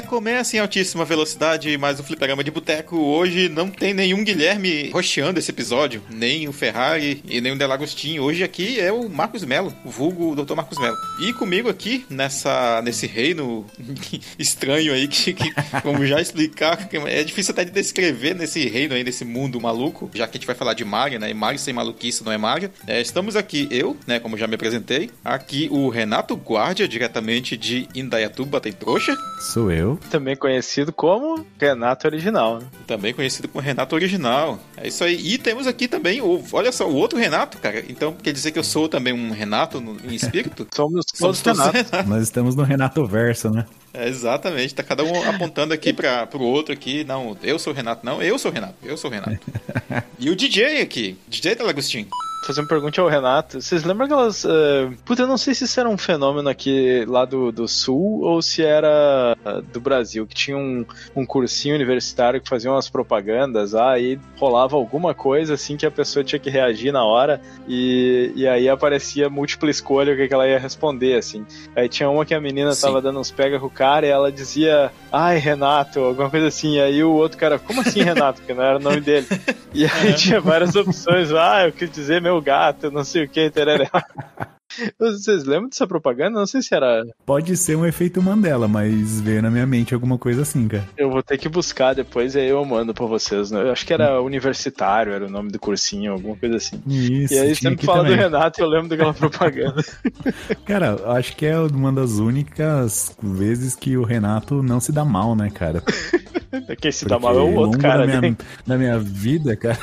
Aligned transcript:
começa 0.00 0.56
em 0.56 0.60
altíssima 0.60 1.04
velocidade 1.04 1.76
mais 1.78 1.98
um 1.98 2.02
fliperama 2.04 2.44
de 2.44 2.50
boteco. 2.50 2.96
Hoje 2.96 3.48
não 3.48 3.68
tem 3.68 3.92
nenhum 3.92 4.22
Guilherme 4.22 4.90
rocheando 4.90 5.38
esse 5.38 5.50
episódio, 5.50 6.02
nem 6.10 6.46
o 6.46 6.52
Ferrari 6.52 7.22
e 7.24 7.40
nem 7.40 7.52
o 7.52 7.58
Delagostinho. 7.58 8.22
Hoje 8.22 8.44
aqui 8.44 8.78
é 8.78 8.92
o 8.92 9.08
Marcos 9.08 9.42
Melo, 9.42 9.74
o 9.84 9.90
vulgo 9.90 10.36
Dr. 10.36 10.54
Marcos 10.54 10.78
Melo. 10.78 10.96
E 11.20 11.32
comigo 11.32 11.68
aqui, 11.68 12.04
nessa, 12.08 12.80
nesse 12.82 13.06
reino 13.06 13.66
estranho 14.38 14.92
aí, 14.92 15.08
que, 15.08 15.32
que 15.32 15.52
vamos 15.82 16.08
já 16.08 16.20
explicar, 16.20 16.88
é 17.06 17.24
difícil 17.24 17.52
até 17.52 17.64
de 17.64 17.72
descrever 17.72 18.34
nesse 18.34 18.68
reino 18.68 18.94
aí, 18.94 19.02
nesse 19.02 19.24
mundo 19.24 19.60
maluco, 19.60 20.10
já 20.14 20.28
que 20.28 20.36
a 20.36 20.38
gente 20.38 20.46
vai 20.46 20.54
falar 20.54 20.74
de 20.74 20.84
Mario, 20.84 21.18
né? 21.18 21.30
E 21.30 21.34
Mario 21.34 21.58
sem 21.58 21.74
maluquice 21.74 22.22
não 22.22 22.30
é 22.30 22.38
Mario. 22.38 22.70
É, 22.86 23.00
estamos 23.00 23.34
aqui, 23.34 23.66
eu, 23.70 23.96
né, 24.06 24.20
como 24.20 24.36
já 24.36 24.46
me 24.46 24.54
apresentei, 24.54 25.10
aqui 25.24 25.68
o 25.72 25.88
Renato 25.88 26.36
Guardia, 26.36 26.86
diretamente 26.86 27.56
de 27.56 27.88
Indaiatuba, 27.94 28.60
tem 28.60 28.72
trouxa. 28.72 29.16
Sou 29.40 29.72
eu. 29.72 29.79
Também 30.10 30.36
conhecido 30.36 30.92
como 30.92 31.44
Renato 31.58 32.06
Original. 32.06 32.58
Né? 32.58 32.66
Também 32.86 33.14
conhecido 33.14 33.48
como 33.48 33.62
Renato 33.62 33.94
Original. 33.94 34.58
É 34.76 34.88
isso 34.88 35.04
aí. 35.04 35.14
E 35.14 35.38
temos 35.38 35.66
aqui 35.66 35.88
também, 35.88 36.20
o, 36.20 36.42
olha 36.52 36.72
só, 36.72 36.88
o 36.88 36.94
outro 36.94 37.18
Renato, 37.18 37.58
cara. 37.58 37.84
Então 37.88 38.14
quer 38.14 38.32
dizer 38.32 38.52
que 38.52 38.58
eu 38.58 38.64
sou 38.64 38.88
também 38.88 39.12
um 39.12 39.30
Renato 39.30 39.80
no, 39.80 39.96
em 40.04 40.14
espírito? 40.14 40.66
somos, 40.74 41.04
somos 41.14 41.40
todos 41.40 41.60
Renato. 41.60 42.08
Nós 42.08 42.22
estamos 42.22 42.54
no 42.54 42.62
Renato 42.62 43.04
Verso, 43.06 43.50
né? 43.50 43.66
É, 43.92 44.08
exatamente, 44.08 44.74
tá 44.74 44.84
cada 44.84 45.02
um 45.02 45.28
apontando 45.28 45.74
aqui 45.74 45.92
para 45.92 46.24
pro 46.26 46.42
outro 46.42 46.72
aqui. 46.72 47.02
Não, 47.04 47.36
eu 47.42 47.58
sou 47.58 47.72
o 47.72 47.76
Renato, 47.76 48.06
não, 48.06 48.22
eu 48.22 48.38
sou 48.38 48.50
o 48.50 48.54
Renato, 48.54 48.74
eu 48.84 48.96
sou 48.96 49.10
o 49.10 49.12
Renato. 49.12 49.38
e 50.18 50.30
o 50.30 50.36
DJ 50.36 50.80
aqui, 50.80 51.18
DJ 51.28 51.56
Delagostinho 51.56 52.06
fazer 52.42 52.60
uma 52.60 52.66
pergunta 52.66 53.00
ao 53.00 53.08
Renato. 53.08 53.60
Vocês 53.60 53.84
lembram 53.84 54.06
aquelas. 54.06 54.44
Uh, 54.44 54.92
puta, 55.04 55.22
eu 55.22 55.26
não 55.26 55.36
sei 55.36 55.54
se 55.54 55.64
isso 55.64 55.78
era 55.78 55.88
um 55.88 55.98
fenômeno 55.98 56.48
aqui 56.48 57.04
lá 57.06 57.24
do, 57.24 57.52
do 57.52 57.68
sul 57.68 58.22
ou 58.22 58.40
se 58.40 58.62
era 58.62 59.36
uh, 59.44 59.62
do 59.62 59.80
Brasil, 59.80 60.26
que 60.26 60.34
tinha 60.34 60.56
um, 60.56 60.84
um 61.14 61.26
cursinho 61.26 61.74
universitário 61.74 62.40
que 62.40 62.48
fazia 62.48 62.70
umas 62.70 62.88
propagandas, 62.88 63.74
aí 63.74 64.18
rolava 64.36 64.76
alguma 64.76 65.14
coisa 65.14 65.54
assim 65.54 65.76
que 65.76 65.86
a 65.86 65.90
pessoa 65.90 66.24
tinha 66.24 66.38
que 66.38 66.50
reagir 66.50 66.92
na 66.92 67.04
hora 67.04 67.40
e, 67.68 68.32
e 68.34 68.48
aí 68.48 68.68
aparecia 68.68 69.28
múltipla 69.28 69.70
escolha 69.70 70.14
o 70.14 70.16
que, 70.16 70.26
que 70.26 70.34
ela 70.34 70.48
ia 70.48 70.58
responder, 70.58 71.16
assim. 71.16 71.44
Aí 71.76 71.88
tinha 71.88 72.08
uma 72.08 72.24
que 72.24 72.34
a 72.34 72.40
menina 72.40 72.72
Sim. 72.72 72.86
tava 72.86 73.02
dando 73.02 73.20
uns 73.20 73.30
pega 73.30 73.58
com 73.58 73.66
o 73.66 73.70
cara 73.70 74.06
e 74.06 74.10
ela 74.10 74.32
dizia, 74.32 74.90
ai, 75.12 75.38
Renato, 75.38 76.00
alguma 76.00 76.30
coisa 76.30 76.46
assim. 76.46 76.76
E 76.76 76.80
aí 76.80 77.04
o 77.04 77.12
outro 77.12 77.38
cara, 77.38 77.58
como 77.58 77.80
assim, 77.80 78.02
Renato? 78.02 78.40
Porque 78.40 78.54
não 78.54 78.62
era 78.62 78.78
o 78.78 78.82
nome 78.82 79.00
dele. 79.00 79.26
E 79.74 79.84
aí 79.84 80.14
tinha 80.16 80.40
várias 80.40 80.74
opções, 80.74 81.32
ah, 81.32 81.66
eu 81.66 81.72
quis 81.72 81.90
dizer 81.90 82.20
meu 82.20 82.29
gato, 82.38 82.90
não 82.90 83.02
sei 83.02 83.24
o 83.24 83.28
que, 83.28 83.48
tereré. 83.50 83.88
Vocês 84.98 85.44
lembram 85.44 85.68
dessa 85.68 85.86
propaganda? 85.86 86.38
Não 86.38 86.46
sei 86.46 86.62
se 86.62 86.74
era. 86.74 87.02
Pode 87.26 87.56
ser 87.56 87.76
um 87.76 87.84
efeito 87.84 88.22
Mandela, 88.22 88.68
mas 88.68 89.20
veio 89.20 89.42
na 89.42 89.50
minha 89.50 89.66
mente 89.66 89.94
alguma 89.94 90.16
coisa 90.16 90.42
assim, 90.42 90.68
cara. 90.68 90.88
Eu 90.96 91.10
vou 91.10 91.22
ter 91.22 91.38
que 91.38 91.48
buscar 91.48 91.94
depois 91.94 92.34
e 92.34 92.40
aí 92.40 92.48
eu 92.48 92.64
mando 92.64 92.94
pra 92.94 93.06
vocês. 93.06 93.50
Né? 93.50 93.62
Eu 93.62 93.72
acho 93.72 93.84
que 93.84 93.92
era 93.92 94.22
universitário, 94.22 95.12
era 95.12 95.26
o 95.26 95.30
nome 95.30 95.50
do 95.50 95.58
cursinho, 95.58 96.12
alguma 96.12 96.36
coisa 96.36 96.56
assim. 96.56 96.80
Isso. 96.86 97.34
E 97.34 97.38
aí 97.38 97.54
sempre 97.54 97.84
fala 97.84 98.04
também. 98.04 98.16
do 98.16 98.22
Renato 98.22 98.60
e 98.60 98.62
eu 98.62 98.68
lembro 98.68 98.88
daquela 98.88 99.12
propaganda. 99.12 99.84
cara, 100.64 101.00
acho 101.16 101.34
que 101.36 101.46
é 101.46 101.58
uma 101.58 101.92
das 101.92 102.18
únicas 102.18 103.16
vezes 103.20 103.74
que 103.74 103.96
o 103.96 104.04
Renato 104.04 104.62
não 104.62 104.78
se 104.78 104.92
dá 104.92 105.04
mal, 105.04 105.34
né, 105.34 105.50
cara? 105.50 105.82
Quem 106.80 106.92
se 106.92 107.04
Porque 107.04 107.14
dá 107.14 107.18
mal 107.18 107.36
é 107.36 107.42
o 107.42 107.54
outro 107.54 107.80
cara. 107.80 108.06
Na 108.06 108.20
minha, 108.20 108.36
na 108.66 108.78
minha 108.78 108.98
vida, 108.98 109.56
cara. 109.56 109.78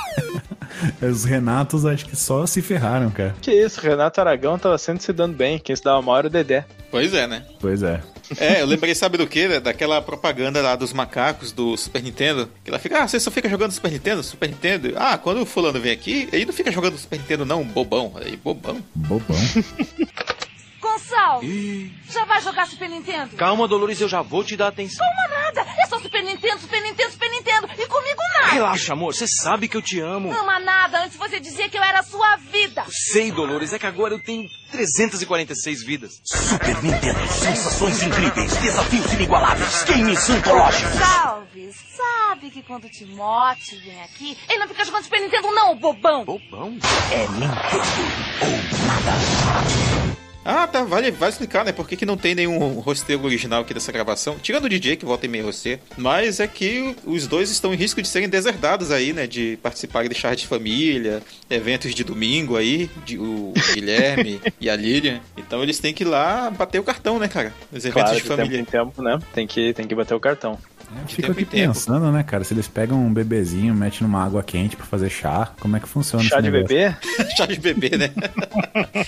Os 1.02 1.23
Renatos 1.23 1.86
acho 1.86 2.06
que 2.06 2.16
só 2.16 2.46
se 2.46 2.62
ferraram, 2.62 3.10
cara. 3.10 3.36
Que 3.42 3.52
isso, 3.52 3.80
Renato 3.82 4.20
Aragão 4.20 4.58
tava 4.58 4.78
sempre 4.78 5.04
se 5.04 5.14
dando 5.14 5.36
bem. 5.36 5.60
Quem 5.60 5.76
se 5.76 5.83
dava 5.83 6.02
mal 6.02 6.17
era 6.17 6.28
o 6.28 6.30
Dedé. 6.30 6.66
Pois 6.89 7.14
é, 7.14 7.28
né? 7.28 7.44
Pois 7.60 7.83
é. 7.83 8.02
É, 8.38 8.61
eu 8.61 8.66
lembrei, 8.66 8.94
sabe 8.94 9.17
do 9.17 9.26
que? 9.26 9.60
Daquela 9.60 10.02
propaganda 10.02 10.61
lá 10.61 10.76
dos 10.76 10.92
macacos 10.92 11.52
do 11.52 11.78
Super 11.78 12.04
Nintendo. 12.04 12.50
Que 12.64 12.70
ela 12.70 12.80
fica, 12.80 13.02
ah, 13.04 13.08
você 13.08 13.20
só 13.20 13.32
fica 13.32 13.50
jogando 13.50 13.72
Super 13.72 13.92
Nintendo? 13.92 14.22
Super 14.23 14.50
Nintendo? 14.50 14.94
Ah, 14.95 15.17
quando 15.17 15.42
o 15.42 15.45
fulano 15.45 15.80
vem 15.80 15.92
aqui, 15.92 16.28
ele 16.32 16.45
não 16.45 16.54
fica 16.54 16.72
jogando 16.72 16.98
Super 16.98 17.20
Nintendo, 17.20 17.45
não, 17.45 17.64
bobão. 17.64 18.14
Aí, 18.16 18.36
bobão. 18.36 18.84
Bobão. 18.95 19.38
Gonçalo, 20.98 21.42
já 22.10 22.26
vai 22.26 22.42
jogar 22.42 22.68
Super 22.68 22.90
Nintendo? 22.90 23.36
Calma, 23.36 23.68
Dolores, 23.68 24.02
eu 24.02 24.10
já 24.10 24.24
vou 24.24 24.44
te 24.44 24.58
dar 24.58 24.70
atenção. 24.70 25.06
Calma 25.06 25.28
nada, 25.28 25.62
é 25.78 25.86
só 25.86 26.00
Super 26.00 26.24
Nintendo, 26.24 26.60
Super 26.60 26.82
Nintendo, 26.82 27.12
Super 27.12 27.30
Nintendo. 27.30 27.70
E 27.78 27.86
comigo 27.86 28.22
nada. 28.40 28.54
Relaxa, 28.54 28.94
amor, 28.94 29.14
você 29.14 29.28
sabe 29.28 29.68
que 29.68 29.78
eu 29.78 29.82
te 29.82 30.00
amo. 30.00 30.32
Ama 30.34 30.60
nada, 30.60 31.04
antes 31.04 31.16
você 31.16 31.40
dizia 31.40 31.70
que 31.70 31.78
eu 31.78 31.84
era 31.84 32.00
a 32.00 32.04
sua 32.04 32.38
vida. 32.38 32.84
Sei, 32.90 33.32
Dolores, 33.32 33.74
é 33.74 33.80
que 33.80 33.86
agora 33.86 34.16
eu 34.16 34.24
tenho 34.24 34.48
346 34.72 35.84
vidas. 35.84 36.14
Super 36.26 36.84
Nintendo, 36.84 37.28
sensações 37.28 38.02
incríveis, 38.02 38.58
desafios 38.58 39.14
inigualáveis, 39.14 39.84
games 39.84 40.30
antológicos. 40.30 40.96
Salve, 40.96 41.72
sabe 41.96 42.50
que 42.50 42.64
quando 42.64 42.86
o 42.86 42.90
Timote 42.90 43.76
vem 43.78 44.02
aqui, 44.02 44.36
ele 44.50 44.60
não 44.60 44.68
fica 44.68 44.84
jogando 44.84 45.04
Super 45.04 45.22
Nintendo 45.22 45.52
não, 45.52 45.76
bobão. 45.76 46.26
Bobão? 46.26 46.78
É 47.12 47.28
Nintendo 47.28 48.18
ou 48.42 48.88
nada. 48.88 50.07
Ah, 50.50 50.66
tá, 50.66 50.82
vale, 50.86 51.12
vale 51.12 51.32
explicar, 51.34 51.66
né? 51.66 51.74
Por 51.74 51.86
que, 51.86 51.98
que 51.98 52.06
não 52.06 52.16
tem 52.16 52.34
nenhum 52.34 52.58
rosteiro 52.80 53.22
original 53.26 53.64
aqui 53.64 53.74
dessa 53.74 53.92
gravação? 53.92 54.38
Tirando 54.42 54.64
o 54.64 54.70
DJ, 54.70 54.96
que 54.96 55.04
volta 55.04 55.26
em 55.26 55.30
meio 55.30 55.44
rosteiro. 55.44 55.82
Mas 55.98 56.40
é 56.40 56.48
que 56.48 56.96
os 57.06 57.28
dois 57.28 57.52
estão 57.52 57.74
em 57.74 57.76
risco 57.76 58.02
de 58.02 58.08
serem 58.08 58.30
deserdados 58.30 58.90
aí, 58.90 59.12
né? 59.12 59.28
De 59.28 59.60
participarem 59.62 60.08
de 60.10 60.16
chá 60.16 60.34
de 60.34 60.48
família, 60.48 61.22
eventos 61.50 61.94
de 61.94 62.02
domingo 62.02 62.56
aí, 62.56 62.90
de, 63.06 63.18
o 63.18 63.54
Guilherme 63.74 64.40
e 64.62 64.70
a 64.70 64.76
Lilian. 64.78 65.20
Então 65.36 65.62
eles 65.62 65.80
têm 65.80 65.94
que 65.94 66.06
ir 66.06 66.08
lá 66.08 66.50
bater 66.50 66.80
o 66.80 66.84
cartão, 66.84 67.20
né, 67.20 67.28
cara? 67.28 67.54
Os 67.70 67.84
eventos 67.84 68.04
claro, 68.04 68.16
de 68.16 68.22
família. 68.22 68.52
Tempo 68.52 68.62
em 68.62 68.72
tempo, 68.72 69.02
né? 69.04 69.20
Tem 69.34 69.46
que, 69.46 69.74
tem 69.74 69.86
que 69.86 69.96
bater 69.96 70.14
o 70.14 70.20
cartão. 70.20 70.58
É, 70.96 71.08
fico 71.08 71.32
aqui 71.32 71.44
pensando, 71.44 72.12
né, 72.12 72.24
cara? 72.24 72.44
Se 72.44 72.54
eles 72.54 72.68
pegam 72.68 72.98
um 72.98 73.14
bebezinho, 73.14 73.74
metem 73.76 74.00
numa 74.04 74.24
água 74.24 74.42
quente 74.42 74.78
pra 74.78 74.86
fazer 74.86 75.10
chá, 75.10 75.52
como 75.60 75.76
é 75.76 75.80
que 75.80 75.88
funciona 75.88 76.24
Chá 76.24 76.40
de 76.40 76.50
negócio? 76.50 76.68
bebê? 76.68 76.96
chá 77.36 77.46
de 77.46 77.60
bebê, 77.60 77.98
né? 77.98 78.10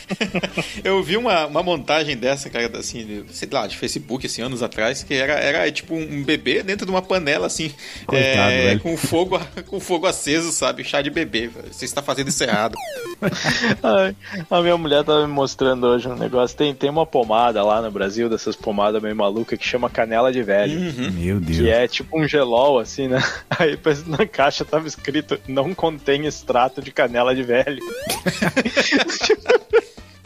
eu 0.83 1.01
vi 1.01 1.15
uma, 1.15 1.28
uma 1.47 1.63
montagem 1.63 2.17
dessa, 2.17 2.49
cara, 2.49 2.77
assim, 2.77 3.25
sei 3.29 3.47
lá, 3.51 3.67
de 3.67 3.77
Facebook, 3.77 4.25
assim, 4.25 4.41
anos 4.41 4.61
atrás, 4.61 5.03
que 5.03 5.13
era, 5.13 5.33
era 5.33 5.71
tipo 5.71 5.95
um 5.95 6.23
bebê 6.23 6.63
dentro 6.63 6.85
de 6.85 6.91
uma 6.91 7.01
panela, 7.01 7.47
assim, 7.47 7.71
Coitado, 8.05 8.51
é, 8.51 8.77
com, 8.79 8.97
fogo, 8.97 9.39
com 9.67 9.79
fogo 9.79 10.07
aceso, 10.07 10.51
sabe? 10.51 10.83
Chá 10.83 11.01
de 11.01 11.09
bebê. 11.09 11.49
Você 11.71 11.85
está 11.85 12.01
fazendo 12.01 12.29
isso 12.29 12.43
errado. 12.43 12.75
A 14.49 14.61
minha 14.61 14.77
mulher 14.77 15.03
tava 15.03 15.27
me 15.27 15.33
mostrando 15.33 15.87
hoje 15.87 16.07
um 16.07 16.15
negócio. 16.15 16.57
Tem, 16.57 16.73
tem 16.73 16.89
uma 16.89 17.05
pomada 17.05 17.63
lá 17.63 17.81
no 17.81 17.91
Brasil, 17.91 18.29
dessas 18.29 18.55
pomadas 18.55 19.01
meio 19.01 19.15
malucas, 19.15 19.57
que 19.57 19.65
chama 19.65 19.89
canela 19.89 20.31
de 20.31 20.41
velho. 20.41 20.79
Uhum. 20.79 21.11
Meu 21.11 21.39
Deus 21.39 21.67
é 21.67 21.87
tipo 21.87 22.19
um 22.19 22.27
gelol, 22.27 22.79
assim, 22.79 23.07
né? 23.07 23.21
Aí 23.49 23.77
na 24.07 24.25
caixa 24.25 24.65
tava 24.65 24.87
escrito: 24.87 25.39
não 25.47 25.73
contém 25.73 26.25
extrato 26.25 26.81
de 26.81 26.91
canela 26.91 27.35
de 27.35 27.43
velho. 27.43 27.79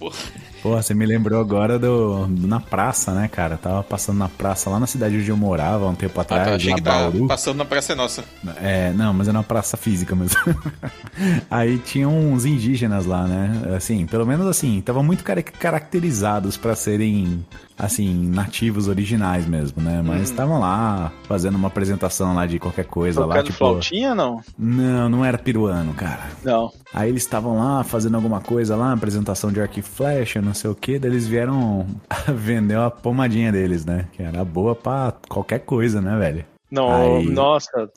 Porra. 0.04 0.16
Porra, 0.62 0.82
você 0.82 0.94
me 0.94 1.06
lembrou 1.06 1.40
agora 1.42 1.78
do, 1.78 2.26
do, 2.26 2.48
na 2.48 2.60
praça, 2.60 3.14
né, 3.14 3.28
cara? 3.28 3.58
Tava 3.58 3.84
passando 3.84 4.18
na 4.18 4.30
praça 4.30 4.70
lá 4.70 4.80
na 4.80 4.88
cidade 4.88 5.18
onde 5.18 5.30
eu 5.30 5.36
morava 5.36 5.88
um 5.88 5.96
tempo 5.96 6.20
atrás, 6.20 6.42
ah, 6.42 6.46
tá, 6.46 6.56
achei 6.56 6.74
que 6.74 6.82
tá 6.82 7.12
passando 7.28 7.58
na 7.58 7.66
praça 7.66 7.92
é 7.92 7.96
nossa. 7.96 8.24
É, 8.62 8.92
não, 8.94 9.14
mas 9.14 9.28
é 9.28 9.34
na 9.34 9.44
praça 9.44 9.76
física 9.76 10.16
mesmo. 10.16 10.38
Aí 11.52 11.78
tinha 11.80 12.08
uns 12.08 12.46
indígenas 12.46 13.06
lá, 13.06 13.28
né? 13.28 13.76
Assim, 13.76 14.06
pelo 14.06 14.26
menos 14.26 14.48
assim, 14.48 14.82
tava 14.82 15.04
muito 15.04 15.24
caracterizados 15.24 16.56
para 16.56 16.76
serem 16.76 17.46
assim, 17.78 18.30
nativos 18.30 18.88
originais 18.88 19.46
mesmo, 19.46 19.82
né? 19.82 20.02
Mas 20.06 20.20
hum. 20.20 20.24
estavam 20.24 20.58
hum. 20.58 20.62
lá 20.62 21.12
fazendo 21.24 21.56
uma 21.56 21.68
apresentação 21.68 22.34
lá 22.36 22.46
de 22.46 22.60
qualquer 22.60 22.86
coisa 22.86 23.22
Tocando 23.22 23.38
lá. 23.38 23.44
Tipo, 23.44 23.58
flautinha, 23.58 24.16
não? 24.16 24.42
Não, 24.58 25.10
não 25.10 25.26
era 25.26 25.38
peruano, 25.38 25.94
cara. 25.94 26.30
Não. 26.44 26.72
Aí 26.94 27.10
eles 27.10 27.24
estavam 27.24 27.58
lá 27.58 27.84
fazendo 27.84 28.16
alguma 28.16 28.40
coisa 28.40 28.76
lá, 28.76 28.94
apresentação 28.94 29.52
de 29.52 29.62
arco 29.62 29.80
e 29.80 29.82
flecha, 29.82 30.42
não 30.42 30.54
sei 30.54 30.70
o 30.70 30.76
que, 30.76 31.00
daí 31.00 31.12
eles 31.12 31.28
vieram 31.28 31.86
vender 32.36 32.78
uma 32.78 32.92
pomadinha 32.92 33.52
deles, 33.52 33.86
né? 33.86 34.08
Que 34.14 34.24
era 34.24 34.44
boa 34.44 34.76
pra 34.76 35.14
qualquer 35.28 35.60
coisa, 35.60 36.02
né, 36.02 36.18
velho? 36.18 36.53
Não, 36.74 37.18
Aí... 37.18 37.30
nossa, 37.30 37.88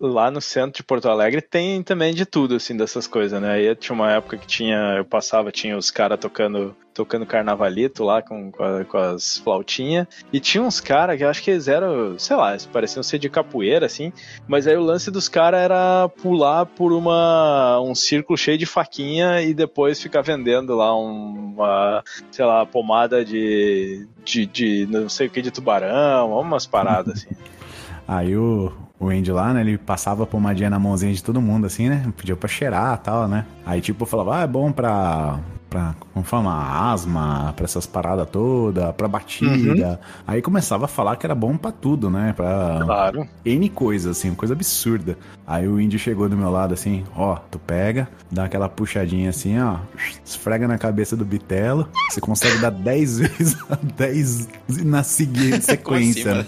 lá 0.00 0.30
no 0.30 0.40
centro 0.40 0.78
de 0.78 0.82
Porto 0.82 1.10
Alegre 1.10 1.42
tem 1.42 1.82
também 1.82 2.14
de 2.14 2.24
tudo, 2.24 2.54
assim, 2.54 2.74
dessas 2.74 3.06
coisas, 3.06 3.38
né? 3.38 3.52
Aí 3.52 3.76
tinha 3.76 3.94
uma 3.94 4.12
época 4.12 4.38
que 4.38 4.46
tinha, 4.46 4.94
eu 4.96 5.04
passava, 5.04 5.52
tinha 5.52 5.76
os 5.76 5.90
caras 5.90 6.18
tocando 6.18 6.74
tocando 6.94 7.26
carnavalito 7.26 8.04
lá 8.04 8.22
com, 8.22 8.52
com, 8.52 8.62
a, 8.62 8.84
com 8.84 8.96
as 8.96 9.38
flautinhas. 9.38 10.06
E 10.32 10.40
tinha 10.40 10.62
uns 10.62 10.80
caras 10.80 11.18
que 11.18 11.24
eu 11.24 11.28
acho 11.28 11.42
que 11.42 11.50
eles 11.50 11.68
eram, 11.68 12.16
sei 12.18 12.36
lá, 12.36 12.56
pareciam 12.72 13.02
ser 13.02 13.18
de 13.18 13.28
capoeira, 13.28 13.84
assim. 13.84 14.12
Mas 14.46 14.66
aí 14.66 14.76
o 14.76 14.82
lance 14.82 15.10
dos 15.10 15.28
caras 15.28 15.60
era 15.60 16.08
pular 16.08 16.64
por 16.64 16.92
uma, 16.92 17.80
um 17.80 17.94
círculo 17.94 18.38
cheio 18.38 18.56
de 18.56 18.64
faquinha 18.64 19.42
e 19.42 19.52
depois 19.52 20.00
ficar 20.00 20.22
vendendo 20.22 20.74
lá 20.76 20.96
uma, 20.96 22.02
sei 22.30 22.44
lá, 22.44 22.64
pomada 22.64 23.24
de, 23.24 24.06
de, 24.24 24.46
de 24.46 24.86
não 24.88 25.08
sei 25.08 25.26
o 25.26 25.30
que, 25.30 25.42
de 25.42 25.50
tubarão, 25.50 26.30
umas 26.40 26.64
paradas 26.64 27.14
assim. 27.18 27.34
Aí 28.06 28.36
o, 28.36 28.72
o 28.98 29.08
Andy 29.08 29.32
lá, 29.32 29.52
né? 29.52 29.60
Ele 29.60 29.78
passava 29.78 30.26
pomadinha 30.26 30.70
na 30.70 30.78
mãozinha 30.78 31.12
de 31.12 31.22
todo 31.22 31.40
mundo, 31.40 31.66
assim, 31.66 31.88
né? 31.88 32.12
Pediu 32.16 32.36
pra 32.36 32.48
cheirar 32.48 32.94
e 32.94 33.04
tal, 33.04 33.28
né? 33.28 33.46
Aí, 33.64 33.80
tipo, 33.80 34.04
falava, 34.04 34.38
ah, 34.38 34.42
é 34.42 34.46
bom 34.46 34.70
pra 34.70 35.38
pra, 35.74 35.94
como 36.12 36.24
fala, 36.24 36.92
asma, 36.92 37.52
pra 37.56 37.64
essas 37.64 37.84
paradas 37.84 38.28
todas, 38.30 38.94
pra 38.94 39.08
batida. 39.08 39.98
Aí 40.24 40.40
começava 40.40 40.84
a 40.84 40.88
falar 40.88 41.16
que 41.16 41.26
era 41.26 41.34
bom 41.34 41.56
pra 41.56 41.72
tudo, 41.72 42.08
né? 42.08 42.32
Pra 42.36 42.80
Claro. 42.84 43.28
N 43.44 43.68
coisas, 43.70 44.16
assim, 44.16 44.32
coisa 44.36 44.54
absurda. 44.54 45.18
Aí 45.44 45.66
o 45.66 45.80
índio 45.80 45.98
chegou 45.98 46.28
do 46.28 46.36
meu 46.36 46.48
lado 46.50 46.72
assim, 46.74 47.02
ó, 47.16 47.34
tu 47.50 47.58
pega, 47.58 48.08
dá 48.30 48.44
aquela 48.44 48.68
puxadinha 48.68 49.30
assim, 49.30 49.58
ó, 49.60 49.78
esfrega 50.24 50.68
na 50.68 50.78
cabeça 50.78 51.16
do 51.16 51.24
bitelo, 51.24 51.88
você 52.08 52.20
consegue 52.20 52.58
dar 52.58 52.70
10 52.70 53.18
vezes, 53.18 53.56
10 53.96 54.48
na 54.84 55.02
seguinte 55.02 55.60
sequência. 55.64 56.34
né? 56.36 56.46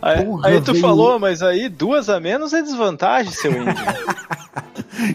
Aí, 0.00 0.24
Porra, 0.24 0.48
aí 0.48 0.60
tu 0.62 0.72
veio- 0.72 0.82
falou, 0.82 1.18
mas 1.18 1.42
aí 1.42 1.68
duas 1.68 2.08
a 2.08 2.18
menos 2.18 2.52
é 2.54 2.62
desvantagem, 2.62 3.30
seu 3.32 3.52
índio. 3.52 3.74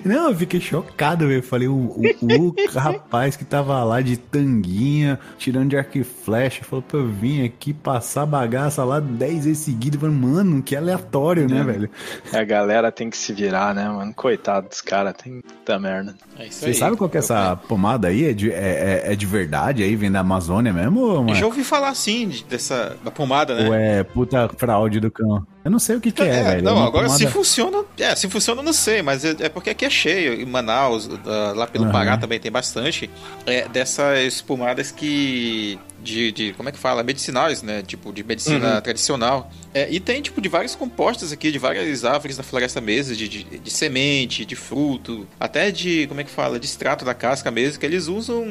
Não, 0.06 0.30
eu 0.30 0.36
fiquei 0.36 0.60
chocado, 0.62 1.28
velho. 1.28 1.44
Falei, 1.44 1.68
o, 1.68 1.74
o, 1.76 2.02
o 2.22 2.56
rapaz 2.78 3.36
que 3.36 3.44
tava 3.46 3.84
lá 3.84 4.02
de 4.02 4.18
tanguinha, 4.18 5.20
tirando 5.38 5.70
de 5.70 5.78
arco 5.78 5.98
e 5.98 6.04
flecha, 6.04 6.64
falou 6.64 6.82
pra 6.82 7.00
eu 7.00 7.08
vir 7.08 7.46
aqui 7.46 7.74
passar 7.74 8.26
bagaça 8.26 8.84
lá 8.84 9.00
10 9.00 9.46
vezes 9.46 9.60
seguidas. 9.60 10.00
Falei, 10.00 10.16
mano, 10.16 10.62
que 10.62 10.76
aleatório, 10.76 11.48
né, 11.50 11.64
velho? 11.64 11.90
A 12.32 12.44
galera 12.44 12.92
tem 12.92 13.10
que 13.10 13.18
se 13.18 13.34
virar, 13.34 13.74
né, 13.76 13.88
mano? 13.90 14.14
Coitado 14.14 14.70
dos 14.70 14.82
caras, 14.82 15.14
tem 15.22 15.42
puta 15.42 15.80
merda. 15.80 16.16
É 16.38 16.50
Você 16.50 16.68
aí. 16.68 16.74
sabe 16.74 16.96
qual 16.98 17.10
que 17.10 17.18
é 17.18 17.20
essa 17.20 17.56
pomada 17.56 18.08
aí? 18.08 18.26
É 18.26 18.34
de, 18.34 18.52
é, 18.52 19.04
é- 19.06 19.14
é 19.14 19.16
de 19.16 19.26
verdade 19.26 19.84
aí? 19.84 19.96
Vem 19.96 20.12
da 20.12 20.20
Amazônia 20.22 20.72
mesmo? 20.74 21.00
Ou, 21.02 21.16
Eu 21.16 21.24
mano? 21.24 21.36
já 21.36 21.46
ouvi 21.46 21.64
falar 21.64 21.90
assim 21.90 22.28
de- 22.30 22.44
dessa 22.46 22.96
da 23.04 23.12
pomada, 23.12 23.56
né? 23.56 23.68
ou 23.68 23.74
é 23.74 24.04
puta 24.04 24.50
fraude 24.58 25.00
do 25.00 25.12
cão? 25.12 25.46
Eu 25.64 25.72
não 25.72 25.80
sei 25.80 25.96
o 25.96 26.02
que 26.02 26.12
que 26.12 26.22
é, 26.22 26.44
velho. 26.44 26.62
não, 26.64 26.84
agora 26.84 27.08
se 27.10 27.26
funciona. 27.28 27.86
É, 27.98 28.14
se 28.16 28.28
funciona 28.30 28.60
eu 28.60 28.66
não 28.66 28.74
sei, 28.74 29.02
mas 29.02 29.24
é, 29.24 29.34
é 29.40 29.50
porque 29.50 29.70
aqui 29.70 29.86
é 29.86 29.90
cheio. 29.90 30.34
Em 30.34 30.46
Manaus, 30.46 31.10
lá 31.56 31.66
pelo 31.66 31.86
Aham. 31.86 31.94
Pará 31.94 32.18
também 32.18 32.40
tem 32.40 32.52
bastante. 32.52 33.10
É, 33.46 33.68
dessas 33.70 34.42
pomadas 34.42 34.92
que. 34.92 35.80
De, 36.04 36.32
de- 36.32 36.54
Como 36.54 36.68
é 36.70 36.72
que 36.72 36.78
fala? 36.78 37.02
Medicinais, 37.04 37.62
né? 37.62 37.82
Tipo, 37.82 38.12
de 38.12 38.24
medicina 38.24 38.82
tradicional. 38.82 39.52
É, 39.74 39.88
e 39.90 40.00
tem, 40.00 40.22
tipo, 40.22 40.40
de 40.42 40.50
vários 40.50 40.76
compostos 40.76 41.32
aqui, 41.32 41.52
de 41.52 41.58
várias 41.58 42.04
árvores 42.06 42.38
da 42.38 42.44
floresta 42.44 42.80
mesmo, 42.82 43.16
de, 43.16 43.28
de, 43.28 43.44
de 43.44 43.72
semente, 43.72 44.46
de 44.46 44.56
fruto, 44.56 45.28
até 45.40 45.72
de. 45.72 46.06
Como 46.08 46.20
é 46.22 46.24
que 46.24 46.30
fala? 46.30 46.60
De 46.60 46.66
extrato 46.66 47.04
da 47.06 47.14
casca 47.14 47.50
mesmo, 47.50 47.80
que 47.80 47.86
eles 47.86 48.08
usam, 48.08 48.46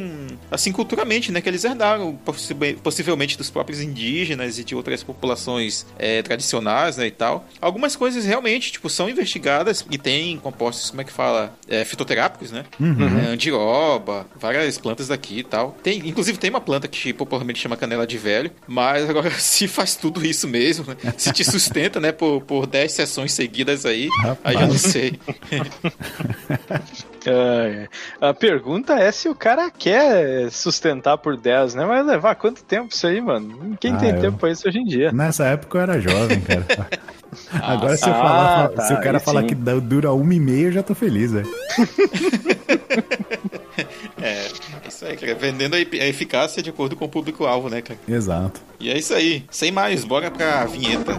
assim, 0.51 0.73
culturalmente, 0.73 1.31
né? 1.31 1.41
Que 1.41 1.49
eles 1.49 1.63
herdaram, 1.65 2.17
possi- 2.25 2.55
possivelmente, 2.83 3.37
dos 3.39 3.51
próprios 3.51 3.81
indígenas 3.81 4.59
e 4.59 4.65
de 4.65 4.75
outras 4.75 5.03
populações 5.03 5.87
é, 5.99 6.23
tradicionais, 6.23 6.97
né? 6.97 7.07
E 7.07 7.11
tal. 7.11 7.47
Algumas 7.61 7.95
coisas 7.95 8.25
realmente, 8.25 8.73
tipo, 8.73 8.89
são 8.89 9.09
investigadas 9.09 9.85
e 9.91 9.99
tem 9.99 10.39
compostos, 10.39 10.91
como 10.91 11.03
é 11.03 11.05
que 11.05 11.13
fala? 11.13 11.55
É, 11.69 11.85
fitoterápicos, 11.85 12.51
né? 12.51 12.65
É, 12.81 13.33
andiroba, 13.33 14.27
várias 14.41 14.79
plantas 14.79 15.09
daqui 15.09 15.41
e 15.41 15.45
tal. 15.45 15.77
Tem, 15.83 15.99
inclusive 16.09 16.39
tem 16.39 16.51
uma 16.51 16.61
planta 16.61 16.89
que 16.89 17.13
popularmente 17.13 17.42
chama 17.59 17.77
canela 17.77 18.07
de 18.07 18.17
velho, 18.19 18.51
mas 18.67 19.09
agora 19.09 19.31
se 19.39 19.67
faz 19.69 19.95
tudo 19.97 20.25
isso 20.25 20.47
mesmo, 20.49 20.85
né? 20.89 21.15
se 21.17 21.33
te 21.33 21.45
sustenta, 21.45 21.99
né, 22.01 22.13
por, 22.13 22.41
por 22.43 22.67
10 22.67 22.91
sessões 22.93 23.33
seguidas 23.33 23.85
aí, 23.87 24.09
aí 24.45 24.55
já 24.55 24.67
não 24.67 24.79
sei. 24.79 25.19
A 28.21 28.35
pergunta 28.35 28.95
é 28.95 29.13
se 29.13 29.29
o 29.29 29.35
cara 29.35 29.71
quer 29.71 30.51
sustentar 30.51 31.17
por 31.19 31.37
10, 31.37 31.75
né? 31.75 31.85
Vai 31.85 32.03
levar 32.03 32.35
quanto 32.35 32.65
tempo 32.65 32.89
isso 32.93 33.07
aí, 33.07 33.21
mano? 33.21 33.77
Quem 33.81 33.95
Ah, 33.95 33.97
tem 33.97 34.11
eu- 34.11 34.21
tempo 34.21 34.39
pra 34.39 34.51
isso 34.51 34.67
hoje 34.69 34.79
em 34.79 34.85
dia? 34.85 35.13
Nessa 35.13 35.45
época 35.47 35.79
eu 35.79 35.83
era 35.83 36.01
jovem, 36.01 36.41
cara. 36.41 36.67
Agora 37.53 37.97
se, 37.97 38.09
eu 38.09 38.13
ah, 38.13 38.17
falar, 38.17 38.69
tá, 38.69 38.83
se 38.83 38.93
o 38.93 39.01
cara 39.01 39.19
falar 39.21 39.43
sim. 39.43 39.47
que 39.49 39.55
dá- 39.55 39.75
dura 39.75 40.13
uma 40.13 40.35
e 40.35 40.41
meia, 40.41 40.67
eu 40.67 40.73
já 40.73 40.83
tô 40.83 40.95
feliz, 40.95 41.33
velho. 41.33 41.49
É, 44.21 44.47
isso 44.87 45.05
aí, 45.05 45.17
cara, 45.17 45.35
vendendo 45.35 45.75
a 45.75 45.81
eficácia 45.81 46.63
de 46.63 46.71
acordo 46.71 46.95
com 46.95 47.07
o 47.07 47.09
público-alvo, 47.09 47.69
né, 47.69 47.83
cara? 47.83 47.99
Exato. 48.07 48.61
E 48.79 48.89
é 48.89 48.97
isso 48.97 49.13
aí. 49.13 49.45
Sem 49.51 49.73
mais, 49.73 50.05
bora 50.05 50.31
pra 50.31 50.65
vinheta. 50.67 51.19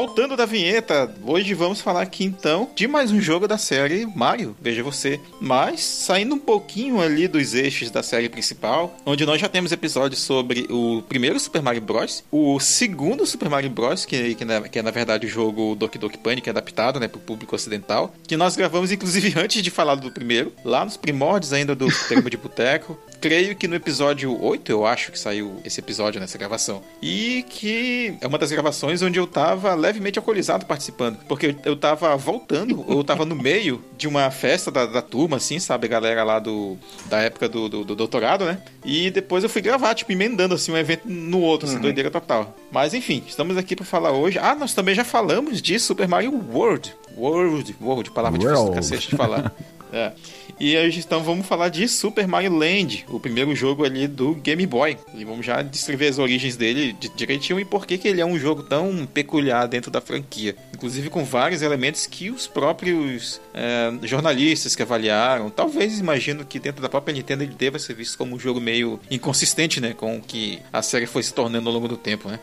Voltando 0.00 0.34
da 0.34 0.46
vinheta, 0.46 1.14
hoje 1.26 1.52
vamos 1.52 1.82
falar 1.82 2.00
aqui 2.00 2.24
então 2.24 2.70
de 2.74 2.88
mais 2.88 3.12
um 3.12 3.20
jogo 3.20 3.46
da 3.46 3.58
série 3.58 4.06
Mario, 4.06 4.56
veja 4.58 4.82
você. 4.82 5.20
Mas 5.38 5.82
saindo 5.82 6.36
um 6.36 6.38
pouquinho 6.38 7.02
ali 7.02 7.28
dos 7.28 7.52
eixos 7.52 7.90
da 7.90 8.02
série 8.02 8.30
principal, 8.30 8.96
onde 9.04 9.26
nós 9.26 9.38
já 9.38 9.46
temos 9.46 9.72
episódios 9.72 10.22
sobre 10.22 10.66
o 10.70 11.02
primeiro 11.06 11.38
Super 11.38 11.60
Mario 11.60 11.82
Bros, 11.82 12.24
o 12.32 12.58
segundo 12.58 13.26
Super 13.26 13.50
Mario 13.50 13.68
Bros, 13.68 14.06
que, 14.06 14.34
que, 14.36 14.42
na, 14.42 14.62
que 14.62 14.78
é 14.78 14.82
na 14.82 14.90
verdade 14.90 15.26
o 15.26 15.28
jogo 15.28 15.74
Doki 15.74 15.98
Doki 15.98 16.16
Panic 16.16 16.48
adaptado, 16.48 16.98
né, 16.98 17.06
pro 17.06 17.20
público 17.20 17.54
ocidental, 17.54 18.14
que 18.26 18.38
nós 18.38 18.56
gravamos 18.56 18.90
inclusive 18.90 19.34
antes 19.38 19.62
de 19.62 19.70
falar 19.70 19.96
do 19.96 20.10
primeiro, 20.10 20.50
lá 20.64 20.82
nos 20.82 20.96
primórdios 20.96 21.52
ainda 21.52 21.74
do 21.74 21.88
Termo 22.08 22.30
de 22.30 22.38
Boteco. 22.38 22.98
Creio 23.20 23.54
que 23.54 23.68
no 23.68 23.74
episódio 23.74 24.42
8, 24.42 24.72
eu 24.72 24.86
acho 24.86 25.12
que 25.12 25.18
saiu 25.18 25.60
esse 25.62 25.78
episódio 25.78 26.18
nessa 26.18 26.38
gravação. 26.38 26.82
E 27.02 27.44
que 27.50 28.16
é 28.20 28.26
uma 28.26 28.38
das 28.38 28.50
gravações 28.50 29.02
onde 29.02 29.18
eu 29.18 29.26
tava 29.26 29.74
levemente 29.74 30.18
alcoolizado 30.18 30.64
participando. 30.64 31.18
Porque 31.28 31.54
eu, 31.64 31.76
tava 31.76 32.16
voltando, 32.16 32.82
ou 32.88 32.98
eu 33.00 33.04
tava 33.04 33.26
no 33.26 33.36
meio 33.36 33.84
de 33.98 34.08
uma 34.08 34.30
festa 34.30 34.70
da, 34.70 34.86
da 34.86 35.02
turma, 35.02 35.36
assim, 35.36 35.58
sabe? 35.58 35.86
A 35.86 35.90
galera 35.90 36.24
lá 36.24 36.38
do, 36.38 36.78
da 37.06 37.20
época 37.20 37.46
do, 37.46 37.68
do, 37.68 37.84
do 37.84 37.94
doutorado, 37.94 38.46
né? 38.46 38.62
E 38.84 39.10
depois 39.10 39.44
eu 39.44 39.50
fui 39.50 39.60
gravar, 39.60 39.94
tipo, 39.94 40.10
emendando, 40.12 40.54
assim, 40.54 40.72
um 40.72 40.78
evento 40.78 41.02
no 41.06 41.40
outro, 41.40 41.68
assim, 41.68 41.78
doideira 41.78 42.10
total. 42.10 42.56
Mas 42.72 42.94
enfim, 42.94 43.22
estamos 43.26 43.58
aqui 43.58 43.76
pra 43.76 43.84
falar 43.84 44.12
hoje. 44.12 44.38
Ah, 44.38 44.54
nós 44.54 44.72
também 44.72 44.94
já 44.94 45.04
falamos 45.04 45.60
de 45.60 45.78
Super 45.78 46.08
Mario 46.08 46.32
World. 46.50 46.94
World, 47.16 47.76
World, 47.82 48.10
palavra 48.12 48.38
difícil 48.38 48.64
do 48.64 48.72
cacete 48.72 49.10
de 49.10 49.16
falar. 49.16 49.52
É. 49.92 50.12
E 50.58 50.76
hoje 50.76 51.00
então 51.00 51.22
vamos 51.22 51.46
falar 51.46 51.68
de 51.68 51.88
Super 51.88 52.28
Mario 52.28 52.54
Land, 52.54 53.06
o 53.08 53.18
primeiro 53.18 53.54
jogo 53.56 53.84
ali 53.84 54.06
do 54.06 54.34
Game 54.34 54.64
Boy. 54.66 54.96
E 55.14 55.24
vamos 55.24 55.44
já 55.46 55.62
descrever 55.62 56.08
as 56.08 56.18
origens 56.18 56.54
dele 56.56 56.92
de- 56.92 57.08
direitinho 57.10 57.58
e 57.58 57.64
por 57.64 57.86
que, 57.86 57.96
que 57.96 58.06
ele 58.06 58.20
é 58.20 58.26
um 58.26 58.38
jogo 58.38 58.62
tão 58.62 59.06
peculiar 59.06 59.66
dentro 59.66 59.90
da 59.90 60.00
franquia. 60.00 60.54
Inclusive 60.74 61.08
com 61.10 61.24
vários 61.24 61.62
elementos 61.62 62.06
que 62.06 62.30
os 62.30 62.46
próprios 62.46 63.40
é, 63.54 63.90
jornalistas 64.06 64.76
que 64.76 64.82
avaliaram, 64.82 65.48
talvez 65.50 65.98
imagino 65.98 66.44
que 66.44 66.58
dentro 66.58 66.82
da 66.82 66.88
própria 66.88 67.12
Nintendo 67.14 67.42
ele 67.42 67.54
deva 67.54 67.78
ser 67.78 67.94
visto 67.94 68.16
como 68.18 68.36
um 68.36 68.38
jogo 68.38 68.60
meio 68.60 69.00
inconsistente, 69.10 69.80
né? 69.80 69.94
Com 69.94 70.18
o 70.18 70.20
que 70.22 70.58
a 70.72 70.82
série 70.82 71.06
foi 71.06 71.22
se 71.22 71.32
tornando 71.32 71.68
ao 71.68 71.74
longo 71.74 71.88
do 71.88 71.96
tempo, 71.96 72.28
né? 72.28 72.38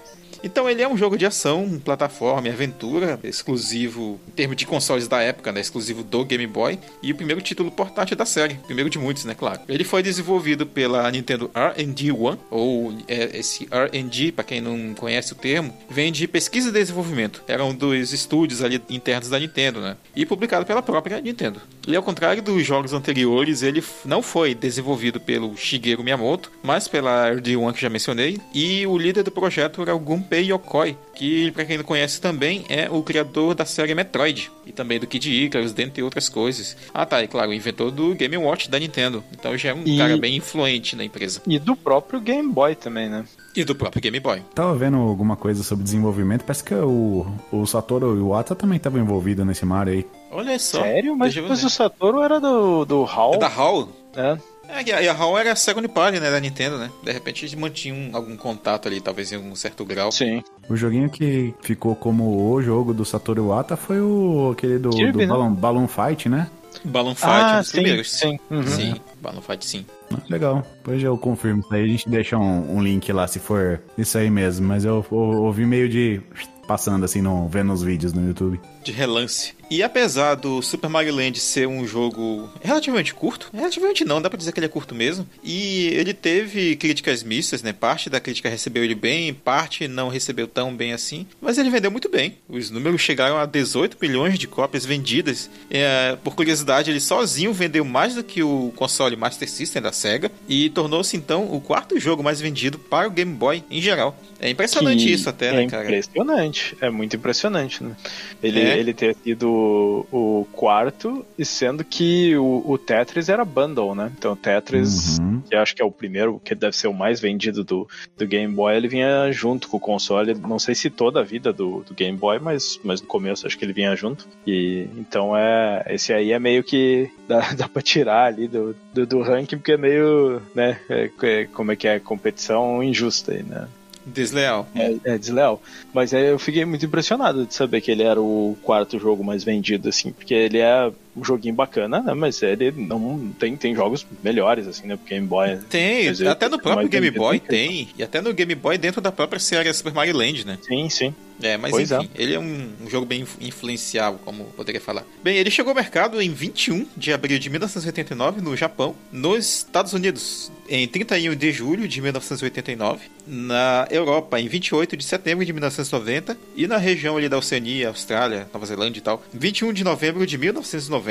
Então 0.47 0.69
ele 0.69 0.81
é 0.81 0.87
um 0.87 0.95
jogo 0.95 1.17
de 1.17 1.25
ação, 1.25 1.77
plataforma 1.83 2.47
e 2.47 2.51
aventura, 2.51 3.19
exclusivo 3.21 4.17
em 4.25 4.31
termos 4.31 4.55
de 4.55 4.65
consoles 4.65 5.05
da 5.05 5.21
época, 5.21 5.51
né? 5.51 5.59
Exclusivo 5.59 6.03
do 6.03 6.23
Game 6.23 6.47
Boy 6.47 6.79
e 7.03 7.11
o 7.11 7.15
primeiro 7.15 7.41
título 7.41 7.69
portátil 7.69 8.15
da 8.15 8.25
série, 8.25 8.53
primeiro 8.65 8.89
de 8.89 8.97
muitos, 8.97 9.25
né? 9.25 9.35
Claro. 9.37 9.59
Ele 9.67 9.83
foi 9.83 10.01
desenvolvido 10.01 10.65
pela 10.65 11.11
Nintendo 11.11 11.51
R&D 11.53 12.13
One, 12.13 12.39
ou 12.49 12.97
é, 13.09 13.37
esse 13.37 13.67
R&D, 13.69 14.31
para 14.31 14.45
quem 14.45 14.61
não 14.61 14.93
conhece 14.93 15.33
o 15.33 15.35
termo, 15.35 15.75
vem 15.89 16.13
de 16.13 16.25
pesquisa 16.29 16.69
e 16.69 16.71
desenvolvimento. 16.71 17.43
Era 17.45 17.65
um 17.65 17.75
dos 17.75 18.13
estúdios 18.13 18.63
ali 18.63 18.81
internos 18.89 19.27
da 19.27 19.37
Nintendo, 19.37 19.81
né? 19.81 19.97
E 20.15 20.25
publicado 20.25 20.65
pela 20.65 20.81
própria 20.81 21.19
Nintendo. 21.19 21.61
E 21.85 21.93
ao 21.93 22.01
contrário 22.03 22.41
dos 22.41 22.65
jogos 22.65 22.93
anteriores, 22.93 23.63
ele 23.63 23.83
não 24.05 24.21
foi 24.21 24.55
desenvolvido 24.55 25.19
pelo 25.19 25.57
Shigeru 25.57 26.05
Miyamoto, 26.05 26.49
mas 26.63 26.87
pela 26.87 27.27
R&D 27.27 27.57
One 27.57 27.73
que 27.73 27.81
já 27.81 27.89
mencionei, 27.89 28.39
e 28.53 28.87
o 28.87 28.97
líder 28.97 29.23
do 29.23 29.31
projeto 29.31 29.81
era 29.81 29.93
o 29.93 29.99
Gunpei 29.99 30.36
Gunpei 30.37 30.51
Yokoi, 30.51 30.97
que 31.15 31.51
pra 31.51 31.65
quem 31.65 31.77
não 31.77 31.83
conhece 31.83 32.21
também 32.21 32.63
é 32.69 32.87
o 32.89 33.01
criador 33.01 33.55
da 33.55 33.65
série 33.65 33.95
Metroid 33.95 34.51
e 34.65 34.71
também 34.71 34.99
do 34.99 35.07
Kid 35.07 35.29
Icarus, 35.45 35.71
dentre 35.71 36.03
outras 36.03 36.29
coisas. 36.29 36.77
Ah 36.93 37.05
tá, 37.05 37.23
e 37.23 37.27
claro, 37.27 37.49
o 37.49 37.53
inventor 37.53 37.89
do 37.91 38.13
Game 38.13 38.37
Watch 38.37 38.69
da 38.69 38.77
Nintendo. 38.79 39.23
Então 39.31 39.57
já 39.57 39.69
é 39.69 39.73
um 39.73 39.83
E- 39.85 39.97
cara 39.97 40.17
bem 40.17 40.35
influente 40.35 40.95
na 40.95 41.03
empresa. 41.03 41.41
E 41.47 41.57
do 41.57 41.75
próprio 41.75 42.19
Game 42.19 42.51
Boy 42.51 42.75
também, 42.75 43.09
né? 43.09 43.25
E 43.55 43.63
do 43.63 43.73
próprio 43.75 44.01
Game 44.01 44.19
Boy. 44.19 44.41
Tava 44.53 44.75
vendo 44.75 44.97
alguma 44.97 45.35
coisa 45.35 45.63
sobre 45.63 45.83
desenvolvimento, 45.83 46.43
parece 46.43 46.63
que 46.63 46.75
o, 46.75 47.25
o 47.51 47.65
Satoru 47.65 48.15
Iwata 48.15 48.53
também 48.55 48.77
tava 48.77 48.99
envolvido 48.99 49.43
nesse 49.43 49.65
Mario 49.65 49.93
aí. 49.93 50.05
Olha 50.31 50.59
só. 50.59 50.81
Sério? 50.83 51.15
Mas 51.17 51.33
depois 51.33 51.63
o 51.63 51.69
Satoru 51.69 52.21
era 52.21 52.39
do, 52.39 52.85
do 52.85 53.03
HAL, 53.05 53.33
É 53.35 53.37
da 53.39 53.47
HAL? 53.47 53.89
né? 54.15 54.39
É, 54.69 54.83
e 55.03 55.07
a, 55.07 55.13
HAL 55.13 55.37
era 55.37 55.51
a 55.51 55.55
second 55.55 55.87
party, 55.87 56.19
né, 56.19 56.29
da 56.29 56.39
Nintendo, 56.39 56.77
né? 56.77 56.91
De 57.03 57.11
repente 57.11 57.43
eles 57.45 57.55
mantinham 57.55 58.15
algum 58.15 58.35
contato 58.35 58.87
ali, 58.87 58.99
talvez 59.01 59.31
em 59.31 59.37
um 59.37 59.55
certo 59.55 59.85
grau. 59.85 60.11
Sim. 60.11 60.43
O 60.69 60.75
joguinho 60.75 61.09
que 61.09 61.53
ficou 61.61 61.95
como 61.95 62.51
o 62.51 62.61
jogo 62.61 62.93
do 62.93 63.05
Satoru 63.05 63.43
Iwata 63.43 63.75
foi 63.77 64.01
o 64.01 64.51
aquele 64.51 64.77
do, 64.77 64.89
Kirby, 64.89 65.11
do 65.13 65.17
né? 65.19 65.27
Balloon, 65.27 65.53
Balloon 65.53 65.87
Fight, 65.87 66.27
né? 66.29 66.47
Balloon 66.83 67.15
Fight, 67.15 67.27
Ah, 67.31 67.57
um 67.59 67.63
sim, 67.63 67.71
primeiros. 67.71 68.11
sim. 68.11 68.39
Uhum. 68.51 68.63
Sim, 68.67 68.95
Balloon 69.21 69.41
Fight 69.41 69.65
sim. 69.65 69.85
Legal. 70.29 70.63
Depois 70.77 71.01
eu 71.01 71.17
confirmo 71.17 71.61
isso 71.61 71.73
aí. 71.73 71.83
A 71.83 71.87
gente 71.87 72.09
deixa 72.09 72.37
um, 72.37 72.77
um 72.77 72.81
link 72.83 73.11
lá 73.11 73.27
se 73.27 73.39
for 73.39 73.81
isso 73.97 74.17
aí 74.17 74.29
mesmo. 74.29 74.67
Mas 74.67 74.85
eu, 74.85 75.03
eu 75.11 75.17
ouvi 75.17 75.65
meio 75.65 75.89
de 75.89 76.21
passando 76.67 77.03
assim, 77.03 77.21
no, 77.21 77.47
vendo 77.47 77.73
os 77.73 77.81
vídeos 77.81 78.13
no 78.13 78.25
YouTube. 78.27 78.59
De 78.87 78.91
relance. 78.91 79.53
E 79.69 79.83
apesar 79.83 80.35
do 80.35 80.61
Super 80.61 80.89
Mario 80.89 81.13
Land 81.13 81.39
ser 81.41 81.67
um 81.67 81.85
jogo 81.85 82.49
relativamente 82.61 83.13
curto, 83.13 83.49
relativamente 83.53 84.05
não, 84.05 84.21
dá 84.21 84.29
pra 84.29 84.37
dizer 84.37 84.53
que 84.53 84.59
ele 84.59 84.65
é 84.65 84.69
curto 84.69 84.95
mesmo, 84.95 85.27
e 85.43 85.87
ele 85.87 86.13
teve 86.13 86.77
críticas 86.77 87.21
mistas, 87.21 87.61
né? 87.61 87.73
Parte 87.73 88.09
da 88.09 88.19
crítica 88.21 88.47
recebeu 88.47 88.81
ele 88.83 88.95
bem, 88.95 89.33
parte 89.33 89.85
não 89.87 90.07
recebeu 90.07 90.47
tão 90.47 90.73
bem 90.73 90.93
assim, 90.93 91.27
mas 91.41 91.57
ele 91.57 91.69
vendeu 91.69 91.91
muito 91.91 92.07
bem. 92.09 92.37
Os 92.47 92.71
números 92.71 93.01
chegaram 93.01 93.37
a 93.37 93.45
18 93.45 93.97
milhões 94.01 94.39
de 94.39 94.47
cópias 94.47 94.85
vendidas. 94.85 95.49
É, 95.69 96.17
por 96.23 96.33
curiosidade, 96.33 96.89
ele 96.89 97.01
sozinho 97.01 97.51
vendeu 97.51 97.83
mais 97.83 98.15
do 98.15 98.23
que 98.23 98.41
o 98.41 98.71
console 98.75 99.17
Master 99.17 99.49
System 99.49 99.81
da 99.81 99.91
Sega 99.91 100.31
e 100.47 100.69
tornou-se 100.69 101.17
então 101.17 101.51
o 101.53 101.59
quarto 101.59 101.99
jogo 101.99 102.23
mais 102.23 102.39
vendido 102.39 102.79
para 102.79 103.07
o 103.07 103.11
Game 103.11 103.33
Boy 103.33 103.61
em 103.69 103.81
geral. 103.81 104.17
É 104.39 104.49
impressionante 104.49 105.03
Que 105.03 105.11
isso 105.11 105.29
até, 105.29 105.47
é 105.47 105.53
né, 105.53 105.67
cara? 105.67 105.83
impressionante. 105.83 106.77
É 106.79 106.89
muito 106.89 107.15
impressionante, 107.15 107.83
né? 107.83 107.95
Ele, 108.41 108.59
É. 108.61 108.76
ele 108.77 108.93
ter 108.93 109.15
sido 109.15 110.05
o 110.11 110.45
quarto, 110.53 111.25
e 111.37 111.45
sendo 111.45 111.83
que 111.83 112.35
o, 112.37 112.63
o 112.65 112.77
Tetris 112.77 113.29
era 113.29 113.43
bundle, 113.45 113.95
né? 113.95 114.11
Então 114.17 114.33
o 114.33 114.35
Tetris, 114.35 115.17
Uhum. 115.19 115.41
que 115.49 115.55
acho 115.55 115.75
que 115.75 115.81
é 115.81 115.85
o 115.85 115.91
primeiro, 115.91 116.39
que 116.43 116.53
deve 116.55 116.75
ser 116.75 116.87
o 116.87 116.93
mais 116.93 117.19
vendido 117.19 117.63
do, 117.63 117.87
do 118.17 118.27
Game 118.27 118.53
Boy, 118.53 118.75
ele 118.75 118.87
vinha 118.87 119.31
junto 119.31 119.67
com 119.67 119.77
o 119.77 119.79
console. 119.79 120.33
Não 120.35 120.59
sei 120.59 120.75
se 120.75 120.89
toda 120.89 121.19
a 121.19 121.23
vida 121.23 121.51
do, 121.53 121.83
do 121.87 121.93
Game 121.93 122.17
Boy, 122.17 122.39
mas, 122.39 122.79
mas 122.83 123.01
no 123.01 123.07
começo 123.07 123.45
acho 123.47 123.57
que 123.57 123.65
ele 123.65 123.73
vinha 123.73 123.95
junto. 123.95 124.27
E 124.45 124.87
então 124.97 125.35
é. 125.35 125.85
Esse 125.89 126.13
aí 126.13 126.31
é 126.31 126.39
meio 126.39 126.63
que 126.63 127.09
dá, 127.27 127.53
dá 127.53 127.67
pra 127.67 127.81
tirar 127.81 128.25
ali 128.25 128.47
do, 128.47 128.75
do, 128.93 129.05
do 129.05 129.21
ranking, 129.21 129.57
porque 129.57 129.73
é 129.73 129.77
meio, 129.77 130.41
né? 130.53 130.79
é- 130.89 131.09
é- 131.23 131.45
como 131.45 131.71
é 131.71 131.75
que 131.75 131.87
é? 131.87 131.99
Competição 131.99 132.83
injusta 132.83 133.31
aí, 133.31 133.43
né? 133.43 133.67
Desleal. 134.07 134.67
É, 134.73 134.95
é 135.03 135.17
desleal. 135.17 135.61
Mas 135.93 136.13
aí 136.13 136.27
eu 136.27 136.39
fiquei 136.39 136.63
muito 136.65 136.85
impressionado 136.85 137.45
de 137.45 137.53
saber 137.53 137.81
que 137.81 137.91
ele 137.91 138.03
era 138.03 138.21
o 138.21 138.57
quarto 138.63 138.97
jogo 138.97 139.23
mais 139.23 139.43
vendido, 139.43 139.89
assim, 139.89 140.11
porque 140.11 140.33
ele 140.33 140.59
é 140.59 140.91
um 141.17 141.23
joguinho 141.23 141.55
bacana, 141.55 141.99
né? 142.01 142.13
Mas 142.13 142.41
ele 142.43 142.71
não 142.71 143.29
tem, 143.39 143.55
tem 143.57 143.73
jogos 143.75 144.05
melhores, 144.23 144.67
assim, 144.67 144.87
né? 144.87 144.95
Pro 144.95 145.05
Game 145.07 145.25
Boy. 145.27 145.57
Tem, 145.69 146.05
ele 146.05 146.27
até 146.27 146.47
no 146.47 146.59
próprio 146.59 146.87
Game 146.87 147.05
vendido 147.07 147.21
Boy 147.23 147.37
do 147.39 147.41
que- 147.43 147.47
tem. 147.49 147.89
E 147.97 148.03
até 148.03 148.21
no 148.21 148.33
Game 148.33 148.53
Boy 148.55 148.77
dentro 148.77 149.01
da 149.01 149.11
própria 149.11 149.39
série 149.39 149.73
Super 149.73 149.93
Mario 149.93 150.15
Land, 150.15 150.45
né? 150.45 150.57
Sim, 150.61 150.89
sim. 150.89 151.13
É, 151.39 151.55
mas 151.55 151.69
Pois 151.69 151.91
enfim, 151.91 152.09
ele 152.15 152.33
é 152.33 152.39
um, 152.39 152.69
um 152.83 152.89
jogo 152.89 153.05
bem 153.05 153.21
influ- 153.21 153.45
influenciável, 153.45 154.19
como 154.25 154.45
poderia 154.45 154.81
falar. 154.81 155.03
Bem, 155.23 155.37
ele 155.37 155.51
chegou 155.51 155.69
ao 155.69 155.75
mercado 155.75 156.19
em 156.19 156.31
21 156.33 156.87
de 156.97 157.13
abril 157.13 157.37
de 157.37 157.47
1989 157.51 158.41
no 158.41 158.57
Japão, 158.57 158.95
nos 159.11 159.57
Estados 159.57 159.93
Unidos 159.93 160.51
em 160.67 160.87
31 160.87 161.35
de 161.35 161.51
julho 161.51 161.87
de 161.87 162.01
1989, 162.01 163.01
na 163.27 163.87
Europa 163.91 164.39
em 164.39 164.47
28 164.47 164.97
de 164.97 165.03
setembro 165.05 165.45
de 165.45 165.53
1990 165.53 166.35
e 166.55 166.65
na 166.65 166.77
região 166.77 167.15
ali 167.17 167.29
da 167.29 167.37
Oceania, 167.37 167.89
Austrália, 167.89 168.47
Nova 168.51 168.65
Zelândia 168.65 168.99
e 168.99 169.03
tal, 169.03 169.23
21 169.31 169.71
de 169.73 169.83
novembro 169.83 170.25
de 170.25 170.37
1990. 170.39 171.06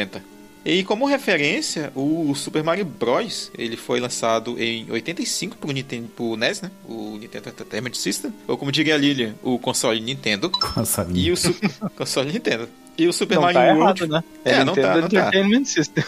E 0.65 0.83
como 0.83 1.07
referência, 1.07 1.93
o 1.95 2.35
Super 2.35 2.65
Mario 2.65 2.85
Bros. 2.85 3.53
ele 3.57 3.77
foi 3.77 4.01
lançado 4.01 4.61
em 4.61 4.91
85 4.91 5.57
pro, 5.59 5.71
Nintendo, 5.71 6.09
pro 6.09 6.37
NES, 6.37 6.61
né? 6.61 6.73
O 6.89 7.17
Nintendo 7.19 7.51
Entertainment 7.51 7.95
System, 7.95 8.35
ou 8.49 8.59
como 8.59 8.73
diria 8.73 8.97
a 8.97 8.99
Lilian, 8.99 9.37
o 9.45 9.61
console 9.61 10.01
Nintendo. 10.01 10.51
Nossa, 10.77 11.07
E 11.15 11.31
o 11.31 11.37
Super 11.37 11.71
console 11.97 12.33
Nintendo. 12.33 12.69
E 12.99 13.07
o 13.07 13.13
Super 13.13 13.37
não 13.37 13.43
Mario 13.43 13.61
tá 13.61 13.67
World. 13.75 14.03
errado, 14.03 14.07
né? 14.09 14.25
É, 14.45 14.65
não 14.65 14.75
Nintendo 14.75 14.89
tá, 14.89 15.01
não 15.01 15.09
tá. 15.09 15.19
Entertainment 15.19 15.65
System. 15.67 16.05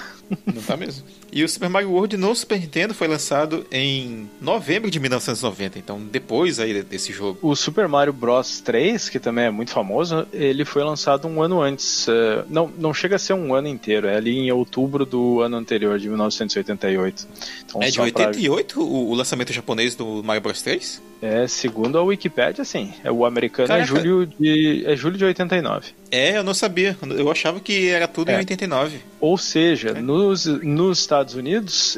Não 0.47 0.63
tá 0.63 0.77
mesmo. 0.77 1.05
E 1.33 1.45
o 1.45 1.49
Super 1.49 1.69
Mario 1.69 1.91
World 1.91 2.17
no 2.17 2.35
Super 2.35 2.59
Nintendo 2.61 2.95
foi 2.95 3.07
lançado 3.09 3.67
em 3.71 4.29
novembro 4.41 4.91
de 4.91 4.99
1990, 4.99 5.79
então 5.79 6.01
depois 6.01 6.59
aí 6.59 6.83
desse 6.83 7.13
jogo. 7.13 7.39
O 7.43 7.55
Super 7.55 7.87
Mario 7.89 8.13
Bros 8.13 8.61
3, 8.61 9.09
que 9.09 9.19
também 9.19 9.45
é 9.47 9.51
muito 9.51 9.71
famoso, 9.71 10.27
ele 10.33 10.65
foi 10.65 10.83
lançado 10.83 11.27
um 11.29 11.43
ano 11.43 11.61
antes. 11.61 12.07
é, 12.09 12.45
Não, 12.49 12.71
não 12.79 12.93
chega 12.95 13.17
a 13.17 13.19
ser 13.19 13.35
um 13.35 13.55
ano 13.55 13.69
inteiro, 13.69 14.07
é 14.07 14.17
ali 14.17 14.39
em 14.39 14.51
outubro 14.53 15.05
do 15.05 15.41
ano 15.41 15.57
anterior, 15.57 15.99
de 15.99 16.09
1988. 16.09 17.27
Então, 17.67 17.83
É 17.83 17.87
de 17.87 17.93
só 17.93 18.03
pra- 18.11 18.27
88 18.27 18.81
o, 18.83 19.15
lançamento 19.15 19.53
japonês 19.53 19.95
do 19.95 20.23
Mario 20.25 20.43
Bros 20.43 20.63
3? 20.63 21.03
É, 21.21 21.49
segundo 21.49 21.99
a 21.99 22.03
Wikipedia, 22.03 22.65
sim. 22.65 22.93
É, 23.03 23.11
o 23.11 23.27
americano 23.27 23.73
é 23.73 23.85
julho 23.85 24.25
de 24.25 24.85
é 24.87 24.95
julho 24.95 25.19
de 25.19 25.25
89. 25.25 25.89
É, 26.13 26.39
eu 26.39 26.45
não 26.45 26.55
sabia. 26.55 26.97
Eu 27.11 27.29
achava 27.29 27.59
que 27.59 27.89
era 27.89 28.07
tudo 28.07 28.31
em 28.31 28.35
É. 28.35 28.39
89. 28.39 28.99
Ou 29.21 29.37
seja, 29.37 29.95
nos, 30.19 30.47
nos 30.47 30.99
Estados 30.99 31.35
Unidos, 31.35 31.97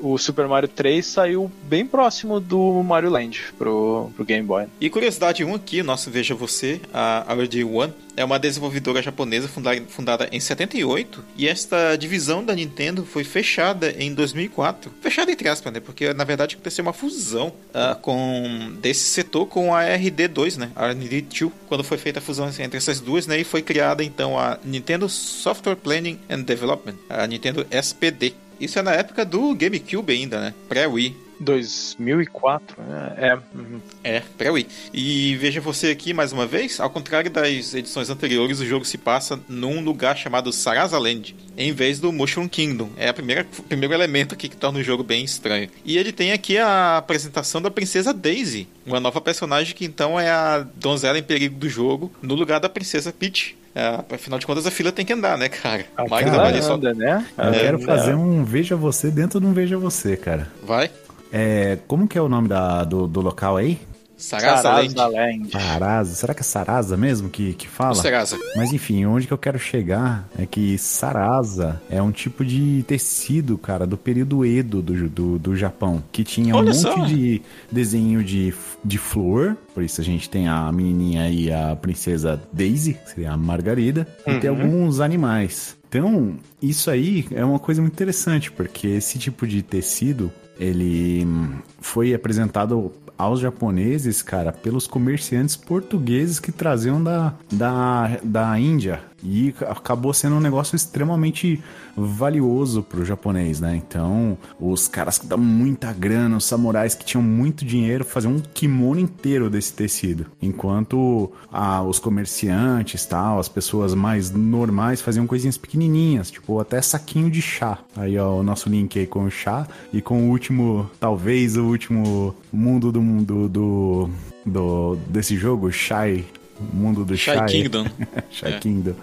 o 0.00 0.18
Super 0.18 0.46
Mario 0.46 0.68
3 0.68 1.04
saiu 1.04 1.50
bem 1.64 1.86
próximo 1.86 2.38
do 2.38 2.82
Mario 2.82 3.10
Land 3.10 3.40
pro, 3.56 4.10
pro 4.14 4.24
Game 4.24 4.46
Boy. 4.46 4.66
E 4.80 4.90
curiosidade 4.90 5.42
1 5.42 5.54
aqui, 5.54 5.82
nosso 5.82 6.10
Veja 6.10 6.34
Você, 6.34 6.80
a 6.92 7.32
RD 7.32 7.64
One, 7.64 7.92
é 8.16 8.24
uma 8.24 8.38
desenvolvedora 8.38 9.02
japonesa 9.02 9.48
fundada, 9.48 10.28
em 10.30 10.40
78 10.40 11.24
e 11.36 11.48
esta 11.48 11.96
divisão 11.96 12.44
da 12.44 12.54
Nintendo 12.54 13.04
foi 13.04 13.24
fechada 13.24 13.94
em 13.98 14.14
2004. 14.14 14.92
Fechada 15.00 15.30
entre 15.30 15.48
aspas, 15.48 15.72
né? 15.72 15.80
Porque 15.80 16.12
na 16.12 16.24
verdade 16.24 16.54
aconteceu 16.54 16.82
uma 16.82 16.92
fusão 16.92 17.52
ah, 17.72 17.96
com 18.00 18.74
desse 18.80 19.04
setor 19.04 19.46
com 19.46 19.74
a 19.74 19.82
RD2, 19.84 20.58
né? 20.58 20.70
A 20.74 20.88
RD2, 20.92 21.50
quando 21.68 21.84
foi 21.84 21.98
feita 21.98 22.18
a 22.18 22.22
fusão 22.22 22.48
entre 22.58 22.76
essas 22.76 23.00
duas, 23.00 23.26
né? 23.26 23.40
E 23.40 23.44
foi 23.44 23.62
criada 23.62 24.04
então 24.04 24.38
a 24.38 24.58
Nintendo 24.64 25.08
Software 25.08 25.76
Planning 25.76 26.18
and 26.28 26.40
Development, 26.40 26.96
a 27.08 27.26
Nintendo 27.26 27.66
SPD. 27.70 28.34
Isso 28.62 28.78
é 28.78 28.82
na 28.82 28.92
época 28.92 29.24
do 29.24 29.52
GameCube 29.56 30.12
ainda, 30.12 30.40
né? 30.40 30.54
Pré-Wii. 30.68 31.16
2004, 31.40 32.80
né? 32.80 33.14
é. 33.16 33.34
uhum. 33.34 33.80
É, 34.04 34.22
pré-Wii. 34.38 34.68
E 34.94 35.34
veja 35.34 35.60
você 35.60 35.88
aqui 35.88 36.14
mais 36.14 36.32
uma 36.32 36.46
vez, 36.46 36.78
ao 36.78 36.88
contrário 36.88 37.28
das 37.28 37.74
edições 37.74 38.08
anteriores, 38.08 38.60
o 38.60 38.64
jogo 38.64 38.84
se 38.84 38.96
passa 38.96 39.40
num 39.48 39.80
lugar 39.80 40.16
chamado 40.16 40.52
Sarasa 40.52 40.96
Land, 40.96 41.34
em 41.58 41.72
vez 41.72 41.98
do 41.98 42.12
Mushroom 42.12 42.48
Kingdom. 42.48 42.90
É 42.96 43.08
a 43.08 43.12
primeira, 43.12 43.44
o 43.58 43.62
primeiro 43.64 43.92
elemento 43.92 44.34
aqui 44.34 44.48
que 44.48 44.56
torna 44.56 44.78
o 44.78 44.84
jogo 44.84 45.02
bem 45.02 45.24
estranho. 45.24 45.68
E 45.84 45.98
ele 45.98 46.12
tem 46.12 46.30
aqui 46.30 46.56
a 46.56 46.98
apresentação 46.98 47.60
da 47.60 47.72
Princesa 47.72 48.14
Daisy, 48.14 48.68
uma 48.86 49.00
nova 49.00 49.20
personagem 49.20 49.74
que 49.74 49.84
então 49.84 50.20
é 50.20 50.30
a 50.30 50.64
donzela 50.76 51.18
em 51.18 51.22
perigo 51.24 51.56
do 51.56 51.68
jogo, 51.68 52.12
no 52.22 52.36
lugar 52.36 52.60
da 52.60 52.68
Princesa 52.68 53.12
Peach. 53.12 53.56
É, 53.74 54.14
afinal 54.14 54.38
de 54.38 54.46
contas, 54.46 54.66
a 54.66 54.70
fila 54.70 54.92
tem 54.92 55.04
que 55.04 55.12
andar, 55.12 55.38
né, 55.38 55.48
cara? 55.48 55.84
A 55.96 56.02
fila 56.04 56.42
ali 56.46 56.62
só 56.62 56.74
anda, 56.74 56.92
né? 56.92 57.26
Eu 57.38 57.44
É, 57.54 57.60
quero 57.60 57.78
né? 57.78 57.84
fazer 57.86 58.14
um 58.14 58.44
Veja 58.44 58.76
Você 58.76 59.10
dentro 59.10 59.40
de 59.40 59.46
um 59.46 59.52
Veja 59.52 59.78
Você, 59.78 60.16
cara. 60.16 60.48
vai. 60.62 60.90
É, 61.32 61.78
como 61.88 62.06
que 62.06 62.18
é 62.18 62.20
o 62.20 62.28
nome 62.28 62.48
da, 62.48 62.84
do, 62.84 63.06
do 63.08 63.20
local 63.22 63.56
aí? 63.56 63.78
Sarasa. 64.22 64.62
Sarasa 64.62 65.06
Land. 65.06 65.50
Sarasa. 65.50 66.14
Será 66.14 66.34
que 66.34 66.40
é 66.40 66.44
Sarasa 66.44 66.96
mesmo 66.96 67.28
que, 67.28 67.54
que 67.54 67.66
O 67.66 67.70
fala? 67.70 67.94
Sarasa. 67.94 68.38
Mas 68.56 68.72
enfim, 68.72 69.04
onde 69.04 69.26
que 69.26 69.32
eu 69.32 69.38
quero 69.38 69.58
chegar 69.58 70.28
é 70.38 70.46
que 70.46 70.78
Sarasa 70.78 71.80
é 71.90 72.00
um 72.00 72.12
tipo 72.12 72.44
de 72.44 72.84
tecido, 72.86 73.58
cara, 73.58 73.86
do 73.86 73.96
período 73.96 74.44
Edo 74.44 74.80
do, 74.80 75.08
do, 75.08 75.38
do 75.38 75.56
Japão, 75.56 76.02
que 76.12 76.24
tinha 76.24 76.54
um 76.54 76.58
Olha 76.58 76.72
monte 76.72 76.80
só. 76.80 77.04
de 77.04 77.42
desenho 77.70 78.22
de, 78.22 78.54
de 78.84 78.98
flor, 78.98 79.56
por 79.74 79.82
isso 79.82 80.00
a 80.00 80.04
gente 80.04 80.30
tem 80.30 80.48
a 80.48 80.70
menininha 80.70 81.22
aí, 81.22 81.52
a 81.52 81.74
princesa 81.76 82.40
Daisy, 82.52 82.94
que 82.94 83.10
seria 83.10 83.32
a 83.32 83.36
Margarida, 83.36 84.06
e 84.26 84.38
tem 84.38 84.50
alguns 84.50 85.00
animais. 85.00 85.76
Então, 85.88 86.36
isso 86.60 86.90
aí 86.90 87.26
é 87.32 87.44
uma 87.44 87.58
coisa 87.58 87.82
muito 87.82 87.92
interessante, 87.92 88.50
porque 88.50 88.86
esse 88.88 89.18
tipo 89.18 89.46
de 89.46 89.62
tecido, 89.62 90.32
ele 90.58 91.22
hum, 91.26 91.58
foi 91.80 92.14
apresentado 92.14 92.90
aos 93.22 93.40
japoneses, 93.40 94.22
cara, 94.22 94.52
pelos 94.52 94.86
comerciantes 94.86 95.56
portugueses 95.56 96.40
que 96.40 96.50
traziam 96.50 97.02
da, 97.02 97.34
da, 97.50 98.18
da 98.22 98.58
Índia. 98.58 99.00
E 99.22 99.54
acabou 99.60 100.12
sendo 100.12 100.36
um 100.36 100.40
negócio 100.40 100.74
extremamente 100.74 101.62
valioso 101.96 102.82
pro 102.82 103.04
japonês, 103.04 103.60
né? 103.60 103.76
Então, 103.76 104.36
os 104.60 104.88
caras 104.88 105.18
que 105.18 105.26
dão 105.26 105.38
muita 105.38 105.92
grana, 105.92 106.36
os 106.36 106.44
samurais 106.44 106.94
que 106.94 107.04
tinham 107.04 107.22
muito 107.22 107.64
dinheiro, 107.64 108.04
faziam 108.04 108.34
um 108.34 108.40
kimono 108.40 109.00
inteiro 109.00 109.50
desse 109.50 109.72
tecido. 109.72 110.26
Enquanto 110.40 111.30
ah, 111.50 111.82
os 111.82 111.98
comerciantes, 111.98 113.04
tal, 113.04 113.38
as 113.38 113.48
pessoas 113.48 113.94
mais 113.94 114.30
normais 114.30 115.00
faziam 115.00 115.26
coisinhas 115.26 115.58
pequenininhas, 115.58 116.30
tipo 116.30 116.58
até 116.60 116.80
saquinho 116.80 117.30
de 117.30 117.42
chá. 117.42 117.78
Aí, 117.96 118.18
ó, 118.18 118.36
o 118.36 118.42
nosso 118.42 118.68
link 118.68 118.98
aí 118.98 119.06
com 119.06 119.24
o 119.24 119.30
chá 119.30 119.66
e 119.92 120.00
com 120.00 120.28
o 120.28 120.30
último, 120.30 120.90
talvez 120.98 121.56
o 121.56 121.64
último 121.64 122.34
mundo 122.52 122.90
do 122.90 123.00
mundo 123.00 123.48
do, 123.48 124.10
do 124.44 124.96
desse 125.08 125.36
jogo, 125.36 125.70
Shai 125.70 126.24
mundo 126.60 127.04
do 127.04 127.16
Shy 127.16 127.32
Shy. 127.32 127.46
Kingdom. 127.46 127.86
Shy 128.30 128.46
É. 128.46 128.58
Kingdom. 128.58 128.94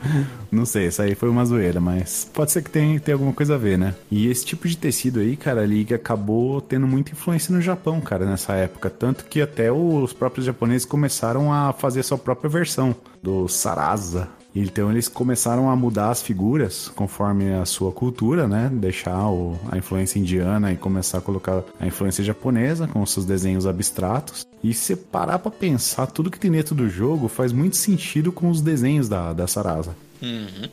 Não 0.52 0.66
sei, 0.66 0.88
essa 0.88 1.04
aí 1.04 1.16
foi 1.16 1.30
uma 1.30 1.46
zoeira, 1.46 1.80
mas 1.80 2.30
pode 2.34 2.52
ser 2.52 2.62
que 2.64 2.70
tenha, 2.70 3.00
tenha 3.00 3.16
alguma 3.16 3.34
coisa 3.34 3.56
a 3.56 3.58
ver, 3.58 3.78
né? 3.78 3.96
E 4.12 4.28
esse 4.28 4.46
tipo 4.46 4.68
de 4.68 4.78
tecido 4.78 5.20
aí, 5.20 5.36
cara, 5.36 5.66
Liga 5.66 5.96
acabou 5.96 6.62
tendo 6.62 6.88
muita 6.88 7.12
influência 7.12 7.54
no 7.54 7.62
Japão, 7.62 8.00
cara, 8.02 8.26
nessa 8.26 8.54
época. 8.54 8.90
Tanto 8.90 9.26
que 9.26 9.42
até 9.42 9.72
os 9.72 10.14
próprios 10.14 10.46
japoneses 10.46 10.86
começaram 10.86 11.52
a 11.54 11.74
fazer 11.74 12.02
a 12.02 12.04
sua 12.04 12.18
própria 12.18 12.50
versão 12.50 12.96
do 13.22 13.48
Sarasa. 13.48 14.30
Então 14.56 14.90
eles 14.92 15.08
começaram 15.08 15.70
a 15.70 15.76
mudar 15.76 16.10
as 16.10 16.22
figuras 16.22 16.90
conforme 16.96 17.54
a 17.54 17.66
sua 17.66 17.92
cultura, 17.92 18.48
né? 18.48 18.70
Deixar 18.74 19.30
o- 19.30 19.58
a 19.72 19.78
influência 19.78 20.20
indiana 20.20 20.72
e 20.74 20.78
começar 20.78 21.20
a 21.20 21.22
colocar 21.22 21.64
a 21.80 21.86
influência 21.86 22.24
japonesa 22.24 22.88
com 22.88 23.06
seus 23.06 23.26
desenhos 23.26 23.68
abstratos. 23.68 24.46
E 24.64 24.74
se 24.74 24.96
parar 24.96 25.40
pra 25.40 25.52
pensar, 25.52 26.08
tudo 26.08 26.32
que 26.32 26.40
tem 26.40 26.52
dentro 26.52 26.74
do 26.76 26.90
jogo 26.90 27.28
faz 27.28 27.54
muito 27.54 27.78
sentido 27.78 28.32
com 28.32 28.50
os 28.50 28.60
desenhos 28.62 29.08
da, 29.08 29.32
da 29.34 29.48
Sarasa. 29.48 29.96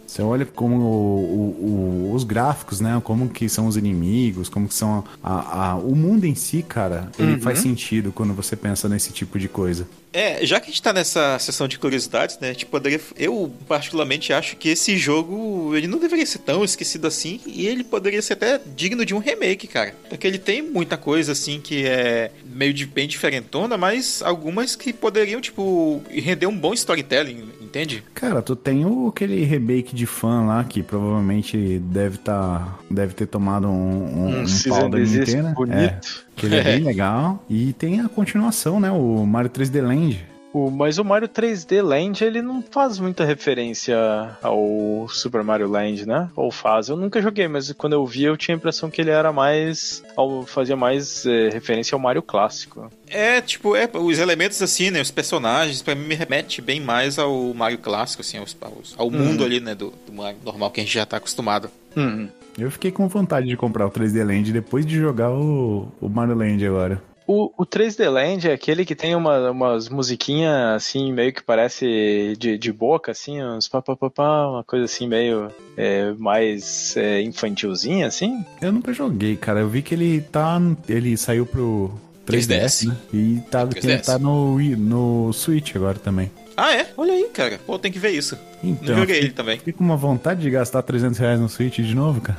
Você 0.07 0.23
olha 0.23 0.45
como 0.47 0.77
o- 0.77 1.57
o- 1.61 2.11
o- 2.11 2.15
os 2.15 2.25
gráficos, 2.25 2.81
né? 2.81 3.01
Como 3.05 3.29
que 3.29 3.49
são 3.49 3.67
os 3.67 3.77
inimigos, 3.77 4.49
como 4.49 4.67
que 4.69 4.75
são 4.75 5.05
a- 5.23 5.71
a- 5.71 5.77
o 5.77 5.95
mundo 5.95 6.25
em 6.27 6.35
si, 6.35 6.63
cara. 6.63 7.11
Ele 7.19 7.39
faz 7.39 7.59
sentido 7.61 8.13
quando 8.13 8.35
você 8.35 8.57
pensa 8.57 8.89
nesse 8.89 9.13
tipo 9.13 9.39
de 9.39 9.49
coisa. 9.49 9.87
É, 10.13 10.47
já 10.47 10.59
que 10.59 10.67
a 10.67 10.71
gente 10.71 10.81
tá 10.81 10.95
nessa 10.95 11.39
sessão 11.39 11.69
de 11.69 11.79
curiosidades, 11.79 12.39
né, 12.41 12.49
a 12.49 12.53
gente 12.53 12.65
poderia, 12.65 12.99
eu 13.19 13.53
particularmente 13.69 14.33
acho 14.33 14.57
que 14.57 14.71
esse 14.71 14.97
jogo, 14.97 15.77
ele 15.77 15.87
não 15.87 15.99
deveria 15.99 16.25
ser 16.25 16.39
tão 16.39 16.65
esquecido 16.65 17.07
assim, 17.07 17.39
e 17.45 17.67
ele 17.67 17.85
poderia 17.85 18.23
ser 18.23 18.33
até 18.33 18.59
digno 18.75 19.05
de 19.05 19.15
um 19.15 19.19
remake, 19.19 19.67
cara. 19.67 19.95
Porque 20.09 20.27
ele 20.27 20.39
tem 20.39 20.63
muita 20.63 20.97
coisa, 20.97 21.33
assim, 21.33 21.61
que 21.61 21.85
é 21.87 22.31
meio 22.51 22.73
de, 22.73 22.87
bem 22.87 23.07
diferentona, 23.07 23.77
mas 23.77 24.23
algumas 24.23 24.75
que 24.75 24.91
poderiam, 24.91 25.39
tipo, 25.39 26.03
render 26.09 26.47
um 26.47 26.57
bom 26.57 26.73
storytelling, 26.73 27.45
entende? 27.77 28.03
Cara, 28.15 28.41
tu 28.41 28.57
tem 28.57 28.85
o, 28.85 29.09
aquele 29.09 29.45
remake 29.45 29.95
de 29.95 30.07
fã 30.07 30.45
lá 30.47 30.65
que 30.65 30.83
provavelmente 30.83 31.79
deve 31.79 32.19
tá, 32.19 32.77
deve 32.91 33.15
ter 33.15 33.27
tomado 33.27 33.69
um, 33.69 33.71
um, 33.71 34.39
Um 34.39 34.43
um 34.43 34.69
pau 34.69 34.89
da 34.89 34.99
Nintendo. 34.99 35.49
É, 35.49 35.53
bonito. 35.53 36.27
que 36.35 36.47
ele 36.47 36.57
é 36.57 36.65
bem 36.65 36.85
legal. 36.85 37.45
E 37.49 37.73
tem 37.75 38.01
a 38.01 38.09
continuação, 38.09 38.81
né? 38.81 38.91
O 38.91 39.25
Mario 39.27 39.51
3D 39.51 39.83
Land. 39.83 40.27
O, 40.57 40.71
mas 40.71 40.97
o 40.99 41.05
Mario 41.05 41.29
3D 41.29 41.83
Land, 41.83 42.25
ele 42.25 42.41
não 42.41 42.63
faz 42.63 42.99
muita 42.99 43.25
referência 43.27 43.97
ao 44.43 45.07
Super 45.09 45.43
Mario 45.43 45.69
Land, 45.69 46.07
né? 46.07 46.31
Ou 46.35 46.51
faz? 46.51 46.89
Eu 46.89 46.97
nunca 46.97 47.21
joguei, 47.21 47.47
mas 47.47 47.71
quando 47.73 47.93
eu 47.93 48.07
vi 48.07 48.25
eu 48.25 48.37
tinha 48.37 48.55
a 48.55 48.59
impressão 48.59 48.89
que 48.89 49.01
ele 49.01 49.11
era 49.11 49.33
mais. 49.33 50.03
ao- 50.17 50.47
fazia 50.47 50.77
mais 50.77 51.27
eh, 51.27 51.51
referência 51.53 51.95
ao 51.95 52.01
Mario 52.01 52.23
clássico. 52.23 52.91
É, 53.09 53.41
tipo, 53.41 53.77
é, 53.77 53.89
os 53.93 54.19
elementos 54.19 54.63
assim, 54.63 54.91
né, 54.91 55.01
os 55.01 55.11
personagens, 55.11 55.83
pra 55.83 55.95
mim 55.95 56.07
me 56.07 56.15
remete 56.15 56.63
bem 56.63 56.81
mais 56.81 57.19
ao 57.19 57.53
Mario 57.53 57.79
clássico, 57.79 58.23
assim, 58.23 58.39
aos, 58.39 58.57
aos- 58.61 58.95
ao 58.97 59.11
mundo 59.11 59.45
ali, 59.45 59.61
né, 59.61 59.75
do, 59.75 59.93
do 60.07 60.13
Mario 60.13 60.39
normal 60.45 60.71
que 60.71 60.81
a 60.81 60.85
gente 60.85 60.95
já 60.95 61.05
tá 61.05 61.19
acostumado. 61.19 61.69
Uhum. 61.95 62.29
Eu 62.59 62.71
fiquei 62.71 62.91
com 62.91 63.07
vontade 63.09 63.47
de 63.47 63.57
comprar 63.57 63.87
o 63.87 63.91
3D 63.91 64.25
Land 64.25 64.53
depois 64.53 64.87
de 64.87 64.97
jogar 64.97 65.31
o, 65.31 65.89
o 66.01 66.09
Mario 66.09 66.35
Land 66.35 66.65
agora. 66.67 67.03
O, 67.27 67.53
o 67.57 67.67
3D 67.67 68.09
Land 68.09 68.49
é 68.49 68.53
aquele 68.53 68.85
que 68.85 68.95
tem 68.95 69.15
uma, 69.15 69.51
umas 69.51 69.89
musiquinhas 69.89 70.77
assim, 70.77 71.13
meio 71.13 71.33
que 71.33 71.43
parece 71.43 72.35
de, 72.39 72.57
de 72.57 72.73
boca, 72.73 73.11
assim, 73.11 73.43
uns 73.43 73.69
pá, 73.69 73.83
pá, 73.83 73.97
pá, 73.97 74.09
pá, 74.09 74.47
uma 74.49 74.65
coisa 74.65 74.85
assim, 74.85 75.09
meio 75.09 75.51
é, 75.77 76.13
mais 76.13 76.97
é, 76.97 77.21
infantilzinha, 77.23 78.07
assim. 78.07 78.45
Eu 78.61 78.73
nunca 78.73 78.93
joguei, 78.93 79.37
cara. 79.37 79.61
Eu 79.61 79.69
vi 79.69 79.83
que 79.83 79.95
ele 79.95 80.21
tá. 80.21 80.61
Ele 80.89 81.17
saiu 81.17 81.45
pro 81.45 81.91
3DS, 82.27 82.47
3DS. 82.47 82.89
né? 82.89 82.97
E 83.13 83.41
tá, 83.51 83.67
que 83.67 83.79
ele 83.79 83.99
3DS. 83.99 84.07
tá 84.07 84.19
no, 84.19 84.59
no 84.59 85.33
Switch 85.33 85.75
agora 85.75 85.99
também. 85.99 86.31
Ah, 86.57 86.75
é? 86.75 86.89
Olha 86.97 87.13
aí, 87.13 87.29
cara. 87.33 87.61
Pô, 87.67 87.79
tem 87.79 87.93
que 87.93 87.99
ver 87.99 88.11
isso. 88.11 88.39
Então, 88.65 88.95
Não 88.95 89.01
joguei 89.03 89.19
ele 89.19 89.31
também. 89.31 89.59
Fiquei 89.59 89.73
com 89.75 89.85
uma 89.85 89.97
vontade 89.97 90.41
de 90.41 90.51
gastar 90.51 90.83
300 90.83 91.19
reais 91.19 91.39
no 91.39 91.49
Switch 91.49 91.77
de 91.77 91.95
novo, 91.95 92.21
cara. 92.21 92.39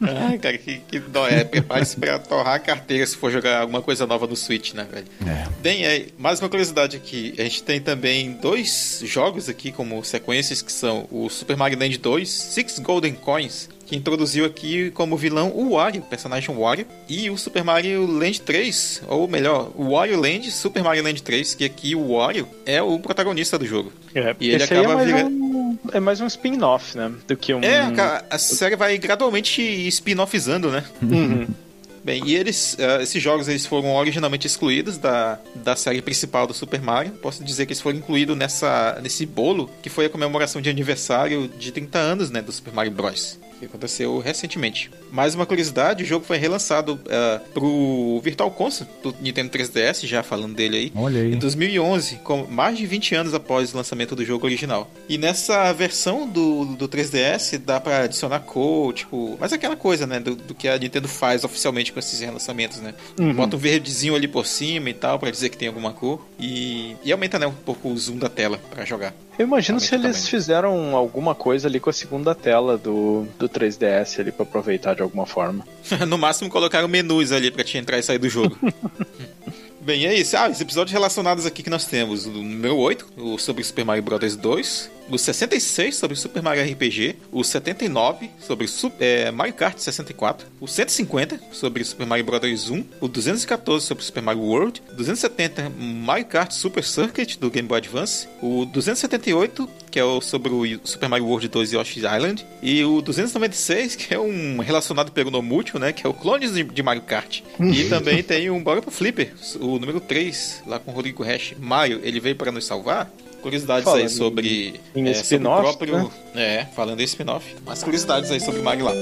Ai, 0.00 0.38
cara, 0.40 0.56
que, 0.58 0.78
que 0.78 0.98
dó. 1.00 1.26
É, 1.26 1.44
prepare-se 1.44 1.96
pra 1.96 2.18
torrar 2.18 2.54
a 2.54 2.58
carteira 2.58 3.04
se 3.06 3.16
for 3.16 3.30
jogar 3.30 3.60
alguma 3.60 3.82
coisa 3.82 4.06
nova 4.06 4.26
no 4.26 4.36
Switch, 4.36 4.74
né, 4.74 4.86
velho? 4.90 5.06
É. 5.26 5.48
Bem, 5.60 5.84
é, 5.84 6.06
mais 6.18 6.40
uma 6.40 6.48
curiosidade 6.48 6.96
aqui. 6.96 7.34
A 7.38 7.42
gente 7.42 7.62
tem 7.62 7.80
também 7.80 8.32
dois 8.34 9.02
jogos 9.04 9.48
aqui 9.48 9.72
como 9.72 10.02
sequências 10.04 10.62
que 10.62 10.72
são 10.72 11.06
o 11.10 11.28
Super 11.28 11.56
Mario 11.56 11.78
Land 11.78 11.98
2, 11.98 12.28
Six 12.28 12.78
Golden 12.78 13.14
Coins, 13.14 13.68
que 13.92 13.96
introduziu 13.96 14.46
aqui 14.46 14.90
como 14.92 15.18
vilão 15.18 15.52
o 15.54 15.74
Wario, 15.74 16.00
o 16.00 16.04
personagem 16.04 16.54
Wario, 16.56 16.86
e 17.06 17.28
o 17.28 17.36
Super 17.36 17.62
Mario 17.62 18.06
Land 18.06 18.40
3, 18.40 19.02
ou 19.06 19.28
melhor, 19.28 19.70
o 19.74 19.90
Wario 19.90 20.18
Land, 20.18 20.50
Super 20.50 20.82
Mario 20.82 21.02
Land 21.02 21.22
3, 21.22 21.54
que 21.54 21.62
aqui 21.62 21.94
o 21.94 22.16
Wario 22.16 22.48
é 22.64 22.80
o 22.80 22.98
protagonista 22.98 23.58
do 23.58 23.66
jogo. 23.66 23.92
E 24.40 24.48
ele 24.48 24.62
aí 24.62 24.62
acaba 24.62 24.92
é 24.92 24.94
mais 24.94 25.06
vira- 25.06 25.26
um, 25.26 25.78
é 25.92 26.00
mais 26.00 26.20
um 26.22 26.26
spin-off, 26.26 26.96
né? 26.96 27.12
Do 27.28 27.36
que 27.36 27.52
um. 27.52 27.60
É, 27.62 27.90
cara, 27.92 28.24
a 28.30 28.38
série 28.38 28.76
vai 28.76 28.96
gradualmente 28.96 29.60
spin-offizando, 29.88 30.70
né? 30.70 30.84
Uhum. 31.02 31.46
Bem, 32.02 32.22
e 32.26 32.34
eles, 32.34 32.74
eh, 32.80 33.02
esses 33.02 33.22
jogos 33.22 33.46
eles 33.46 33.64
foram 33.66 33.94
originalmente 33.94 34.44
excluídos 34.46 34.96
da, 34.98 35.38
da 35.54 35.76
série 35.76 36.00
principal 36.02 36.46
do 36.48 36.54
Super 36.54 36.80
Mario. 36.80 37.12
Posso 37.12 37.44
dizer 37.44 37.64
que 37.66 37.72
eles 37.72 37.80
foram 37.80 37.98
incluídos 37.98 38.36
nessa, 38.36 38.98
nesse 39.02 39.24
bolo 39.26 39.70
que 39.82 39.88
foi 39.90 40.06
a 40.06 40.08
comemoração 40.10 40.60
de 40.62 40.68
aniversário 40.68 41.46
de 41.58 41.70
30 41.70 41.98
anos 41.98 42.30
né, 42.30 42.40
do 42.42 42.50
Super 42.50 42.72
Mario 42.72 42.90
Bros. 42.90 43.38
Que 43.62 43.66
aconteceu 43.66 44.18
recentemente. 44.18 44.90
Mais 45.12 45.36
uma 45.36 45.46
curiosidade: 45.46 46.02
o 46.02 46.06
jogo 46.06 46.24
foi 46.24 46.36
relançado 46.36 46.94
uh, 46.94 47.50
pro 47.54 48.20
Virtual 48.20 48.50
Console 48.50 48.90
do 49.00 49.14
Nintendo 49.20 49.50
3DS, 49.50 50.04
já 50.04 50.20
falando 50.20 50.52
dele 50.52 50.76
aí. 50.76 50.92
Olha 50.96 51.22
aí. 51.22 51.34
Em 51.34 51.38
2011, 51.38 52.16
com 52.24 52.44
mais 52.46 52.76
de 52.76 52.84
20 52.84 53.14
anos 53.14 53.34
após 53.34 53.72
o 53.72 53.76
lançamento 53.76 54.16
do 54.16 54.24
jogo 54.24 54.46
original. 54.46 54.90
E 55.08 55.16
nessa 55.16 55.72
versão 55.72 56.28
do, 56.28 56.64
do 56.74 56.88
3DS 56.88 57.56
dá 57.58 57.78
pra 57.78 58.00
adicionar 58.00 58.40
cor, 58.40 58.92
tipo, 58.94 59.36
mas 59.38 59.52
aquela 59.52 59.76
coisa, 59.76 60.08
né, 60.08 60.18
do, 60.18 60.34
do 60.34 60.56
que 60.56 60.66
a 60.66 60.76
Nintendo 60.76 61.06
faz 61.06 61.44
oficialmente 61.44 61.92
com 61.92 62.00
esses 62.00 62.18
relançamentos, 62.18 62.80
né? 62.80 62.94
Uhum. 63.16 63.32
Bota 63.32 63.54
um 63.54 63.60
verdezinho 63.60 64.16
ali 64.16 64.26
por 64.26 64.44
cima 64.44 64.90
e 64.90 64.94
tal, 64.94 65.20
pra 65.20 65.30
dizer 65.30 65.50
que 65.50 65.56
tem 65.56 65.68
alguma 65.68 65.92
cor. 65.92 66.26
E, 66.36 66.96
e 67.04 67.12
aumenta, 67.12 67.38
né, 67.38 67.46
um 67.46 67.52
pouco 67.52 67.88
o 67.88 67.96
zoom 67.96 68.18
da 68.18 68.28
tela 68.28 68.58
pra 68.70 68.84
jogar. 68.84 69.14
Eu 69.42 69.46
imagino 69.48 69.80
se 69.80 69.92
eles 69.92 70.12
tamanho. 70.12 70.30
fizeram 70.30 70.96
alguma 70.96 71.34
coisa 71.34 71.66
ali 71.66 71.80
com 71.80 71.90
a 71.90 71.92
segunda 71.92 72.32
tela 72.32 72.78
do, 72.78 73.26
do 73.36 73.48
3DS 73.48 74.20
ali 74.20 74.30
pra 74.30 74.44
aproveitar 74.44 74.94
de 74.94 75.02
alguma 75.02 75.26
forma. 75.26 75.66
no 76.06 76.16
máximo 76.16 76.48
colocaram 76.48 76.86
menus 76.86 77.32
ali 77.32 77.50
pra 77.50 77.64
te 77.64 77.76
entrar 77.76 77.98
e 77.98 78.04
sair 78.04 78.18
do 78.18 78.28
jogo. 78.28 78.56
Bem, 79.82 80.06
é 80.06 80.14
isso. 80.14 80.36
Ah, 80.36 80.48
os 80.48 80.60
episódios 80.60 80.92
relacionados 80.92 81.44
aqui 81.44 81.60
que 81.60 81.68
nós 81.68 81.84
temos. 81.84 82.24
O 82.24 82.30
número 82.30 82.76
8, 82.76 83.14
o 83.16 83.36
sobre 83.36 83.64
Super 83.64 83.84
Mario 83.84 84.00
Bros. 84.04 84.36
2. 84.36 84.90
O 85.10 85.18
66 85.18 85.96
sobre 85.96 86.16
Super 86.16 86.40
Mario 86.40 86.62
RPG. 86.62 87.16
O 87.32 87.42
79 87.42 88.30
sobre 88.38 88.68
é, 89.00 89.32
Mario 89.32 89.52
Kart 89.54 89.76
64. 89.76 90.46
O 90.60 90.68
150 90.68 91.40
sobre 91.50 91.82
Super 91.82 92.06
Mario 92.06 92.24
Bros. 92.24 92.70
1. 92.70 92.84
O 93.00 93.08
214 93.08 93.84
sobre 93.84 94.04
Super 94.04 94.22
Mario 94.22 94.42
World. 94.42 94.80
270 94.96 95.70
Mario 95.76 96.26
Kart 96.26 96.52
Super 96.52 96.84
Circuit 96.84 97.36
do 97.40 97.50
Game 97.50 97.66
Boy 97.66 97.78
Advance. 97.78 98.28
O 98.40 98.64
278 98.64 99.68
que 99.92 100.00
é 100.00 100.04
o 100.04 100.20
sobre 100.20 100.50
o 100.50 100.80
Super 100.82 101.08
Mario 101.08 101.26
World 101.26 101.46
2 101.48 101.74
Yoshi's 101.74 102.02
Island. 102.02 102.44
E 102.62 102.82
o 102.82 103.02
296 103.02 103.94
que 103.94 104.14
é 104.14 104.18
um 104.18 104.58
relacionado 104.58 105.12
pelo 105.12 105.30
Nomútil, 105.30 105.78
né? 105.78 105.92
Que 105.92 106.06
é 106.06 106.10
o 106.10 106.14
Clones 106.14 106.54
de, 106.54 106.64
de 106.64 106.82
Mario 106.82 107.02
Kart. 107.02 107.40
E 107.60 107.84
também 107.84 108.20
tem 108.24 108.50
um 108.50 108.62
Bora 108.62 108.80
pro 108.80 108.90
Flipper, 108.90 109.32
o 109.60 109.78
número 109.78 110.00
3, 110.00 110.62
lá 110.66 110.78
com 110.78 110.90
o 110.90 110.94
Rodrigo 110.94 111.22
Hash. 111.22 111.54
Mario, 111.58 112.00
ele 112.02 112.18
veio 112.18 112.34
para 112.34 112.50
nos 112.50 112.64
salvar. 112.64 113.10
Curiosidades 113.42 113.88
aí 113.88 114.08
sobre, 114.08 114.80
em 114.94 115.08
é, 115.08 115.14
sobre 115.14 115.48
o 115.48 115.56
próprio. 115.56 116.12
né? 116.32 116.60
É, 116.60 116.64
falando 116.76 117.00
em 117.00 117.04
spin-off. 117.04 117.44
Mais 117.66 117.82
curiosidades 117.82 118.30
aí 118.30 118.40
sobre 118.40 118.62
Mario 118.62 118.84
lá. 118.84 118.92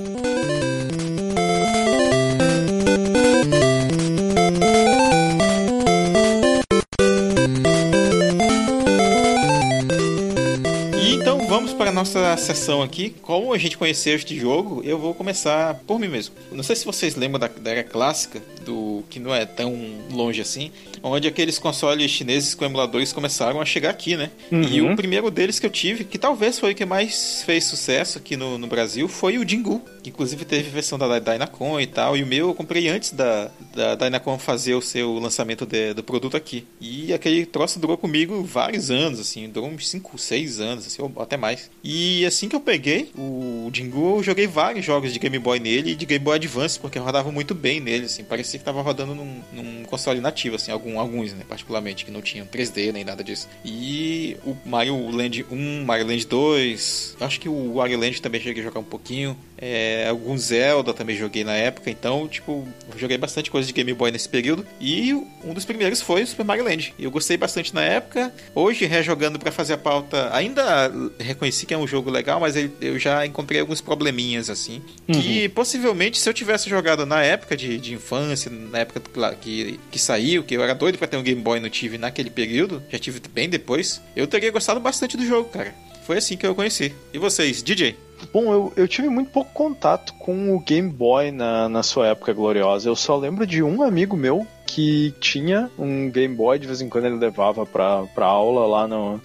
Para 12.31 12.35
a 12.35 12.37
nossa 12.37 12.55
sessão 12.55 12.83
aqui. 12.83 13.11
Como 13.23 13.53
a 13.53 13.59
gente 13.59 13.77
conheceu 13.77 14.15
este 14.15 14.39
jogo, 14.39 14.83
eu 14.85 14.99
vou 14.99 15.13
começar 15.15 15.75
por 15.87 15.99
mim 15.99 16.07
mesmo. 16.07 16.35
Não 16.53 16.63
sei 16.63 16.77
se 16.77 16.85
vocês 16.85 17.17
lembram 17.17 17.41
da, 17.41 17.49
da 17.49 17.71
era 17.71 17.83
clássica 17.83 18.41
do 18.65 19.03
que 19.09 19.19
não 19.19 19.35
é 19.35 19.45
tão 19.47 19.75
longe 20.13 20.41
assim, 20.41 20.71
onde 21.03 21.27
aqueles 21.29 21.59
consoles 21.59 22.11
chineses 22.11 22.55
com 22.55 22.65
emuladores 22.65 23.13
começaram 23.13 23.61
a 23.61 23.65
chegar 23.65 23.91
aqui, 23.91 24.17
né? 24.17 24.31
Uhum. 24.53 24.63
E 24.63 24.83
o 24.83 24.97
primeiro 24.97 25.31
deles 25.31 25.59
que 25.59 25.67
eu 25.67 25.71
tive, 25.71 26.05
que 26.05 26.19
talvez 26.19 26.59
foi 26.59 26.73
o 26.73 26.75
que 26.75 26.85
mais 26.85 27.43
fez 27.45 27.65
sucesso 27.65 28.19
aqui 28.19 28.37
no, 28.37 28.59
no 28.59 28.67
Brasil, 28.67 29.09
foi 29.09 29.39
o 29.39 29.49
Jingu. 29.49 29.83
Que 30.03 30.09
inclusive 30.11 30.45
teve 30.47 30.71
versão 30.71 30.99
da 30.99 31.19
Dynacon 31.19 31.79
e 31.81 31.87
tal. 31.87 32.17
E 32.17 32.23
o 32.23 32.27
meu 32.27 32.49
eu 32.49 32.55
comprei 32.55 32.89
antes 32.89 33.13
da, 33.13 33.51
da 33.75 33.95
Dynacon 33.95 34.39
fazer 34.39 34.75
o 34.75 34.81
seu 34.81 35.19
lançamento 35.19 35.67
de- 35.67 35.93
do 35.93 36.03
produto 36.03 36.37
aqui. 36.37 36.67
E 36.81 37.13
aquele 37.13 37.45
troço 37.45 37.79
durou 37.79 37.99
comigo 37.99 38.43
vários 38.43 38.91
anos, 38.91 39.21
assim. 39.21 39.49
Durou 39.49 39.69
uns 39.69 39.89
5, 39.91 40.17
6 40.17 40.59
anos, 40.61 40.87
assim, 40.87 41.03
ou 41.03 41.13
até 41.23 41.37
mais. 41.37 41.71
E 41.85 42.25
assim 42.25 42.49
que 42.49 42.57
eu 42.57 42.61
peguei 42.61 43.11
o 43.17 43.71
Jingu, 43.73 44.17
eu 44.19 44.23
joguei 44.23 44.47
vários 44.47 44.85
jogos 44.85 45.13
de 45.13 45.19
Game 45.19 45.39
Boy 45.39 45.59
nele 45.61 45.91
e 45.93 45.95
de 45.95 46.07
Game 46.07 46.25
Boy 46.25 46.37
Advance, 46.37 46.79
porque 46.81 46.99
rodava 46.99 47.31
muito 47.31 47.55
bem 47.55 47.79
nele, 47.79 48.07
assim. 48.07 48.25
Parecia 48.25 48.50
que 48.59 48.65
tava 48.65 48.83
rodando 48.83 49.15
num, 49.15 49.43
num 49.53 49.85
console 49.85 50.21
nativo, 50.21 50.57
assim, 50.57 50.71
algum, 50.71 50.99
alguns, 50.99 51.33
né, 51.33 51.45
particularmente, 51.49 52.05
que 52.05 52.11
não 52.11 52.23
tinham 52.23 52.47
3D 52.47 52.93
nem 52.93 53.05
nada 53.05 53.23
disso. 53.23 53.49
E 53.65 54.37
o 54.45 54.57
Mario 54.65 55.11
Land 55.11 55.47
1, 55.51 55.85
Mario 55.85 56.07
Land 56.07 56.27
2, 56.27 57.17
acho 57.21 57.41
que 57.41 57.49
o 57.49 57.75
Wario 57.75 57.99
Land 57.99 58.21
também 58.23 58.41
cheguei 58.41 58.63
a 58.63 58.67
jogar 58.67 58.81
um 58.81 58.85
pouquinho. 58.85 59.37
É, 59.61 60.07
alguns 60.09 60.45
Zelda 60.45 60.95
também 60.95 61.17
joguei 61.17 61.45
na 61.45 61.55
época, 61.55 61.91
então, 61.91 62.27
tipo, 62.27 62.67
joguei 62.97 63.19
bastante 63.19 63.51
coisa 63.51 63.67
de 63.67 63.75
Game 63.75 63.93
Boy 63.93 64.11
nesse 64.11 64.29
período. 64.29 64.67
E 64.81 65.13
um 65.45 65.53
dos 65.53 65.65
primeiros 65.65 66.01
foi 66.01 66.23
o 66.23 66.27
Super 66.27 66.45
Mario 66.45 66.65
Land. 66.65 66.95
Eu 66.99 67.11
gostei 67.11 67.37
bastante 67.37 67.75
na 67.75 67.83
época. 67.83 68.33
Hoje, 68.55 68.87
rejogando 68.87 69.39
pra 69.39 69.53
fazer 69.53 69.75
a 69.75 69.79
pauta, 69.79 70.31
ainda 70.33 70.91
reconheci 71.19 71.67
que 71.67 71.75
é 71.75 71.79
um 71.79 71.87
jogo 71.87 72.11
legal, 72.11 72.41
mas 72.41 72.55
eu 72.57 72.99
já 72.99 73.27
encontrei 73.27 73.61
alguns 73.61 73.81
probleminhas, 73.81 74.49
assim. 74.49 74.83
Que 75.21 75.49
possivelmente, 75.51 76.19
se 76.19 76.29
eu 76.29 76.35
tivesse 76.35 76.71
jogado 76.71 77.05
na 77.05 77.23
época 77.23 77.57
de, 77.57 77.79
de 77.79 77.95
infância, 77.95 78.51
na 78.51 78.79
época 78.79 79.01
que, 79.41 79.79
que, 79.91 79.99
saiu, 79.99 80.43
que 80.43 80.57
eu 80.57 80.63
era 80.63 80.75
doido 80.75 80.97
pra 80.97 81.07
ter 81.07 81.17
um 81.17 81.23
Game 81.23 81.41
Boy 81.41 81.61
não 81.61 81.69
tive 81.69 81.99
naquele 81.99 82.31
período, 82.31 82.83
já 82.91 82.99
tive 82.99 83.21
bem 83.33 83.49
depois, 83.49 84.01
eu 84.17 84.27
teria 84.27 84.51
gostado 84.51 84.81
bastante 84.81 85.17
do 85.17 85.27
jogo, 85.27 85.49
cara. 85.51 85.75
Foi 86.07 86.17
assim 86.19 86.37
que 86.37 86.47
eu 86.47 86.55
conheci. 86.55 86.93
E 87.13 87.19
vocês, 87.19 87.63
DJ? 87.63 87.95
Bom, 88.33 88.53
eu, 88.53 88.73
eu 88.77 88.89
tive 88.89 89.09
muito 89.09 89.31
pouco 89.31 89.53
contato 89.53 90.15
com 90.15 90.55
o 90.55 90.61
Game 90.61 90.89
Boy 90.89 91.31
na, 91.31 91.69
na 91.69 91.83
sua 91.83 92.09
época 92.09 92.33
gloriosa. 92.33 92.89
Eu 92.89 92.97
só 92.97 93.17
lembro 93.17 93.47
de 93.47 93.63
um 93.63 93.83
amigo 93.83 94.17
meu 94.17 94.47
que 94.67 95.13
tinha 95.21 95.71
um 95.79 96.11
Game 96.11 96.35
Boy, 96.35 96.59
de 96.59 96.67
vez 96.67 96.81
em 96.81 96.89
quando 96.89 97.07
ele 97.07 97.17
levava 97.17 97.67
pra, 97.67 98.05
pra 98.15 98.27
aula 98.27 98.67
lá 98.67 98.87
no, 98.87 99.21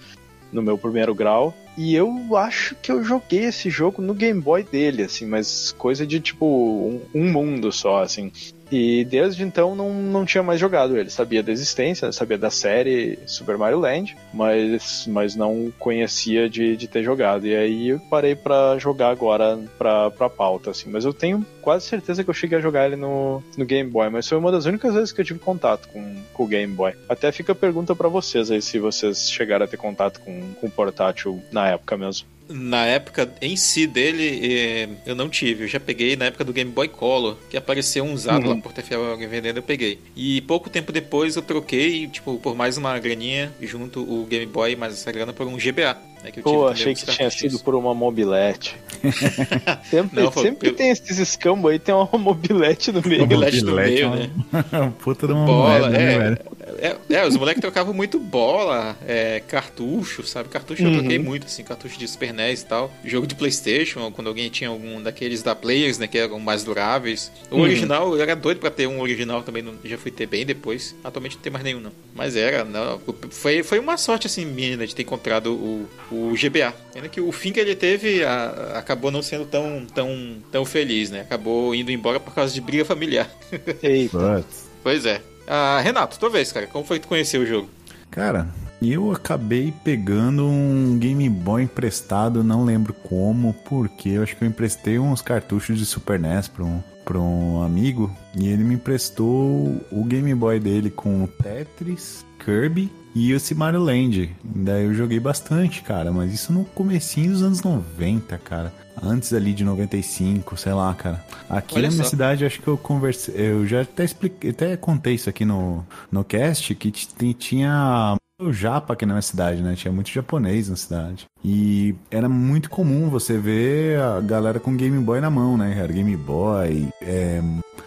no 0.52 0.62
meu 0.62 0.76
primeiro 0.76 1.14
grau. 1.14 1.54
E 1.76 1.94
eu 1.94 2.34
acho 2.36 2.74
que 2.76 2.90
eu 2.90 3.04
joguei 3.04 3.44
esse 3.44 3.68
jogo 3.68 4.00
no 4.00 4.14
Game 4.14 4.40
Boy 4.40 4.62
dele, 4.62 5.02
assim, 5.02 5.26
mas 5.26 5.72
coisa 5.72 6.06
de 6.06 6.18
tipo 6.18 6.46
um, 6.46 7.00
um 7.14 7.30
mundo 7.30 7.70
só, 7.70 8.02
assim. 8.02 8.32
E 8.70 9.04
desde 9.04 9.42
então 9.42 9.74
não, 9.74 9.92
não 9.92 10.24
tinha 10.24 10.42
mais 10.42 10.60
jogado 10.60 10.96
ele. 10.96 11.10
Sabia 11.10 11.42
da 11.42 11.52
existência, 11.52 12.10
sabia 12.12 12.38
da 12.38 12.50
série 12.50 13.18
Super 13.26 13.56
Mario 13.56 13.78
Land, 13.78 14.16
mas, 14.32 15.06
mas 15.06 15.34
não 15.34 15.72
conhecia 15.78 16.48
de, 16.48 16.76
de 16.76 16.88
ter 16.88 17.02
jogado. 17.02 17.46
E 17.46 17.54
aí 17.54 17.88
eu 17.88 18.00
parei 18.10 18.34
pra 18.34 18.78
jogar 18.78 19.10
agora 19.10 19.58
pra, 19.78 20.10
pra 20.10 20.28
pauta, 20.28 20.70
assim. 20.70 20.90
Mas 20.90 21.04
eu 21.04 21.12
tenho 21.12 21.44
quase 21.62 21.86
certeza 21.86 22.22
que 22.22 22.30
eu 22.30 22.34
cheguei 22.34 22.58
a 22.58 22.60
jogar 22.60 22.86
ele 22.86 22.96
no, 22.96 23.42
no 23.56 23.64
Game 23.64 23.90
Boy, 23.90 24.08
mas 24.08 24.28
foi 24.28 24.38
uma 24.38 24.52
das 24.52 24.66
únicas 24.66 24.94
vezes 24.94 25.12
que 25.12 25.20
eu 25.20 25.24
tive 25.24 25.38
contato 25.38 25.88
com, 25.88 26.16
com 26.32 26.44
o 26.44 26.46
Game 26.46 26.72
Boy. 26.72 26.94
Até 27.08 27.30
fica 27.32 27.52
a 27.52 27.56
pergunta 27.56 27.94
pra 27.94 28.08
vocês 28.08 28.50
aí 28.50 28.62
se 28.62 28.78
vocês 28.78 29.30
chegaram 29.30 29.64
a 29.64 29.68
ter 29.68 29.76
contato 29.76 30.20
com, 30.20 30.54
com 30.54 30.66
o 30.66 30.70
portátil 30.70 31.42
na 31.50 31.68
época 31.68 31.96
mesmo. 31.96 32.26
Na 32.48 32.86
época 32.86 33.28
em 33.42 33.56
si 33.56 33.86
dele, 33.88 34.96
eu 35.04 35.14
não 35.16 35.28
tive. 35.28 35.64
Eu 35.64 35.68
já 35.68 35.80
peguei 35.80 36.14
na 36.14 36.26
época 36.26 36.44
do 36.44 36.52
Game 36.52 36.70
Boy 36.70 36.86
Color, 36.88 37.36
que 37.50 37.56
apareceu 37.56 38.04
um 38.04 38.12
usado 38.12 38.44
Uhum. 38.48 38.54
lá 38.54 38.60
por 38.62 38.72
TFL 38.72 39.10
alguém 39.10 39.26
vendendo, 39.26 39.56
eu 39.56 39.62
peguei. 39.62 39.98
E 40.14 40.40
pouco 40.42 40.70
tempo 40.70 40.92
depois 40.92 41.34
eu 41.34 41.42
troquei, 41.42 42.06
tipo, 42.06 42.38
por 42.38 42.54
mais 42.54 42.76
uma 42.76 42.96
graninha, 42.98 43.52
junto 43.60 44.00
o 44.00 44.24
Game 44.26 44.46
Boy, 44.46 44.76
mais 44.76 44.94
essa 44.94 45.10
grana, 45.10 45.32
por 45.32 45.46
um 45.46 45.56
GBA. 45.56 45.96
Né, 46.22 46.30
que 46.30 46.38
eu 46.38 46.42
Pô, 46.44 46.68
achei 46.68 46.94
que 46.94 47.04
tinha 47.06 47.30
sido 47.30 47.58
por 47.58 47.74
uma 47.74 47.94
mobilete. 47.94 48.76
sempre 49.90 50.20
Não, 50.22 50.30
foi 50.32 50.42
sempre 50.44 50.60
pelo- 50.70 50.76
tem 50.76 50.90
esses 50.90 51.18
escambos 51.18 51.70
aí, 51.70 51.78
tem 51.78 51.94
uma 51.94 52.08
mobilete 52.18 52.90
no 52.92 53.02
meio. 53.04 53.20
Mobilete 53.22 53.60
no 53.62 53.74
meio, 53.74 54.04
é 54.04 54.06
um- 54.08 54.14
né? 54.14 54.30
um 54.86 54.90
Puta 54.92 55.26
de 55.26 55.32
uma 55.32 55.44
Bola, 55.46 55.78
moeda, 55.80 55.88
né, 55.90 56.14
é, 56.14 56.18
velho? 56.18 56.38
É, 56.86 56.96
é, 57.10 57.26
os 57.26 57.36
moleques 57.36 57.60
trocavam 57.60 57.92
muito 57.94 58.18
bola, 58.18 58.96
é, 59.06 59.40
cartucho, 59.48 60.26
sabe? 60.26 60.48
Cartucho 60.48 60.82
eu 60.82 60.88
Uhum. 60.88 60.98
troquei 60.98 61.18
muito, 61.18 61.46
assim, 61.46 61.62
cartucho 61.64 61.98
de 61.98 62.06
Super 62.08 62.32
NES 62.32 62.62
e 62.62 62.66
tal. 62.66 62.92
Jogo 63.04 63.26
de 63.26 63.34
Playstation, 63.34 64.10
quando 64.12 64.28
alguém 64.28 64.48
tinha 64.50 64.70
algum 64.70 65.02
daqueles 65.02 65.42
da 65.42 65.54
Players, 65.54 65.98
né, 65.98 66.06
que 66.06 66.18
eram 66.18 66.38
mais 66.38 66.64
duráveis. 66.64 67.30
O 67.50 67.56
Uhum. 67.56 67.62
original, 67.62 68.14
eu 68.14 68.20
era 68.22 68.34
doido 68.36 68.58
pra 68.58 68.70
ter 68.70 68.86
um 68.86 69.00
original 69.00 69.42
também, 69.42 69.62
não- 69.62 69.74
já 69.84 69.96
fui 69.98 70.10
ter 70.10 70.26
bem 70.26 70.44
depois. 70.46 70.94
Atualmente 71.04 71.36
não 71.36 71.42
tem 71.42 71.52
mais 71.52 71.64
nenhum, 71.64 71.80
não. 71.80 71.92
Mas 72.14 72.36
era, 72.36 72.64
não, 72.64 73.00
foi, 73.30 73.62
foi 73.62 73.78
uma 73.78 73.96
sorte, 73.96 74.26
assim, 74.26 74.44
minha, 74.44 74.76
né, 74.76 74.86
de 74.86 74.94
ter 74.94 75.02
encontrado 75.02 75.52
o, 75.52 75.88
o 76.10 76.34
GBA. 76.36 76.72
Pena 76.92 77.08
que 77.08 77.20
o 77.20 77.32
fim 77.32 77.52
que 77.52 77.60
ele 77.60 77.74
teve 77.74 78.24
a- 78.24 78.72
acabou 78.76 79.10
não 79.10 79.22
sendo 79.22 79.44
tão, 79.46 79.86
tão, 79.94 80.36
tão 80.50 80.64
feliz, 80.64 81.10
né? 81.10 81.20
Acabou 81.20 81.74
indo 81.74 81.90
embora 81.90 82.18
por 82.20 82.34
causa 82.34 82.52
de 82.54 82.60
briga 82.60 82.84
familiar. 82.84 83.30
Eita. 83.82 84.44
Pois 84.82 85.04
é. 85.06 85.20
Ah, 85.46 85.80
Renato, 85.82 86.18
tua 86.18 86.30
vez, 86.30 86.52
cara. 86.52 86.66
Como 86.66 86.84
foi 86.84 86.98
que 86.98 87.06
tu 87.06 87.08
conheceu 87.08 87.42
o 87.42 87.46
jogo? 87.46 87.68
Cara, 88.10 88.48
eu 88.82 89.10
acabei 89.10 89.72
pegando 89.84 90.46
um 90.46 90.98
Game 90.98 91.28
Boy 91.28 91.62
emprestado, 91.62 92.44
não 92.44 92.64
lembro 92.64 92.92
como, 92.92 93.54
porque 93.68 94.10
eu 94.10 94.22
acho 94.22 94.36
que 94.36 94.44
eu 94.44 94.48
emprestei 94.48 94.98
uns 94.98 95.22
cartuchos 95.22 95.78
de 95.78 95.86
Super 95.86 96.18
NES 96.18 96.48
pra 96.48 96.64
um, 96.64 96.82
pra 97.04 97.18
um 97.18 97.62
amigo 97.62 98.14
e 98.34 98.48
ele 98.48 98.64
me 98.64 98.74
emprestou 98.74 99.80
o 99.90 100.04
Game 100.04 100.34
Boy 100.34 100.60
dele 100.60 100.90
com 100.90 101.26
Tetris, 101.26 102.24
Kirby 102.44 102.90
e 103.18 103.34
o 103.34 103.56
Mario 103.56 103.80
Land. 103.80 104.36
Daí 104.44 104.84
eu 104.84 104.92
joguei 104.92 105.18
bastante, 105.18 105.80
cara, 105.80 106.12
mas 106.12 106.34
isso 106.34 106.52
no 106.52 106.66
comecinho 106.66 107.30
dos 107.30 107.42
anos 107.42 107.62
90, 107.62 108.36
cara. 108.36 108.70
Antes 109.02 109.32
ali 109.32 109.54
de 109.54 109.64
95, 109.64 110.54
sei 110.58 110.74
lá, 110.74 110.92
cara. 110.92 111.24
Aqui 111.48 111.76
Olha 111.76 111.88
na 111.88 111.94
minha 111.94 112.04
só. 112.04 112.10
cidade, 112.10 112.44
acho 112.44 112.60
que 112.60 112.68
eu 112.68 112.76
conversei. 112.76 113.34
Eu 113.34 113.66
já 113.66 113.80
até 113.80 114.04
expliquei, 114.04 114.50
até 114.50 114.76
contei 114.76 115.14
isso 115.14 115.30
aqui 115.30 115.46
no, 115.46 115.82
no 116.12 116.22
cast, 116.24 116.74
que 116.74 116.90
tinha 117.32 118.18
o 118.38 118.52
japa 118.52 118.92
aqui 118.92 119.06
na 119.06 119.14
minha 119.14 119.22
cidade, 119.22 119.62
né? 119.62 119.74
Tinha 119.74 119.92
muito 119.92 120.10
japonês 120.10 120.68
na 120.68 120.76
cidade. 120.76 121.24
E 121.42 121.94
era 122.10 122.28
muito 122.28 122.68
comum 122.68 123.08
você 123.08 123.38
ver 123.38 123.98
a 123.98 124.20
galera 124.20 124.60
com 124.60 124.76
Game 124.76 124.98
Boy 125.02 125.22
na 125.22 125.30
mão, 125.30 125.56
né? 125.56 125.74
Era 125.78 125.90
Game 125.90 126.14
Boy, 126.18 126.88
é, 127.00 127.42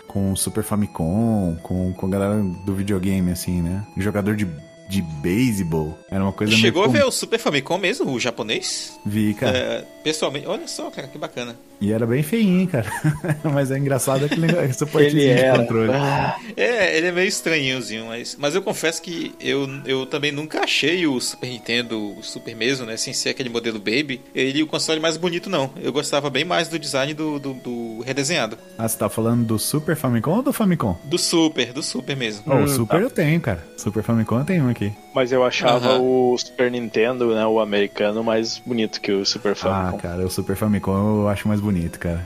com 0.08 0.36
Super 0.36 0.64
Famicom, 0.64 1.56
com, 1.62 1.94
com 1.94 2.06
a 2.08 2.10
galera 2.10 2.42
do 2.66 2.74
videogame, 2.74 3.32
assim, 3.32 3.62
né? 3.62 3.86
Jogador 3.96 4.36
de, 4.36 4.48
de 4.90 5.04
beisebol. 5.04 5.98
Era 6.10 6.24
uma 6.24 6.34
coisa 6.34 6.52
Chegou 6.58 6.84
a 6.84 6.88
ver 6.88 7.06
o 7.06 7.12
Super 7.12 7.38
Famicom 7.38 7.78
mesmo, 7.78 8.12
o 8.12 8.20
japonês? 8.20 9.00
Vi, 9.06 9.36
cara. 9.36 9.56
É, 9.56 9.86
pessoalmente, 10.04 10.48
olha 10.48 10.68
só, 10.68 10.90
cara, 10.90 11.08
que 11.08 11.18
bacana. 11.18 11.56
E 11.82 11.94
era 11.94 12.06
bem 12.06 12.22
feinho, 12.22 12.68
cara. 12.68 12.92
Mas 13.54 13.72
é 13.72 13.78
engraçado 13.78 14.26
aquele 14.26 14.48
negócio, 14.48 14.74
suportezinho 14.74 15.22
Ele 15.24 15.34
de 15.36 15.42
era. 15.44 15.58
controle. 15.60 15.92
Ah, 15.94 16.36
É, 16.58 16.98
ele 16.98 17.08
é 17.08 17.12
meio 17.12 17.28
estranhozinho, 17.28 18.06
mas, 18.08 18.36
mas 18.40 18.54
eu 18.54 18.62
confesso 18.62 19.02
que 19.02 19.34
eu, 19.40 19.68
eu 19.86 20.06
também 20.06 20.32
nunca 20.32 20.62
achei 20.64 21.08
o 21.08 21.20
Super 21.22 21.48
Nintendo, 21.48 22.18
o 22.18 22.24
Super 22.24 22.54
mesmo, 22.56 22.86
né, 22.86 22.98
sem 22.98 23.14
ser 23.14 23.30
aquele 23.30 23.48
modelo 23.50 23.80
Baby, 23.80 24.22
ele 24.36 24.62
o 24.62 24.68
console 24.68 25.00
mais 25.00 25.16
bonito, 25.16 25.50
não. 25.50 25.70
Eu 25.82 25.94
gostava 25.94 26.30
bem 26.30 26.44
mais 26.44 26.68
do 26.68 26.78
design 26.78 27.14
do, 27.14 27.40
do, 27.40 27.54
do 27.54 28.02
redesenhado. 28.06 28.58
Ah, 28.78 28.88
você 28.88 28.98
tá 28.98 29.08
falando 29.08 29.46
do 29.46 29.58
Super 29.58 29.96
Famicom 29.96 30.38
ou 30.38 30.42
do 30.42 30.52
Famicom? 30.52 30.98
Do 31.06 31.18
Super, 31.18 31.72
do 31.72 31.82
Super 31.82 32.16
mesmo. 32.18 32.44
Oh, 32.48 32.56
o 32.56 32.64
Hum, 32.64 32.68
Super 32.68 32.98
tá. 32.98 33.02
eu 33.04 33.10
tenho, 33.10 33.40
cara. 33.40 33.64
Super 33.78 34.04
Famicom 34.04 34.40
eu 34.40 34.46
tenho 34.46 34.66
um 34.66 34.70
aqui. 34.70 34.92
mas 35.16 35.32
eu 35.32 35.44
achava 35.46 35.98
o 35.98 36.38
Super 36.38 36.70
Nintendo, 36.72 37.34
né, 37.34 37.46
o 37.46 37.60
americano, 37.60 38.22
mais 38.24 38.58
bonito 38.58 39.00
que 39.00 39.12
o 39.14 39.26
Super 39.26 39.54
Ah, 39.54 39.56
Famicom. 39.56 39.98
cara, 39.98 40.26
o 40.26 40.30
Super 40.30 40.56
Famicom 40.58 41.22
eu 41.24 41.30
acho 41.30 41.48
mais 41.48 41.60
bonito, 41.62 41.69
cara. 42.00 42.26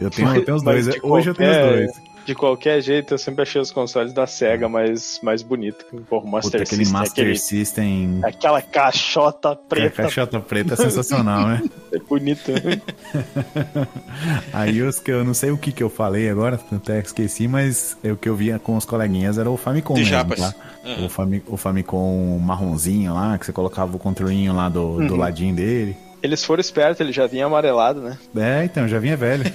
Eu 0.00 0.10
tenho, 0.10 0.34
eu 0.34 0.44
tenho 0.44 0.56
os 0.56 0.62
dois. 0.62 0.86
de 0.86 1.00
Hoje 1.02 1.30
eu 1.30 1.34
tenho 1.34 1.50
os 1.50 1.56
qualquer- 1.56 1.76
dois. 1.86 2.14
De 2.24 2.34
qualquer 2.34 2.80
jeito, 2.80 3.12
eu 3.12 3.18
sempre 3.18 3.42
achei 3.42 3.60
os 3.60 3.70
consoles 3.70 4.10
da 4.14 4.26
SEGA 4.26 4.66
mais, 4.66 5.20
mais 5.22 5.42
bonito. 5.42 5.84
O 6.10 6.26
Master 6.26 6.52
Puta, 6.60 6.62
aquele 6.62 6.84
System, 6.86 6.92
Master 7.00 7.22
aquele- 7.24 7.38
System. 7.38 8.20
aquela 8.24 8.62
caixota 8.62 9.50
A 9.50 9.56
preta, 9.56 10.02
caixota 10.04 10.40
preta 10.40 10.72
é 10.72 10.76
sensacional, 10.78 11.46
né? 11.46 11.62
é 11.92 11.98
bonito. 11.98 12.50
Aí 14.52 14.80
os 14.82 14.98
que 14.98 15.10
eu 15.10 15.22
não 15.22 15.34
sei 15.34 15.50
o 15.50 15.58
que 15.58 15.72
que 15.72 15.82
eu 15.82 15.90
falei 15.90 16.28
agora, 16.30 16.58
até 16.72 16.98
esqueci, 17.00 17.46
mas 17.48 17.96
é 18.02 18.12
o 18.12 18.16
que 18.16 18.28
eu 18.28 18.34
via 18.36 18.58
com 18.58 18.76
os 18.76 18.84
coleguinhas 18.84 19.36
era 19.38 19.50
o 19.50 19.56
Famicom 19.58 19.92
De 19.94 20.00
mesmo, 20.00 20.12
japas. 20.14 20.40
tá? 20.40 20.54
Aham. 20.84 21.04
O, 21.06 21.08
Fami, 21.08 21.42
o 21.46 21.56
Famicom 21.56 22.38
marronzinho 22.38 23.14
lá, 23.14 23.36
que 23.38 23.46
você 23.46 23.52
colocava 23.52 23.96
o 23.96 23.98
controlinho 23.98 24.54
lá 24.54 24.68
do, 24.68 25.06
do 25.06 25.16
ladinho 25.16 25.54
dele. 25.54 25.96
Eles 26.24 26.42
foram 26.42 26.62
espertos, 26.62 27.00
ele 27.00 27.12
já 27.12 27.26
vinha 27.26 27.44
amarelado, 27.44 28.00
né? 28.00 28.16
É, 28.34 28.64
então, 28.64 28.88
já 28.88 28.98
vinha 28.98 29.14
velho. 29.14 29.44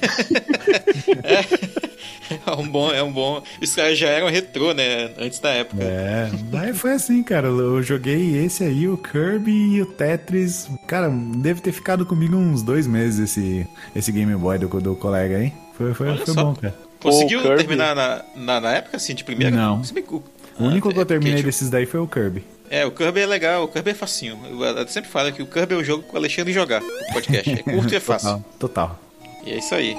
É 2.45 2.51
um 2.51 2.67
bom, 2.69 2.91
é 2.91 3.01
um 3.01 3.11
bom. 3.11 3.41
Os 3.59 3.73
caras 3.75 3.97
já 3.97 4.07
eram 4.07 4.29
retrô, 4.29 4.71
né? 4.71 5.09
Antes 5.17 5.39
da 5.39 5.49
época. 5.49 5.83
É, 5.83 6.29
daí 6.43 6.73
foi 6.75 6.93
assim, 6.93 7.23
cara. 7.23 7.47
Eu 7.47 7.81
joguei 7.81 8.37
esse 8.45 8.63
aí, 8.63 8.87
o 8.87 8.95
Kirby 8.97 9.51
e 9.51 9.81
o 9.81 9.85
Tetris. 9.87 10.69
Cara, 10.85 11.09
deve 11.09 11.59
ter 11.59 11.71
ficado 11.71 12.05
comigo 12.05 12.35
uns 12.37 12.61
dois 12.61 12.85
meses 12.85 13.19
esse, 13.31 13.67
esse 13.95 14.11
Game 14.11 14.35
Boy 14.35 14.59
do, 14.59 14.67
do 14.79 14.95
colega 14.95 15.37
aí. 15.37 15.51
Foi, 15.75 15.93
foi, 15.95 16.09
Olha 16.09 16.23
foi 16.23 16.33
só. 16.35 16.43
bom, 16.43 16.53
cara. 16.55 16.75
Conseguiu 17.01 17.41
terminar 17.41 17.95
na, 17.95 18.21
na, 18.35 18.61
na 18.61 18.71
época, 18.73 18.97
assim, 18.97 19.15
de 19.15 19.23
primeira? 19.23 19.55
Não. 19.55 19.81
O- 19.81 20.63
único 20.65 20.89
Ah, 20.89 20.93
que 20.93 20.99
eu 20.99 21.01
é, 21.01 21.05
terminei 21.05 21.33
porque, 21.33 21.37
tipo, 21.37 21.47
desses 21.47 21.69
daí 21.71 21.87
foi 21.87 21.99
o 21.99 22.07
Kirby. 22.07 22.43
É, 22.69 22.85
o 22.85 22.91
Kirby 22.91 23.21
é 23.21 23.25
legal, 23.25 23.63
o 23.63 23.67
Kirby 23.67 23.91
é 23.91 23.93
facinho. 23.93 24.39
Eu, 24.45 24.87
sempre 24.87 25.09
falo 25.09 25.31
que 25.31 25.41
o 25.41 25.47
Kirby 25.47 25.73
é 25.73 25.77
um 25.77 25.83
jogo 25.83 26.03
com 26.03 26.13
o 26.13 26.17
Alexandre 26.17 26.53
jogar 26.53 26.81
no 26.81 27.13
podcast. 27.13 27.51
É 27.51 27.63
curto 27.63 27.93
e 27.93 27.97
é 27.97 27.99
fácil. 28.01 28.43
Total. 28.59 28.89
Total. 28.89 28.99
E 29.45 29.51
é 29.51 29.57
isso 29.57 29.73
aí. 29.73 29.95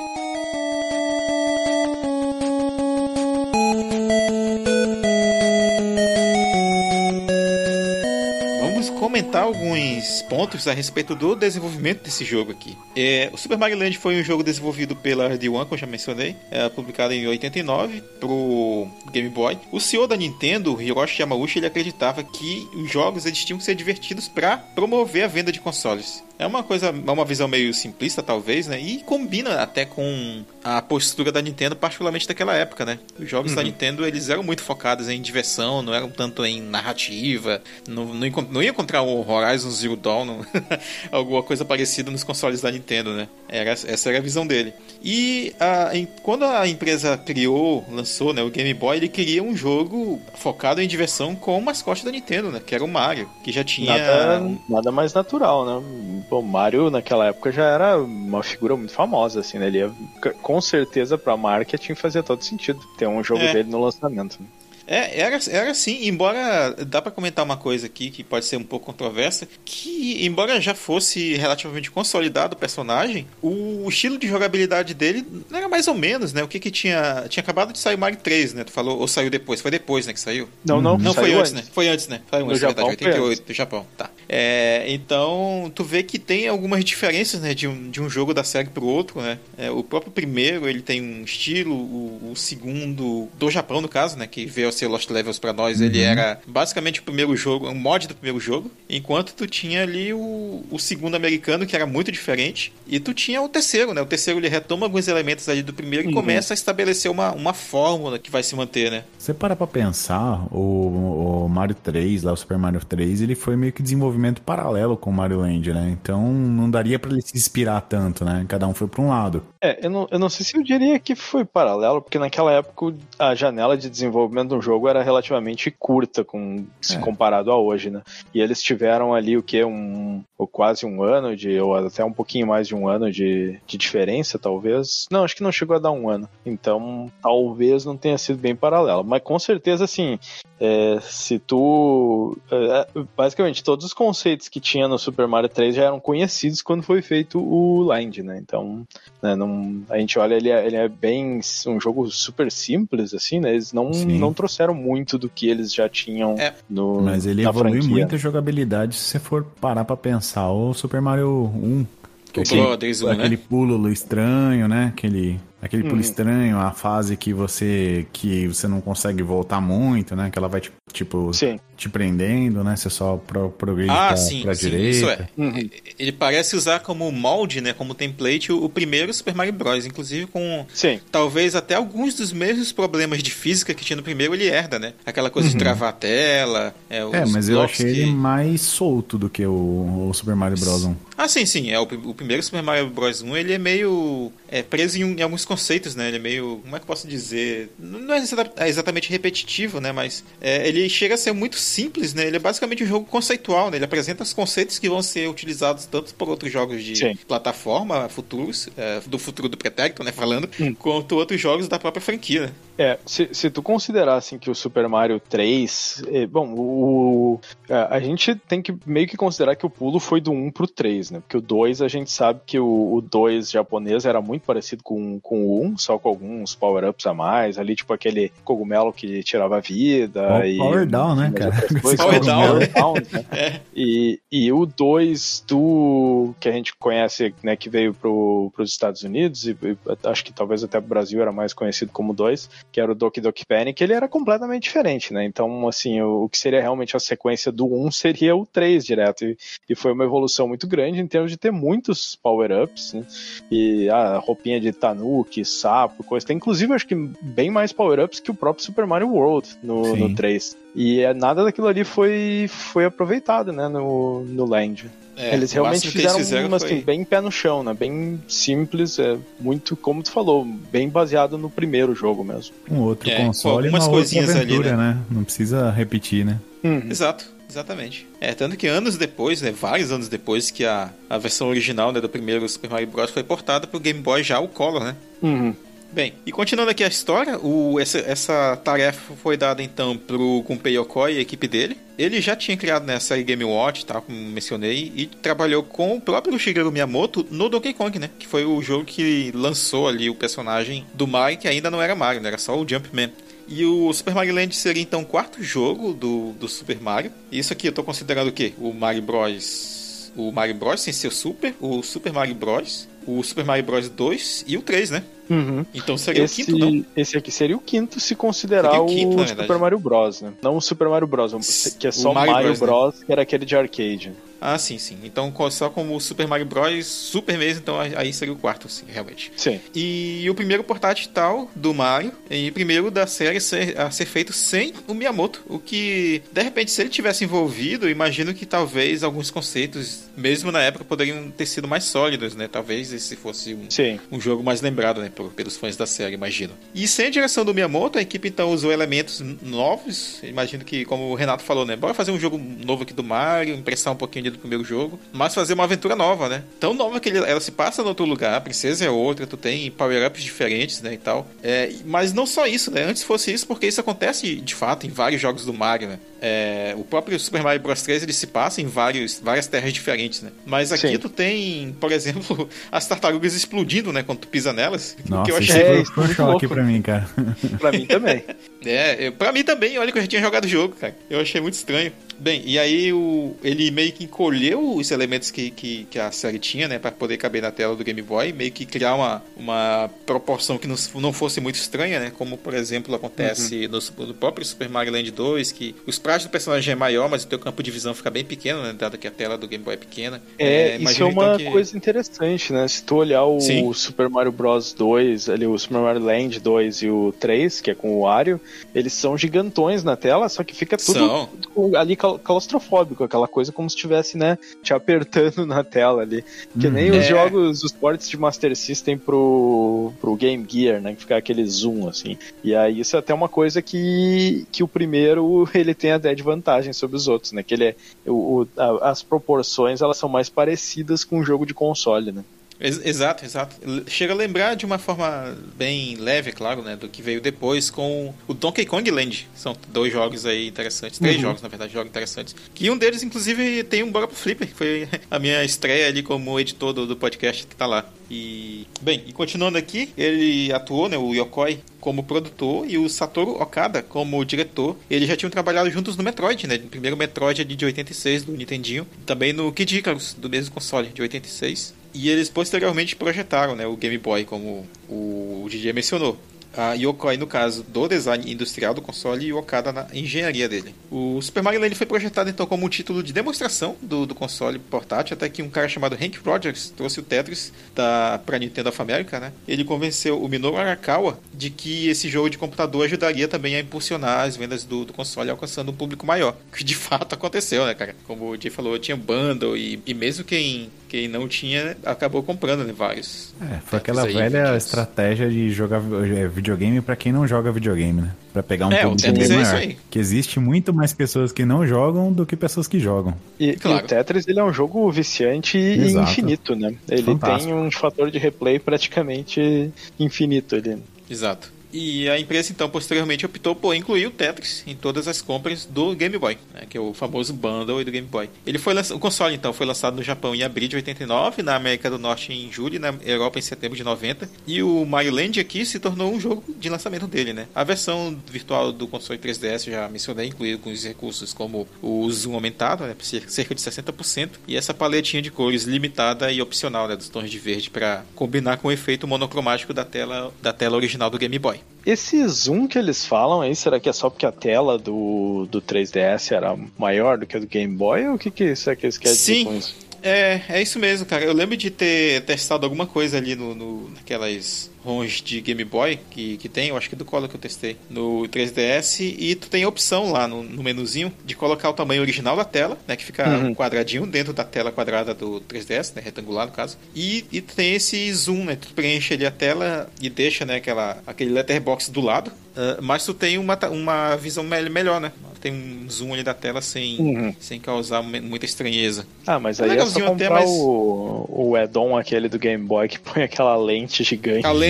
Comentar 9.30 9.44
alguns 9.44 10.22
pontos 10.22 10.66
a 10.66 10.72
respeito 10.72 11.14
do 11.14 11.36
desenvolvimento 11.36 12.02
desse 12.02 12.24
jogo 12.24 12.50
aqui. 12.50 12.76
É, 12.96 13.30
o 13.32 13.36
Super 13.36 13.56
Mario 13.56 13.78
Land 13.78 13.96
foi 13.96 14.20
um 14.20 14.24
jogo 14.24 14.42
desenvolvido 14.42 14.96
pela 14.96 15.30
RD1, 15.30 15.66
como 15.66 15.78
já 15.78 15.86
mencionei, 15.86 16.36
é, 16.50 16.68
publicado 16.68 17.14
em 17.14 17.26
89 17.28 18.02
pro 18.18 18.88
Game 19.12 19.28
Boy. 19.28 19.56
O 19.70 19.78
CEO 19.78 20.08
da 20.08 20.16
Nintendo, 20.16 20.80
Hiroshi 20.82 21.22
Yamauchi, 21.22 21.60
ele 21.60 21.66
acreditava 21.66 22.24
que 22.24 22.68
os 22.74 22.90
jogos 22.90 23.24
eles 23.24 23.44
tinham 23.44 23.58
que 23.58 23.64
ser 23.64 23.76
divertidos 23.76 24.26
para 24.26 24.56
promover 24.56 25.24
a 25.24 25.28
venda 25.28 25.52
de 25.52 25.60
consoles. 25.60 26.24
É 26.40 26.46
uma 26.46 26.62
coisa, 26.62 26.86
é 26.86 27.10
uma 27.10 27.24
visão 27.24 27.46
meio 27.46 27.72
simplista, 27.74 28.22
talvez, 28.22 28.66
né? 28.66 28.80
E 28.80 29.02
combina 29.02 29.60
até 29.62 29.84
com 29.84 30.42
a 30.64 30.80
postura 30.80 31.30
da 31.30 31.42
Nintendo, 31.42 31.76
particularmente 31.76 32.26
daquela 32.26 32.54
época, 32.54 32.84
né? 32.86 32.98
Os 33.18 33.28
jogos 33.28 33.54
da 33.54 33.62
Nintendo, 33.62 34.06
eles 34.06 34.28
eram 34.30 34.42
muito 34.42 34.62
focados 34.62 35.08
em 35.08 35.20
diversão, 35.20 35.82
não 35.82 35.92
eram 35.94 36.08
tanto 36.08 36.44
em 36.44 36.60
narrativa. 36.62 37.60
Não, 37.86 38.06
não, 38.06 38.28
não 38.50 38.62
ia 38.62 38.70
encontrar 38.70 39.02
o 39.02 39.28
Horizon 39.30 39.70
Zero 39.70 39.96
Dawn, 39.96 40.24
não- 40.24 40.46
alguma 41.12 41.42
coisa 41.42 41.64
parecida 41.64 42.10
nos 42.10 42.24
consoles 42.24 42.60
da 42.62 42.70
Nintendo, 42.70 43.12
né? 43.12 43.28
Era, 43.48 43.70
essa 43.72 44.08
era 44.08 44.18
a 44.18 44.22
visão 44.22 44.46
dele. 44.46 44.72
E 45.02 45.54
a- 45.60 45.90
em- 45.94 46.08
quando 46.22 46.44
a 46.46 46.66
empresa 46.66 47.18
criou, 47.18 47.84
lançou 47.90 48.32
né, 48.32 48.42
o 48.42 48.50
Game 48.50 48.72
Boy, 48.74 48.96
ele 48.96 49.08
queria 49.08 49.42
um 49.42 49.54
jogo 49.54 50.20
focado 50.34 50.80
em 50.80 50.88
diversão 50.88 51.34
com 51.34 51.58
o 51.58 51.62
mascote 51.62 52.04
da 52.04 52.10
Nintendo, 52.10 52.50
né? 52.50 52.60
Que 52.64 52.74
era 52.74 52.84
o 52.84 52.88
Mario, 52.88 53.28
que 53.44 53.52
já 53.52 53.62
tinha... 53.62 53.92
Nada, 54.38 54.58
nada 54.68 54.92
mais 54.92 55.12
natural, 55.12 55.66
né? 55.66 56.26
Pô, 56.30 56.40
Mario 56.40 56.90
naquela 56.90 57.26
época 57.26 57.50
já 57.50 57.64
era 57.64 57.98
uma 57.98 58.40
figura 58.42 58.76
muito 58.76 58.92
famosa, 58.92 59.40
assim, 59.40 59.58
né? 59.58 59.66
Ele 59.66 59.78
ia, 59.78 59.92
com 60.40 60.60
certeza 60.60 61.18
pra 61.18 61.36
marketing 61.36 61.96
fazia 61.96 62.22
todo 62.22 62.42
sentido 62.44 62.80
ter 62.96 63.08
um 63.08 63.22
jogo 63.22 63.42
É. 63.42 63.52
dele 63.52 63.68
no 63.68 63.80
lançamento. 63.82 64.38
né? 64.40 64.46
É, 64.90 65.20
era, 65.20 65.38
era 65.48 65.70
assim, 65.70 66.08
embora 66.08 66.74
dá 66.84 67.00
pra 67.00 67.12
comentar 67.12 67.44
uma 67.44 67.56
coisa 67.56 67.86
aqui 67.86 68.10
que 68.10 68.24
pode 68.24 68.44
ser 68.44 68.56
um 68.56 68.64
pouco 68.64 68.86
controversa, 68.86 69.46
que 69.64 70.26
embora 70.26 70.60
já 70.60 70.74
fosse 70.74 71.34
relativamente 71.36 71.88
consolidado 71.92 72.56
o 72.56 72.58
personagem, 72.58 73.24
o 73.40 73.88
estilo 73.88 74.18
de 74.18 74.26
jogabilidade 74.26 74.92
dele 74.92 75.24
era 75.52 75.68
mais 75.68 75.86
ou 75.86 75.94
menos, 75.94 76.32
né? 76.32 76.42
O 76.42 76.48
que 76.48 76.58
que 76.58 76.72
tinha 76.72 77.26
tinha 77.28 77.40
acabado 77.42 77.72
de 77.72 77.78
sair 77.78 77.94
o 77.94 77.98
Mario 77.98 78.18
3, 78.18 78.54
né? 78.54 78.64
Tu 78.64 78.72
falou 78.72 78.98
ou 78.98 79.06
saiu 79.06 79.30
depois? 79.30 79.60
Foi 79.60 79.70
depois, 79.70 80.08
né, 80.08 80.12
que 80.12 80.18
saiu? 80.18 80.48
Não, 80.64 80.80
não, 80.80 80.98
Não, 80.98 81.12
saiu 81.12 81.26
foi 81.26 81.34
antes, 81.34 81.52
né? 81.52 81.64
Foi 81.72 81.88
antes, 81.88 82.08
né? 82.08 82.20
Foi 82.28 82.40
No 82.40 82.46
antes, 82.46 82.56
é 82.56 82.60
Japão 82.66 82.86
verdade, 82.88 83.12
foi 83.12 83.20
88, 83.20 83.46
do 83.46 83.54
Japão, 83.54 83.86
tá. 83.96 84.10
É, 84.28 84.86
então, 84.88 85.70
tu 85.72 85.84
vê 85.84 86.02
que 86.02 86.18
tem 86.18 86.48
algumas 86.48 86.84
diferenças, 86.84 87.40
né, 87.40 87.54
de 87.54 87.68
um, 87.68 87.90
de 87.90 88.00
um 88.00 88.10
jogo 88.10 88.34
da 88.34 88.42
série 88.42 88.68
pro 88.68 88.84
outro, 88.84 89.20
né? 89.20 89.38
É, 89.56 89.70
o 89.70 89.84
próprio 89.84 90.10
primeiro, 90.10 90.68
ele 90.68 90.82
tem 90.82 91.00
um 91.00 91.22
estilo, 91.22 91.74
o, 91.74 92.32
o 92.32 92.36
segundo, 92.36 93.28
do 93.38 93.50
Japão, 93.50 93.80
no 93.80 93.88
caso, 93.88 94.16
né, 94.16 94.26
que 94.26 94.46
veio 94.46 94.68
ser 94.80 94.88
Lost 94.88 95.10
Levels 95.10 95.38
pra 95.38 95.52
nós, 95.52 95.80
ele 95.80 96.00
era 96.00 96.40
basicamente 96.46 97.00
o 97.00 97.02
primeiro 97.02 97.36
jogo, 97.36 97.68
um 97.68 97.74
mod 97.74 98.08
do 98.08 98.14
primeiro 98.14 98.40
jogo, 98.40 98.70
enquanto 98.88 99.34
tu 99.34 99.46
tinha 99.46 99.82
ali 99.82 100.12
o, 100.12 100.64
o 100.70 100.78
segundo 100.78 101.14
americano, 101.14 101.66
que 101.66 101.76
era 101.76 101.86
muito 101.86 102.10
diferente, 102.10 102.72
e 102.86 102.98
tu 102.98 103.12
tinha 103.12 103.40
o 103.42 103.48
terceiro, 103.48 103.92
né? 103.92 104.00
O 104.00 104.06
terceiro, 104.06 104.40
ele 104.40 104.48
retoma 104.48 104.86
alguns 104.86 105.06
elementos 105.08 105.48
ali 105.48 105.62
do 105.62 105.72
primeiro 105.72 106.10
e 106.10 106.14
começa 106.14 106.52
a 106.52 106.56
estabelecer 106.56 107.10
uma, 107.10 107.32
uma 107.32 107.52
fórmula 107.52 108.18
que 108.18 108.30
vai 108.30 108.42
se 108.42 108.56
manter, 108.56 108.90
né? 108.90 109.04
Você 109.18 109.34
para 109.34 109.54
pra 109.54 109.66
pensar, 109.66 110.46
o, 110.50 111.44
o 111.44 111.48
Mario 111.48 111.74
3, 111.74 112.22
lá 112.22 112.32
o 112.32 112.36
Super 112.36 112.58
Mario 112.58 112.80
3, 112.84 113.20
ele 113.20 113.34
foi 113.34 113.56
meio 113.56 113.72
que 113.72 113.82
desenvolvimento 113.82 114.40
paralelo 114.42 114.96
com 114.96 115.10
o 115.10 115.12
Mario 115.12 115.40
Land, 115.40 115.72
né? 115.72 115.96
Então 116.00 116.32
não 116.32 116.70
daria 116.70 116.98
pra 116.98 117.10
ele 117.10 117.22
se 117.22 117.36
inspirar 117.36 117.80
tanto, 117.82 118.24
né? 118.24 118.44
Cada 118.48 118.66
um 118.66 118.74
foi 118.74 118.88
pra 118.88 119.02
um 119.02 119.08
lado. 119.08 119.42
É, 119.62 119.84
eu 119.84 119.90
não, 119.90 120.08
eu 120.10 120.18
não 120.18 120.28
sei 120.28 120.44
se 120.44 120.56
eu 120.56 120.62
diria 120.62 120.98
que 120.98 121.14
foi 121.14 121.44
paralelo, 121.44 122.00
porque 122.00 122.18
naquela 122.18 122.52
época 122.52 122.94
a 123.18 123.34
janela 123.34 123.76
de 123.76 123.90
desenvolvimento 123.90 124.48
do 124.48 124.59
jogo 124.62 124.88
era 124.88 125.02
relativamente 125.02 125.70
curta 125.70 126.24
com, 126.24 126.66
se 126.80 126.96
É. 126.96 127.00
comparado 127.00 127.50
a 127.50 127.58
hoje, 127.58 127.90
né? 127.90 128.02
E 128.34 128.40
eles 128.40 128.62
tiveram 128.62 129.14
ali 129.14 129.36
o 129.36 129.42
que? 129.42 129.62
Um, 129.64 130.22
ou 130.40 130.46
quase 130.46 130.86
um 130.86 131.02
ano 131.02 131.36
de, 131.36 131.60
ou 131.60 131.74
até 131.74 132.02
um 132.02 132.12
pouquinho 132.12 132.46
mais 132.46 132.66
de 132.66 132.74
um 132.74 132.88
ano 132.88 133.12
de, 133.12 133.58
de 133.66 133.76
diferença, 133.76 134.38
talvez. 134.38 135.06
Não, 135.10 135.22
acho 135.22 135.36
que 135.36 135.42
não 135.42 135.52
chegou 135.52 135.76
a 135.76 135.78
dar 135.78 135.90
um 135.90 136.08
ano. 136.08 136.26
Então, 136.46 137.12
talvez 137.20 137.84
não 137.84 137.94
tenha 137.94 138.16
sido 138.16 138.38
bem 138.38 138.56
paralelo. 138.56 139.04
Mas 139.04 139.20
com 139.22 139.38
certeza, 139.38 139.84
assim, 139.84 140.18
é, 140.58 140.98
se 141.02 141.38
tu. 141.38 142.38
é, 142.50 142.86
basicamente, 143.14 143.62
todos 143.62 143.84
os 143.84 143.92
conceitos 143.92 144.48
que 144.48 144.60
tinha 144.60 144.88
no 144.88 144.98
Super 144.98 145.26
Mario 145.28 145.50
3 145.50 145.74
já 145.74 145.84
eram 145.84 146.00
conhecidos 146.00 146.62
quando 146.62 146.82
foi 146.82 147.02
feito 147.02 147.38
o 147.38 147.82
Land, 147.82 148.22
né? 148.22 148.38
Então, 148.38 148.86
né, 149.22 149.36
não, 149.36 149.82
a 149.90 149.98
gente 149.98 150.18
olha, 150.18 150.36
ele 150.36 150.48
é, 150.48 150.66
ele 150.66 150.76
é 150.76 150.88
bem. 150.88 151.40
um 151.66 151.78
jogo 151.78 152.10
super 152.10 152.50
simples, 152.50 153.12
assim, 153.12 153.40
né? 153.40 153.50
Eles 153.50 153.74
não, 153.74 153.92
Sim. 153.92 154.18
não 154.18 154.32
trouxeram 154.32 154.72
muito 154.72 155.18
do 155.18 155.28
que 155.28 155.50
eles 155.50 155.72
já 155.74 155.86
tinham 155.86 156.36
É. 156.38 156.54
no. 156.68 157.02
Mas 157.02 157.26
ele 157.26 157.42
evolui 157.46 157.72
franquia. 157.72 157.90
muito 157.90 158.14
a 158.14 158.18
jogabilidade 158.18 158.94
se 158.94 159.02
você 159.04 159.18
for 159.18 159.44
parar 159.60 159.84
pra 159.84 159.98
pensar. 159.98 160.29
O 160.36 160.74
Super 160.74 161.00
Mario 161.00 161.50
1, 161.54 161.86
que 162.32 162.40
é 162.40 162.42
O 162.42 162.44
aquele, 162.44 162.62
Brothers 162.62 163.02
1, 163.02 163.06
né? 163.06 163.12
aquele 163.14 163.36
pulo 163.36 163.76
estranho, 163.90 164.68
né? 164.68 164.92
Aquele, 164.96 165.40
aquele 165.62 165.82
pulo 165.82 165.94
Uhum. 165.96 166.00
estranho, 166.00 166.58
a 166.58 166.70
fase 166.72 167.16
que 167.16 167.32
você 167.32 168.06
que 168.12 168.46
você 168.48 168.66
não 168.68 168.80
consegue 168.80 169.22
voltar 169.22 169.60
muito, 169.60 170.14
né? 170.16 170.30
Que 170.30 170.38
ela 170.38 170.48
vai, 170.48 170.60
tipo, 170.92 171.32
Sim. 171.34 171.58
te 171.76 171.88
prendendo, 171.88 172.62
né? 172.64 172.76
Você 172.76 172.88
só 172.90 173.16
pro, 173.16 173.50
progride 173.50 173.90
Ah, 173.90 174.08
pra, 174.08 174.16
sim, 174.16 174.42
pra 174.42 174.54
sim, 174.54 174.68
direita. 174.70 174.90
isso 174.96 175.08
é. 175.08 175.28
Uhum. 175.36 175.70
Ele 175.98 176.12
parece 176.12 176.56
usar 176.56 176.80
como 176.80 177.10
molde, 177.12 177.60
né, 177.60 177.72
como 177.72 177.94
template, 177.94 178.52
o, 178.52 178.64
o 178.64 178.68
primeiro 178.68 179.12
Super 179.12 179.34
Mario 179.34 179.52
Bros. 179.52 179.84
Inclusive 179.86 180.26
com 180.26 180.66
Sim. 180.72 181.00
talvez 181.10 181.54
até 181.54 181.74
alguns 181.74 182.14
dos 182.14 182.32
mesmos 182.32 182.72
problemas 182.72 183.22
de 183.22 183.30
física 183.30 183.74
que 183.74 183.84
tinha 183.84 183.96
no 183.96 184.02
primeiro, 184.02 184.34
ele 184.34 184.46
herda, 184.48 184.78
né? 184.78 184.92
Aquela 185.04 185.30
coisa 185.30 185.48
de 185.48 185.56
travar 185.56 185.90
a 185.90 185.92
tela. 185.92 186.74
É, 186.88 187.04
Uhum. 187.04 187.14
É, 187.14 187.26
mas 187.26 187.48
eu 187.48 187.60
achei 187.62 187.92
que- 187.94 188.00
ele 188.00 188.12
mais 188.12 188.60
solto 188.60 189.16
do 189.18 189.28
que 189.30 189.44
o, 189.46 190.08
o 190.08 190.12
Super 190.14 190.34
Mario 190.36 190.58
Bros. 190.58 190.84
1. 190.84 190.94
Ah, 191.16 191.28
sim, 191.28 191.44
sim. 191.46 191.70
É, 191.70 191.78
o, 191.78 191.82
o 191.82 192.14
primeiro 192.14 192.42
Super 192.42 192.62
Mario 192.62 192.88
Bros. 192.90 193.22
1, 193.22 193.36
ele 193.36 193.52
é 193.52 193.58
meio 193.58 194.30
é, 194.50 194.62
preso 194.62 194.98
em, 194.98 195.18
em 195.18 195.22
alguns 195.22 195.44
conceitos, 195.44 195.94
né? 195.94 196.08
Ele 196.08 196.16
é 196.16 196.20
meio... 196.20 196.60
Como 196.62 196.74
é 196.76 196.78
que 196.78 196.82
eu 196.82 196.86
posso 196.86 197.06
dizer? 197.06 197.70
Não 197.78 198.14
é 198.14 198.20
é 198.56 198.68
exatamente 198.68 199.10
repetitivo, 199.10 199.80
né? 199.80 199.92
Mas 199.92 200.24
é, 200.40 200.66
ele 200.68 200.88
chega 200.88 201.14
a 201.14 201.18
ser 201.18 201.32
muito 201.32 201.56
simples, 201.56 202.14
né? 202.14 202.26
Ele 202.26 202.36
é 202.36 202.40
basicamente 202.40 202.84
um 202.84 202.86
jogo 202.86 203.06
conceitual, 203.06 203.70
né? 203.70 203.76
Ele 203.76 203.84
apresenta 203.84 204.22
os 204.22 204.32
conceitos 204.32 204.78
que 204.78 204.88
vão 204.88 205.02
ser 205.02 205.28
utilizados 205.28 205.86
tanto 205.86 206.14
por 206.14 206.28
outros 206.28 206.52
jogos 206.52 206.82
de 206.82 206.96
Sim. 206.96 207.16
plataforma 207.26 208.08
futuros, 208.08 208.68
é, 208.76 209.00
do 209.06 209.18
futuro 209.18 209.48
do 209.48 209.56
pretérito, 209.56 210.02
né? 210.04 210.12
Falando, 210.12 210.48
Hum. 210.60 210.74
quanto 210.74 211.16
outros 211.16 211.40
jogos 211.40 211.68
da 211.68 211.78
própria 211.78 212.00
franquia, 212.02 212.46
né? 212.46 212.52
É, 212.78 212.98
se, 213.04 213.28
se 213.32 213.50
tu 213.50 213.62
considerar 213.62 214.16
assim 214.16 214.38
que 214.38 214.50
o 214.50 214.54
Super 214.54 214.88
Mario 214.88 215.20
3, 215.20 216.02
eh, 216.08 216.26
bom, 216.26 216.54
o, 216.56 217.40
a, 217.68 217.96
a 217.96 218.00
gente 218.00 218.34
tem 218.34 218.62
que 218.62 218.74
meio 218.86 219.06
que 219.06 219.18
considerar 219.18 219.54
que 219.54 219.66
o 219.66 219.70
pulo 219.70 220.00
foi 220.00 220.18
do 220.18 220.32
1 220.32 220.50
pro 220.50 220.66
3, 220.66 221.10
né? 221.10 221.20
Porque 221.20 221.36
o 221.36 221.42
2 221.42 221.82
a 221.82 221.88
gente 221.88 222.10
sabe 222.10 222.40
que 222.46 222.58
o, 222.58 222.94
o 222.94 223.02
2 223.02 223.50
japonês 223.50 224.06
era 224.06 224.22
muito 224.22 224.39
parecido 224.40 224.82
com, 224.82 225.20
com 225.20 225.46
o 225.46 225.64
1, 225.64 225.78
só 225.78 225.98
com 225.98 226.08
alguns 226.08 226.54
power-ups 226.54 227.06
a 227.06 227.14
mais, 227.14 227.58
ali 227.58 227.74
tipo 227.74 227.92
aquele 227.92 228.32
cogumelo 228.44 228.92
que 228.92 229.22
tirava 229.22 229.58
a 229.58 229.60
vida 229.60 230.26
Ó, 230.30 230.44
e 230.44 230.56
Power 230.56 230.86
Down, 230.86 231.16
né, 231.16 231.32
cara? 231.34 231.52
coisas. 231.80 232.00
Power 232.04 232.20
Down. 232.20 232.46
Power 232.46 232.72
Down, 232.72 232.94
né? 232.94 233.26
É. 233.30 233.60
E, 233.74 234.20
e 234.30 234.52
o 234.52 234.66
2 234.66 235.44
do 235.46 236.34
que 236.40 236.48
a 236.48 236.52
gente 236.52 236.74
conhece, 236.76 237.34
né, 237.42 237.54
que 237.54 237.68
veio 237.68 237.94
pro, 237.94 238.50
pros 238.54 238.70
Estados 238.70 239.02
Unidos, 239.02 239.46
e, 239.46 239.52
e 239.52 239.76
acho 240.04 240.24
que 240.24 240.32
talvez 240.32 240.64
até 240.64 240.80
pro 240.80 240.88
Brasil 240.88 241.20
era 241.20 241.32
mais 241.32 241.52
conhecido 241.52 241.92
como 241.92 242.12
2, 242.12 242.50
que 242.72 242.80
era 242.80 242.90
o 242.90 242.94
Doki 242.94 243.20
Doki 243.20 243.46
Panic, 243.46 243.82
ele 243.82 243.92
era 243.92 244.08
completamente 244.08 244.64
diferente, 244.64 245.12
né? 245.12 245.24
Então, 245.24 245.66
assim, 245.68 246.00
o, 246.00 246.24
o 246.24 246.28
que 246.28 246.38
seria 246.38 246.60
realmente 246.60 246.96
a 246.96 247.00
sequência 247.00 247.52
do 247.52 247.66
1 247.66 247.90
seria 247.90 248.36
o 248.36 248.44
3 248.46 248.84
direto. 248.84 249.24
E, 249.24 249.36
e 249.68 249.74
foi 249.74 249.92
uma 249.92 250.04
evolução 250.04 250.48
muito 250.48 250.66
grande 250.66 251.00
em 251.00 251.06
termos 251.06 251.30
de 251.30 251.36
ter 251.36 251.50
muitos 251.50 252.16
power-ups, 252.16 252.94
né? 252.94 253.06
E 253.50 253.88
a 253.90 254.18
roupinha 254.30 254.60
de 254.60 254.72
Tanuki, 254.72 255.44
sapo, 255.44 256.02
coisa. 256.02 256.26
Tem 256.26 256.36
inclusive, 256.36 256.72
acho 256.72 256.86
que 256.86 256.94
bem 257.22 257.50
mais 257.50 257.72
power-ups 257.72 258.20
que 258.20 258.30
o 258.30 258.34
próprio 258.34 258.64
Super 258.64 258.86
Mario 258.86 259.08
World 259.10 259.48
no, 259.62 259.84
Sim. 259.84 259.96
no 260.00 260.14
3. 260.14 260.56
E 260.74 261.00
é, 261.00 261.12
nada 261.12 261.44
daquilo 261.44 261.66
ali 261.66 261.84
foi, 261.84 262.46
foi 262.48 262.84
aproveitado, 262.84 263.52
né, 263.52 263.68
no, 263.68 264.20
no 264.24 264.44
Land. 264.46 264.90
É, 265.16 265.34
eles 265.34 265.52
realmente 265.52 265.90
fizeram, 265.90 266.14
eles 266.14 266.28
fizeram 266.28 266.48
uma, 266.48 266.56
assim, 266.56 266.66
foi- 266.68 266.82
bem 266.82 267.04
pé 267.04 267.20
no 267.20 267.30
chão, 267.30 267.62
né? 267.62 267.74
Bem 267.74 268.18
simples, 268.26 268.98
é 268.98 269.18
muito, 269.38 269.76
como 269.76 270.02
tu 270.02 270.10
falou, 270.10 270.46
bem 270.72 270.88
baseado 270.88 271.36
no 271.36 271.50
primeiro 271.50 271.94
jogo 271.94 272.24
mesmo. 272.24 272.54
Um 272.70 272.80
outro 272.80 273.10
É, 273.10 273.16
console 273.26 273.66
algumas 273.66 273.84
uma 273.84 273.90
outra 273.92 273.98
coisinhas 274.00 274.30
ali, 274.30 274.54
aventura, 274.54 274.76
né? 274.78 274.96
Não 275.10 275.22
precisa 275.22 275.70
repetir, 275.70 276.24
né? 276.24 276.38
Uhum. 276.64 276.84
Exato, 276.88 277.30
exatamente. 277.50 278.06
É, 278.20 278.32
tanto 278.32 278.56
que 278.56 278.66
anos 278.66 278.96
depois, 278.96 279.42
né, 279.42 279.50
vários 279.50 279.90
anos 279.92 280.08
depois 280.08 280.50
que 280.50 280.64
a, 280.64 280.90
a 281.08 281.18
versão 281.18 281.48
original 281.48 281.92
né, 281.92 282.00
do 282.00 282.08
primeiro 282.08 282.48
Super 282.48 282.70
Mario 282.70 282.88
Bros. 282.88 283.10
foi 283.10 283.22
portada 283.22 283.66
pro 283.66 283.80
Game 283.80 284.00
Boy 284.00 284.22
já 284.22 284.38
o 284.38 284.48
Color, 284.48 284.84
né? 284.84 284.96
Uhum. 285.20 285.54
Bem, 285.92 286.14
e 286.24 286.30
continuando 286.30 286.70
aqui 286.70 286.84
a 286.84 286.88
história, 286.88 287.36
o, 287.40 287.80
essa, 287.80 287.98
essa 287.98 288.56
tarefa 288.62 289.12
foi 289.16 289.36
dada 289.36 289.60
então 289.60 289.96
pro 289.96 290.40
Gunpei 290.46 290.76
Yokoi 290.76 291.14
e 291.14 291.18
a 291.18 291.20
equipe 291.20 291.48
dele. 291.48 291.76
Ele 291.98 292.20
já 292.20 292.36
tinha 292.36 292.56
criado 292.56 292.86
né, 292.86 292.94
a 292.94 293.00
série 293.00 293.24
Game 293.24 293.42
Watch, 293.42 293.84
tá, 293.84 294.00
como 294.00 294.16
mencionei, 294.16 294.92
e 294.94 295.06
trabalhou 295.06 295.64
com 295.64 295.96
o 295.96 296.00
próprio 296.00 296.38
Shigeru 296.38 296.70
Miyamoto 296.70 297.26
no 297.28 297.48
Donkey 297.48 297.74
Kong, 297.74 297.98
né? 297.98 298.08
Que 298.20 298.26
foi 298.26 298.44
o 298.44 298.62
jogo 298.62 298.84
que 298.84 299.32
lançou 299.34 299.88
ali 299.88 300.08
o 300.08 300.14
personagem 300.14 300.86
do 300.94 301.08
Mario, 301.08 301.38
que 301.38 301.48
ainda 301.48 301.72
não 301.72 301.82
era 301.82 301.96
Mario, 301.96 302.22
né, 302.22 302.28
era 302.28 302.38
só 302.38 302.56
o 302.56 302.66
Jumpman. 302.66 303.10
E 303.50 303.64
o 303.66 303.92
Super 303.92 304.14
Mario 304.14 304.32
Land 304.32 304.54
seria 304.54 304.80
então 304.80 305.02
o 305.02 305.04
quarto 305.04 305.42
jogo 305.42 305.92
do, 305.92 306.32
do 306.38 306.48
Super 306.48 306.80
Mario. 306.80 307.10
Isso 307.32 307.52
aqui 307.52 307.66
eu 307.66 307.72
tô 307.72 307.82
considerando 307.82 308.28
o 308.28 308.32
quê? 308.32 308.52
O 308.56 308.72
Mario 308.72 309.02
Bros. 309.02 310.12
O 310.16 310.30
Mario 310.30 310.54
Bros 310.54 310.80
sem 310.80 310.92
ser 310.92 311.08
o 311.08 311.10
Super, 311.10 311.54
o 311.60 311.82
Super 311.82 312.12
Mario 312.12 312.34
Bros, 312.34 312.88
o 313.06 313.22
Super 313.22 313.44
Mario 313.44 313.64
Bros 313.64 313.88
2 313.88 314.44
e 314.46 314.56
o 314.56 314.62
3, 314.62 314.90
né? 314.90 315.02
Uhum. 315.28 315.64
Então 315.74 315.96
seria 315.96 316.24
Esse, 316.24 316.42
o 316.42 316.46
quinto, 316.46 316.58
não? 316.58 316.84
esse 316.96 317.16
aqui 317.16 317.30
seria 317.30 317.56
o 317.56 317.60
quinto 317.60 318.00
se 318.00 318.14
considerar 318.14 318.80
o, 318.80 318.84
o 318.84 318.86
quinto, 318.86 319.16
verdade. 319.16 319.42
Super 319.42 319.58
Mario 319.58 319.78
Bros, 319.78 320.20
né? 320.20 320.32
Não 320.42 320.56
o 320.56 320.60
Super 320.60 320.88
Mario 320.88 321.06
Bros, 321.08 321.32
que 321.78 321.86
é 321.86 321.90
O 321.90 321.92
só 321.92 322.12
Mario 322.12 322.32
Mario, 322.32 322.48
Bros, 322.48 322.60
né? 322.60 322.66
Bros, 322.66 323.04
que 323.04 323.12
era 323.12 323.22
aquele 323.22 323.44
de 323.44 323.56
arcade. 323.56 324.12
Ah, 324.40 324.58
sim, 324.58 324.78
sim. 324.78 324.98
Então 325.04 325.32
só 325.50 325.68
como 325.68 325.96
o 325.96 326.00
Super 326.00 326.26
Mario 326.26 326.46
Bros 326.46 326.86
Super 326.86 327.36
mesmo, 327.36 327.60
então 327.60 327.78
aí 327.80 328.12
seria 328.12 328.32
o 328.32 328.36
quarto, 328.36 328.68
sim, 328.68 328.86
realmente. 328.88 329.32
Sim. 329.36 329.60
E 329.74 330.26
o 330.28 330.34
primeiro 330.34 330.64
portátil 330.64 331.10
tal 331.12 331.50
do 331.54 331.74
Mario, 331.74 332.12
e 332.30 332.50
primeiro 332.50 332.90
da 332.90 333.06
série 333.06 333.40
ser, 333.40 333.78
a 333.78 333.90
ser 333.90 334.06
feito 334.06 334.32
sem 334.32 334.72
o 334.86 334.94
Miyamoto. 334.94 335.42
O 335.48 335.58
que, 335.58 336.22
de 336.32 336.42
repente, 336.42 336.70
se 336.70 336.80
ele 336.80 336.90
tivesse 336.90 337.24
envolvido, 337.24 337.88
imagino 337.88 338.32
que 338.32 338.46
talvez 338.46 339.02
alguns 339.02 339.30
conceitos, 339.30 340.04
mesmo 340.16 340.50
na 340.52 340.62
época, 340.62 340.84
poderiam 340.84 341.30
ter 341.30 341.46
sido 341.46 341.68
mais 341.68 341.84
sólidos, 341.84 342.34
né? 342.34 342.48
Talvez 342.48 342.92
esse 342.92 343.16
fosse 343.16 343.54
um, 343.54 343.68
um 344.10 344.20
jogo 344.20 344.42
mais 344.42 344.60
lembrado, 344.60 345.00
né, 345.00 345.10
pelos 345.36 345.56
fãs 345.56 345.76
da 345.76 345.86
série, 345.86 346.14
imagino. 346.14 346.54
E 346.74 346.86
sem 346.86 347.06
a 347.06 347.10
direção 347.10 347.44
do 347.44 347.54
Miyamoto, 347.54 347.98
a 347.98 348.02
equipe 348.02 348.28
então 348.28 348.50
usou 348.50 348.72
elementos 348.72 349.20
novos. 349.42 350.20
Imagino 350.22 350.64
que, 350.64 350.84
como 350.84 351.10
o 351.10 351.14
Renato 351.14 351.42
falou, 351.42 351.66
né, 351.66 351.76
bora 351.76 351.94
fazer 351.94 352.10
um 352.10 352.20
jogo 352.20 352.38
novo 352.38 352.82
aqui 352.82 352.92
do 352.92 353.02
Mario, 353.04 353.54
emprestar 353.54 353.92
um 353.92 353.96
pouquinho 353.96 354.29
ali 354.30 354.36
do 354.36 354.40
primeiro 354.40 354.64
jogo, 354.64 354.98
mas 355.12 355.34
fazer 355.34 355.54
uma 355.54 355.64
aventura 355.64 355.94
nova, 355.94 356.28
né? 356.28 356.42
Tão 356.58 356.72
nova 356.74 356.98
que 357.00 357.08
ele- 357.08 357.18
ela 357.18 357.40
se 357.40 357.50
passa 357.50 357.82
no 357.82 357.88
outro 357.88 358.04
lugar, 358.06 358.34
a 358.34 358.40
princesa 358.40 358.84
é 358.84 358.90
outra, 358.90 359.26
tu 359.26 359.36
tem 359.36 359.70
power-ups 359.70 360.22
diferentes, 360.22 360.80
né, 360.80 360.94
e 360.94 360.98
tal. 360.98 361.26
É, 361.42 361.72
mas 361.84 362.12
não 362.12 362.26
só 362.26 362.46
isso, 362.46 362.70
né? 362.70 362.84
Antes 362.84 363.02
fosse 363.02 363.32
isso, 363.32 363.46
porque 363.46 363.66
isso 363.66 363.80
acontece 363.80 364.36
de 364.36 364.54
fato 364.54 364.86
em 364.86 364.90
vários 364.90 365.20
jogos 365.20 365.44
do 365.44 365.52
Mario, 365.52 365.88
né? 365.88 365.98
É, 366.20 366.74
o 366.76 366.84
próprio 366.84 367.18
Super 367.18 367.42
Mario 367.42 367.60
Bros 367.60 367.80
3 367.82 368.02
ele 368.02 368.12
se 368.12 368.26
passa 368.26 368.60
em 368.60 368.66
vários, 368.66 369.18
várias 369.22 369.46
terras 369.46 369.72
diferentes, 369.72 370.20
né? 370.20 370.30
Mas 370.44 370.72
aqui 370.72 370.88
Sim. 370.88 370.98
tu 370.98 371.08
tem, 371.08 371.74
por 371.80 371.90
exemplo, 371.92 372.48
as 372.70 372.86
tartarugas 372.86 373.34
explodindo, 373.34 373.92
né? 373.92 374.02
Quando 374.02 374.18
tu 374.18 374.28
pisa 374.28 374.52
nelas. 374.52 374.96
Nossa, 375.08 375.24
que 375.24 375.30
eu 375.32 375.38
isso 375.40 375.52
achei. 375.52 375.62
É, 375.80 375.84
foi, 375.84 376.04
um 376.04 376.14
choque 376.14 376.46
pra 376.48 376.62
mim, 376.62 376.82
cara. 376.82 377.08
Pra 377.58 377.72
mim 377.72 377.86
também. 377.86 378.24
É, 378.64 379.06
eu- 379.08 379.12
pra 379.12 379.32
mim 379.32 379.42
também, 379.42 379.78
olha 379.78 379.90
que 379.90 379.98
eu 379.98 380.02
já 380.02 380.08
tinha 380.08 380.22
jogado 380.22 380.44
o 380.44 380.48
jogo, 380.48 380.74
cara. 380.76 380.94
Eu 381.08 381.20
achei 381.20 381.40
muito 381.40 381.54
estranho. 381.54 381.92
Bem, 382.18 382.42
e 382.44 382.58
aí 382.58 382.92
o, 382.92 383.34
ele 383.42 383.70
meio 383.70 383.92
que 383.92 384.04
encolheu 384.04 384.74
os 384.76 384.90
elementos 384.90 385.30
que, 385.30 385.50
que, 385.50 385.86
que 385.90 385.98
a 385.98 386.12
série 386.12 386.38
tinha, 386.38 386.68
né, 386.68 386.78
pra 386.78 386.92
poder 386.92 387.16
caber 387.16 387.40
na 387.40 387.50
tela 387.50 387.74
do 387.74 387.82
Game 387.82 388.02
Boy, 388.02 388.30
meio 388.34 388.52
que 388.52 388.66
criar 388.66 388.94
uma, 388.94 389.22
uma 389.34 389.90
proporção 390.04 390.58
que 390.58 390.66
não, 390.66 390.76
não 390.96 391.14
fosse 391.14 391.40
muito 391.40 391.54
estranha, 391.54 391.98
né, 391.98 392.12
como 392.14 392.36
por 392.36 392.52
exemplo 392.52 392.94
acontece 392.94 393.66
no, 393.68 393.78
no 394.06 394.12
próprio 394.12 394.44
Super 394.44 394.68
Mario 394.68 394.92
Land 394.92 395.10
2, 395.10 395.50
que 395.52 395.74
os 395.86 395.98
pratos 396.10 396.26
do 396.26 396.30
personagem 396.30 396.72
é 396.72 396.74
maior, 396.74 397.08
mas 397.08 397.22
o 397.22 397.26
teu 397.28 397.38
campo 397.38 397.62
de 397.62 397.70
visão 397.70 397.94
fica 397.94 398.10
bem 398.10 398.24
pequeno, 398.24 398.62
né, 398.62 398.74
dado 398.76 398.98
que 398.98 399.06
a 399.06 399.10
tela 399.12 399.38
do 399.38 399.46
Game 399.46 399.62
Boy 399.62 399.74
é 399.74 399.76
pequena. 399.76 400.20
É, 400.38 400.72
isso 400.74 400.80
imagino, 400.82 401.06
é 401.06 401.12
uma 401.12 401.24
então, 401.26 401.36
que- 401.38 401.44
coisa 401.52 401.76
interessante, 401.76 402.52
né? 402.52 402.66
Se 402.66 402.82
tu 402.82 402.96
olhar 402.96 403.24
o 403.24 403.38
Sim. 403.40 403.72
Super 403.72 404.08
Mario 404.08 404.32
Bros 404.32 404.72
2, 404.72 405.28
ali 405.28 405.46
o 405.46 405.56
Super 405.56 405.78
Mario 405.80 406.02
Land 406.02 406.40
2 406.40 406.82
e 406.82 406.88
o 406.90 407.14
3, 407.20 407.60
que 407.60 407.70
é 407.70 407.74
com 407.74 407.96
o 407.96 408.00
Wario, 408.02 408.40
eles 408.74 408.92
são 408.92 409.16
gigantões 409.16 409.84
na 409.84 409.96
tela, 409.96 410.28
só 410.28 410.42
que 410.42 410.54
fica 410.54 410.76
tudo 410.76 410.98
São. 410.98 411.28
ali 411.76 411.94
claustrofóbico, 411.96 413.04
aquela 413.04 413.28
coisa 413.28 413.52
como 413.52 413.68
se 413.68 413.76
estivesse, 413.76 414.16
né, 414.16 414.38
te 414.62 414.72
apertando 414.74 415.44
na 415.46 415.62
tela 415.62 416.02
ali. 416.02 416.24
Que 416.58 416.68
nem 416.68 416.90
os 416.90 416.98
É. 416.98 417.02
jogos, 417.02 417.62
os 417.62 417.72
ports 417.72 418.08
de 418.08 418.16
Master 418.16 418.56
System 418.56 418.98
pro, 418.98 419.92
pro 420.00 420.16
Game 420.16 420.44
Gear, 420.48 420.80
né, 420.80 420.94
que 420.94 421.00
fica 421.02 421.16
aquele 421.16 421.44
zoom, 421.46 421.88
assim. 421.88 422.16
E 422.42 422.54
aí 422.54 422.80
isso 422.80 422.96
é 422.96 422.98
até 422.98 423.14
uma 423.14 423.28
coisa 423.28 423.60
que, 423.62 424.46
que 424.50 424.62
o 424.62 424.68
primeiro, 424.68 425.48
ele 425.54 425.74
tem 425.74 425.92
até 426.00 426.14
de 426.14 426.22
vantagem 426.22 426.72
sobre 426.72 426.96
os 426.96 427.08
outros, 427.08 427.32
né, 427.32 427.42
que 427.42 427.54
ele 427.54 427.64
é, 427.66 427.76
o, 428.06 428.42
o- 428.42 428.48
a- 428.56 428.90
as 428.90 429.02
proporções, 429.02 429.80
elas 429.82 429.96
são 429.98 430.08
mais 430.08 430.28
parecidas 430.28 431.04
com 431.04 431.18
um 431.20 431.24
jogo 431.24 431.46
de 431.46 431.54
console, 431.54 432.12
né. 432.12 432.24
Ex- 432.60 432.80
Exato, 432.84 433.24
exato. 433.24 433.56
Chega 433.88 434.12
a 434.12 434.16
lembrar 434.16 434.54
de 434.54 434.66
uma 434.66 434.78
forma 434.78 435.36
bem 435.56 435.96
leve, 435.96 436.32
claro, 436.32 436.62
né, 436.62 436.76
do 436.76 436.88
que 436.88 437.00
veio 437.02 437.20
depois 437.20 437.70
com 437.70 438.12
o 438.28 438.34
Donkey 438.34 438.66
Kong 438.66 438.90
Land. 438.90 439.28
São 439.34 439.56
dois 439.68 439.92
jogos 439.92 440.26
aí 440.26 440.46
interessantes, 440.48 440.98
três 440.98 441.20
jogos, 441.20 441.40
na 441.42 441.48
verdade, 441.48 441.72
jogos 441.72 441.88
interessantes. 441.88 442.34
Que 442.54 442.70
um 442.70 442.76
deles, 442.76 443.02
inclusive, 443.02 443.64
tem 443.64 443.82
um 443.82 443.90
Bora 443.90 444.06
pro 444.06 444.16
Flipper, 444.16 444.48
que 444.48 444.54
foi 444.54 444.88
a 445.10 445.18
minha 445.18 445.42
estreia 445.44 445.86
ali 445.88 446.02
como 446.02 446.38
editor 446.38 446.72
do, 446.72 446.86
do 446.86 446.96
podcast 446.96 447.46
que 447.46 447.56
tá 447.56 447.66
lá. 447.66 447.88
E, 448.10 448.66
bem, 448.80 449.04
e 449.06 449.12
continuando 449.12 449.56
aqui, 449.56 449.90
ele 449.96 450.52
atuou, 450.52 450.88
né, 450.88 450.98
o 450.98 451.14
Yokoi, 451.14 451.60
como 451.80 452.02
produtor 452.02 452.68
e 452.68 452.76
o 452.76 452.88
Satoru 452.88 453.40
Okada 453.40 453.82
como 453.82 454.22
diretor. 454.24 454.76
Eles 454.90 455.08
já 455.08 455.16
tinham 455.16 455.30
trabalhado 455.30 455.70
juntos 455.70 455.96
no 455.96 456.02
Metroid, 456.02 456.46
né? 456.46 456.58
No 456.58 456.68
primeiro 456.68 456.96
Metroid 456.96 457.40
ali 457.40 457.54
de 457.54 457.64
86 457.64 458.24
do 458.24 458.32
Nintendinho, 458.32 458.86
também 459.06 459.32
no 459.32 459.50
Kid 459.52 459.78
Icarus 459.78 460.12
do 460.12 460.28
mesmo 460.28 460.52
console 460.52 460.88
de 460.88 461.00
86. 461.00 461.72
E 461.92 462.08
eles 462.08 462.28
posteriormente 462.28 462.96
projetaram, 462.96 463.54
né, 463.54 463.66
o 463.66 463.76
Game 463.76 463.98
Boy, 463.98 464.24
como 464.24 464.66
o 464.88 465.46
DJ 465.48 465.72
mencionou. 465.72 466.18
A 466.56 466.74
Yokoi, 466.74 467.16
no 467.16 467.26
caso, 467.26 467.62
do 467.62 467.86
design 467.86 468.30
industrial 468.30 468.74
do 468.74 468.82
console 468.82 469.24
e 469.24 469.32
Okada 469.32 469.72
na 469.72 469.86
engenharia 469.92 470.48
dele. 470.48 470.74
O 470.90 471.22
Super 471.22 471.42
Mario 471.42 471.60
Land 471.60 471.76
foi 471.76 471.86
projetado 471.86 472.28
então 472.28 472.44
como 472.44 472.66
um 472.66 472.68
título 472.68 473.02
de 473.02 473.12
demonstração 473.12 473.76
do, 473.80 474.04
do 474.04 474.14
console 474.16 474.58
portátil, 474.58 475.14
até 475.14 475.28
que 475.28 475.42
um 475.42 475.48
cara 475.48 475.68
chamado 475.68 475.94
Hank 475.94 476.18
Rogers 476.18 476.70
trouxe 476.76 476.98
o 476.98 477.02
Tetris 477.02 477.52
da, 477.74 478.20
pra 478.26 478.38
Nintendo 478.38 478.68
of 478.68 478.82
America, 478.82 479.20
né? 479.20 479.32
Ele 479.46 479.64
convenceu 479.64 480.20
o 480.20 480.28
Minoru 480.28 480.56
Arakawa 480.56 481.20
de 481.32 481.50
que 481.50 481.88
esse 481.88 482.08
jogo 482.08 482.28
de 482.28 482.38
computador 482.38 482.84
ajudaria 482.84 483.28
também 483.28 483.54
a 483.54 483.60
impulsionar 483.60 484.26
as 484.26 484.36
vendas 484.36 484.64
do, 484.64 484.84
do 484.84 484.92
console, 484.92 485.30
alcançando 485.30 485.70
um 485.70 485.76
público 485.76 486.04
maior. 486.04 486.36
Que 486.52 486.64
de 486.64 486.74
fato 486.74 487.14
aconteceu, 487.14 487.64
né, 487.64 487.74
cara? 487.74 487.94
Como 488.08 488.28
o 488.28 488.36
Jay 488.36 488.50
falou, 488.50 488.76
tinha 488.78 488.96
bundle 488.96 489.56
e, 489.56 489.80
e 489.86 489.94
mesmo 489.94 490.24
quem, 490.24 490.68
quem 490.90 491.06
não 491.06 491.28
tinha, 491.28 491.76
acabou 491.86 492.20
comprando, 492.20 492.64
né, 492.64 492.72
vários. 492.76 493.32
É, 493.40 493.58
foi 493.64 493.78
aquela 493.78 494.02
aí, 494.02 494.12
velha 494.12 494.42
vendidos. 494.42 494.64
estratégia 494.64 495.30
de 495.30 495.48
jogar 495.52 495.80
é, 495.80 496.26
videogame 496.26 496.80
pra 496.80 496.96
quem 496.96 497.12
não 497.12 497.26
joga 497.28 497.52
videogame, 497.52 498.02
né? 498.02 498.10
Pra 498.32 498.42
pegar 498.42 498.66
um 498.66 498.72
É, 498.72 498.82
público 498.82 499.12
bem 499.12 499.22
é 499.22 499.24
isso 499.24 499.32
maior. 499.34 499.54
aí. 499.54 499.78
Que 499.88 499.98
existe 500.00 500.40
muito 500.40 500.74
mais 500.74 500.92
pessoas 500.92 501.30
que 501.30 501.44
não 501.44 501.64
jogam 501.64 502.12
do 502.12 502.26
que 502.26 502.34
pessoas 502.34 502.66
que 502.66 502.80
jogam. 502.80 503.14
E, 503.38 503.52
Claro. 503.54 503.82
e 503.82 503.84
o 503.84 503.86
Tetris 503.86 504.26
ele 504.26 504.40
é 504.40 504.44
um 504.44 504.52
jogo 504.52 504.90
viciante 504.90 505.56
e 505.56 505.80
Exato. 505.84 506.10
infinito, 506.10 506.56
né? 506.56 506.74
Ele 506.88 507.02
Fantástico. 507.02 507.52
tem 507.52 507.54
um 507.54 507.70
fator 507.70 508.10
de 508.10 508.18
replay 508.18 508.58
praticamente 508.58 509.70
infinito 509.98 510.56
ali. 510.56 510.76
Exato. 511.08 511.52
E 511.72 512.08
a 512.08 512.18
empresa, 512.18 512.52
então, 512.52 512.68
posteriormente 512.68 513.24
optou 513.24 513.54
por 513.54 513.74
incluir 513.74 514.06
o 514.06 514.10
Tetris 514.10 514.64
em 514.66 514.74
todas 514.74 515.06
as 515.06 515.22
compras 515.22 515.64
do 515.64 515.94
Game 515.94 516.16
Boy, 516.18 516.36
né, 516.52 516.62
que 516.68 516.76
é 516.76 516.80
o 516.80 516.92
famoso 516.92 517.32
bundle 517.32 517.84
do 517.84 517.90
Game 517.90 518.06
Boy. 518.06 518.28
Ele 518.46 518.58
foi 518.58 518.74
o 518.74 518.98
console, 518.98 519.34
então, 519.34 519.52
foi 519.52 519.66
lançado 519.66 519.96
no 519.96 520.02
Japão 520.02 520.34
em 520.34 520.42
abril 520.42 520.68
de 520.68 520.76
89, 520.76 521.42
na 521.42 521.54
América 521.54 521.88
do 521.88 521.98
Norte 521.98 522.32
em 522.32 522.50
julho 522.50 522.76
e 522.76 522.78
na 522.78 522.94
Europa 523.04 523.38
em 523.38 523.42
setembro 523.42 523.76
de 523.76 523.84
90. 523.84 524.28
E 524.46 524.62
o 524.62 524.84
Mario 524.84 525.12
Land 525.12 525.38
aqui 525.38 525.64
se 525.64 525.78
tornou 525.78 526.12
um 526.12 526.20
jogo 526.20 526.42
de 526.58 526.68
lançamento 526.68 527.06
dele, 527.06 527.32
né? 527.32 527.46
A 527.54 527.64
versão 527.64 528.18
virtual 528.30 528.72
do 528.72 528.86
console 528.88 529.18
3DS 529.18 529.66
eu 529.66 529.74
já 529.74 529.88
mencionei, 529.88 530.28
incluído 530.28 530.58
com 530.58 530.70
os 530.70 530.84
recursos 530.84 531.32
como 531.32 531.66
o 531.82 532.10
zoom 532.10 532.34
aumentado, 532.34 532.84
né, 532.84 532.94
cerca 533.26 533.54
de 533.54 533.60
60%, 533.60 534.30
e 534.46 534.56
essa 534.56 534.74
paletinha 534.74 535.22
de 535.22 535.30
cores 535.30 535.64
limitada 535.64 536.32
e 536.32 536.42
opcional, 536.42 536.88
né, 536.88 536.96
dos 536.96 537.08
tons 537.08 537.30
de 537.30 537.38
verde 537.38 537.70
para 537.70 538.04
combinar 538.14 538.56
com 538.58 538.68
o 538.68 538.72
efeito 538.72 539.06
monocromático 539.06 539.72
da 539.72 539.84
tela 539.84 540.32
da 540.42 540.52
tela 540.52 540.76
original 540.76 541.10
do 541.10 541.18
Game 541.18 541.38
Boy. 541.38 541.59
Esse 541.84 542.26
zoom 542.28 542.66
que 542.66 542.78
eles 542.78 543.06
falam 543.06 543.40
aí, 543.40 543.56
será 543.56 543.80
que 543.80 543.88
é 543.88 543.92
só 543.92 544.10
porque 544.10 544.26
a 544.26 544.32
tela 544.32 544.78
do, 544.78 545.46
do 545.50 545.62
3DS 545.62 546.32
era 546.34 546.56
maior 546.78 547.16
do 547.16 547.26
que 547.26 547.36
a 547.36 547.40
do 547.40 547.46
Game 547.46 547.74
Boy? 547.74 548.06
Ou 548.08 548.14
o 548.14 548.18
que, 548.18 548.30
que 548.30 548.54
será 548.54 548.76
que 548.76 548.84
eles 548.84 548.98
querem 548.98 549.16
dizer 549.16 549.34
Sim. 549.34 549.44
com 549.44 549.56
isso? 549.56 549.74
É, 550.02 550.42
é 550.48 550.62
isso 550.62 550.78
mesmo, 550.78 551.06
cara. 551.06 551.24
Eu 551.24 551.32
lembro 551.32 551.56
de 551.56 551.70
ter 551.70 552.22
testado 552.22 552.64
alguma 552.64 552.86
coisa 552.86 553.18
ali 553.18 553.34
no, 553.34 553.54
no 553.54 553.90
naquelas 553.90 554.70
ROMs 554.84 555.22
de 555.22 555.40
Game 555.40 555.64
Boy 555.64 555.98
que, 556.10 556.36
que 556.38 556.48
tem, 556.48 556.68
eu 556.68 556.76
acho 556.76 556.88
que 556.88 556.96
do 556.96 557.04
Color 557.04 557.28
que 557.28 557.36
eu 557.36 557.40
testei, 557.40 557.76
no 557.88 558.22
3DS, 558.28 559.00
e 559.18 559.34
tu 559.34 559.48
tem 559.48 559.64
a 559.64 559.68
opção 559.68 560.10
lá 560.12 560.26
no, 560.26 560.42
no 560.42 560.62
menuzinho 560.62 561.12
de 561.24 561.34
colocar 561.34 561.70
o 561.70 561.72
tamanho 561.72 562.00
original 562.02 562.36
da 562.36 562.44
tela, 562.44 562.78
né, 562.86 562.96
que 562.96 563.04
fica 563.04 563.28
Uhum. 563.28 563.48
um 563.48 563.54
quadradinho 563.54 564.06
dentro 564.06 564.32
da 564.32 564.44
tela 564.44 564.72
quadrada 564.72 565.12
do 565.14 565.40
3DS, 565.42 565.94
né, 565.96 566.02
retangular 566.04 566.46
no 566.46 566.52
caso, 566.52 566.78
e, 566.94 567.24
e 567.30 567.40
tu 567.40 567.54
tem 567.54 567.74
esse 567.74 568.12
zoom, 568.12 568.44
né, 568.44 568.56
tu 568.56 568.68
preenche 568.72 569.14
ali 569.14 569.26
a 569.26 569.30
tela 569.30 569.90
e 570.00 570.08
deixa, 570.10 570.44
né, 570.44 570.56
aquela, 570.56 571.02
aquele 571.06 571.30
letterbox 571.30 571.88
do 571.90 572.00
lado, 572.00 572.30
ah, 572.56 572.78
mas 572.80 573.04
tu 573.04 573.12
tem 573.14 573.38
uma, 573.38 573.58
uma 573.68 574.16
visão 574.16 574.42
mel- 574.44 574.70
melhor, 574.70 575.00
né, 575.00 575.12
Tem 575.40 575.52
um 575.54 575.88
zoom 575.88 576.12
ali 576.12 576.22
da 576.22 576.34
tela 576.34 576.60
sem, 576.60 576.98
Uhum. 576.98 577.34
sem 577.40 577.58
causar 577.58 578.02
mu- 578.02 578.20
muita 578.20 578.44
estranheza. 578.44 579.06
Ah, 579.26 579.38
mas 579.40 579.58
É 579.58 579.64
aí 579.64 579.70
é 579.70 579.72
só 579.72 579.78
legalzinho 579.78 580.04
até, 580.04 580.12
comprar 580.26 580.40
mas- 580.42 580.50
o, 580.50 581.26
o 581.30 581.56
add-on 581.56 581.96
aquele 581.96 582.28
do 582.28 582.38
Game 582.38 582.62
Boy 582.62 582.88
que 582.88 582.98
põe 582.98 583.22
aquela 583.22 583.56
lente 583.56 584.04
gigante. 584.04 584.46
A 584.46 584.52
lente, 584.52 584.69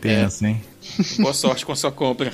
Tem 0.00 0.16
assim. 0.22 0.60
boa 1.18 1.34
sorte 1.34 1.64
com 1.66 1.72
a 1.72 1.76
sua 1.76 1.90
compra. 1.92 2.32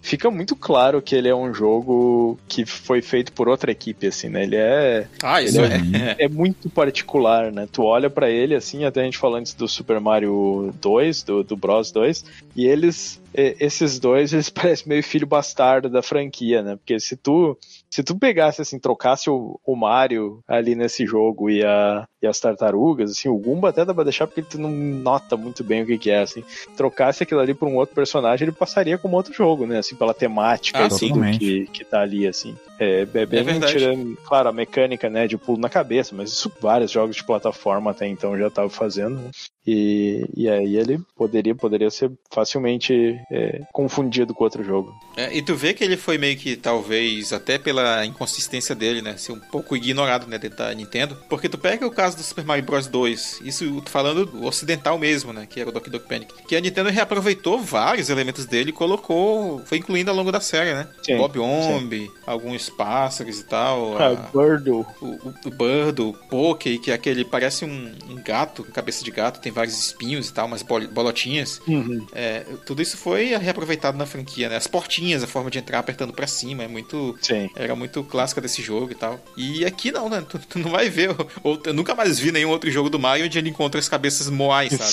Fica 0.00 0.30
muito 0.30 0.56
claro 0.56 1.00
que 1.00 1.14
ele 1.14 1.28
é 1.28 1.34
um 1.34 1.54
jogo 1.54 2.38
que 2.48 2.66
foi 2.66 3.00
feito 3.00 3.32
por 3.32 3.48
outra 3.48 3.70
equipe, 3.70 4.06
assim, 4.06 4.28
né? 4.28 4.42
Ele 4.42 4.56
é, 4.56 5.06
Ah, 5.22 5.40
isso 5.40 5.60
Ele 5.60 5.96
é. 5.96 6.24
é 6.24 6.28
muito 6.28 6.68
particular, 6.68 7.52
né? 7.52 7.68
Tu 7.70 7.82
olha 7.82 8.10
pra 8.10 8.28
ele, 8.28 8.54
assim, 8.54 8.84
até 8.84 9.00
a 9.00 9.04
gente 9.04 9.18
falou 9.18 9.36
antes 9.36 9.54
do 9.54 9.68
Super 9.68 10.00
Mario 10.00 10.74
2, 10.80 11.22
do, 11.22 11.44
do 11.44 11.56
Bros 11.56 11.92
2, 11.92 12.24
e 12.56 12.66
eles, 12.66 13.20
esses 13.34 13.98
dois, 13.98 14.32
eles 14.32 14.48
parecem 14.50 14.88
meio 14.88 15.02
filho 15.02 15.26
bastardo 15.26 15.88
da 15.88 16.02
franquia, 16.02 16.62
né? 16.62 16.76
Porque 16.76 16.98
se 16.98 17.16
tu, 17.16 17.56
se 17.92 18.02
tu 18.02 18.18
pegasse, 18.18 18.62
assim, 18.62 18.78
trocasse 18.78 19.28
o, 19.28 19.60
o 19.66 19.76
Mario 19.76 20.40
ali 20.48 20.74
nesse 20.74 21.04
jogo 21.04 21.50
e, 21.50 21.62
a, 21.62 22.06
e 22.22 22.26
as 22.26 22.40
tartarugas, 22.40 23.10
assim, 23.10 23.28
o 23.28 23.36
Goomba 23.36 23.68
até 23.68 23.84
dá 23.84 23.92
pra 23.92 24.02
deixar 24.02 24.26
porque 24.26 24.40
tu 24.40 24.58
não 24.58 24.70
nota 24.70 25.36
muito 25.36 25.62
bem 25.62 25.82
o 25.82 25.86
que 25.86 25.98
que 25.98 26.10
é, 26.10 26.22
assim. 26.22 26.42
Trocasse 26.74 27.22
aquilo 27.22 27.40
ali 27.40 27.52
por 27.52 27.68
um 27.68 27.76
outro 27.76 27.94
personagem, 27.94 28.46
ele 28.46 28.56
passaria 28.56 28.96
como 28.96 29.14
outro 29.14 29.34
jogo, 29.34 29.66
né? 29.66 29.76
Assim, 29.76 29.94
pela 29.94 30.14
temática 30.14 30.78
Ah, 30.78 30.86
e 30.86 30.88
tudo 30.88 31.20
que, 31.38 31.66
que 31.66 31.84
tá 31.84 32.00
ali, 32.00 32.26
assim. 32.26 32.56
É, 32.78 33.02
é 33.02 33.26
bem 33.26 33.40
É 33.40 33.60
tirando, 33.66 34.16
claro, 34.24 34.48
a 34.48 34.52
mecânica, 34.52 35.08
né, 35.08 35.26
de 35.26 35.36
pulo 35.36 35.58
na 35.58 35.68
cabeça, 35.68 36.14
mas 36.14 36.30
isso 36.30 36.52
vários 36.60 36.90
jogos 36.90 37.16
de 37.16 37.24
plataforma 37.24 37.90
até 37.90 38.06
então 38.06 38.36
já 38.38 38.48
estavam 38.48 38.70
fazendo. 38.70 39.16
né? 39.16 39.30
E, 39.66 40.24
e 40.36 40.48
aí 40.48 40.76
ele 40.76 41.00
poderia, 41.16 41.54
poderia 41.54 41.90
ser 41.90 42.10
facilmente 42.32 43.16
é, 43.30 43.60
confundido 43.72 44.34
com 44.34 44.42
outro 44.42 44.64
jogo. 44.64 44.92
É, 45.16 45.36
e 45.36 45.40
tu 45.40 45.54
vê 45.54 45.72
que 45.72 45.84
ele 45.84 45.96
foi 45.96 46.18
meio 46.18 46.36
que, 46.36 46.56
talvez, 46.56 47.32
até 47.32 47.58
pela 47.58 48.04
inconsistência 48.04 48.74
dele, 48.74 49.00
né? 49.00 49.16
Ser 49.16 49.32
um 49.32 49.38
pouco 49.38 49.76
ignorado, 49.76 50.26
né? 50.26 50.36
Dentro 50.36 50.58
da 50.58 50.74
Nintendo. 50.74 51.16
Porque 51.28 51.48
tu 51.48 51.58
pega 51.58 51.86
o 51.86 51.90
caso 51.92 52.16
do 52.16 52.22
Super 52.24 52.44
Mario 52.44 52.64
Bros 52.64 52.88
2, 52.88 53.42
isso 53.44 53.82
falando 53.86 54.26
do 54.26 54.44
ocidental 54.44 54.98
mesmo, 54.98 55.32
né? 55.32 55.46
Que 55.48 55.60
era 55.60 55.70
o 55.70 55.72
Doki 55.72 55.90
Doki 55.90 56.08
Panic. 56.08 56.34
Que 56.46 56.56
a 56.56 56.60
Nintendo 56.60 56.90
reaproveitou 56.90 57.60
vários 57.60 58.10
elementos 58.10 58.46
dele 58.46 58.70
e 58.70 58.72
colocou, 58.72 59.60
foi 59.64 59.78
incluindo 59.78 60.10
ao 60.10 60.16
longo 60.16 60.32
da 60.32 60.40
série, 60.40 60.74
né? 60.74 60.88
Sim, 61.04 61.18
Bob 61.18 61.38
Omb, 61.38 62.10
alguns 62.26 62.61
pássaros 62.68 63.40
e 63.40 63.44
tal. 63.44 63.96
a- 63.98 64.08
Ah, 64.12 64.30
Birdo. 64.32 64.86
o, 65.00 65.06
o, 65.06 65.34
o 65.46 65.50
Bird, 65.50 66.00
o 66.02 66.12
Poke, 66.12 66.78
que 66.78 66.90
é 66.90 66.94
aquele, 66.94 67.24
parece 67.24 67.64
um, 67.64 67.92
um 68.10 68.16
gato, 68.22 68.62
cabeça 68.64 69.04
de 69.04 69.10
gato, 69.10 69.40
tem 69.40 69.50
vários 69.52 69.78
espinhos 69.78 70.28
e 70.28 70.32
tal, 70.34 70.46
umas 70.46 70.62
bol- 70.62 70.86
bolotinhas. 70.88 71.60
Uhum. 71.66 72.06
É, 72.12 72.44
tudo 72.66 72.82
isso 72.82 72.96
foi 72.96 73.36
reaproveitado 73.36 73.96
na 73.98 74.06
franquia, 74.06 74.48
né? 74.48 74.56
As 74.56 74.66
portinhas, 74.66 75.22
a 75.22 75.26
forma 75.26 75.50
de 75.50 75.58
entrar 75.58 75.78
apertando 75.78 76.12
pra 76.12 76.26
cima, 76.26 76.62
é 76.64 76.68
muito. 76.68 77.16
Sim. 77.20 77.48
Era 77.56 77.74
muito 77.76 78.02
clássica 78.04 78.40
desse 78.40 78.62
jogo 78.62 78.92
e 78.92 78.94
tal. 78.94 79.18
E 79.36 79.64
aqui 79.64 79.90
não, 79.92 80.08
né? 80.08 80.22
Tu, 80.28 80.38
tu 80.38 80.58
não 80.58 80.70
vai 80.70 80.88
ver. 80.88 81.10
Ou, 81.42 81.60
eu 81.64 81.74
nunca 81.74 81.94
mais 81.94 82.18
vi 82.18 82.32
nenhum 82.32 82.50
outro 82.50 82.70
jogo 82.70 82.88
do 82.88 82.98
Mario 82.98 83.26
onde 83.26 83.38
ele 83.38 83.48
encontra 83.50 83.78
as 83.78 83.88
cabeças 83.88 84.28
moais, 84.30 84.72
sabe? 84.72 84.90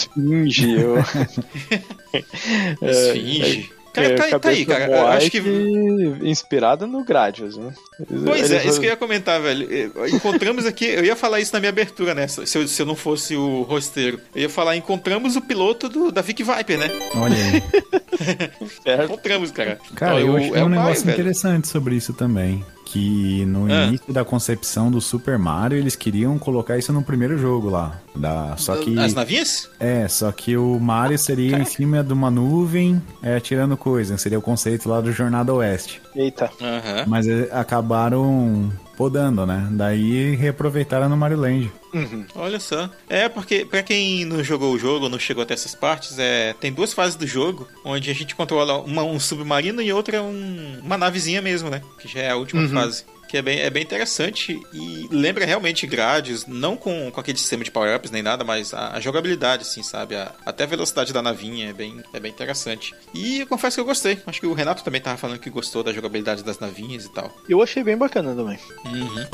Esfinge. 0.47 0.71
eu- 0.79 0.95
Esfinge. 2.81 3.71
Cara, 3.93 4.07
É, 4.07 4.15
tá, 4.15 4.23
aí- 4.25 4.39
tá 4.39 4.49
aí, 4.49 4.65
cara. 4.65 4.85
Eu 4.85 4.89
Moai 5.01 5.17
acho 5.17 5.31
que. 5.31 5.39
Inspirada 6.23 6.85
no 6.87 7.03
Gradius, 7.03 7.57
né? 7.57 7.73
Pois 8.07 8.51
é, 8.51 8.55
Eles- 8.55 8.65
isso 8.65 8.79
que 8.79 8.85
eu 8.85 8.91
ia 8.91 8.97
comentar, 8.97 9.41
velho. 9.41 9.67
Eh, 9.71 10.09
Encontramos 10.09 10.65
aqui, 10.65 10.85
eu 10.85 11.03
ia 11.03 11.15
falar 11.15 11.39
isso 11.39 11.51
na 11.53 11.59
minha 11.59 11.69
abertura, 11.69 12.13
né? 12.13 12.27
Se 12.27 12.57
eu, 12.57 12.67
se 12.67 12.81
eu 12.81 12.85
não 12.85 12.95
fosse 12.95 13.35
o 13.35 13.63
rosteiro. 13.63 14.19
Eu 14.35 14.43
ia 14.43 14.49
falar, 14.49 14.75
encontramos 14.75 15.35
o 15.35 15.41
piloto 15.41 15.89
do, 15.89 16.11
da 16.11 16.21
Vic 16.21 16.43
Viper, 16.43 16.77
né? 16.77 16.89
Olha 17.15 17.35
aí. 17.35 17.63
Encontramos, 19.05 19.51
cara. 19.51 19.79
Cara, 19.95 20.19
Então, 20.21 20.27
eu 20.27 20.33
o- 20.33 20.37
achei 20.37 20.51
é 20.55 20.63
um 20.63 20.69
negócio 20.69 21.05
velho. 21.05 21.15
interessante 21.15 21.67
sobre 21.67 21.95
isso 21.95 22.13
também. 22.13 22.63
Que 22.91 23.45
no 23.45 23.71
Ah. 23.71 23.85
início 23.85 24.11
da 24.11 24.25
concepção 24.25 24.89
do 24.89 24.99
Super 24.99 25.37
Mario, 25.37 25.77
eles 25.77 25.95
queriam 25.95 26.39
colocar 26.39 26.75
isso 26.77 26.91
no 26.91 27.03
primeiro 27.03 27.37
jogo 27.37 27.69
lá. 27.69 27.99
Da, 28.15 28.55
só 28.57 28.75
que. 28.77 28.97
As 28.97 29.13
navinhas? 29.13 29.69
É, 29.79 30.07
só 30.07 30.31
que 30.31 30.57
o 30.57 30.79
Mario 30.79 31.17
seria 31.19 31.59
em 31.59 31.65
cima 31.65 32.03
de 32.03 32.11
uma 32.11 32.31
nuvem, 32.31 32.99
é, 33.21 33.35
atirando 33.35 33.77
coisa. 33.77 34.17
Seria 34.17 34.39
o 34.39 34.41
conceito 34.41 34.89
lá 34.89 34.99
do 35.01 35.11
Jornada 35.11 35.53
Oeste. 35.53 36.01
Eita. 36.15 36.49
Aham. 36.59 37.03
Mas 37.05 37.27
é, 37.27 37.47
acabaram 37.51 38.71
podando, 38.99 39.45
né? 39.45 39.65
Daí 39.71 40.35
reaproveitaram 40.35 41.07
no 41.07 41.15
Mario 41.15 41.37
Land. 41.39 41.71
Uhum. 41.93 42.25
Olha 42.35 42.59
só. 42.59 42.89
É, 43.07 43.29
porque 43.29 43.63
pra 43.63 43.81
quem 43.81 44.25
não 44.25 44.43
jogou 44.43 44.73
o 44.73 44.77
jogo, 44.77 45.07
não 45.07 45.17
chegou 45.17 45.41
até 45.41 45.53
essas 45.53 45.73
partes, 45.73 46.19
é, 46.19 46.51
tem 46.59 46.69
duas 46.73 46.91
fases 46.91 47.15
do 47.15 47.25
jogo, 47.25 47.65
onde 47.85 48.11
a 48.11 48.13
gente 48.13 48.35
controla 48.35 48.77
uma, 48.79 49.01
um 49.03 49.17
submarino 49.17 49.81
e 49.81 49.93
outra 49.93 50.21
um- 50.21 50.79
uma 50.83 50.97
navezinha 50.97 51.41
mesmo, 51.41 51.69
né? 51.69 51.81
Que 51.97 52.09
já 52.09 52.19
é 52.19 52.29
a 52.31 52.35
última 52.35 52.61
fase. 52.67 53.05
Que 53.29 53.37
é 53.37 53.41
bem, 53.43 53.59
é 53.59 53.69
bem 53.69 53.83
interessante 53.83 54.59
e 54.73 55.07
lembra 55.11 55.45
realmente 55.45 55.85
Gradius, 55.85 56.47
não 56.47 56.75
com, 56.75 57.11
com 57.11 57.19
aquele 57.21 57.37
sistema 57.37 57.63
de 57.63 57.69
power-ups 57.69 58.09
nem 58.09 58.23
nada, 58.23 58.43
mas 58.43 58.73
a, 58.73 58.93
a 58.93 58.99
jogabilidade, 58.99 59.61
assim, 59.61 59.83
sabe? 59.83 60.15
A- 60.15 60.31
até 60.43 60.63
a 60.63 60.67
velocidade 60.67 61.13
da 61.13 61.21
navinha 61.21 61.69
é 61.69 61.73
bem, 61.73 62.01
é 62.11 62.19
bem 62.19 62.31
interessante. 62.31 62.95
E 63.13 63.41
eu 63.41 63.45
confesso 63.47 63.75
que 63.75 63.81
eu 63.81 63.85
gostei. 63.85 64.19
Acho 64.25 64.39
que 64.39 64.47
o 64.47 64.53
Renato 64.53 64.83
também 64.83 64.99
tava 64.99 65.15
falando 65.17 65.37
que 65.39 65.49
gostou 65.51 65.83
da 65.83 65.93
jogabilidade 65.93 66.43
das 66.43 66.57
navinhas 66.57 67.05
e 67.05 67.13
tal. 67.13 67.31
Eu 67.47 67.61
achei 67.61 67.83
bem 67.83 67.95
bacana 67.95 68.33
também. 68.35 68.57
Uhum. 68.85 69.25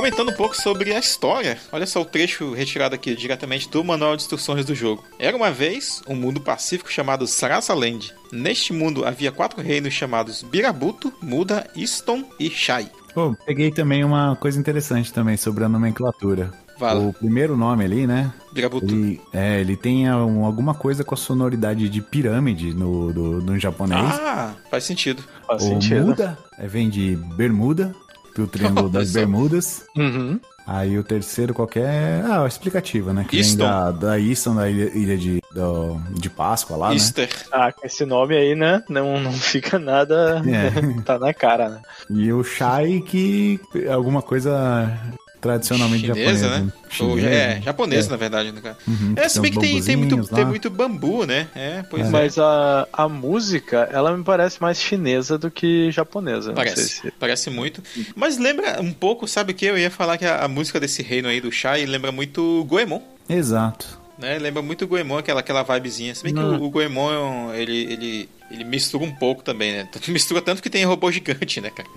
Comentando 0.00 0.30
um 0.30 0.34
pouco 0.34 0.56
sobre 0.56 0.94
a 0.94 0.98
história, 0.98 1.58
olha 1.70 1.84
só 1.86 2.00
o 2.00 2.06
trecho 2.06 2.54
retirado 2.54 2.94
aqui 2.94 3.14
diretamente 3.14 3.68
do 3.68 3.84
Manual 3.84 4.16
de 4.16 4.22
Instruções 4.22 4.64
do 4.64 4.74
jogo. 4.74 5.04
Era 5.18 5.36
uma 5.36 5.50
vez 5.50 6.00
um 6.08 6.14
mundo 6.14 6.40
pacífico 6.40 6.90
chamado 6.90 7.26
Sarasaland. 7.26 8.10
Neste 8.32 8.72
mundo 8.72 9.04
havia 9.04 9.30
quatro 9.30 9.60
reinos 9.60 9.92
chamados 9.92 10.42
Birabuto, 10.42 11.12
Muda, 11.20 11.68
Iston 11.76 12.24
e 12.38 12.48
Shai. 12.48 12.90
Pô, 13.12 13.36
peguei 13.44 13.70
também 13.70 14.02
uma 14.02 14.34
coisa 14.36 14.58
interessante 14.58 15.12
também 15.12 15.36
sobre 15.36 15.64
a 15.64 15.68
nomenclatura. 15.68 16.50
Fala. 16.78 16.98
O 16.98 17.12
primeiro 17.12 17.54
nome 17.54 17.84
ali, 17.84 18.06
né? 18.06 18.32
Birabuto. 18.54 18.86
Ele, 18.86 19.20
é, 19.34 19.60
ele 19.60 19.76
tem 19.76 20.10
um- 20.10 20.46
alguma 20.46 20.72
coisa 20.72 21.04
com 21.04 21.14
a 21.14 21.18
sonoridade 21.18 21.90
de 21.90 22.00
pirâmide 22.00 22.72
no, 22.72 23.12
do, 23.12 23.42
no 23.42 23.58
japonês. 23.58 24.00
Ah, 24.02 24.54
faz 24.70 24.84
sentido. 24.84 25.22
Faz 25.46 25.62
o 25.62 25.66
sentido. 25.68 26.06
Muda 26.06 26.38
é, 26.56 26.66
vem 26.66 26.88
de 26.88 27.16
Bermuda, 27.36 27.94
do 28.34 28.46
Triângulo 28.46 28.88
das. 28.88 29.12
Bermudas. 29.12 29.84
Uhum. 29.96 30.38
Aí 30.66 30.96
o 30.98 31.02
terceiro 31.02 31.52
qualquer. 31.52 32.24
Ah, 32.24 32.46
explicativa, 32.46 33.12
né? 33.12 33.24
Que 33.28 33.38
Easton. 33.38 33.56
vem 33.58 33.66
da, 33.66 33.90
da 33.90 34.20
Easton, 34.20 34.54
da 34.54 34.70
ilha, 34.70 34.90
ilha 34.96 35.18
de, 35.18 35.40
do- 35.52 35.98
de 36.12 36.30
Páscoa 36.30 36.76
lá, 36.76 36.88
né? 36.90 36.94
Easter. 36.94 37.28
Ah, 37.50 37.72
com 37.72 37.84
esse 37.86 38.04
nome 38.04 38.36
aí, 38.36 38.54
né? 38.54 38.82
Não, 38.88 39.18
não 39.20 39.32
fica 39.34 39.78
nada. 39.78 40.42
É. 40.46 40.70
tá 41.02 41.18
na 41.18 41.34
cara, 41.34 41.68
né? 41.70 41.80
E 42.10 42.32
o 42.32 42.44
Shai, 42.44 43.00
que 43.00 43.58
alguma 43.92 44.22
coisa 44.22 44.96
tradicionalmente 45.40 46.06
Chinesa, 46.06 46.48
japonesa. 46.48 46.64
né? 46.64 46.72
Chinesa. 46.90 47.28
é, 47.28 47.60
japonesa, 47.62 48.10
na 48.10 48.16
verdade, 48.16 48.52
né, 48.52 48.60
cara? 48.60 48.76
Uhum, 48.86 49.14
É, 49.16 49.28
se 49.28 49.40
bem 49.40 49.50
que 49.50 49.58
tem, 49.58 49.82
tem, 49.82 49.96
muito, 49.96 50.26
tem 50.34 50.44
muito 50.44 50.68
bambu, 50.70 51.24
né? 51.24 51.48
É, 51.54 51.82
pois 51.88 52.06
é. 52.06 52.10
Mas 52.10 52.38
a, 52.38 52.86
a 52.92 53.08
música, 53.08 53.88
ela 53.92 54.16
me 54.16 54.22
parece 54.22 54.60
mais 54.60 54.78
chinesa 54.80 55.38
do 55.38 55.50
que 55.50 55.90
japonesa. 55.90 56.48
Não 56.48 56.54
Parece, 56.56 56.76
sei 56.88 57.10
se... 57.10 57.16
parece 57.18 57.50
muito. 57.50 57.82
Mas 58.14 58.38
lembra 58.38 58.80
um 58.80 58.92
pouco, 58.92 59.26
sabe 59.26 59.52
o 59.52 59.54
que? 59.54 59.66
Eu 59.66 59.78
ia 59.78 59.90
falar 59.90 60.18
que 60.18 60.24
a, 60.26 60.44
a 60.44 60.48
música 60.48 60.78
desse 60.78 61.02
reino 61.02 61.28
aí 61.28 61.40
do 61.40 61.50
Shai 61.50 61.86
lembra 61.86 62.12
muito 62.12 62.64
Goemon. 62.68 63.00
Exato. 63.28 63.98
Né? 64.18 64.38
Lembra 64.38 64.60
muito 64.60 64.86
Goemon, 64.86 65.18
aquela, 65.18 65.40
aquela 65.40 65.62
vibezinha. 65.62 66.14
Se 66.14 66.22
bem 66.22 66.34
que 66.34 66.40
o, 66.40 66.62
o 66.62 66.68
Goemon, 66.70 67.54
ele, 67.54 67.76
ele, 67.90 68.28
ele 68.50 68.64
mistura 68.64 69.04
um 69.04 69.14
pouco 69.14 69.42
também, 69.42 69.72
né? 69.72 69.88
Mistura 70.08 70.42
tanto 70.42 70.62
que 70.62 70.68
tem 70.68 70.84
robô 70.84 71.10
gigante, 71.10 71.60
né, 71.60 71.70
cara? 71.70 71.88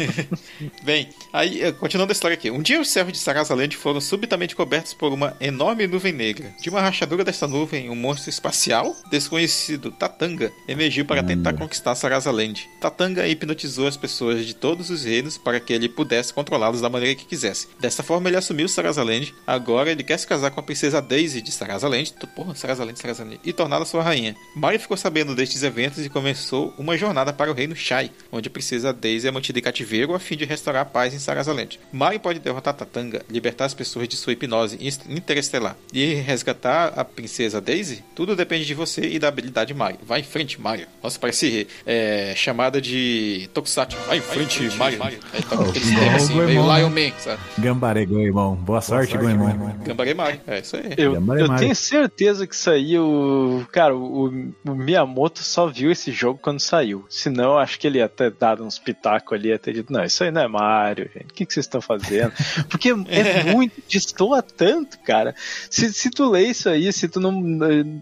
Bem, 0.82 1.08
aí, 1.32 1.62
eh, 1.62 1.72
continuando 1.72 2.10
a 2.10 2.14
história 2.14 2.34
aqui. 2.34 2.50
Um 2.50 2.60
dia 2.60 2.80
os 2.80 2.88
servos 2.88 3.12
de 3.12 3.18
Sarasaland 3.18 3.76
foram 3.76 4.00
subitamente 4.00 4.56
cobertos 4.56 4.92
por 4.92 5.12
uma 5.12 5.36
enorme 5.40 5.86
nuvem 5.86 6.12
negra. 6.12 6.52
De 6.60 6.68
uma 6.68 6.80
rachadura 6.80 7.24
dessa 7.24 7.46
nuvem, 7.46 7.88
um 7.88 7.94
monstro 7.94 8.28
espacial 8.28 8.94
desconhecido, 9.10 9.90
Tatanga, 9.92 10.52
emergiu 10.66 11.04
para 11.04 11.22
tentar 11.22 11.52
conquistar 11.54 11.94
Sarasaland. 11.94 12.68
Tatanga 12.80 13.26
hipnotizou 13.26 13.86
as 13.86 13.96
pessoas 13.96 14.44
de 14.44 14.54
todos 14.54 14.90
os 14.90 15.04
reinos 15.04 15.38
para 15.38 15.60
que 15.60 15.72
ele 15.72 15.88
pudesse 15.88 16.34
controlá-los 16.34 16.80
da 16.80 16.90
maneira 16.90 17.14
que 17.14 17.24
quisesse. 17.24 17.68
Dessa 17.80 18.02
forma, 18.02 18.28
ele 18.28 18.36
assumiu 18.36 18.68
Sarasaland. 18.68 19.32
Agora, 19.46 19.90
ele 19.90 20.02
quer 20.02 20.18
se 20.18 20.26
casar 20.26 20.50
com 20.50 20.60
a 20.60 20.62
princesa 20.62 21.00
Daisy 21.00 21.40
de 21.40 21.52
Sarasaland. 21.52 22.12
Porra, 22.34 22.54
Sarasaland, 22.54 22.98
Sarasaland. 22.98 23.40
E 23.44 23.52
torná-la 23.52 23.84
sua 23.84 24.02
rainha. 24.02 24.34
Mario 24.56 24.80
ficou 24.80 24.96
sabendo 24.96 25.34
deste 25.34 25.51
estes 25.52 25.62
eventos 25.62 26.04
e 26.04 26.08
começou 26.08 26.72
uma 26.78 26.96
jornada 26.96 27.32
para 27.32 27.50
o 27.50 27.54
reino 27.54 27.76
Shai, 27.76 28.10
onde 28.30 28.48
a 28.48 28.50
princesa 28.50 28.92
Daisy 28.92 29.28
é 29.28 29.30
mantida 29.30 29.58
em 29.58 29.62
cativeiro 29.62 30.14
a 30.14 30.18
fim 30.18 30.36
de 30.36 30.44
restaurar 30.44 30.82
a 30.82 30.84
paz 30.84 31.12
em 31.12 31.18
Sarazaland. 31.18 31.78
Mario 31.92 32.20
pode 32.20 32.38
derrotar 32.38 32.74
Tatanga, 32.74 33.22
libertar 33.30 33.66
as 33.66 33.74
pessoas 33.74 34.08
de 34.08 34.16
sua 34.16 34.32
hipnose 34.32 34.78
interestelar 35.08 35.76
e 35.92 36.14
resgatar 36.14 36.92
a 36.96 37.04
princesa 37.04 37.60
Daisy. 37.60 38.02
Tudo 38.14 38.34
depende 38.34 38.64
de 38.64 38.74
você 38.74 39.02
e 39.02 39.18
da 39.18 39.28
habilidade 39.28 39.74
Mario. 39.74 39.98
Vai 40.02 40.20
em 40.20 40.24
frente, 40.24 40.60
Mario. 40.60 40.86
Nossa, 41.02 41.18
parece 41.18 41.66
é, 41.86 42.32
chamada 42.34 42.80
de 42.80 43.50
Tokusatsu. 43.52 43.96
Vai 44.06 44.18
em 44.18 44.22
frente, 44.22 44.62
Mario. 44.76 44.98
Aí 45.32 45.42
toca 45.42 45.68
aqueles 45.68 45.90
temas 45.90 46.22
assim, 46.22 46.34
meio 46.34 46.62
Lion 46.62 46.90
Man, 46.90 47.12
sabe? 47.18 47.40
Gambare 47.58 48.06
Goemon. 48.06 48.54
Boa 48.56 48.80
sorte, 48.80 49.16
Goemon. 49.18 49.74
Gambare 49.84 50.14
Mario. 50.14 50.40
É 50.46 50.60
isso 50.60 50.76
aí. 50.76 50.94
Eu, 50.96 51.14
eu 51.14 51.56
tenho 51.56 51.74
certeza 51.74 52.46
que 52.46 52.54
isso 52.54 52.70
aí, 52.70 52.98
o. 52.98 53.66
Cara, 53.70 53.94
o, 53.94 54.52
o 54.64 54.74
Miyamoto 54.74 55.41
só 55.42 55.66
viu 55.66 55.90
esse 55.90 56.10
jogo 56.12 56.38
quando 56.40 56.60
saiu. 56.60 57.04
Senão, 57.08 57.58
acho 57.58 57.78
que 57.78 57.86
ele 57.86 57.98
ia 57.98 58.08
ter 58.08 58.30
dado 58.30 58.64
uns 58.64 58.78
pitacos 58.78 59.36
ali, 59.36 59.48
ia 59.48 59.58
ter 59.58 59.72
dito, 59.74 59.92
não, 59.92 60.02
isso 60.04 60.22
aí 60.24 60.30
não 60.30 60.42
é 60.42 60.48
Mario, 60.48 61.10
gente. 61.14 61.30
O 61.30 61.34
que, 61.34 61.44
que 61.46 61.52
vocês 61.52 61.66
estão 61.66 61.80
fazendo? 61.80 62.32
Porque 62.70 62.90
é 62.90 63.44
muito, 63.44 63.82
destoa 63.88 64.42
tanto, 64.42 64.98
cara. 65.00 65.34
Se, 65.70 65.92
se 65.92 66.10
tu 66.10 66.30
lê 66.30 66.46
isso 66.46 66.68
aí, 66.68 66.92
se 66.92 67.08
tu 67.08 67.20
não. 67.20 67.32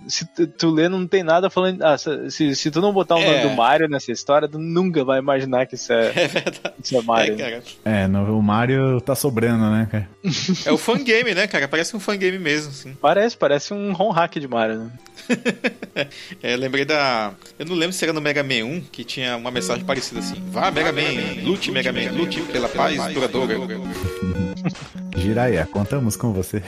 Se 0.08 0.24
tu, 0.58 0.70
lê, 0.70 0.88
não 0.88 1.06
tem 1.06 1.22
nada 1.22 1.48
falando. 1.50 1.82
Ah, 1.82 1.96
se, 1.98 2.54
se 2.54 2.70
tu 2.70 2.80
não 2.80 2.92
botar 2.92 3.16
o 3.16 3.20
nome 3.20 3.34
É. 3.36 3.42
do 3.42 3.50
Mario 3.50 3.88
nessa 3.88 4.12
história, 4.12 4.48
tu 4.48 4.58
nunca 4.58 5.04
vai 5.04 5.18
imaginar 5.18 5.66
que 5.66 5.74
isso 5.74 5.92
é, 5.92 6.12
É 6.20 6.28
verdade. 6.28 6.74
isso 6.82 6.96
é 6.96 7.02
Mario. 7.02 7.34
É, 7.34 7.36
cara. 7.36 7.62
É, 7.84 8.06
no, 8.06 8.38
o 8.38 8.42
Mario 8.42 9.00
tá 9.00 9.14
sobrando, 9.14 9.70
né, 9.70 9.88
cara? 9.90 10.08
É 10.66 10.72
o 10.72 10.76
fangame, 10.78 11.34
né, 11.34 11.46
cara? 11.46 11.66
Parece 11.68 11.96
um 11.96 12.00
fangame 12.00 12.38
mesmo, 12.38 12.70
assim. 12.70 12.94
Parece, 13.00 13.36
parece 13.36 13.72
um 13.72 13.94
home 13.98 14.14
hack 14.14 14.34
de 14.38 14.46
Mario, 14.48 14.78
né? 14.84 14.90
É, 16.42 16.56
lembrei 16.56 16.84
da. 16.84 17.29
Eu 17.58 17.66
não 17.66 17.74
lembro 17.74 17.92
se 17.92 18.04
era 18.04 18.12
no 18.12 18.20
Mega 18.20 18.42
Man 18.42 18.64
1 18.64 18.80
que 18.92 19.04
tinha 19.04 19.36
uma 19.36 19.50
mensagem 19.50 19.84
parecida 19.84 20.20
assim: 20.20 20.42
Vá, 20.50 20.70
Mega 20.70 20.92
Man, 20.92 21.42
lute, 21.44 21.70
Mega 21.70 21.92
Man, 21.92 22.10
lute 22.12 22.40
pela 22.42 22.68
paz 22.68 23.12
duradoura. 23.12 23.56
Jiraiya, 25.16 25.66
contamos 25.66 26.16
com 26.16 26.32
você. 26.32 26.62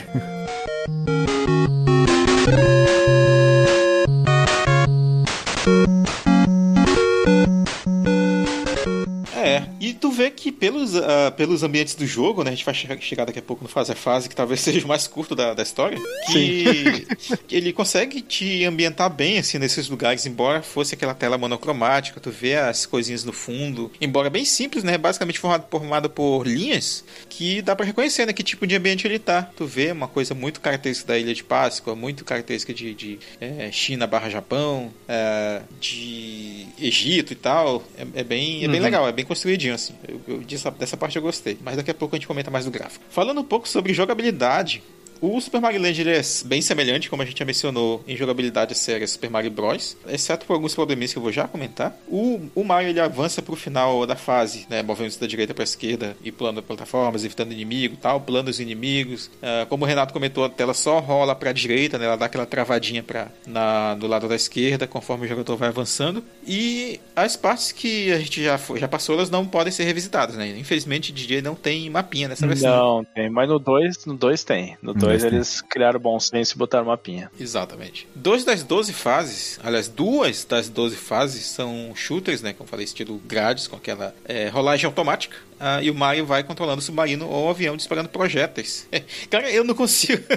É, 9.35 9.63
e 9.89 9.93
tu 9.93 10.11
vê 10.11 10.29
que 10.31 10.51
pelos, 10.51 10.95
ah, 10.95 11.31
pelos 11.35 11.63
ambientes 11.63 11.95
do 11.95 12.05
jogo, 12.05 12.43
né? 12.43 12.51
A 12.51 12.53
gente 12.55 12.65
vai 12.65 12.73
che- 12.73 13.01
chegar 13.01 13.25
daqui 13.25 13.39
a 13.39 13.41
pouco 13.41 13.63
no 13.63 13.69
fase 13.69 13.91
a 13.91 13.95
fase, 13.95 14.29
que 14.29 14.35
talvez 14.35 14.59
seja 14.61 14.83
o 14.85 14.87
mais 14.87 15.07
curto 15.07 15.35
da, 15.35 15.53
da 15.53 15.63
história. 15.63 15.97
Que, 16.31 17.05
que 17.47 17.55
ele 17.55 17.73
consegue 17.73 18.21
te 18.21 18.63
ambientar 18.65 19.09
bem, 19.09 19.37
assim, 19.37 19.57
nesses 19.57 19.89
lugares, 19.89 20.25
embora 20.25 20.61
fosse 20.61 20.93
aquela 20.95 21.13
tela 21.13 21.37
monocromática, 21.37 22.19
tu 22.19 22.31
vê 22.31 22.55
as 22.55 22.85
coisinhas 22.85 23.23
no 23.23 23.33
fundo. 23.33 23.91
Embora 23.99 24.29
bem 24.29 24.45
simples, 24.45 24.83
né? 24.83 24.97
Basicamente 24.97 25.39
formado, 25.39 25.65
formado 25.69 26.09
por 26.09 26.45
linhas, 26.47 27.03
que 27.29 27.61
dá 27.61 27.75
pra 27.75 27.85
reconhecer, 27.85 28.25
né? 28.25 28.33
Que 28.33 28.43
tipo 28.43 28.65
de 28.67 28.75
ambiente 28.75 29.05
ele 29.07 29.19
tá. 29.19 29.43
Tu 29.55 29.65
vê 29.65 29.91
uma 29.91 30.07
coisa 30.07 30.33
muito 30.33 30.61
característica 30.61 31.07
da 31.13 31.19
Ilha 31.19 31.33
de 31.33 31.43
Páscoa, 31.43 31.95
muito 31.95 32.23
característica 32.23 32.73
de, 32.73 32.93
de 32.93 33.19
eh, 33.41 33.69
China 33.71 34.07
barra 34.07 34.29
Japão, 34.29 34.93
eh, 35.07 35.61
de 35.79 36.65
Egito 36.79 37.33
e 37.33 37.35
tal. 37.35 37.83
É, 37.97 38.21
é 38.21 38.23
bem, 38.23 38.63
é 38.63 38.67
bem 38.67 38.79
legal, 38.79 39.07
é 39.07 39.11
bem 39.11 39.25
construidinho, 39.25 39.72
assim. 39.75 39.93
Eu, 40.07 40.21
eu 40.27 40.39
dessa 40.39 40.97
parte 40.97 41.15
eu 41.15 41.21
gostei. 41.21 41.57
Mas 41.63 41.75
daqui 41.75 41.91
a 41.91 41.93
pouco 41.93 42.15
a 42.15 42.17
gente 42.17 42.27
comenta 42.27 42.51
mais 42.51 42.65
do 42.65 42.71
gráfico. 42.71 43.03
Falando 43.09 43.41
um 43.41 43.43
pouco 43.43 43.67
sobre 43.67 43.93
jogabilidade. 43.93 44.83
O 45.25 45.39
Super 45.39 45.61
Mario 45.61 45.81
Land 45.81 46.01
ele 46.01 46.09
é 46.09 46.21
bem 46.43 46.61
semelhante, 46.61 47.09
como 47.09 47.21
a 47.21 47.25
gente 47.25 47.39
já 47.39 47.45
mencionou, 47.45 48.03
em 48.05 48.17
jogabilidade 48.17 48.75
séria 48.75 49.07
Super 49.07 49.29
Mario 49.29 49.49
Bros. 49.51 49.95
Exceto 50.05 50.45
por 50.45 50.51
alguns 50.51 50.75
probleminhas 50.75 51.13
que 51.13 51.17
eu 51.17 51.23
vou 51.23 51.31
já 51.31 51.47
comentar. 51.47 51.95
O, 52.09 52.41
o 52.53 52.61
Mario 52.61 52.89
ele 52.89 52.99
avança 52.99 53.41
pro 53.41 53.55
final 53.55 54.05
da 54.05 54.17
fase, 54.17 54.67
né, 54.69 54.83
movendo-se 54.83 55.17
da 55.21 55.25
direita 55.25 55.53
para 55.53 55.63
esquerda 55.63 56.17
e 56.21 56.29
pulando 56.29 56.61
plataformas, 56.61 57.23
evitando 57.23 57.53
inimigo 57.53 57.95
tal, 57.95 58.19
pulando 58.19 58.49
os 58.49 58.59
inimigos. 58.59 59.31
Ah, 59.41 59.65
como 59.69 59.85
o 59.85 59.87
Renato 59.87 60.11
comentou, 60.11 60.43
a 60.43 60.49
tela 60.49 60.73
só 60.73 60.99
rola 60.99 61.33
para 61.33 61.51
a 61.51 61.53
direita, 61.53 61.97
né, 61.97 62.03
ela 62.05 62.17
dá 62.17 62.25
aquela 62.25 62.45
travadinha 62.45 63.01
pra, 63.01 63.29
na, 63.47 63.95
do 63.95 64.07
lado 64.07 64.27
da 64.27 64.35
esquerda 64.35 64.85
conforme 64.87 65.25
o 65.25 65.29
jogador 65.29 65.55
vai 65.55 65.69
avançando. 65.69 66.21
E 66.45 66.99
as 67.15 67.37
partes 67.37 67.71
que 67.71 68.11
a 68.11 68.19
gente 68.19 68.43
já, 68.43 68.57
foi- 68.57 68.77
já 68.77 68.89
passou, 68.89 69.15
elas 69.15 69.29
não 69.29 69.45
podem 69.45 69.71
ser 69.71 69.85
revisitadas. 69.85 70.35
Né? 70.35 70.49
Infelizmente, 70.57 71.13
DJ 71.13 71.41
não 71.41 71.55
tem 71.55 71.89
mapinha 71.89 72.27
nessa 72.27 72.45
versão. 72.45 72.97
Não, 72.97 73.05
tem, 73.05 73.29
mas 73.29 73.47
no 73.47 73.57
2 73.57 74.05
no 74.05 74.15
dois 74.15 74.43
tem. 74.43 74.75
No 74.81 74.93
2 74.93 75.12
eles 75.21 75.61
criaram 75.61 75.99
bom 75.99 76.19
senso 76.19 76.55
e 76.55 76.57
botaram 76.57 76.85
mapinha. 76.85 77.29
Exatamente. 77.39 78.07
Dois 78.15 78.45
das 78.45 78.63
12 78.63 78.93
fases, 78.93 79.59
aliás, 79.63 79.87
duas 79.87 80.45
das 80.45 80.69
12 80.69 80.95
fases 80.95 81.45
são 81.45 81.91
shooters, 81.93 82.41
né? 82.41 82.53
Como 82.53 82.67
falei, 82.67 82.85
estilo 82.85 83.21
grades, 83.25 83.67
com 83.67 83.75
aquela 83.75 84.15
é, 84.25 84.47
rolagem 84.47 84.85
automática. 84.85 85.35
Ah, 85.65 85.81
e 85.81 85.89
o 85.89 85.95
Mario 85.95 86.25
vai 86.25 86.43
controlando 86.43 86.79
o 86.79 86.81
submarino 86.81 87.25
ou 87.27 87.45
o 87.45 87.49
avião 87.49 87.77
disparando 87.77 88.09
projéteis. 88.09 88.85
Cara, 89.29 89.49
eu 89.49 89.63
não 89.63 89.73
consigo 89.73 90.21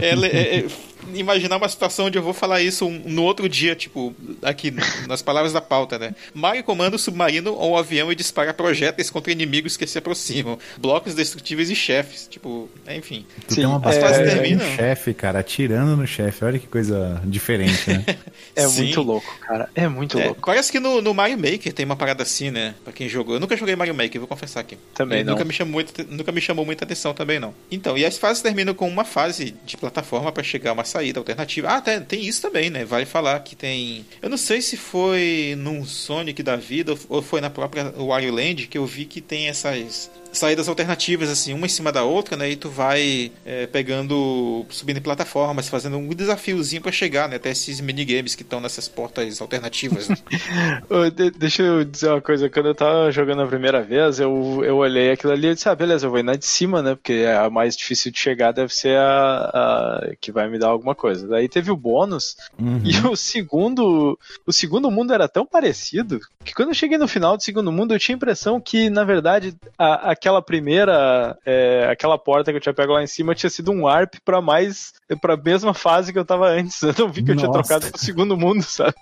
é, 0.00 0.08
é, 0.26 0.56
é, 0.58 0.66
imaginar 1.14 1.58
uma 1.58 1.68
situação 1.68 2.06
onde 2.06 2.18
eu 2.18 2.22
vou 2.22 2.32
falar 2.34 2.60
isso 2.60 2.84
um- 2.86 3.02
no 3.06 3.22
outro 3.22 3.48
dia, 3.48 3.76
tipo, 3.76 4.12
aqui 4.42 4.72
nas 5.06 5.22
palavras 5.22 5.52
da 5.52 5.60
pauta, 5.60 5.96
né? 5.98 6.12
Mario 6.34 6.64
comanda 6.64 6.96
o 6.96 6.98
submarino 6.98 7.52
ou 7.54 7.72
o 7.72 7.76
avião 7.78 8.10
e 8.10 8.16
dispara 8.16 8.52
projéteis 8.52 9.10
contra 9.10 9.30
inimigos 9.30 9.76
que 9.76 9.86
se 9.86 9.96
aproximam, 9.98 10.58
blocos 10.78 11.14
destrutíveis 11.14 11.70
e 11.70 11.76
chefes. 11.76 12.26
Tipo, 12.28 12.68
enfim. 12.88 13.24
Tu 13.46 13.54
Sim, 13.54 13.60
tem 13.60 13.66
uma 13.66 13.80
fases 13.80 14.18
com 14.18 14.24
terminam. 14.24 14.66
um 14.66 14.76
chefe, 14.76 15.14
cara, 15.14 15.38
atirando 15.38 15.96
no 15.96 16.06
chefe. 16.06 16.44
Olha 16.44 16.58
que 16.58 16.66
coisa 16.66 17.20
diferente, 17.24 17.90
né? 17.90 18.04
É 18.56 18.66
Sim. 18.68 18.82
muito 18.84 19.02
louco, 19.02 19.38
cara. 19.40 19.68
É 19.74 19.88
muito 19.88 20.18
É, 20.18 20.26
louco. 20.26 20.42
parece 20.46 20.70
que 20.70 20.78
no, 20.78 21.00
no 21.02 21.12
Mario 21.12 21.36
Maker 21.36 21.72
tem 21.72 21.84
uma 21.84 21.96
parada 21.96 22.22
assim, 22.22 22.50
né? 22.52 22.74
Pra 22.84 22.92
quem 22.92 23.08
jogou. 23.08 23.34
Eu 23.34 23.40
nunca 23.40 23.56
joguei 23.56 23.74
Mario 23.74 23.94
Maker, 23.94 24.20
vou 24.20 24.28
confessar 24.28 24.60
Também 24.94 25.20
E 25.20 25.24
não. 25.24 25.32
Nunca 25.34 25.44
me, 25.44 25.52
chamou 25.52 25.72
muito, 25.74 26.06
nunca 26.10 26.32
me 26.32 26.40
chamou 26.40 26.64
muita 26.64 26.84
atenção 26.84 27.12
também, 27.14 27.38
não. 27.40 27.54
Então, 27.70 27.96
e 27.98 28.04
as 28.04 28.16
fases 28.18 28.42
terminam 28.42 28.74
com 28.74 28.88
uma 28.88 29.04
fase 29.04 29.54
de 29.64 29.76
plataforma 29.76 30.30
pra 30.32 30.42
chegar 30.42 30.70
a 30.70 30.72
uma 30.74 30.84
saída 30.84 31.18
alternativa. 31.20 31.68
Ah, 31.68 31.80
tem, 31.80 32.00
tem 32.00 32.24
isso 32.26 32.40
também, 32.42 32.70
né? 32.70 32.84
Vale 32.84 33.04
falar 33.06 33.38
que 33.40 33.54
tem. 33.56 34.04
Eu 34.22 34.30
não 34.30 34.36
sei 34.36 34.60
se 34.62 34.76
foi 34.76 35.54
num 35.58 35.84
Sonic 35.84 36.42
da 36.42 36.56
vida 36.56 36.94
ou- 37.08 37.22
foi 37.22 37.40
na 37.40 37.50
própria 37.50 37.92
Wario 37.96 38.32
Land 38.34 38.66
que 38.66 38.78
eu 38.78 38.86
vi 38.86 39.04
que 39.04 39.20
tem 39.20 39.48
essas 39.48 40.10
saídas 40.32 40.68
alternativas, 40.68 41.30
assim, 41.30 41.52
uma 41.52 41.66
em 41.66 41.68
cima 41.68 41.92
da 41.92 42.02
outra, 42.02 42.36
né? 42.36 42.50
E 42.50 42.56
tu 42.56 42.68
vai 42.68 43.30
é, 43.46 43.68
pegando, 43.68 44.66
subindo 44.68 44.96
em 44.96 45.00
plataformas, 45.00 45.68
fazendo 45.68 45.96
um 45.96 46.08
desafiozinho 46.08 46.82
pra 46.82 46.90
chegar, 46.90 47.28
né? 47.28 47.36
Até 47.36 47.50
esses 47.50 47.80
minigames 47.80 48.34
que 48.34 48.42
estão 48.42 48.60
nessas 48.60 48.88
portas 48.88 49.40
alternativas. 49.40 50.08
né? 50.08 50.16
Deixa 51.38 51.62
eu 51.62 51.84
dizer 51.84 52.08
uma 52.08 52.20
coisa. 52.20 52.48
Quando 52.50 52.66
eu 52.66 52.74
tava 52.74 53.10
jogando 53.12 53.42
a 53.42 53.46
primeira 53.46 53.82
vez, 53.82 54.18
eu, 54.20 54.53
eu 54.62 54.76
olhei 54.76 55.10
aquilo 55.12 55.32
ali 55.32 55.48
e 55.48 55.54
disse, 55.54 55.68
ah, 55.68 55.74
beleza, 55.74 56.06
eu 56.06 56.10
vou 56.10 56.18
ir 56.18 56.22
na 56.22 56.36
de 56.36 56.44
cima, 56.44 56.82
né? 56.82 56.94
Porque 56.94 57.24
a 57.26 57.48
mais 57.48 57.74
difícil 57.76 58.12
de 58.12 58.18
chegar 58.18 58.52
deve 58.52 58.74
ser 58.74 58.98
a, 58.98 60.00
a 60.04 60.16
que 60.20 60.30
vai 60.30 60.48
me 60.48 60.58
dar 60.58 60.68
alguma 60.68 60.94
coisa. 60.94 61.26
Daí 61.26 61.48
teve 61.48 61.70
o 61.70 61.76
bônus, 61.76 62.36
Uhum. 62.58 62.80
e 62.84 62.94
o 63.08 63.16
segundo. 63.16 64.18
O 64.46 64.52
segundo 64.52 64.90
mundo 64.90 65.12
era 65.12 65.26
tão 65.28 65.46
parecido 65.46 66.20
que 66.44 66.52
quando 66.52 66.68
eu 66.68 66.74
cheguei 66.74 66.98
no 66.98 67.08
final 67.08 67.36
do 67.36 67.42
segundo 67.42 67.72
mundo, 67.72 67.94
eu 67.94 67.98
tinha 67.98 68.14
a 68.14 68.18
impressão 68.18 68.60
que, 68.60 68.90
na 68.90 69.02
verdade, 69.04 69.56
a- 69.78 70.10
aquela 70.10 70.42
primeira. 70.42 71.36
é, 71.46 71.86
aquela 71.90 72.18
porta 72.18 72.50
que 72.50 72.56
eu 72.56 72.60
tinha 72.60 72.74
pego 72.74 72.92
lá 72.92 73.02
em 73.02 73.06
cima 73.06 73.34
tinha 73.34 73.48
sido 73.50 73.70
um 73.72 73.86
ARP 73.88 74.14
pra 74.24 74.40
mais. 74.42 74.92
pra 75.20 75.36
mesma 75.36 75.74
fase 75.74 76.12
que 76.12 76.18
eu 76.18 76.24
tava 76.24 76.48
antes. 76.48 76.80
Eu 76.82 76.94
não 76.98 77.08
vi 77.12 77.22
que 77.22 77.30
eu 77.30 77.36
tinha 77.36 77.48
Nossa. 77.48 77.62
trocado 77.62 77.90
pro 77.90 78.00
segundo 78.00 78.36
mundo, 78.36 78.62
sabe? 78.62 78.94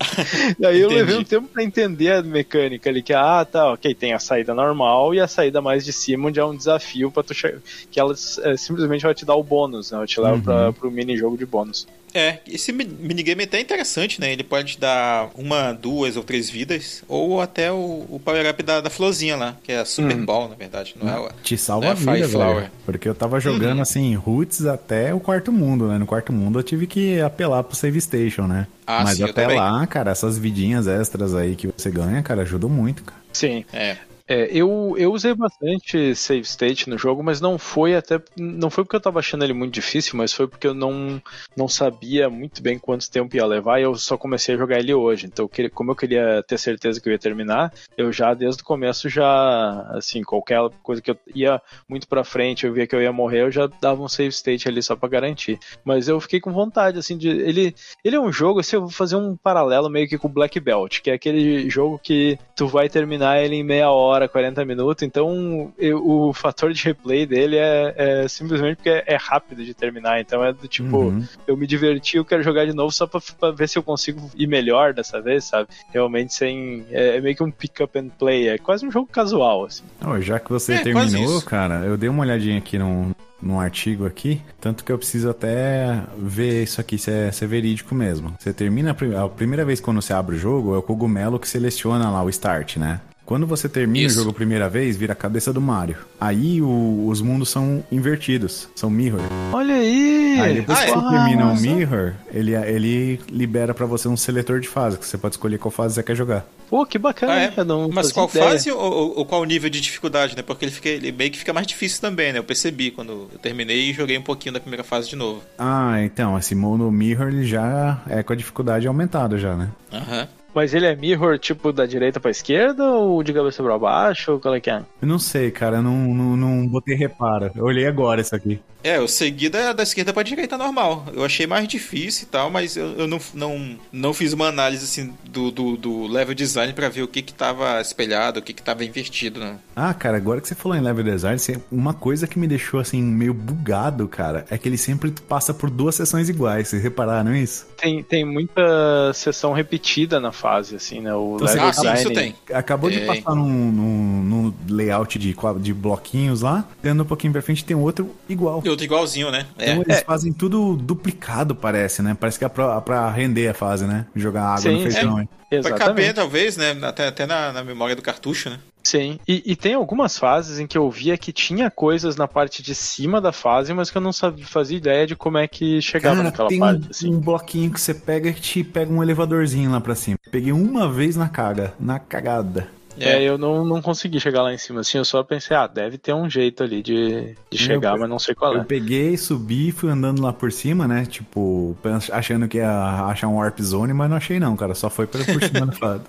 Daí 0.58 0.80
eu 0.80 0.86
Entendi. 0.86 0.94
levei 0.94 1.16
um 1.16 1.24
tempo 1.24 1.48
pra 1.48 1.62
entender 1.62 2.12
a 2.12 2.22
mecânica 2.22 2.88
ali, 2.88 3.02
que, 3.02 3.12
ah, 3.12 3.44
tá, 3.44 3.72
ok, 3.72 3.94
tem 3.94 4.12
a 4.12 4.18
saída 4.18 4.54
normal 4.54 5.14
e 5.14 5.20
a 5.20 5.28
saída 5.28 5.60
mais 5.60 5.84
de 5.84 5.92
cima, 5.92 6.28
onde 6.28 6.40
é 6.40 6.44
um 6.44 6.56
desafio 6.56 7.10
pra 7.10 7.22
tu 7.22 7.34
chegar. 7.34 7.60
Que 7.90 8.00
ela 8.00 8.12
é, 8.42 8.56
simplesmente 8.56 9.02
vai 9.02 9.14
te 9.14 9.24
dar 9.24 9.34
o 9.34 9.42
bônus, 9.44 9.90
né? 9.90 9.98
Ela 9.98 10.06
te 10.06 10.20
leva 10.20 10.36
Uhum. 10.36 10.42
pra, 10.42 10.72
pro 10.72 10.90
mini-jogo 10.90 11.36
de 11.36 11.44
bônus. 11.46 11.86
É, 12.14 12.38
esse 12.46 12.72
mi- 12.72 12.84
minigame 12.84 13.42
é 13.42 13.46
até 13.46 13.60
interessante, 13.60 14.20
né? 14.20 14.32
Ele 14.32 14.42
pode 14.42 14.72
te 14.74 14.80
dar 14.80 15.30
uma, 15.36 15.72
duas 15.72 16.16
ou 16.16 16.22
três 16.24 16.50
vidas, 16.50 17.02
ou 17.08 17.40
até 17.40 17.70
o, 17.70 18.06
o 18.08 18.20
power-up 18.24 18.62
da, 18.62 18.80
da 18.80 18.90
florzinha 18.90 19.36
lá, 19.36 19.56
que 19.62 19.70
é 19.72 19.78
a 19.80 19.84
Super 19.84 20.16
Hum. 20.16 20.24
Ball, 20.24 20.48
na 20.48 20.54
verdade. 20.56 20.94
Não 21.00 21.08
é, 21.08 21.12
a- 21.12 21.32
Te 21.42 21.56
salva 21.56 21.86
É, 21.86 21.90
a 21.90 21.94
vida, 21.94 22.12
Fire 22.12 22.28
Flower. 22.28 22.56
velho. 22.62 22.72
Porque 22.84 23.08
eu 23.08 23.14
tava 23.14 23.38
jogando, 23.38 23.80
assim, 23.80 24.14
roots 24.16 24.66
até 24.66 25.14
o 25.14 25.20
quarto 25.20 25.52
mundo, 25.52 25.86
né? 25.88 25.98
No 25.98 26.06
quarto 26.06 26.32
mundo 26.32 26.58
eu 26.58 26.62
tive 26.62 26.86
que 26.86 27.20
apelar 27.20 27.62
pro 27.62 27.76
save 27.76 28.00
station, 28.00 28.46
né? 28.46 28.66
Ah, 28.86 29.04
Mas 29.04 29.18
sim, 29.18 29.24
até 29.24 29.46
lá, 29.46 29.86
cara, 29.86 30.10
essas 30.10 30.36
vidinhas 30.36 30.86
extras 30.88 31.34
aí 31.34 31.54
que 31.54 31.68
você 31.68 31.90
ganha, 31.90 32.20
cara, 32.22 32.42
ajudam 32.42 32.68
muito, 32.68 33.04
cara. 33.04 33.20
Sim. 33.32 33.64
é. 33.72 33.96
É, 34.30 34.48
eu, 34.52 34.94
eu 34.96 35.12
usei 35.12 35.34
bastante 35.34 36.14
save 36.14 36.42
state 36.42 36.88
no 36.88 36.96
jogo, 36.96 37.20
mas 37.20 37.40
não 37.40 37.58
foi 37.58 37.96
até. 37.96 38.22
Não 38.38 38.70
foi 38.70 38.84
porque 38.84 38.94
eu 38.94 39.00
tava 39.00 39.18
achando 39.18 39.42
ele 39.42 39.52
muito 39.52 39.74
difícil, 39.74 40.16
mas 40.16 40.32
foi 40.32 40.46
porque 40.46 40.68
eu 40.68 40.74
não, 40.74 41.20
não 41.56 41.66
sabia 41.66 42.30
muito 42.30 42.62
bem 42.62 42.78
quanto 42.78 43.10
tempo 43.10 43.34
ia 43.34 43.44
levar 43.44 43.80
e 43.80 43.82
eu 43.82 43.96
só 43.96 44.16
comecei 44.16 44.54
a 44.54 44.58
jogar 44.58 44.78
ele 44.78 44.94
hoje. 44.94 45.26
Então, 45.26 45.50
como 45.74 45.90
eu 45.90 45.96
queria 45.96 46.44
ter 46.46 46.58
certeza 46.58 47.00
que 47.00 47.08
eu 47.08 47.12
ia 47.12 47.18
terminar, 47.18 47.72
eu 47.98 48.12
já 48.12 48.32
desde 48.32 48.62
o 48.62 48.64
começo 48.64 49.08
já, 49.08 49.80
assim, 49.96 50.22
qualquer 50.22 50.60
coisa 50.80 51.02
que 51.02 51.10
eu 51.10 51.18
ia 51.34 51.60
muito 51.88 52.06
pra 52.06 52.22
frente, 52.22 52.64
eu 52.64 52.72
via 52.72 52.86
que 52.86 52.94
eu 52.94 53.02
ia 53.02 53.12
morrer, 53.12 53.42
eu 53.42 53.50
já 53.50 53.66
dava 53.80 54.00
um 54.00 54.08
save 54.08 54.28
state 54.28 54.68
ali 54.68 54.80
só 54.80 54.94
pra 54.94 55.08
garantir. 55.08 55.58
Mas 55.84 56.06
eu 56.06 56.20
fiquei 56.20 56.38
com 56.38 56.52
vontade, 56.52 57.00
assim, 57.00 57.18
de. 57.18 57.28
Ele, 57.28 57.74
ele 58.04 58.14
é 58.14 58.20
um 58.20 58.32
jogo, 58.32 58.60
assim, 58.60 58.76
eu 58.76 58.82
vou 58.82 58.90
fazer 58.90 59.16
um 59.16 59.36
paralelo 59.36 59.90
meio 59.90 60.08
que 60.08 60.16
com 60.16 60.28
o 60.28 60.32
Black 60.32 60.60
Belt, 60.60 61.00
que 61.00 61.10
é 61.10 61.14
aquele 61.14 61.68
jogo 61.68 61.98
que 61.98 62.38
tu 62.54 62.68
vai 62.68 62.88
terminar 62.88 63.42
ele 63.42 63.56
em 63.56 63.64
meia 63.64 63.90
hora, 63.90 64.19
40 64.28 64.64
minutos, 64.64 65.02
então 65.02 65.72
eu- 65.78 66.04
o 66.06 66.32
fator 66.32 66.72
de 66.72 66.82
replay 66.84 67.26
dele 67.26 67.56
é, 67.56 67.94
é 68.24 68.28
simplesmente 68.28 68.76
porque 68.76 68.88
é, 68.90 69.04
é 69.06 69.16
rápido 69.16 69.64
de 69.64 69.74
terminar, 69.74 70.20
então 70.20 70.44
é 70.44 70.52
do 70.52 70.66
tipo, 70.68 70.96
Uhum. 71.04 71.24
eu 71.46 71.56
me 71.56 71.66
diverti, 71.66 72.16
eu 72.16 72.24
quero 72.24 72.42
jogar 72.42 72.64
de 72.66 72.72
novo 72.72 72.90
só 72.92 73.06
pra, 73.06 73.20
pra 73.38 73.50
ver 73.50 73.68
se 73.68 73.78
eu 73.78 73.82
consigo 73.82 74.30
ir 74.36 74.46
melhor 74.46 74.92
dessa 74.94 75.20
vez, 75.20 75.44
sabe? 75.44 75.68
Realmente 75.92 76.34
sem. 76.34 76.84
É, 76.90 77.16
é 77.16 77.20
meio 77.20 77.36
que 77.36 77.42
um 77.42 77.50
pick 77.50 77.80
up 77.80 77.98
and 77.98 78.08
play, 78.18 78.48
é 78.48 78.58
quase 78.58 78.86
um 78.86 78.90
jogo 78.90 79.08
casual, 79.10 79.64
assim. 79.64 79.84
Ô, 80.04 80.20
já 80.20 80.38
que 80.38 80.50
você 80.50 80.74
É, 80.74 80.78
terminou, 80.82 81.40
cara, 81.42 81.84
eu 81.86 81.96
dei 81.96 82.08
uma 82.08 82.22
olhadinha 82.22 82.58
aqui 82.58 82.78
num, 82.78 83.12
num 83.42 83.58
artigo 83.60 84.04
aqui, 84.06 84.40
tanto 84.60 84.84
que 84.84 84.92
eu 84.92 84.98
preciso 84.98 85.30
até 85.30 86.02
ver 86.18 86.62
isso 86.64 86.80
aqui 86.80 86.98
se 86.98 87.10
é, 87.10 87.30
se 87.32 87.44
é 87.44 87.46
verídico 87.46 87.94
mesmo. 87.94 88.34
Você 88.38 88.52
termina 88.52 88.90
a, 88.90 88.94
prim- 88.94 89.14
a 89.14 89.28
primeira 89.28 89.64
vez 89.64 89.80
quando 89.80 90.00
você 90.02 90.12
abre 90.12 90.36
o 90.36 90.38
jogo, 90.38 90.74
é 90.74 90.78
o 90.78 90.82
cogumelo 90.82 91.38
que 91.38 91.48
seleciona 91.48 92.10
lá 92.10 92.22
o 92.22 92.28
start, 92.30 92.76
né? 92.76 93.00
Quando 93.30 93.46
você 93.46 93.68
termina 93.68 94.08
Isso. 94.08 94.16
o 94.16 94.18
jogo 94.24 94.30
a 94.32 94.34
primeira 94.34 94.68
vez, 94.68 94.96
vira 94.96 95.12
a 95.12 95.16
cabeça 95.16 95.52
do 95.52 95.60
Mario. 95.60 95.98
Aí 96.20 96.60
o- 96.60 97.06
os 97.06 97.22
mundos 97.22 97.48
são 97.48 97.84
invertidos, 97.92 98.68
são 98.74 98.90
mirror. 98.90 99.20
Olha 99.52 99.72
aí! 99.76 100.40
Aí 100.40 100.54
depois 100.54 100.76
Ah, 100.76 100.84
que 100.84 100.90
é? 100.90 100.94
você 100.94 101.08
termina 101.10 101.46
o 101.46 101.60
mirror, 101.60 102.14
ele, 102.32 102.56
ele 102.56 103.20
libera 103.30 103.72
pra 103.72 103.86
você 103.86 104.08
um 104.08 104.16
seletor 104.16 104.58
de 104.58 104.66
fase, 104.66 104.98
que 104.98 105.06
você 105.06 105.16
pode 105.16 105.34
escolher 105.36 105.58
qual 105.58 105.70
fase 105.70 105.94
você 105.94 106.02
quer 106.02 106.16
jogar. 106.16 106.44
Pô, 106.68 106.84
que 106.84 106.98
bacana, 106.98 107.32
Ah, 107.34 107.40
é? 107.60 107.64
não 107.64 107.88
Mas 107.92 108.10
qual 108.10 108.28
ideia. 108.28 108.50
fase 108.50 108.68
ou, 108.72 109.18
ou- 109.18 109.24
qual 109.24 109.44
nível 109.44 109.70
de 109.70 109.80
dificuldade, 109.80 110.36
né? 110.36 110.42
Porque 110.42 110.64
ele, 110.64 110.72
fica, 110.72 110.88
ele 110.88 111.12
meio 111.12 111.30
que 111.30 111.38
fica 111.38 111.52
mais 111.52 111.68
difícil 111.68 112.00
também, 112.00 112.32
né? 112.32 112.40
Eu 112.40 112.44
percebi 112.44 112.90
quando 112.90 113.28
eu 113.32 113.38
terminei 113.40 113.90
e 113.90 113.92
joguei 113.92 114.18
um 114.18 114.22
pouquinho 114.22 114.52
da 114.54 114.58
primeira 114.60 114.82
fase 114.82 115.08
de 115.08 115.14
novo. 115.14 115.40
Ah, 115.56 116.02
então, 116.02 116.36
esse 116.36 116.56
mono 116.56 116.90
mirror 116.90 117.28
ele 117.28 117.44
já 117.44 118.00
é 118.08 118.24
com 118.24 118.32
a 118.32 118.36
dificuldade 118.36 118.88
aumentada 118.88 119.38
já, 119.38 119.54
né? 119.54 119.68
Aham. 119.92 120.28
Mas 120.54 120.74
ele 120.74 120.86
é 120.86 120.96
mirror, 120.96 121.38
tipo, 121.38 121.72
da 121.72 121.86
direita 121.86 122.18
pra 122.18 122.30
esquerda 122.30 122.84
ou 122.84 123.22
de 123.22 123.32
cabeça 123.32 123.62
pra 123.62 123.78
baixo? 123.78 124.32
Ou 124.32 124.40
qual 124.40 124.54
é 124.54 124.60
que 124.60 124.70
é? 124.70 124.82
Eu 125.00 125.08
não 125.08 125.18
sei, 125.18 125.50
cara, 125.50 125.76
eu 125.76 125.82
não, 125.82 125.96
não, 125.96 126.36
não 126.36 126.66
botei 126.66 126.96
reparo. 126.96 127.50
Eu 127.54 127.64
olhei 127.64 127.86
agora 127.86 128.20
isso 128.20 128.34
aqui. 128.34 128.60
É, 128.82 128.96
eu 128.96 129.06
segui 129.08 129.48
da, 129.48 129.72
da 129.72 129.82
esquerda 129.82 130.12
pra 130.12 130.22
direita 130.22 130.56
normal. 130.56 131.06
Eu 131.12 131.24
achei 131.24 131.46
mais 131.46 131.68
difícil 131.68 132.24
e 132.24 132.26
tal, 132.30 132.50
mas 132.50 132.76
eu, 132.76 132.92
eu 132.98 133.06
não, 133.06 133.18
não, 133.34 133.76
não 133.92 134.14
fiz 134.14 134.32
uma 134.32 134.48
análise 134.48 134.84
assim 134.84 135.12
do, 135.28 135.50
do, 135.50 135.76
do 135.76 136.06
level 136.06 136.34
design 136.34 136.72
pra 136.72 136.88
ver 136.88 137.02
o 137.02 137.08
que 137.08 137.20
que 137.22 137.32
tava 137.34 137.80
espelhado, 137.80 138.40
o 138.40 138.42
que 138.42 138.52
que 138.52 138.62
tava 138.62 138.84
invertido, 138.84 139.40
né? 139.40 139.56
Ah, 139.76 139.92
cara, 139.94 140.16
agora 140.16 140.40
que 140.40 140.48
você 140.48 140.54
falou 140.54 140.76
em 140.76 140.80
level 140.80 141.04
design, 141.04 141.38
uma 141.70 141.92
coisa 141.94 142.26
que 142.26 142.38
me 142.38 142.46
deixou 142.46 142.80
assim 142.80 143.02
meio 143.02 143.34
bugado, 143.34 144.06
cara, 144.08 144.44
é 144.50 144.56
que 144.58 144.68
ele 144.68 144.78
sempre 144.78 145.10
passa 145.28 145.52
por 145.52 145.68
duas 145.70 145.94
sessões 145.94 146.28
iguais. 146.28 146.68
Vocês 146.68 146.82
repararam 146.82 147.34
isso? 147.34 147.66
Tem, 147.76 148.02
tem 148.02 148.24
muita 148.24 149.12
sessão 149.14 149.52
repetida 149.52 150.18
na 150.20 150.32
fase, 150.32 150.76
assim, 150.76 151.00
né? 151.00 151.14
O 151.14 151.36
Então, 151.36 151.46
level 151.46 151.62
Ah, 151.68 151.72
sim, 151.72 151.80
design. 151.82 152.00
isso 152.00 152.12
tem. 152.12 152.34
Acabou 152.54 152.90
de 152.90 152.98
Tem. 152.98 153.06
passar 153.06 153.34
num, 153.34 153.72
num- 153.72 154.22
num 154.22 154.54
layout 154.68 155.18
de, 155.18 155.34
de 155.60 155.74
bloquinhos 155.74 156.42
lá, 156.42 156.64
dando 156.82 157.02
um 157.02 157.06
pouquinho 157.06 157.32
pra 157.32 157.42
frente 157.42 157.64
tem 157.64 157.76
outro 157.76 158.10
igual. 158.28 158.62
Outro 158.70 158.84
igualzinho, 158.84 159.30
né? 159.30 159.46
É. 159.58 159.70
Então 159.70 159.82
eles 159.82 160.02
fazem 160.02 160.32
tudo 160.32 160.76
duplicado, 160.76 161.54
parece, 161.54 162.02
né? 162.02 162.16
Parece 162.18 162.38
que 162.38 162.44
é 162.44 162.48
pra, 162.48 162.80
pra 162.80 163.10
render 163.10 163.48
a 163.48 163.54
fase, 163.54 163.86
né? 163.86 164.06
Jogar 164.14 164.44
água 164.56 164.58
Sim, 164.58 164.72
no 164.72 164.80
feijão. 164.80 165.14
sim. 165.16 165.20
hein? 165.20 165.28
Pra 165.48 165.58
Exatamente. 165.58 165.78
caber, 165.78 166.14
talvez, 166.14 166.56
né? 166.56 166.76
Até, 166.82 167.08
até 167.08 167.26
na, 167.26 167.52
na 167.52 167.64
memória 167.64 167.96
do 167.96 168.02
cartucho, 168.02 168.50
né? 168.50 168.58
Sim, 168.82 169.18
e, 169.28 169.42
e 169.44 169.54
tem 169.56 169.74
algumas 169.74 170.18
fases 170.18 170.58
em 170.58 170.66
que 170.66 170.78
eu 170.78 170.90
via 170.90 171.18
que 171.18 171.32
tinha 171.32 171.70
coisas 171.70 172.16
na 172.16 172.26
parte 172.26 172.62
de 172.62 172.74
cima 172.74 173.20
da 173.20 173.30
fase, 173.30 173.74
mas 173.74 173.90
que 173.90 173.98
eu 173.98 174.00
não 174.00 174.12
sabia, 174.12 174.46
fazia 174.46 174.78
ideia 174.78 175.06
de 175.06 175.14
como 175.14 175.36
é 175.36 175.46
que 175.46 175.82
chegava 175.82 176.16
Cara, 176.16 176.30
naquela 176.30 176.48
tem 176.48 176.58
parte, 176.58 176.86
um, 176.86 176.90
assim. 176.90 177.14
um 177.14 177.20
bloquinho 177.20 177.70
que 177.70 177.80
você 177.80 177.92
pega 177.92 178.30
e 178.30 178.34
te 178.34 178.64
pega 178.64 178.90
um 178.90 179.02
elevadorzinho 179.02 179.70
lá 179.70 179.80
pra 179.80 179.94
cima. 179.94 180.16
Peguei 180.30 180.52
uma 180.52 180.90
vez 180.90 181.14
na 181.14 181.28
caga, 181.28 181.74
na 181.78 181.98
cagada. 181.98 182.68
É, 182.98 183.22
eu 183.22 183.38
não, 183.38 183.64
não 183.64 183.80
consegui 183.80 184.18
chegar 184.20 184.42
lá 184.42 184.52
em 184.52 184.58
cima, 184.58 184.80
assim, 184.80 184.98
eu 184.98 185.04
só 185.04 185.22
pensei, 185.22 185.56
ah, 185.56 185.66
deve 185.66 185.96
ter 185.96 186.12
um 186.12 186.28
jeito 186.28 186.62
ali 186.62 186.82
de, 186.82 187.34
de 187.50 187.58
chegar, 187.58 187.96
mas 187.96 188.08
não 188.08 188.18
sei 188.18 188.34
qual 188.34 188.54
Eu 188.54 188.62
é. 188.62 188.64
peguei, 188.64 189.16
subi, 189.16 189.70
fui 189.70 189.90
andando 189.90 190.20
lá 190.20 190.32
por 190.32 190.50
cima, 190.50 190.86
né? 190.88 191.06
Tipo, 191.06 191.76
achando 192.12 192.48
que 192.48 192.58
ia 192.58 193.06
achar 193.06 193.28
um 193.28 193.36
Warp 193.36 193.60
Zone, 193.60 193.92
mas 193.92 194.10
não 194.10 194.16
achei 194.16 194.40
não, 194.40 194.56
cara. 194.56 194.74
Só 194.74 194.90
foi 194.90 195.06
por, 195.06 195.24
por 195.24 195.42
cima 195.42 195.66
do 195.66 195.72
fado. 195.78 196.04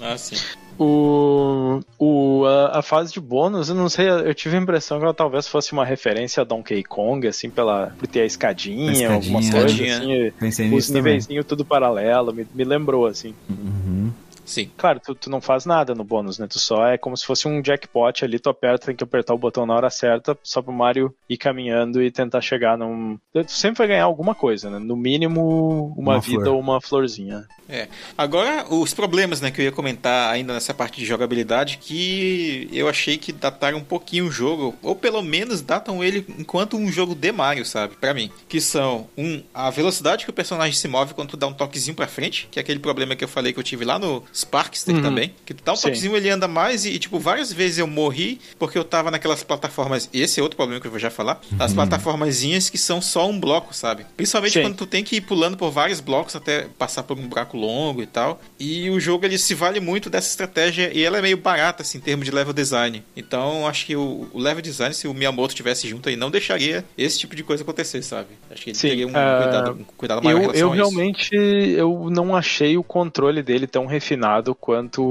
Ah, 0.00 0.16
sim. 0.16 0.36
O, 0.78 1.80
o, 1.98 2.44
a, 2.46 2.78
a 2.78 2.82
fase 2.82 3.12
de 3.12 3.20
bônus, 3.20 3.68
eu 3.68 3.74
não 3.74 3.88
sei, 3.88 4.08
eu 4.08 4.32
tive 4.32 4.56
a 4.56 4.60
impressão 4.60 4.98
que 4.98 5.04
ela 5.04 5.14
talvez 5.14 5.48
fosse 5.48 5.72
uma 5.72 5.84
referência 5.84 6.40
a 6.40 6.44
Donkey 6.44 6.84
Kong, 6.84 7.26
assim, 7.26 7.50
pela, 7.50 7.92
por 7.98 8.06
ter 8.06 8.20
a 8.20 8.24
escadinha, 8.26 8.90
A 8.90 8.92
escadinha, 8.92 9.14
alguma 9.14 9.40
coisa, 9.40 9.66
escadinha. 9.82 10.28
assim, 10.28 10.36
Pensei 10.38 10.72
os 10.72 10.88
nivelzinhos 10.88 11.44
tudo 11.46 11.64
paralelo, 11.64 12.32
me, 12.32 12.46
me 12.54 12.62
lembrou, 12.64 13.06
assim. 13.06 13.34
Uhum. 13.50 14.12
Sim. 14.48 14.70
Claro, 14.76 14.98
tu, 14.98 15.14
tu 15.14 15.28
não 15.30 15.40
faz 15.40 15.66
nada 15.66 15.94
no 15.94 16.02
bônus, 16.02 16.38
né? 16.38 16.46
Tu 16.48 16.58
só 16.58 16.86
é 16.86 16.96
como 16.96 17.16
se 17.16 17.26
fosse 17.26 17.46
um 17.46 17.62
jackpot 17.62 18.24
ali, 18.24 18.38
tu 18.38 18.48
aperta, 18.48 18.86
tem 18.86 18.96
que 18.96 19.04
apertar 19.04 19.34
o 19.34 19.38
botão 19.38 19.66
na 19.66 19.74
hora 19.74 19.90
certa, 19.90 20.36
só 20.42 20.62
pro 20.62 20.72
Mario 20.72 21.14
ir 21.28 21.36
caminhando 21.36 22.02
e 22.02 22.10
tentar 22.10 22.40
chegar 22.40 22.78
num. 22.78 23.18
Tu 23.32 23.44
sempre 23.48 23.78
vai 23.78 23.88
ganhar 23.88 24.04
alguma 24.04 24.34
coisa, 24.34 24.70
né? 24.70 24.78
No 24.78 24.96
mínimo, 24.96 25.94
uma, 25.96 26.14
Uma 26.14 26.20
vida 26.20 26.44
flor. 26.44 26.54
ou 26.54 26.60
uma 26.60 26.80
florzinha. 26.80 27.46
É. 27.68 27.86
Agora, 28.16 28.64
os 28.72 28.94
problemas, 28.94 29.42
né, 29.42 29.50
que 29.50 29.60
eu 29.60 29.66
ia 29.66 29.72
comentar 29.72 30.32
ainda 30.32 30.54
nessa 30.54 30.72
parte 30.72 30.98
de 30.98 31.04
jogabilidade, 31.04 31.76
que 31.78 32.68
eu 32.72 32.88
achei 32.88 33.18
que 33.18 33.30
dataram 33.30 33.78
um 33.78 33.84
pouquinho 33.84 34.26
o 34.26 34.30
jogo, 34.30 34.74
ou 34.82 34.96
pelo 34.96 35.22
menos 35.22 35.60
datam 35.60 36.02
ele 36.02 36.24
enquanto 36.38 36.78
um 36.78 36.90
jogo 36.90 37.14
de 37.14 37.30
Mario, 37.30 37.66
sabe? 37.66 37.94
Pra 37.96 38.14
mim. 38.14 38.30
Que 38.48 38.60
são, 38.60 39.06
um, 39.18 39.42
a 39.52 39.68
velocidade 39.68 40.24
que 40.24 40.30
o 40.30 40.34
personagem 40.34 40.74
se 40.74 40.88
move 40.88 41.12
quando 41.12 41.30
tu 41.30 41.36
dá 41.36 41.46
um 41.46 41.52
toquezinho 41.52 41.94
pra 41.94 42.06
frente, 42.06 42.48
que 42.50 42.58
é 42.58 42.62
aquele 42.62 42.78
problema 42.78 43.14
que 43.14 43.22
eu 43.24 43.28
falei 43.28 43.52
que 43.52 43.58
eu 43.58 43.62
tive 43.64 43.84
lá 43.84 43.98
no 43.98 44.22
Sparkster 44.38 44.94
Uhum. 44.94 45.02
também, 45.02 45.34
que 45.44 45.52
tu 45.54 45.62
dá 45.64 45.72
um 45.72 45.76
Sim. 45.76 45.82
toquezinho, 45.88 46.16
ele 46.16 46.30
anda 46.30 46.46
mais 46.48 46.84
e, 46.86 46.98
tipo, 46.98 47.18
várias 47.18 47.52
vezes 47.52 47.78
eu 47.78 47.86
morri 47.86 48.40
porque 48.58 48.78
eu 48.78 48.84
tava 48.84 49.10
naquelas 49.10 49.42
plataformas, 49.42 50.08
esse 50.12 50.38
é 50.40 50.42
outro 50.42 50.56
problema 50.56 50.80
que 50.80 50.86
eu 50.86 50.90
vou 50.90 51.00
já 51.00 51.10
falar, 51.10 51.40
as 51.58 51.72
plataformazinhas 51.72 52.70
que 52.70 52.78
são 52.78 53.00
só 53.00 53.28
um 53.28 53.38
bloco, 53.38 53.74
sabe? 53.74 54.06
Principalmente 54.16 54.52
Sim. 54.52 54.62
quando 54.62 54.76
tu 54.76 54.86
tem 54.86 55.02
que 55.04 55.16
ir 55.16 55.20
pulando 55.22 55.56
por 55.56 55.70
vários 55.70 56.00
blocos 56.00 56.36
até 56.36 56.66
passar 56.78 57.02
por 57.02 57.18
um 57.18 57.26
buraco 57.26 57.56
longo 57.56 58.02
e 58.02 58.06
tal. 58.06 58.40
E 58.58 58.88
o 58.90 59.00
jogo 59.00 59.24
ele 59.26 59.38
se 59.38 59.54
vale 59.54 59.80
muito 59.80 60.08
dessa 60.10 60.28
estratégia 60.28 60.90
e 60.92 61.02
ela 61.04 61.18
é 61.18 61.22
meio 61.22 61.36
barata 61.36 61.82
assim, 61.82 61.98
em 61.98 62.00
termos 62.00 62.24
de 62.24 62.30
level 62.30 62.52
design. 62.52 63.02
Então 63.16 63.66
acho 63.66 63.86
que 63.86 63.96
o, 63.96 64.28
o 64.32 64.38
level 64.38 64.62
design, 64.62 64.94
se 64.94 65.08
o 65.08 65.14
Miyamoto 65.14 65.54
tivesse 65.54 65.88
junto 65.88 66.08
aí, 66.08 66.16
não 66.16 66.30
deixaria 66.30 66.84
esse 66.96 67.18
tipo 67.18 67.34
de 67.34 67.42
coisa 67.42 67.62
acontecer, 67.62 68.02
sabe? 68.02 68.28
Acho 68.50 68.62
que 68.62 68.70
ele 68.70 68.78
Sim, 68.78 68.88
teria 68.88 69.06
um 69.06 69.12
ah, 69.14 69.38
cuidado, 69.42 69.70
um 69.80 69.84
cuidado 69.84 70.22
maior 70.22 70.38
em 70.38 70.42
Eu, 70.44 70.50
relação 70.50 70.60
eu 70.68 70.72
a 70.72 70.76
isso. 70.76 70.96
realmente 70.96 71.34
eu 71.34 72.08
não 72.10 72.36
achei 72.36 72.76
o 72.76 72.82
controle 72.82 73.42
dele 73.42 73.66
tão 73.66 73.86
refinado 73.86 74.27
quanto 74.54 75.02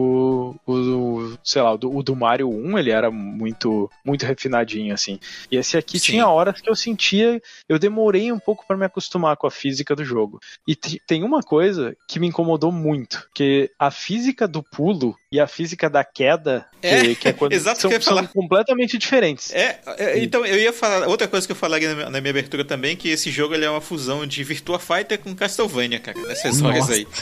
o, 0.66 0.72
o- 0.72 1.38
sei 1.44 1.62
lá, 1.62 1.74
o 1.74 1.78
do, 1.78 1.96
o 1.96 2.04
do 2.04 2.16
Mario 2.16 2.50
1, 2.50 2.78
ele 2.78 2.92
era 2.92 3.10
muito 3.12 3.90
muito 4.04 4.26
refinadinho 4.26 4.94
assim. 4.94 5.20
E 5.52 5.58
esse 5.58 5.78
aqui 5.78 6.00
Sim. 6.00 6.12
tinha 6.14 6.28
horas 6.28 6.60
que 6.62 6.70
eu 6.70 6.76
sentia, 6.76 7.42
eu 7.68 7.78
demorei 7.80 8.32
um 8.32 8.40
pouco 8.40 8.66
pra 8.68 8.78
me 8.78 8.86
acostumar 8.86 9.36
com 9.38 9.48
a 9.48 9.52
física 9.52 9.96
do 9.96 10.04
jogo. 10.04 10.40
E 10.68 10.76
te- 10.76 11.02
tem 11.06 11.24
uma 11.24 11.42
coisa 11.42 11.96
que 12.08 12.20
me 12.20 12.28
incomodou 12.28 12.72
muito, 12.72 13.28
que 13.34 13.70
a 13.78 13.90
física 13.92 14.48
do 14.48 14.62
pulo 14.64 15.16
e 15.32 15.40
a 15.40 15.48
física 15.48 15.90
da 15.90 16.04
queda, 16.06 16.66
É, 16.82 17.02
que, 17.02 17.16
que 17.16 17.28
é 17.28 17.34
quando 17.34 17.52
exato 17.54 17.82
são, 17.82 17.90
que 17.90 17.98
eu 17.98 18.02
são 18.02 18.26
completamente 18.28 18.98
diferentes. 18.98 19.54
É, 19.54 19.80
é, 19.98 20.20
então 20.20 20.46
eu 20.46 20.58
ia 20.58 20.72
falar 20.72 21.08
outra 21.08 21.28
coisa 21.28 21.46
que 21.46 21.52
eu 21.52 21.56
falaria 21.56 21.90
na 21.90 21.96
minha, 21.96 22.10
na 22.10 22.22
minha 22.22 22.32
abertura 22.32 22.64
também, 22.64 22.96
que 22.96 23.10
esse 23.10 23.30
jogo 23.30 23.54
ele 23.54 23.66
é 23.66 23.70
uma 23.70 23.82
fusão 23.82 24.26
de 24.26 24.44
Virtua 24.44 24.80
Fighter 24.80 25.20
com 25.20 25.36
Castlevania, 25.36 26.00
cara, 26.00 26.18
nessas 26.22 26.62
horas 26.62 26.80
Nossa. 26.80 26.94
aí. 26.94 27.08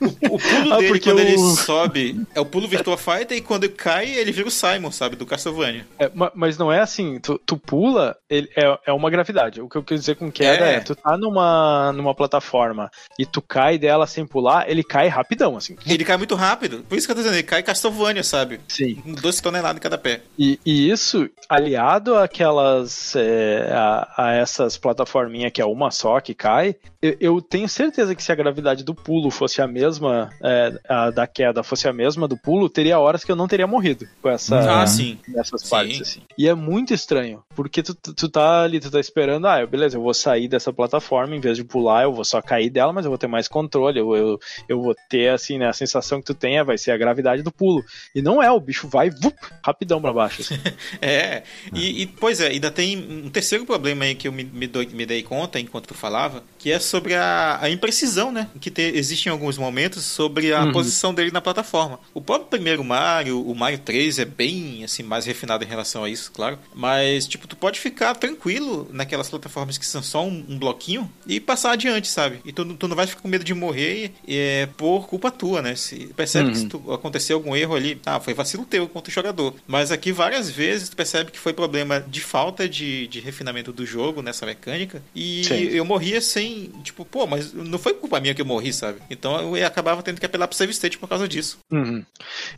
O, 0.00 0.34
o 0.34 0.38
pulo 0.38 0.72
Ah, 0.72 0.76
dele 0.78 0.88
porque 0.88 1.10
quando 1.10 1.20
ele 1.20 1.36
o- 1.36 1.50
sobe 1.56 2.20
é 2.34 2.40
o 2.40 2.44
pulo 2.44 2.66
Virtua 2.68 2.96
Fighter 2.96 3.36
e 3.36 3.40
quando 3.40 3.68
cai 3.68 4.10
ele 4.10 4.32
vira 4.32 4.48
o 4.48 4.50
Simon, 4.50 4.90
sabe, 4.90 5.14
do 5.16 5.24
Castlevania. 5.26 5.86
É, 5.98 6.10
ma- 6.14 6.32
mas 6.34 6.58
não 6.58 6.72
é 6.72 6.80
assim, 6.80 7.18
tu, 7.20 7.38
tu 7.44 7.56
pula, 7.56 8.16
ele, 8.28 8.48
é, 8.56 8.78
é 8.86 8.92
uma 8.92 9.10
gravidade. 9.10 9.60
O 9.60 9.68
que 9.68 9.76
eu 9.76 9.82
quis 9.82 10.00
dizer 10.00 10.16
com 10.16 10.30
queda 10.30 10.66
É. 10.66 10.74
é. 10.76 10.80
tu 10.80 10.94
tá 10.94 11.16
numa, 11.16 11.92
numa 11.92 12.14
plataforma 12.14 12.90
e 13.18 13.24
tu 13.26 13.40
cai 13.40 13.78
dela 13.78 14.06
sem 14.06 14.26
pular, 14.26 14.68
ele 14.68 14.82
cai 14.82 15.08
rapidão, 15.08 15.56
assim. 15.56 15.76
Ele 15.86 16.04
cai 16.04 16.16
muito 16.16 16.34
rápido. 16.34 16.84
Por 16.88 16.96
isso 16.98 17.06
que 17.06 17.12
eu 17.12 17.16
dizendo, 17.22 17.36
ele 17.36 17.42
cai 17.42 17.62
Castlevania, 17.62 18.22
sabe? 18.22 18.60
Sim. 18.68 18.96
Com 18.96 19.12
12 19.12 19.42
toneladas 19.42 19.76
em 19.76 19.80
cada 19.80 19.98
pé. 19.98 20.20
E, 20.38 20.58
e 20.64 20.90
isso, 20.90 21.28
aliado 21.48 22.16
àquelas. 22.16 23.14
é, 23.16 23.70
a, 23.72 24.12
a 24.16 24.32
essas 24.34 24.76
plataforminhas 24.76 25.52
que 25.52 25.60
é 25.60 25.66
uma 25.66 25.90
só 25.90 26.20
que 26.20 26.34
cai, 26.34 26.76
eu, 27.00 27.16
eu 27.20 27.42
tenho 27.42 27.68
certeza 27.68 28.14
que 28.14 28.22
se 28.22 28.30
a 28.30 28.34
gravidade 28.34 28.84
do 28.84 28.94
pulo 28.94 29.30
fosse 29.30 29.60
a 29.60 29.66
mesma, 29.66 30.30
é, 30.42 30.72
a 30.88 31.10
da 31.10 31.26
queda 31.26 31.62
fosse 31.62 31.88
a 31.88 31.92
mesma 31.92 32.28
do 32.28 32.36
pulo, 32.36 32.68
teria 32.68 32.98
horas 32.98 33.24
que 33.24 33.32
eu 33.32 33.36
não 33.36 33.48
teria 33.48 33.66
morrido 33.66 34.06
com 34.20 34.28
essa. 34.28 34.82
Ah, 34.82 34.86
sim. 34.86 35.18
Nessas 35.28 35.62
Sim. 35.62 35.70
partes, 35.70 36.00
assim. 36.00 36.20
E 36.38 36.48
é 36.48 36.54
muito 36.54 36.94
estranho, 36.94 37.42
porque 37.54 37.82
tu, 37.82 37.94
tu, 37.94 38.14
tu 38.14 38.28
tá 38.28 38.62
ali, 38.62 38.80
tu 38.80 38.90
tá 38.90 39.00
esperando, 39.00 39.46
ah, 39.46 39.64
beleza, 39.66 39.96
eu 39.96 40.02
vou 40.02 40.14
sair 40.14 40.48
dessa 40.48 40.72
plataforma, 40.72 41.34
em 41.34 41.40
vez 41.40 41.56
de 41.56 41.64
pular, 41.64 42.04
eu 42.04 42.12
vou 42.12 42.24
só 42.24 42.40
cair 42.40 42.70
dela, 42.70 42.92
mas 42.92 43.04
eu 43.04 43.10
vou 43.10 43.18
ter 43.18 43.26
mais 43.26 43.48
controle, 43.48 43.98
eu, 43.98 44.14
eu, 44.14 44.38
eu 44.68 44.80
vou 44.80 44.94
ter, 45.08 45.30
assim, 45.30 45.58
né, 45.58 45.68
a 45.68 45.72
sensação 45.72 46.20
que 46.20 46.26
tu 46.26 46.34
tenha 46.34 46.64
vai 46.64 46.78
ser 46.78 46.90
a 46.92 46.96
gravidade 46.96 47.11
do 47.42 47.52
pulo. 47.52 47.84
E 48.14 48.22
não 48.22 48.42
é, 48.42 48.50
o 48.50 48.60
bicho 48.60 48.88
vai 48.88 49.10
vup, 49.10 49.36
rapidão 49.64 50.00
pra 50.00 50.12
baixo. 50.12 50.42
assim. 50.42 50.54
É, 51.00 51.42
e, 51.74 52.02
e, 52.02 52.06
pois 52.06 52.40
é, 52.40 52.48
ainda 52.48 52.70
tem 52.70 52.96
um 52.98 53.28
terceiro 53.28 53.64
problema 53.66 54.04
aí 54.04 54.14
que 54.14 54.28
eu 54.28 54.32
me, 54.32 54.44
me, 54.44 54.70
me 54.92 55.06
dei 55.06 55.22
conta 55.22 55.58
enquanto 55.58 55.86
tu 55.88 55.94
falava, 55.94 56.42
que 56.58 56.70
é 56.70 56.78
sobre 56.78 57.14
a, 57.14 57.58
a 57.60 57.68
imprecisão, 57.70 58.30
né? 58.30 58.48
Que 58.60 58.70
te, 58.70 58.82
existe 58.82 59.26
em 59.26 59.30
alguns 59.32 59.58
momentos 59.58 60.04
sobre 60.04 60.52
a 60.52 60.62
Uhum. 60.62 60.72
posição 60.72 61.12
dele 61.12 61.30
na 61.32 61.40
plataforma. 61.40 61.98
O 62.14 62.20
próprio 62.20 62.48
primeiro 62.48 62.84
Mario, 62.84 63.40
o 63.44 63.54
Mario 63.54 63.78
3, 63.80 64.18
é 64.20 64.24
bem 64.24 64.84
assim, 64.84 65.02
mais 65.02 65.26
refinado 65.26 65.64
em 65.64 65.66
relação 65.66 66.04
a 66.04 66.08
isso, 66.10 66.30
claro. 66.32 66.58
Mas, 66.74 67.26
tipo, 67.26 67.46
tu 67.48 67.56
pode 67.56 67.80
ficar 67.80 68.14
tranquilo 68.14 68.88
naquelas 68.92 69.28
plataformas 69.28 69.76
que 69.76 69.84
são 69.86 70.02
só 70.02 70.24
um, 70.24 70.44
um 70.48 70.58
bloquinho 70.58 71.10
e 71.26 71.40
passar 71.40 71.72
adiante, 71.72 72.08
sabe? 72.08 72.38
E 72.44 72.52
tu, 72.52 72.64
tu 72.74 72.86
não 72.88 72.94
vai 72.96 73.06
ficar 73.06 73.22
com 73.22 73.28
medo 73.28 73.44
de 73.44 73.54
morrer 73.54 74.12
é, 74.28 74.66
por 74.76 75.06
culpa 75.08 75.30
tua, 75.30 75.60
né? 75.62 75.74
Se, 75.74 76.06
percebe 76.16 76.50
que 76.50 76.58
se 76.58 76.66
tu, 76.68 76.82
aconteceu 77.02 77.36
algum 77.36 77.54
erro 77.56 77.74
ali, 77.74 78.00
ah, 78.06 78.18
foi 78.20 78.32
vacilo 78.34 78.64
teu 78.64 78.88
contra 78.88 79.10
o 79.10 79.14
jogador. 79.14 79.54
Mas 79.66 79.90
aqui 79.92 80.12
várias 80.12 80.48
vezes 80.50 80.88
tu 80.88 80.96
percebe 80.96 81.30
que 81.30 81.38
foi 81.38 81.52
problema 81.52 82.00
de 82.00 82.20
falta 82.20 82.68
de, 82.68 83.06
de 83.08 83.20
refinamento 83.20 83.72
do 83.72 83.84
jogo 83.84 84.22
nessa 84.22 84.46
mecânica. 84.46 85.02
E 85.14 85.44
Sim. 85.44 85.54
eu 85.64 85.84
morria 85.84 86.20
sem, 86.20 86.70
tipo, 86.82 87.04
pô, 87.04 87.26
mas 87.26 87.52
não 87.52 87.78
foi 87.78 87.94
culpa 87.94 88.20
minha 88.20 88.34
que 88.34 88.40
eu 88.42 88.46
morri, 88.46 88.72
sabe? 88.72 88.98
Então 89.10 89.56
eu 89.56 89.66
acabava 89.66 90.02
tendo 90.02 90.20
que 90.20 90.26
apelar 90.26 90.46
pro 90.48 90.56
save 90.56 90.72
state 90.72 90.98
por 90.98 91.08
causa 91.08 91.26
disso. 91.28 91.58
Uhum. 91.70 92.04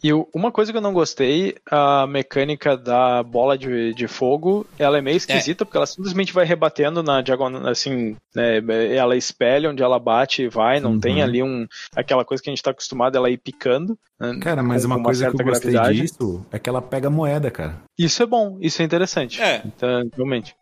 E 0.03 0.13
uma 0.35 0.53
coisa 0.53 0.71
que 0.73 0.79
eu 0.79 0.83
não 0.83 0.93
gostei, 0.93 1.55
a 1.71 2.07
mecânica 2.07 2.77
da 2.77 3.23
bola 3.23 3.57
de, 3.57 3.95
de 3.95 4.07
fogo, 4.07 4.67
ela 4.79 4.99
é 4.99 5.01
meio 5.01 5.17
esquisita, 5.17 5.65
porque 5.65 5.77
ela 5.77 5.87
simplesmente 5.87 6.33
vai 6.33 6.45
rebatendo 6.45 7.03
na 7.03 7.21
diagonal, 7.23 7.67
assim, 7.67 8.17
né, 8.35 8.59
ela 8.95 9.17
espelha 9.17 9.71
onde 9.71 9.83
ela 9.83 9.99
bate 9.99 10.43
e 10.43 10.49
vai, 10.49 10.81
não 10.81 10.93
Uhum. 10.93 11.01
tem 11.01 11.23
ali 11.23 11.43
um, 11.43 11.67
aquela 11.97 12.25
coisa 12.25 12.43
que 12.43 12.49
a 12.51 12.53
gente 12.53 12.63
tá 12.63 12.71
acostumado, 12.71 13.17
ela 13.17 13.31
ir 13.31 13.39
picando. 13.39 13.99
né, 14.21 14.33
Cara, 14.41 14.63
mas 14.63 14.83
com 14.85 14.93
uma 14.93 15.03
coisa 15.03 15.31
que 15.31 15.41
eu 15.41 15.45
gostei 15.45 15.73
gravidade. 15.73 16.01
disso 16.03 16.45
é 16.53 16.59
que 16.59 16.69
ela 16.69 16.83
pega 16.83 17.09
moeda, 17.11 17.51
cara. 17.51 17.77
Isso 17.99 18.23
é 18.23 18.27
bom, 18.27 18.59
isso 18.61 18.81
é 18.83 18.85
interessante. 18.85 19.41
É. 19.43 19.63
Então, 19.65 20.09
realmente. 20.15 20.55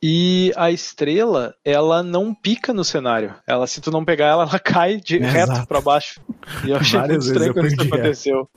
E 0.00 0.52
a 0.56 0.70
estrela, 0.70 1.52
ela 1.64 2.04
não 2.04 2.32
pica 2.32 2.72
no 2.72 2.84
cenário. 2.84 3.34
Ela, 3.44 3.66
se 3.66 3.80
tu 3.80 3.90
não 3.90 4.04
pegar 4.04 4.26
ela, 4.26 4.44
ela 4.48 4.58
cai 4.60 4.96
de 4.98 5.16
Exato. 5.16 5.52
reto 5.54 5.66
pra 5.66 5.80
baixo. 5.80 6.20
E 6.64 6.70
eu 6.70 6.76
achei 6.76 7.00
Várias 7.00 7.24
muito 7.24 7.32
estranho 7.32 7.52
quando 7.52 7.66
isso 7.66 7.80
ela. 7.80 7.88
aconteceu. 7.96 8.48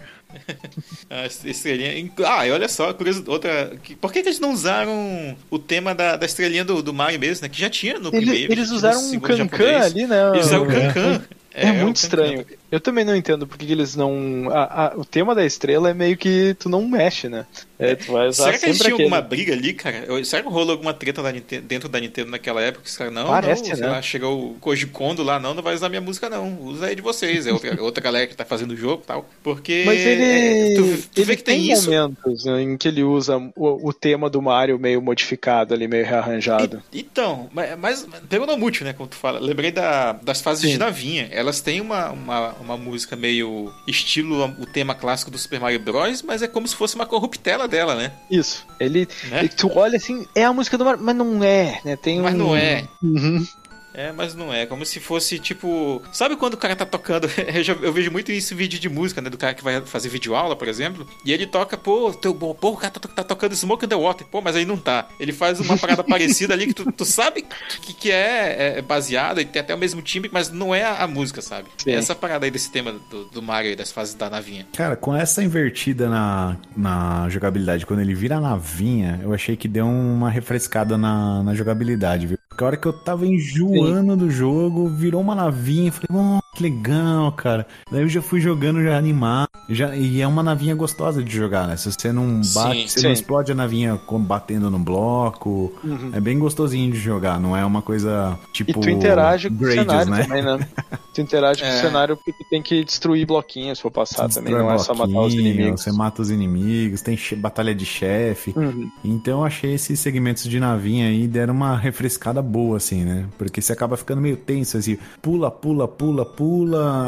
A 1.10 1.26
estrelinha. 1.50 2.12
Ah, 2.28 2.46
e 2.48 2.52
olha 2.52 2.70
só, 2.70 2.94
curioso, 2.94 3.24
outra. 3.28 3.72
Por 4.00 4.14
que, 4.14 4.22
que 4.22 4.30
eles 4.30 4.40
não 4.40 4.54
usaram 4.54 5.36
o 5.50 5.58
tema 5.58 5.96
da, 5.96 6.16
da 6.16 6.26
estrelinha 6.28 6.64
do, 6.64 6.82
do 6.84 6.94
Mario 6.94 7.20
mesmo, 7.20 7.42
né? 7.44 7.50
Que 7.50 7.60
já 7.60 7.72
tinha 7.72 7.98
no 7.98 8.10
Eles, 8.10 8.20
primeiro. 8.30 8.54
eles 8.54 8.66
tinha 8.68 8.78
usaram 8.78 9.00
um 9.12 9.20
cancan 9.20 9.80
ali, 9.82 10.06
né? 10.06 10.30
Eles 10.36 10.46
usaram 10.46 10.68
o 10.68 10.72
É. 10.72 10.94
cancan. 10.94 11.22
É, 11.54 11.64
o 11.72 11.74
muito 11.74 11.80
cancan. 11.80 11.92
estranho. 11.94 12.46
Eu 12.72 12.80
também 12.80 13.04
não 13.04 13.16
entendo 13.16 13.46
porque 13.46 13.66
que 13.66 13.72
eles 13.72 13.96
não. 13.96 14.50
a- 14.52 14.86
a- 14.88 14.94
o 14.96 15.04
tema 15.04 15.36
da 15.36 15.46
estrela 15.46 15.90
é 15.90 15.94
meio 15.94 16.16
que 16.16 16.56
tu 16.58 16.70
não 16.70 16.88
mexe, 16.88 17.28
né? 17.28 17.46
É, 17.78 17.96
tu 17.96 18.12
vai 18.12 18.28
usar 18.28 18.46
Será 18.46 18.54
que 18.54 18.60
tinham 18.66 18.76
aquele. 18.76 18.92
alguma 19.04 19.22
briga 19.22 19.54
ali, 19.54 19.74
cara? 19.74 20.06
Será 20.24 20.44
que 20.44 20.50
rolou 20.50 20.72
alguma 20.74 20.94
treta 20.94 21.22
da 21.24 21.32
Nintendo- 21.32 21.66
dentro 21.68 21.90
da 21.90 22.00
Nintendo 22.00 22.30
naquela 22.30 22.62
época? 22.62 22.86
Os 22.86 22.96
caras, 22.96 23.12
não, 23.12 23.26
Parece, 23.28 23.72
não, 23.74 23.78
né? 23.80 23.88
lá, 23.88 24.02
chegou 24.02 24.52
o 24.52 24.54
Koji 24.60 24.86
Kondo 24.88 25.24
lá, 25.24 25.40
não, 25.40 25.54
não 25.56 25.64
vai 25.64 25.74
usar 25.74 25.90
minha 25.90 26.00
música, 26.02 26.30
não. 26.30 26.62
Usa 26.62 26.86
aí 26.86 26.96
de 26.96 27.02
vocês. 27.02 27.48
É 27.48 27.52
outra, 27.52 27.76
outra 27.84 28.04
galera 28.04 28.28
que 28.28 28.36
tá 28.36 28.46
fazendo 28.46 28.72
o 28.72 28.78
jogo 28.78 29.02
e 29.04 29.08
tal. 29.08 29.30
Porque. 29.44 29.84
Mas 29.86 30.00
ele, 30.00 30.24
é, 30.24 30.76
tu, 30.76 30.84
tu 31.12 31.20
ele 31.20 31.26
vê 31.26 31.36
que 31.36 31.44
tem, 31.44 31.58
tem, 31.60 31.72
isso. 31.74 31.90
momentos 31.92 32.46
né, 32.46 32.62
em 32.62 32.78
que 32.78 32.88
ele 32.88 33.04
usa 33.04 33.38
o, 33.56 33.90
o 33.90 33.92
tema 33.92 34.30
do 34.30 34.42
Mario 34.42 34.78
meio 34.80 35.02
modificado 35.02 35.74
ali, 35.74 35.88
meio 35.88 36.06
rearranjado. 36.06 36.82
E- 36.94 37.00
Então, 37.02 37.50
mas, 37.52 37.78
mas 37.78 38.08
pegou 38.30 38.46
no 38.48 38.62
né? 38.84 38.94
Como 38.94 39.10
tu 39.10 39.16
fala. 39.16 39.40
Lembrei 39.40 39.72
da- 39.72 40.14
das 40.14 40.40
fases 40.40 40.64
Sim. 40.64 40.74
de 40.74 40.78
navinha. 40.78 41.28
Elas 41.32 41.60
têm 41.62 41.82
uma, 41.82 42.12
uma, 42.12 42.52
uma 42.62 42.78
música 42.78 43.16
meio 43.16 43.72
estilo 43.88 44.46
o 44.60 44.66
tema 44.66 44.94
clássico 44.96 45.30
do 45.32 45.38
Super 45.38 45.60
Mario 45.60 45.80
Bros., 45.80 46.22
mas 46.22 46.42
é 46.42 46.48
como 46.48 46.68
se 46.68 46.76
fosse 46.76 46.96
uma 46.96 47.06
corruptela 47.06 47.68
dela, 47.68 47.96
né? 47.96 48.12
Isso. 48.30 48.66
Ele, 48.80 49.08
Né? 49.30 49.48
Tu 49.48 49.70
olha 49.76 49.98
assim, 49.98 50.26
é 50.36 50.44
a 50.46 50.54
música 50.54 50.78
do 50.78 50.86
Mario, 50.86 51.04
mas 51.04 51.16
não 51.16 51.44
é, 51.44 51.80
né? 51.84 51.96
Tem 51.96 52.20
Mas 52.20 52.34
um- 52.34 52.38
não 52.38 52.56
é. 52.56 52.88
Uhum. 53.02 53.46
É, 53.94 54.12
mas 54.12 54.34
não 54.34 54.54
é. 54.54 54.66
Como 54.66 54.86
se 54.86 55.00
fosse 55.00 55.38
tipo. 55.40 56.02
Sabe 56.12 56.36
quando 56.36 56.54
o 56.54 56.58
cara 56.58 56.76
tá 56.76 56.86
tocando? 56.86 57.28
Eu, 57.54 57.64
já- 57.64 57.74
eu 57.74 57.92
vejo 57.92 58.10
muito 58.12 58.32
isso 58.32 58.54
em 58.54 58.58
vídeo 58.58 58.80
de 58.80 58.88
música, 58.90 59.22
né? 59.22 59.30
Do 59.30 59.38
cara 59.38 59.54
que 59.54 59.64
vai 59.64 59.82
fazer 59.82 60.10
vídeo 60.10 60.36
aula, 60.36 60.56
por 60.56 60.68
exemplo. 60.68 61.06
E 61.26 61.32
ele 61.34 61.46
toca, 61.46 61.78
pô, 61.78 62.14
teu, 62.14 62.34
pô, 62.34 62.54
o 62.72 62.78
cara 62.78 62.92
tá, 62.94 63.00
tá 63.08 63.24
tocando 63.24 63.56
Smoke 63.56 63.86
in 63.86 63.90
the 63.90 63.96
Water. 63.96 64.26
Pô, 64.28 64.42
mas 64.42 64.56
aí 64.56 64.66
não 64.66 64.78
tá. 64.78 65.08
Ele 65.20 65.34
faz 65.34 65.60
uma 65.60 65.78
parada 65.78 66.04
parecida 66.06 66.54
ali 66.54 66.68
que 66.68 66.74
tu, 66.74 66.92
tu 66.92 67.04
sabe 67.06 67.46
que, 67.82 67.94
que 67.94 68.12
é, 68.12 68.78
é 68.78 68.82
baseada 68.82 69.42
e 69.42 69.46
tem 69.46 69.60
até 69.62 69.76
o 69.76 69.78
mesmo 69.78 70.02
time, 70.02 70.30
mas 70.32 70.50
não 70.50 70.74
é 70.74 70.84
a, 70.84 71.04
a 71.04 71.08
música, 71.08 71.42
sabe? 71.42 71.68
Sim. 71.78 71.92
Essa 71.92 72.16
parada 72.16 72.46
aí 72.46 72.52
desse 72.52 72.72
tema 72.72 72.94
do, 73.10 73.26
do 73.26 73.42
Mario 73.42 73.72
e 73.72 73.76
das 73.76 73.92
fases 73.92 74.14
da 74.14 74.30
navinha. 74.30 74.66
Cara, 74.74 74.96
com 74.96 75.14
essa 75.16 75.44
invertida 75.44 76.10
na, 76.10 76.58
na 76.76 77.28
jogabilidade, 77.30 77.86
quando 77.86 78.00
ele 78.02 78.14
vira 78.14 78.38
a 78.38 78.42
navinha, 78.42 79.20
eu 79.24 79.34
achei 79.34 79.58
que 79.58 79.68
deu 79.68 79.86
uma 79.88 80.30
refrescada 80.30 80.98
na, 80.98 81.44
na 81.44 81.54
jogabilidade, 81.54 82.28
viu? 82.28 82.38
Porque 82.62 82.64
a 82.64 82.68
hora 82.68 82.78
que 82.78 82.88
eu 82.88 82.94
tava 82.94 83.26
enjoando 83.26 84.16
do 84.16 84.30
jogo, 84.30 84.88
virou 84.88 85.20
uma 85.20 85.34
navinha, 85.34 85.92
falei, 85.92 86.42
que 86.54 86.64
legal, 86.64 87.32
cara. 87.32 87.66
Daí 87.92 88.02
eu 88.02 88.10
já 88.10 88.22
fui 88.22 88.40
jogando 88.42 88.82
já 88.84 88.98
animado. 88.98 89.48
Já, 89.70 89.96
e 89.96 90.20
é 90.22 90.28
uma 90.28 90.44
navinha 90.44 90.76
gostosa 90.76 91.24
de 91.24 91.34
jogar, 91.34 91.66
né? 91.68 91.78
Se 91.78 91.90
você 91.92 92.12
não 92.12 92.42
bate, 92.54 92.82
Sim, 92.82 92.88
você 92.88 93.00
sim. 93.00 93.06
não 93.06 93.14
explode 93.14 93.52
a 93.52 93.56
navinha 93.56 93.96
com- 94.06 94.20
batendo 94.20 94.70
no 94.70 94.78
bloco. 94.80 95.72
É 96.12 96.20
bem 96.20 96.38
gostosinho 96.38 96.92
de 96.92 97.00
jogar, 97.00 97.40
não 97.40 97.56
é 97.56 97.64
uma 97.66 97.82
coisa 97.82 98.38
tipo. 98.52 98.72
E 98.72 98.74
tu 98.74 98.90
interage 98.90 99.50
com 99.50 99.56
Gradius, 99.56 99.86
o 99.86 99.90
cenário 99.90 100.12
né? 100.12 100.24
também, 100.24 100.42
né? 100.44 100.68
Tu 101.14 101.22
interage 101.22 101.62
com 101.62 101.68
É. 101.68 101.78
o 101.78 101.82
cenário 101.82 102.18
porque 102.18 102.32
tu 102.34 102.50
tem 102.50 102.62
que 102.62 102.84
destruir 102.84 103.26
bloquinhos 103.26 103.80
pra 103.82 103.92
passar 103.92 104.28
também, 104.30 104.54
não 104.54 104.72
é 104.72 104.78
só 104.78 104.94
matar 104.94 105.20
os 105.22 105.34
inimigos. 105.34 105.82
Você 105.84 105.92
mata 105.92 106.22
os 106.22 106.30
inimigos, 106.30 107.02
tem 107.02 107.18
batalha 107.38 107.74
de 107.74 107.86
chefe. 107.86 108.54
Uhum. 108.56 108.90
Então 109.06 109.40
eu 109.40 109.46
achei 109.46 109.74
esses 109.74 110.00
segmentos 110.00 110.44
de 110.44 110.60
navinha 110.60 111.08
aí 111.08 111.28
deram 111.28 111.54
uma 111.54 111.78
refrescada 111.78 112.42
boa, 112.42 112.78
assim, 112.78 113.04
né? 113.06 113.26
Porque 113.38 113.62
você 113.62 113.72
acaba 113.74 113.96
ficando 113.96 114.22
meio 114.22 114.36
tenso, 114.38 114.78
assim, 114.78 114.98
pula, 115.22 115.50
pula, 115.52 115.88
pula, 115.88 116.26
pula, 116.26 116.26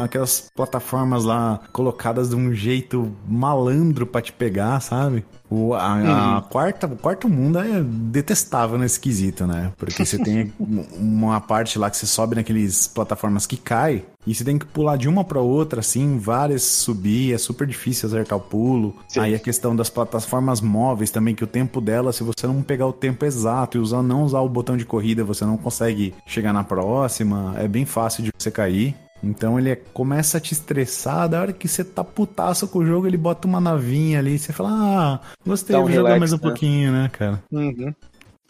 aquelas 0.02 0.50
plataformas 0.54 1.24
lá 1.24 1.60
colocadas 1.72 2.30
de 2.30 2.36
um 2.36 2.52
jeito 2.52 3.12
malandro 3.28 4.06
pra 4.06 4.20
te 4.20 4.32
pegar, 4.32 4.80
sabe? 4.80 5.24
O, 5.50 5.74
a, 5.74 6.38
a 6.38 6.42
quarta, 6.42 6.86
o 6.86 6.96
quarto 6.96 7.28
mundo 7.28 7.58
é 7.58 7.82
detestável 7.82 8.78
nesse 8.78 8.98
quesito, 8.98 9.46
né? 9.46 9.72
Porque 9.76 10.04
você 10.04 10.18
tem 10.18 10.52
uma 10.98 11.40
parte 11.40 11.78
lá 11.78 11.90
que 11.90 11.96
você 11.96 12.06
sobe 12.06 12.34
naqueles 12.34 12.88
plataformas 12.88 13.46
que 13.46 13.56
cai 13.56 14.04
e 14.26 14.34
você 14.34 14.42
tem 14.42 14.58
que 14.58 14.64
pular 14.64 14.96
de 14.96 15.08
uma 15.08 15.22
pra 15.22 15.40
outra, 15.40 15.80
assim, 15.80 16.18
várias 16.18 16.62
subir, 16.62 17.34
é 17.34 17.38
super 17.38 17.66
difícil 17.66 18.08
acertar 18.08 18.38
o 18.38 18.40
pulo. 18.40 18.96
Sim. 19.06 19.20
Aí 19.20 19.34
a 19.34 19.38
questão 19.38 19.76
das 19.76 19.90
plataformas 19.90 20.60
móveis 20.60 21.10
também, 21.10 21.34
que 21.34 21.44
o 21.44 21.46
tempo 21.46 21.80
dela, 21.80 22.12
se 22.12 22.22
você 22.22 22.46
não 22.46 22.62
pegar 22.62 22.86
o 22.86 22.92
tempo 22.92 23.24
exato 23.24 23.76
e 23.76 23.80
usar, 23.80 24.02
não 24.02 24.24
usar 24.24 24.40
o 24.40 24.48
botão 24.48 24.76
de 24.76 24.84
corrida, 24.84 25.24
você 25.24 25.44
não 25.44 25.56
consegue 25.56 26.14
chegar 26.26 26.52
na 26.52 26.64
próxima, 26.64 27.54
é 27.58 27.68
bem 27.68 27.84
fácil 27.84 28.24
de 28.24 28.30
você 28.36 28.50
cair. 28.50 28.96
Então 29.24 29.58
ele 29.58 29.70
é- 29.70 29.76
começa 29.76 30.38
a 30.38 30.40
te 30.40 30.52
estressar, 30.52 31.28
da 31.28 31.40
hora 31.40 31.52
que 31.52 31.66
você 31.66 31.82
tá 31.82 32.04
putaço 32.04 32.68
com 32.68 32.80
o 32.80 32.86
jogo, 32.86 33.06
ele 33.06 33.16
bota 33.16 33.48
uma 33.48 33.60
navinha 33.60 34.18
ali, 34.18 34.38
você 34.38 34.52
fala, 34.52 34.70
ah, 34.70 35.20
gostei, 35.46 35.74
um 35.76 35.82
vou 35.82 35.90
jogar 35.90 36.18
mais 36.18 36.32
um 36.32 36.36
né? 36.36 36.42
pouquinho, 36.42 36.92
né, 36.92 37.10
cara? 37.12 37.42
Uhum. 37.50 37.94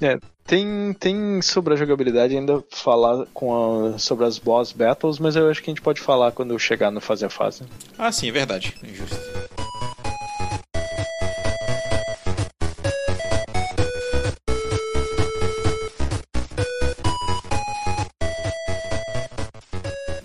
É, 0.02 0.18
tem, 0.44 0.92
tem 0.94 1.40
sobre 1.40 1.72
a 1.74 1.76
jogabilidade 1.76 2.36
ainda 2.36 2.62
falar 2.70 3.26
com 3.32 3.94
a- 3.94 3.98
sobre 3.98 4.24
as 4.26 4.38
boss 4.38 4.72
battles, 4.72 5.18
mas 5.18 5.36
eu 5.36 5.48
acho 5.48 5.62
que 5.62 5.70
a 5.70 5.72
gente 5.72 5.82
pode 5.82 6.00
falar 6.00 6.32
quando 6.32 6.58
chegar 6.58 6.90
no 6.90 7.00
fase 7.00 7.24
a 7.24 7.30
fase. 7.30 7.62
Ah, 7.96 8.10
sim, 8.10 8.28
é 8.28 8.32
verdade. 8.32 8.74
Injusto. 8.82 9.16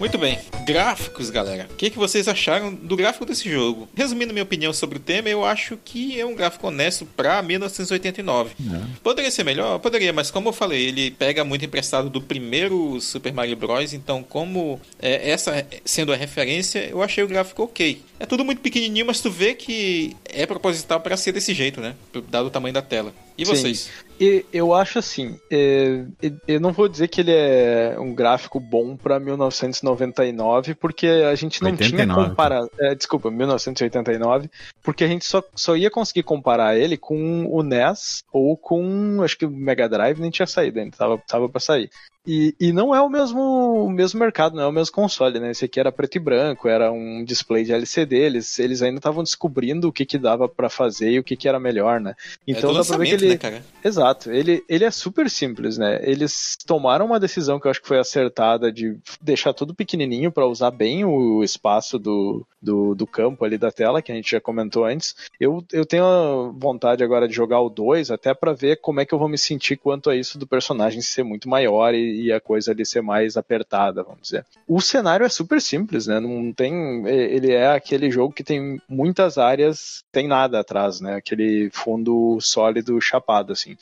Muito 0.09 0.17
bem. 0.17 0.39
Gráficos, 0.65 1.29
galera. 1.29 1.67
O 1.71 1.75
que, 1.75 1.91
que 1.91 1.97
vocês 1.99 2.27
acharam 2.27 2.73
do 2.73 2.95
gráfico 2.95 3.27
desse 3.27 3.47
jogo? 3.47 3.87
Resumindo 3.93 4.33
minha 4.33 4.41
opinião 4.41 4.73
sobre 4.73 4.97
o 4.97 4.99
tema, 4.99 5.29
eu 5.29 5.45
acho 5.45 5.77
que 5.85 6.19
é 6.19 6.25
um 6.25 6.33
gráfico 6.33 6.65
honesto 6.65 7.05
pra 7.05 7.43
1989. 7.43 8.55
Poderia 9.03 9.29
ser 9.29 9.43
melhor? 9.43 9.77
Poderia, 9.77 10.11
mas 10.11 10.31
como 10.31 10.49
eu 10.49 10.53
falei, 10.53 10.87
ele 10.87 11.11
pega 11.11 11.43
muito 11.43 11.63
emprestado 11.63 12.09
do 12.09 12.19
primeiro 12.19 12.99
Super 12.99 13.31
Mario 13.31 13.55
Bros. 13.55 13.93
Então, 13.93 14.23
como 14.23 14.81
é, 14.99 15.29
essa 15.29 15.63
sendo 15.85 16.11
a 16.11 16.15
referência, 16.15 16.89
eu 16.89 17.03
achei 17.03 17.23
o 17.23 17.27
gráfico 17.27 17.61
ok. 17.61 18.01
É 18.19 18.25
tudo 18.25 18.43
muito 18.43 18.61
pequenininho, 18.61 19.05
mas 19.05 19.21
tu 19.21 19.29
vê 19.29 19.53
que 19.53 20.17
é 20.25 20.43
proposital 20.47 20.99
pra 21.01 21.17
ser 21.17 21.33
desse 21.33 21.53
jeito, 21.53 21.79
né? 21.79 21.93
Dado 22.29 22.47
o 22.47 22.51
tamanho 22.51 22.73
da 22.73 22.81
tela. 22.81 23.13
E 23.39 23.45
Sim. 23.45 23.55
vocês? 23.55 23.89
E 24.19 24.45
eu 24.51 24.73
acho 24.73 24.99
assim, 24.99 25.39
é, 25.49 26.03
eu 26.45 26.59
não 26.59 26.73
vou 26.73 26.89
dizer 26.89 27.07
que 27.07 27.21
ele 27.21 27.31
é 27.31 27.95
um 27.97 28.13
gráfico 28.13 28.59
bom 28.59 28.97
pra 28.97 29.17
1999, 29.17 30.75
porque 30.75 31.07
a 31.07 31.33
gente 31.35 31.61
não 31.61 31.71
89, 31.71 32.03
tinha 32.03 32.27
comparar. 32.29 32.67
É, 32.81 32.93
desculpa, 32.93 33.31
1989, 33.31 34.49
porque 34.83 35.05
a 35.05 35.07
gente 35.07 35.23
só, 35.23 35.41
só 35.55 35.77
ia 35.77 35.89
conseguir 35.89 36.23
comparar 36.23 36.77
ele 36.77 36.97
com 36.97 37.45
o 37.45 37.63
NES 37.63 38.25
ou 38.29 38.57
com, 38.57 39.21
acho 39.23 39.37
que 39.37 39.45
o 39.45 39.49
Mega 39.49 39.87
Drive 39.87 40.19
nem 40.19 40.29
tinha 40.29 40.45
saído 40.45 40.79
ainda, 40.81 40.97
tava, 40.97 41.17
tava 41.25 41.47
pra 41.47 41.61
sair. 41.61 41.89
E, 42.31 42.53
e 42.59 42.71
não 42.71 42.93
é 42.93 43.01
o 43.01 43.09
mesmo, 43.09 43.41
o 43.85 43.89
mesmo 43.89 44.19
mercado, 44.19 44.55
não 44.55 44.61
é 44.61 44.67
o 44.67 44.71
mesmo 44.71 44.93
console, 44.93 45.39
né? 45.39 45.49
Esse 45.49 45.65
aqui 45.65 45.79
era 45.79 45.91
preto 45.91 46.17
e 46.17 46.19
branco, 46.19 46.67
era 46.67 46.91
um 46.91 47.23
display 47.25 47.63
de 47.63 47.73
LCD, 47.73 48.15
eles, 48.17 48.59
eles 48.59 48.83
ainda 48.83 48.99
estavam 48.99 49.23
descobrindo 49.23 49.87
o 49.87 49.91
que, 49.91 50.05
que 50.05 50.19
dava 50.19 50.47
pra 50.47 50.69
fazer 50.69 51.09
e 51.09 51.17
o 51.17 51.23
que, 51.23 51.35
que 51.35 51.49
era 51.49 51.59
melhor, 51.59 51.99
né? 51.99 52.13
Então 52.47 52.69
é 52.69 52.73
dá 52.75 52.85
pra 52.85 52.97
ver 52.97 53.17
que 53.17 53.25
ele. 53.25 53.39
né? 53.41 53.63
Exato, 53.83 54.31
ele, 54.31 54.63
ele 54.69 54.85
é 54.85 54.91
super 54.91 55.27
simples, 55.27 55.79
né? 55.79 56.01
Eles 56.03 56.55
tomaram 56.67 57.07
uma 57.07 57.19
decisão 57.19 57.59
que 57.59 57.65
eu 57.65 57.71
acho 57.71 57.81
que 57.81 57.87
foi 57.87 57.97
acertada 57.97 58.71
de 58.71 58.95
deixar 59.19 59.51
tudo 59.51 59.73
pequenininho 59.73 60.31
para 60.31 60.45
usar 60.45 60.69
bem 60.69 61.03
o 61.03 61.43
espaço 61.43 61.97
do, 61.97 62.45
do, 62.61 62.93
do, 62.93 63.07
campo 63.07 63.43
ali 63.43 63.57
da 63.57 63.71
tela, 63.71 64.01
que 64.03 64.11
a 64.11 64.15
gente 64.15 64.29
já 64.29 64.39
comentou 64.39 64.85
antes. 64.85 65.15
Eu, 65.39 65.65
eu 65.71 65.85
tenho 65.85 66.03
a 66.05 66.51
vontade 66.55 67.03
agora 67.03 67.27
de 67.27 67.33
jogar 67.33 67.59
o 67.61 67.69
2, 67.69 68.11
até 68.11 68.35
para 68.35 68.53
ver 68.53 68.79
como 68.81 68.99
é 68.99 69.05
que 69.05 69.13
eu 69.13 69.19
vou 69.19 69.29
me 69.29 69.37
sentir 69.37 69.77
quanto 69.77 70.09
a 70.09 70.15
isso 70.15 70.37
do 70.37 70.45
personagem 70.45 71.01
ser 71.01 71.23
muito 71.23 71.49
maior 71.49 71.95
e, 71.95 72.18
e, 72.25 72.31
a 72.31 72.39
coisa 72.39 72.71
ali 72.71 72.85
ser 72.85 73.01
mais 73.01 73.37
apertada, 73.37 74.03
vamos 74.03 74.21
dizer. 74.21 74.45
O 74.67 74.81
cenário 74.81 75.25
é 75.25 75.29
super 75.29 75.61
simples, 75.61 76.07
né? 76.07 76.19
Não 76.19 76.51
tem. 76.53 77.07
Ele 77.07 77.51
é 77.51 77.71
aquele 77.71 78.11
jogo 78.11 78.33
que 78.33 78.43
tem 78.43 78.81
muitas 78.87 79.37
áreas, 79.37 80.03
tem 80.11 80.27
nada 80.27 80.59
atrás, 80.59 81.01
né? 81.01 81.15
Aquele 81.15 81.69
fundo 81.71 82.39
sólido 82.41 82.99
chapado, 83.01 83.53
assim. 83.53 83.75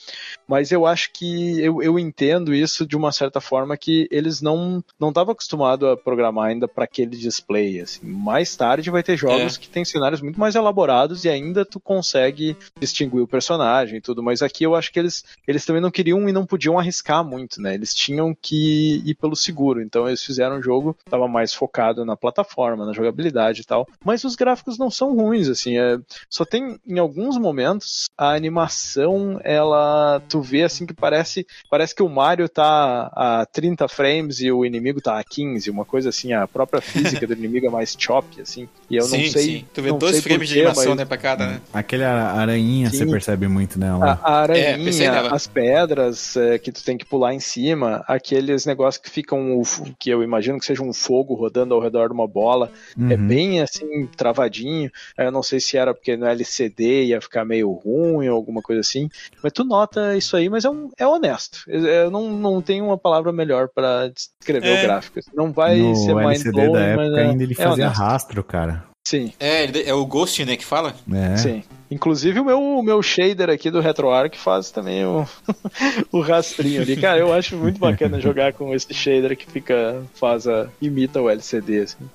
Mas 0.47 0.71
eu 0.71 0.85
acho 0.85 1.11
que 1.11 1.59
eu, 1.61 1.81
eu 1.81 1.99
entendo 1.99 2.53
isso 2.53 2.85
de 2.85 2.95
uma 2.95 3.11
certa 3.11 3.41
forma 3.41 3.77
que 3.77 4.07
eles 4.11 4.41
não 4.41 4.83
não 4.99 5.09
estavam 5.09 5.31
acostumados 5.31 5.87
a 5.89 5.97
programar 5.97 6.49
ainda 6.49 6.67
para 6.67 6.83
aquele 6.83 7.15
display, 7.17 7.79
assim. 7.81 8.05
Mais 8.05 8.55
tarde 8.55 8.89
vai 8.89 9.03
ter 9.03 9.17
jogos 9.17 9.55
é. 9.55 9.59
que 9.59 9.69
tem 9.69 9.83
cenários 9.85 10.21
muito 10.21 10.39
mais 10.39 10.55
elaborados 10.55 11.25
e 11.25 11.29
ainda 11.29 11.65
tu 11.65 11.79
consegue 11.79 12.55
distinguir 12.79 13.21
o 13.21 13.27
personagem 13.27 13.97
e 13.97 14.01
tudo, 14.01 14.23
mas 14.23 14.41
aqui 14.41 14.63
eu 14.63 14.75
acho 14.75 14.91
que 14.91 14.99
eles 14.99 15.23
eles 15.47 15.65
também 15.65 15.81
não 15.81 15.91
queriam 15.91 16.27
e 16.27 16.33
não 16.33 16.45
podiam 16.45 16.79
arriscar 16.79 17.23
muito, 17.23 17.61
né? 17.61 17.73
Eles 17.73 17.93
tinham 17.93 18.26
que 18.33 19.01
ir 19.05 19.15
pelo 19.15 19.35
seguro, 19.35 19.81
então 19.81 20.07
eles 20.07 20.23
fizeram 20.23 20.57
um 20.57 20.61
jogo 20.61 20.93
que 20.93 21.03
estava 21.05 21.27
mais 21.27 21.53
focado 21.53 22.05
na 22.05 22.15
plataforma, 22.15 22.85
na 22.85 22.93
jogabilidade 22.93 23.61
e 23.61 23.65
tal. 23.65 23.87
Mas 24.03 24.23
os 24.23 24.35
gráficos 24.35 24.77
não 24.77 24.89
são 24.89 25.15
ruins, 25.15 25.47
assim, 25.49 25.77
é, 25.77 25.97
só 26.29 26.45
tem 26.45 26.79
em 26.85 26.99
alguns 26.99 27.37
momentos 27.37 28.05
a 28.17 28.33
animação 28.33 29.39
ela 29.43 30.21
tu 30.27 30.41
vê 30.41 30.63
assim 30.63 30.85
que 30.85 30.93
parece 30.93 31.45
parece 31.69 31.93
que 31.93 32.03
o 32.03 32.09
Mario 32.09 32.49
tá 32.49 33.11
a 33.13 33.45
30 33.51 33.87
frames 33.87 34.39
e 34.39 34.51
o 34.51 34.65
inimigo 34.65 35.01
tá 35.01 35.19
a 35.19 35.23
15, 35.23 35.69
uma 35.69 35.85
coisa 35.85 36.09
assim, 36.09 36.33
a 36.33 36.47
própria 36.47 36.81
física 36.81 37.25
do 37.27 37.33
inimigo 37.33 37.67
é 37.67 37.69
mais 37.69 37.95
chop, 37.97 38.41
assim. 38.41 38.67
E 38.89 38.95
eu 38.95 39.03
sim, 39.03 39.23
não 39.23 39.31
sei. 39.31 39.43
Sim. 39.43 39.65
Tu 39.73 39.81
vê 39.81 39.93
dois 39.93 40.21
frames 40.21 40.49
de 40.49 40.59
animação, 40.59 40.89
mas... 40.89 40.97
né, 40.97 41.05
pra 41.05 41.17
cada, 41.17 41.47
né? 41.47 41.61
Aquele 41.73 42.03
aranhinha 42.03 42.89
sim. 42.89 42.97
você 42.97 43.05
percebe 43.05 43.47
muito, 43.47 43.79
né? 43.79 43.89
A, 43.89 44.19
a 44.23 44.41
aranhinha, 44.41 45.03
é, 45.03 45.33
as 45.33 45.47
pedras 45.47 46.35
é, 46.37 46.57
que 46.57 46.71
tu 46.71 46.83
tem 46.83 46.97
que 46.97 47.05
pular 47.05 47.33
em 47.33 47.39
cima, 47.39 48.03
aqueles 48.07 48.65
negócios 48.65 49.03
que 49.03 49.09
ficam, 49.09 49.61
que 49.99 50.09
eu 50.09 50.23
imagino 50.23 50.57
que 50.57 50.65
seja 50.65 50.81
um 50.81 50.93
fogo 50.93 51.33
rodando 51.33 51.73
ao 51.73 51.81
redor 51.81 52.07
de 52.07 52.13
uma 52.13 52.27
bola, 52.27 52.71
uhum. 52.97 53.11
é 53.11 53.17
bem 53.17 53.61
assim, 53.61 54.07
travadinho. 54.15 54.89
Eu 55.17 55.31
não 55.31 55.43
sei 55.43 55.59
se 55.59 55.77
era 55.77 55.93
porque 55.93 56.15
no 56.15 56.25
LCD 56.25 57.05
ia 57.05 57.19
ficar 57.19 57.43
meio 57.43 57.71
ruim 57.71 58.29
ou 58.29 58.35
alguma 58.35 58.61
coisa 58.61 58.79
assim. 58.79 59.09
Mas 59.43 59.51
tu 59.51 59.63
nota 59.65 60.15
isso 60.15 60.37
aí, 60.37 60.49
mas 60.49 60.63
é, 60.63 60.69
um, 60.69 60.89
é 60.97 61.05
honesto. 61.05 61.69
Eu 61.69 62.09
não, 62.09 62.31
não 62.31 62.61
tenho 62.61 62.85
uma 62.85 62.97
palavra 62.97 63.31
melhor 63.33 63.67
para 63.67 64.07
descrever 64.07 64.67
É. 64.67 64.79
o 64.79 64.81
gráfico. 64.83 65.19
Não 65.33 65.51
vai 65.51 65.77
no 65.77 65.95
ser 65.95 66.15
mind 66.15 66.25
LCD 66.27 66.71
da 66.71 66.71
mas 66.71 66.81
época 66.81 67.19
é, 67.19 67.25
ainda 67.25 67.43
ele 67.43 67.53
é 67.53 67.55
fazia 67.55 67.85
honesto. 67.85 67.99
rastro, 67.99 68.43
cara. 68.43 68.85
Sim, 69.07 69.31
É, 69.39 69.89
é 69.89 69.93
o 69.93 70.05
Ghost, 70.05 70.43
né, 70.43 70.57
que 70.57 70.65
fala? 70.65 70.93
É. 71.13 71.37
sim. 71.37 71.63
Inclusive 71.89 72.41
o 72.41 72.43
meu, 72.43 72.61
o 72.61 72.83
meu 72.83 73.01
shader 73.01 73.49
aqui 73.49 73.71
do 73.71 73.79
RetroArch 73.79 74.37
faz 74.37 74.69
também 74.69 75.05
o, 75.05 75.25
o 76.11 76.19
rastrinho 76.19 76.81
ali. 76.81 76.97
Cara, 76.97 77.17
eu 77.17 77.31
acho 77.31 77.55
muito 77.55 77.79
bacana 77.79 78.19
jogar 78.19 78.51
com 78.51 78.75
esse 78.75 78.93
shader 78.93 79.37
que 79.37 79.49
fica, 79.49 80.03
faz 80.13 80.45
a, 80.45 80.67
imita 80.81 81.21
o 81.21 81.29
LCD, 81.29 81.83
assim. 81.83 82.09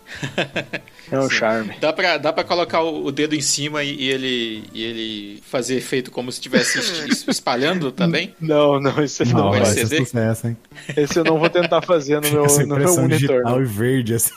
É 1.12 1.18
um 1.20 1.28
charme. 1.30 1.74
Dá 1.80 1.92
pra, 1.92 2.16
dá 2.18 2.32
pra 2.32 2.42
colocar 2.42 2.82
o, 2.82 3.12
dedo 3.12 3.34
em 3.34 3.40
cima 3.40 3.84
e, 3.84 3.94
e 3.94 4.08
ele, 4.10 4.64
e 4.72 4.82
ele 4.82 5.42
fazer 5.46 5.76
efeito 5.76 6.10
como 6.10 6.32
se 6.32 6.38
estivesse 6.38 6.78
es- 6.78 7.24
espalhando 7.28 7.92
também? 7.92 8.34
Não, 8.40 8.80
não, 8.80 9.02
esse 9.02 9.24
não, 9.26 9.44
Não, 9.44 9.50
vai 9.50 9.64
ser 9.66 9.80
LCD? 9.80 9.96
sucesso, 10.04 10.46
hein? 10.48 10.56
Esse 10.96 11.18
eu 11.18 11.24
não 11.24 11.38
vou 11.38 11.50
tentar 11.50 11.82
fazer 11.82 12.20
no 12.20 12.28
meu, 12.32 12.44
Essa 12.46 12.64
no 12.66 12.76
meu 12.76 12.94
monitor. 12.96 13.08
digital 13.08 13.42
não. 13.56 13.62
e 13.62 13.64
verde, 13.64 14.14
assim. 14.14 14.32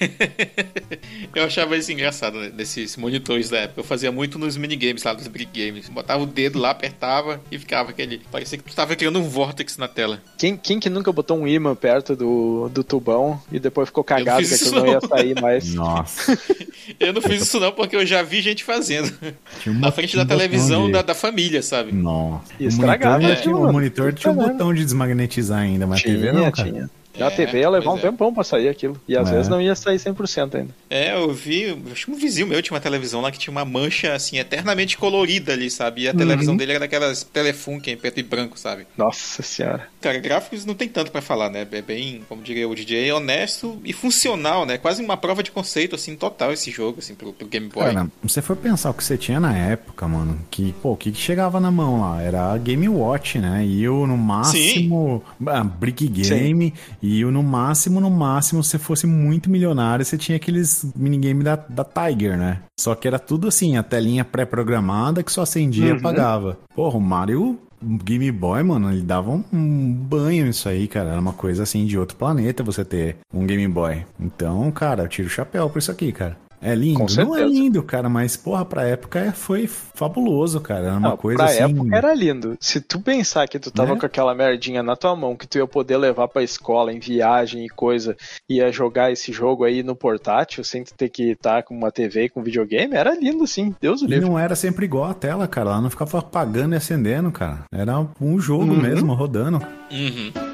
Eu 1.34 1.44
achava 1.44 1.76
isso 1.76 1.92
engraçado, 1.92 2.38
né, 2.38 2.50
desses 2.50 2.96
monitores 2.96 3.48
da 3.50 3.58
época. 3.58 3.80
Eu 3.80 3.84
fazia 3.84 4.10
muito 4.12 4.38
nos 4.38 4.56
minigames 4.56 5.02
lá, 5.02 5.12
dos 5.14 5.26
brick 5.26 5.50
games. 5.66 5.88
Botava 5.88 6.22
o 6.22 6.26
dedo 6.26 6.58
lá, 6.58 6.70
apertava 6.70 7.40
e 7.50 7.58
ficava 7.58 7.90
aquele... 7.90 8.20
Parecia 8.30 8.58
que 8.58 8.64
tu 8.64 8.74
tava 8.74 8.94
criando 8.96 9.18
um 9.18 9.22
vórtex 9.28 9.76
na 9.76 9.88
tela. 9.88 10.20
Quem, 10.38 10.56
quem 10.56 10.78
que 10.80 10.88
nunca 10.90 11.12
botou 11.12 11.38
um 11.38 11.46
imã 11.46 11.74
perto 11.74 12.16
do, 12.16 12.68
do 12.68 12.82
tubão 12.84 13.40
e 13.50 13.58
depois 13.58 13.88
ficou 13.88 14.02
cagado 14.04 14.38
que 14.38 14.44
isso 14.54 14.66
aquilo 14.68 14.80
não 14.84 14.92
ia 14.92 15.00
sair 15.00 15.40
mais? 15.40 15.74
Nossa. 15.80 16.38
Eu 17.00 17.12
não 17.12 17.22
fiz 17.22 17.42
isso 17.42 17.58
não, 17.58 17.72
porque 17.72 17.96
eu 17.96 18.04
já 18.04 18.22
vi 18.22 18.42
gente 18.42 18.64
fazendo. 18.64 19.12
Tinha 19.60 19.74
um 19.74 19.78
Na 19.78 19.90
frente 19.92 20.16
da 20.16 20.24
televisão 20.26 20.90
da, 20.90 21.02
da 21.02 21.14
família, 21.14 21.62
sabe? 21.62 21.92
Nossa. 21.92 22.52
E 22.58 22.66
o 22.66 22.68
estragava, 22.68 23.14
monitor, 23.20 23.36
né, 23.36 23.42
tinha, 23.42 23.56
o 23.56 23.72
monitor 23.72 24.12
tinha 24.12 24.32
um 24.32 24.36
botão 24.36 24.74
de 24.74 24.84
desmagnetizar 24.84 25.60
ainda, 25.60 25.86
mas 25.86 26.00
a 26.00 26.02
TV 26.02 26.18
Tinha, 26.18 26.32
não, 26.32 26.50
cara. 26.50 26.68
tinha. 26.70 26.90
A 27.18 27.24
É, 27.26 27.30
TV 27.30 27.60
ia 27.60 27.70
levar 27.70 27.92
um 27.92 27.98
é. 27.98 28.00
tempão 28.00 28.32
pra 28.32 28.44
sair 28.44 28.68
aquilo. 28.68 29.00
E 29.08 29.16
às 29.16 29.28
É. 29.28 29.32
vezes 29.32 29.48
não 29.48 29.60
ia 29.60 29.74
sair 29.74 29.98
100% 29.98 30.54
ainda. 30.54 30.74
É, 30.88 31.14
eu 31.16 31.32
vi, 31.32 31.76
acho 31.92 32.06
que 32.06 32.12
um 32.12 32.16
vizinho 32.16 32.46
meu 32.46 32.62
tinha 32.62 32.74
uma 32.74 32.80
televisão 32.80 33.20
lá 33.20 33.30
que 33.30 33.38
tinha 33.38 33.50
uma 33.52 33.64
mancha, 33.64 34.12
assim, 34.14 34.38
eternamente 34.38 34.96
colorida 34.96 35.52
ali, 35.52 35.70
sabe? 35.70 36.02
E 36.02 36.08
a 36.08 36.14
televisão 36.14 36.56
dele 36.56 36.72
era 36.72 36.80
daquelas 36.80 37.24
Telefunken, 37.24 37.96
preto 37.96 38.20
e 38.20 38.22
branco, 38.22 38.58
sabe? 38.58 38.86
Nossa 38.96 39.42
senhora. 39.42 39.88
Cara, 40.00 40.18
gráficos 40.18 40.64
não 40.64 40.74
tem 40.74 40.88
tanto 40.88 41.10
pra 41.10 41.20
falar, 41.20 41.50
né? 41.50 41.66
É 41.70 41.82
bem, 41.82 42.22
como 42.28 42.42
diria 42.42 42.68
o 42.68 42.74
DJ, 42.74 43.12
honesto 43.12 43.78
e 43.84 43.92
funcional, 43.92 44.64
né? 44.64 44.78
Quase 44.78 45.02
uma 45.04 45.16
prova 45.16 45.42
de 45.42 45.50
conceito, 45.50 45.94
assim, 45.96 46.14
total 46.16 46.52
esse 46.52 46.70
jogo, 46.70 46.98
assim, 47.00 47.14
pro, 47.14 47.32
pro 47.32 47.46
Game 47.48 47.68
Boy. 47.68 47.84
Cara, 47.84 48.04
se 48.04 48.10
você 48.34 48.42
for 48.42 48.56
pensar 48.56 48.90
o 48.90 48.94
que 48.94 49.02
você 49.04 49.16
tinha 49.18 49.40
na 49.40 49.56
época, 49.56 50.06
mano, 50.08 50.38
que, 50.50 50.72
pô, 50.82 50.92
o 50.92 50.96
que, 50.96 51.10
que 51.12 51.18
chegava 51.20 51.60
na 51.60 51.70
mão 51.70 52.00
lá? 52.00 52.22
Era 52.22 52.52
a 52.52 52.58
Game 52.58 52.88
Watch, 52.88 53.38
né? 53.38 53.64
E 53.66 53.88
o 53.88 54.06
no 54.06 54.16
máximo. 54.16 55.22
Ah, 55.46 55.64
Brick 55.64 56.06
Game. 56.08 56.72
E 57.02 57.24
no 57.24 57.42
máximo, 57.42 58.00
no 58.00 58.10
máximo, 58.10 58.62
se 58.62 58.70
você 58.70 58.78
fosse 58.78 59.06
muito 59.06 59.48
milionário, 59.50 60.04
você 60.04 60.18
tinha 60.18 60.36
aqueles 60.36 60.84
minigame 60.94 61.42
da, 61.42 61.56
da 61.56 61.84
Tiger, 61.84 62.36
né? 62.36 62.60
Só 62.78 62.94
que 62.94 63.08
era 63.08 63.18
tudo 63.18 63.48
assim, 63.48 63.76
a 63.76 63.82
telinha 63.82 64.24
pré-programada 64.24 65.22
que 65.22 65.32
só 65.32 65.42
acendia 65.42 65.86
e 65.86 65.92
Uhum. 65.92 65.98
apagava. 65.98 66.58
Porra, 66.74 66.96
o 66.96 67.00
Mario. 67.00 67.58
Game 67.82 68.30
Boy, 68.30 68.62
mano, 68.62 68.92
ele 68.92 69.00
dava 69.00 69.30
um, 69.30 69.42
um 69.50 69.90
banho 69.90 70.44
nisso 70.44 70.68
aí, 70.68 70.86
cara. 70.86 71.12
Era 71.12 71.20
uma 71.20 71.32
coisa 71.32 71.62
assim 71.62 71.86
de 71.86 71.98
outro 71.98 72.14
planeta 72.14 72.62
você 72.62 72.84
ter 72.84 73.16
um 73.32 73.46
Game 73.46 73.66
Boy. 73.68 74.04
Então, 74.20 74.70
cara, 74.70 75.04
eu 75.04 75.08
tiro 75.08 75.28
o 75.28 75.30
chapéu 75.30 75.70
por 75.70 75.78
isso 75.78 75.90
aqui, 75.90 76.12
cara. 76.12 76.36
É 76.62 76.74
lindo? 76.74 77.06
Não 77.16 77.36
é 77.36 77.42
lindo, 77.44 77.82
cara, 77.82 78.08
mas, 78.08 78.36
porra, 78.36 78.64
pra 78.64 78.84
época 78.86 79.18
é- 79.18 79.32
foi 79.32 79.66
fabuloso, 79.66 80.60
cara. 80.60 80.86
Era 80.88 80.98
uma 80.98 81.10
Não, 81.10 81.16
coisa 81.16 81.38
pra 81.38 81.46
assim. 81.46 81.62
época 81.62 81.96
era 81.96 82.14
lindo. 82.14 82.56
Se 82.60 82.80
tu 82.80 83.00
pensar 83.00 83.48
que 83.48 83.58
tu 83.58 83.70
tava 83.70 83.94
Né? 83.94 84.00
com 84.00 84.06
aquela 84.06 84.34
merdinha 84.34 84.82
na 84.82 84.94
tua 84.94 85.16
mão, 85.16 85.34
que 85.36 85.46
tu 85.46 85.58
ia 85.58 85.66
poder 85.66 85.96
levar 85.96 86.28
pra 86.28 86.42
escola 86.42 86.92
em 86.92 86.98
viagem 86.98 87.64
e 87.64 87.68
coisa, 87.68 88.16
ia 88.48 88.70
jogar 88.70 89.10
esse 89.10 89.32
jogo 89.32 89.64
aí 89.64 89.82
no 89.82 89.96
portátil, 89.96 90.62
sem 90.62 90.84
tu 90.84 90.92
ter 90.94 91.08
que 91.08 91.30
estar 91.32 91.62
com 91.62 91.74
uma 91.74 91.90
TV 91.90 92.24
e 92.24 92.28
com 92.28 92.42
videogame, 92.42 92.94
era 92.94 93.14
lindo 93.14 93.46
sim. 93.46 93.74
Deus 93.80 94.02
o 94.02 94.04
E 94.04 94.08
livre. 94.08 94.26
não 94.28 94.38
era 94.38 94.54
sempre 94.54 94.84
igual 94.84 95.04
a 95.10 95.14
tela, 95.14 95.48
cara. 95.48 95.70
Ela 95.70 95.80
não 95.80 95.90
ficava 95.90 96.18
apagando 96.18 96.74
e 96.74 96.76
acendendo, 96.76 97.30
cara. 97.32 97.64
Era 97.72 98.06
um 98.20 98.38
jogo 98.38 98.64
Uhum. 98.64 98.80
mesmo, 98.82 99.14
rodando. 99.14 99.62
Uhum. 99.90 100.49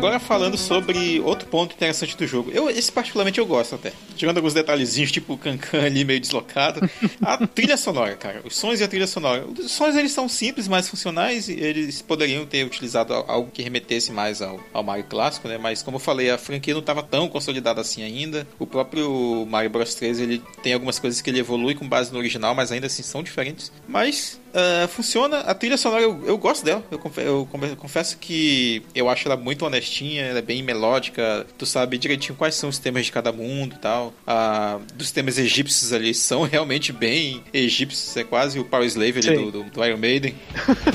Agora 0.00 0.18
falando 0.18 0.56
sobre 0.56 1.20
outro 1.20 1.46
ponto 1.46 1.74
interessante 1.74 2.16
do 2.16 2.26
jogo. 2.26 2.50
Eu, 2.50 2.70
esse 2.70 2.90
particularmente 2.90 3.38
eu 3.38 3.44
gosto 3.44 3.74
até. 3.74 3.92
Tirando 4.16 4.38
alguns 4.38 4.54
detalhezinhos, 4.54 5.12
tipo 5.12 5.34
o 5.34 5.36
Cancan 5.36 5.84
ali 5.84 6.06
meio 6.06 6.18
deslocado. 6.18 6.80
A 7.20 7.36
trilha 7.46 7.76
sonora, 7.76 8.16
cara. 8.16 8.40
Os 8.42 8.56
sons 8.56 8.80
e 8.80 8.82
a 8.82 8.88
trilha 8.88 9.06
sonora. 9.06 9.44
Os 9.44 9.70
sons 9.70 9.94
eles 9.94 10.12
são 10.12 10.26
simples, 10.26 10.66
mas 10.66 10.88
funcionais. 10.88 11.50
Eles 11.50 12.00
poderiam 12.00 12.46
ter 12.46 12.64
utilizado 12.64 13.12
algo 13.12 13.50
que 13.50 13.62
remetesse 13.62 14.10
mais 14.10 14.40
ao, 14.40 14.58
ao 14.72 14.82
Mario 14.82 15.04
clássico, 15.04 15.46
né? 15.46 15.58
Mas 15.58 15.82
como 15.82 15.96
eu 15.96 16.00
falei, 16.00 16.30
a 16.30 16.38
franquia 16.38 16.72
não 16.72 16.80
estava 16.80 17.02
tão 17.02 17.28
consolidada 17.28 17.82
assim 17.82 18.02
ainda. 18.02 18.48
O 18.58 18.66
próprio 18.66 19.44
Mario 19.50 19.68
Bros 19.68 19.94
3 19.94 20.18
ele 20.18 20.42
tem 20.62 20.72
algumas 20.72 20.98
coisas 20.98 21.20
que 21.20 21.28
ele 21.28 21.40
evolui 21.40 21.74
com 21.74 21.86
base 21.86 22.10
no 22.10 22.18
original, 22.18 22.54
mas 22.54 22.72
ainda 22.72 22.86
assim 22.86 23.02
são 23.02 23.22
diferentes. 23.22 23.70
Mas 23.86 24.39
Uh, 24.50 24.88
funciona, 24.88 25.38
a 25.40 25.54
trilha 25.54 25.76
sonora 25.76 26.02
eu, 26.02 26.20
eu 26.26 26.36
gosto 26.36 26.64
dela. 26.64 26.84
Eu, 26.90 26.98
confe 26.98 27.20
eu, 27.20 27.48
confesso 27.76 28.18
que 28.18 28.82
eu 28.94 29.08
acho 29.08 29.28
ela 29.28 29.36
muito 29.36 29.64
honestinha, 29.64 30.22
ela 30.22 30.40
é 30.40 30.42
bem 30.42 30.62
melódica. 30.62 31.46
Tu 31.56 31.64
sabe 31.66 31.98
direitinho 31.98 32.36
quais 32.36 32.54
são 32.54 32.68
os 32.68 32.78
temas 32.78 33.06
de 33.06 33.12
cada 33.12 33.32
mundo 33.32 33.76
e 33.76 33.78
tal. 33.78 34.12
Uh, 34.26 34.80
dos 34.94 35.10
temas 35.10 35.38
egípcios 35.38 35.92
ali 35.92 36.12
são 36.14 36.42
realmente 36.42 36.92
bem 36.92 37.42
egípcios, 37.52 38.16
é 38.16 38.24
quase 38.24 38.58
o 38.58 38.64
Power 38.64 38.86
Slave 38.86 39.18
ali 39.18 39.36
do, 39.36 39.50
do, 39.50 39.62
do 39.64 39.84
Iron 39.84 39.98
Maiden. 39.98 40.34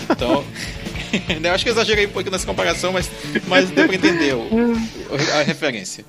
Então. 0.09 0.43
eu 1.43 1.51
acho 1.51 1.63
que 1.63 1.69
eu 1.69 1.73
exagerei 1.73 2.05
um 2.05 2.09
pouco 2.09 2.29
nessa 2.29 2.45
comparação, 2.45 2.91
mas, 2.91 3.09
mas 3.47 3.69
deu 3.69 3.85
pra 3.85 3.95
entender 3.95 4.35
o, 4.35 4.47
a 5.33 5.43
referência. 5.43 6.05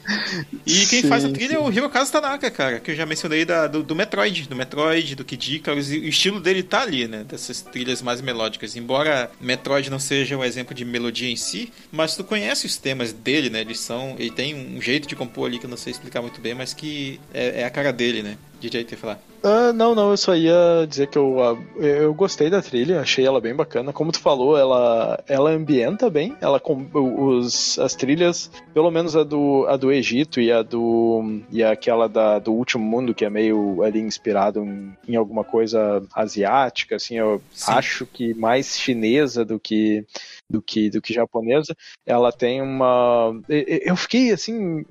E 0.66 0.86
quem 0.86 1.02
sim, 1.02 1.08
faz 1.08 1.24
a 1.24 1.30
trilha 1.30 1.50
sim. 1.50 1.56
é 1.56 1.58
o 1.58 1.70
Hirokazu 1.70 2.12
Tanaka, 2.12 2.50
cara, 2.50 2.80
que 2.80 2.90
eu 2.90 2.96
já 2.96 3.06
mencionei 3.06 3.44
da, 3.44 3.66
do, 3.66 3.82
do 3.82 3.94
Metroid, 3.94 4.48
do 4.48 4.56
Metroid, 4.56 5.14
do 5.14 5.24
Kid 5.24 5.56
Icarus, 5.56 5.90
e 5.90 5.98
o 5.98 6.08
estilo 6.08 6.40
dele 6.40 6.62
tá 6.62 6.82
ali, 6.82 7.06
né? 7.06 7.24
Dessas 7.36 7.60
trilhas 7.60 8.00
mais 8.00 8.20
melódicas. 8.20 8.76
Embora 8.76 9.30
Metroid 9.40 9.90
não 9.90 9.98
seja 9.98 10.36
um 10.36 10.42
exemplo 10.42 10.74
de 10.74 10.84
melodia 10.84 11.30
em 11.30 11.36
si, 11.36 11.72
mas 11.92 12.16
tu 12.16 12.24
conhece 12.24 12.64
os 12.66 12.76
temas 12.76 13.12
dele, 13.12 13.50
né? 13.50 13.60
Eles 13.60 13.78
são. 13.78 14.16
Ele 14.18 14.30
tem 14.30 14.54
um 14.54 14.80
jeito 14.80 15.06
de 15.06 15.14
compor 15.14 15.46
ali 15.46 15.58
que 15.58 15.66
eu 15.66 15.70
não 15.70 15.76
sei 15.76 15.92
explicar 15.92 16.22
muito 16.22 16.40
bem, 16.40 16.54
mas 16.54 16.72
que 16.72 17.20
é, 17.32 17.60
é 17.60 17.64
a 17.64 17.70
cara 17.70 17.92
dele, 17.92 18.22
né? 18.22 18.38
DJ 18.60 18.84
ter 18.84 18.96
falar. 18.96 19.20
Uh, 19.42 19.72
não, 19.72 19.94
não, 19.94 20.10
eu 20.10 20.16
só 20.16 20.34
ia 20.34 20.86
dizer 20.88 21.06
que 21.06 21.16
eu, 21.16 21.36
uh, 21.36 21.80
eu 21.80 22.12
gostei 22.12 22.50
da 22.50 22.60
trilha, 22.60 23.00
achei 23.00 23.24
ela 23.24 23.40
bem 23.40 23.54
bacana. 23.54 23.92
Como 23.92 24.10
tu 24.10 24.18
falou, 24.18 24.58
ela, 24.58 25.22
ela 25.28 25.50
ambienta 25.50 26.10
bem, 26.10 26.36
ela 26.40 26.58
com 26.58 26.86
os, 26.92 27.78
as 27.78 27.94
trilhas, 27.94 28.50
pelo 28.74 28.90
menos 28.90 29.14
a 29.14 29.22
do, 29.22 29.64
a 29.68 29.76
do 29.76 29.92
Egito 29.92 30.40
e 30.40 30.50
a 30.50 30.62
do 30.62 31.42
e 31.52 31.62
aquela 31.62 32.08
da, 32.08 32.38
do 32.38 32.52
Último 32.52 32.84
Mundo, 32.84 33.14
que 33.14 33.24
é 33.24 33.30
meio 33.30 33.82
ali 33.84 34.00
inspirado 34.00 34.64
em, 34.64 34.96
em 35.06 35.16
alguma 35.16 35.44
coisa 35.44 36.02
asiática, 36.12 36.96
assim, 36.96 37.16
eu 37.16 37.40
Sim. 37.52 37.72
acho 37.72 38.06
que 38.06 38.34
mais 38.34 38.76
chinesa 38.78 39.44
do 39.44 39.60
que 39.60 40.04
do 40.48 40.62
que, 40.62 40.88
do 40.88 41.02
que 41.02 41.12
japonesa, 41.12 41.76
ela 42.04 42.30
tem 42.30 42.62
uma. 42.62 43.32
Eu 43.48 43.96
fiquei 43.96 44.32
assim, 44.32 44.84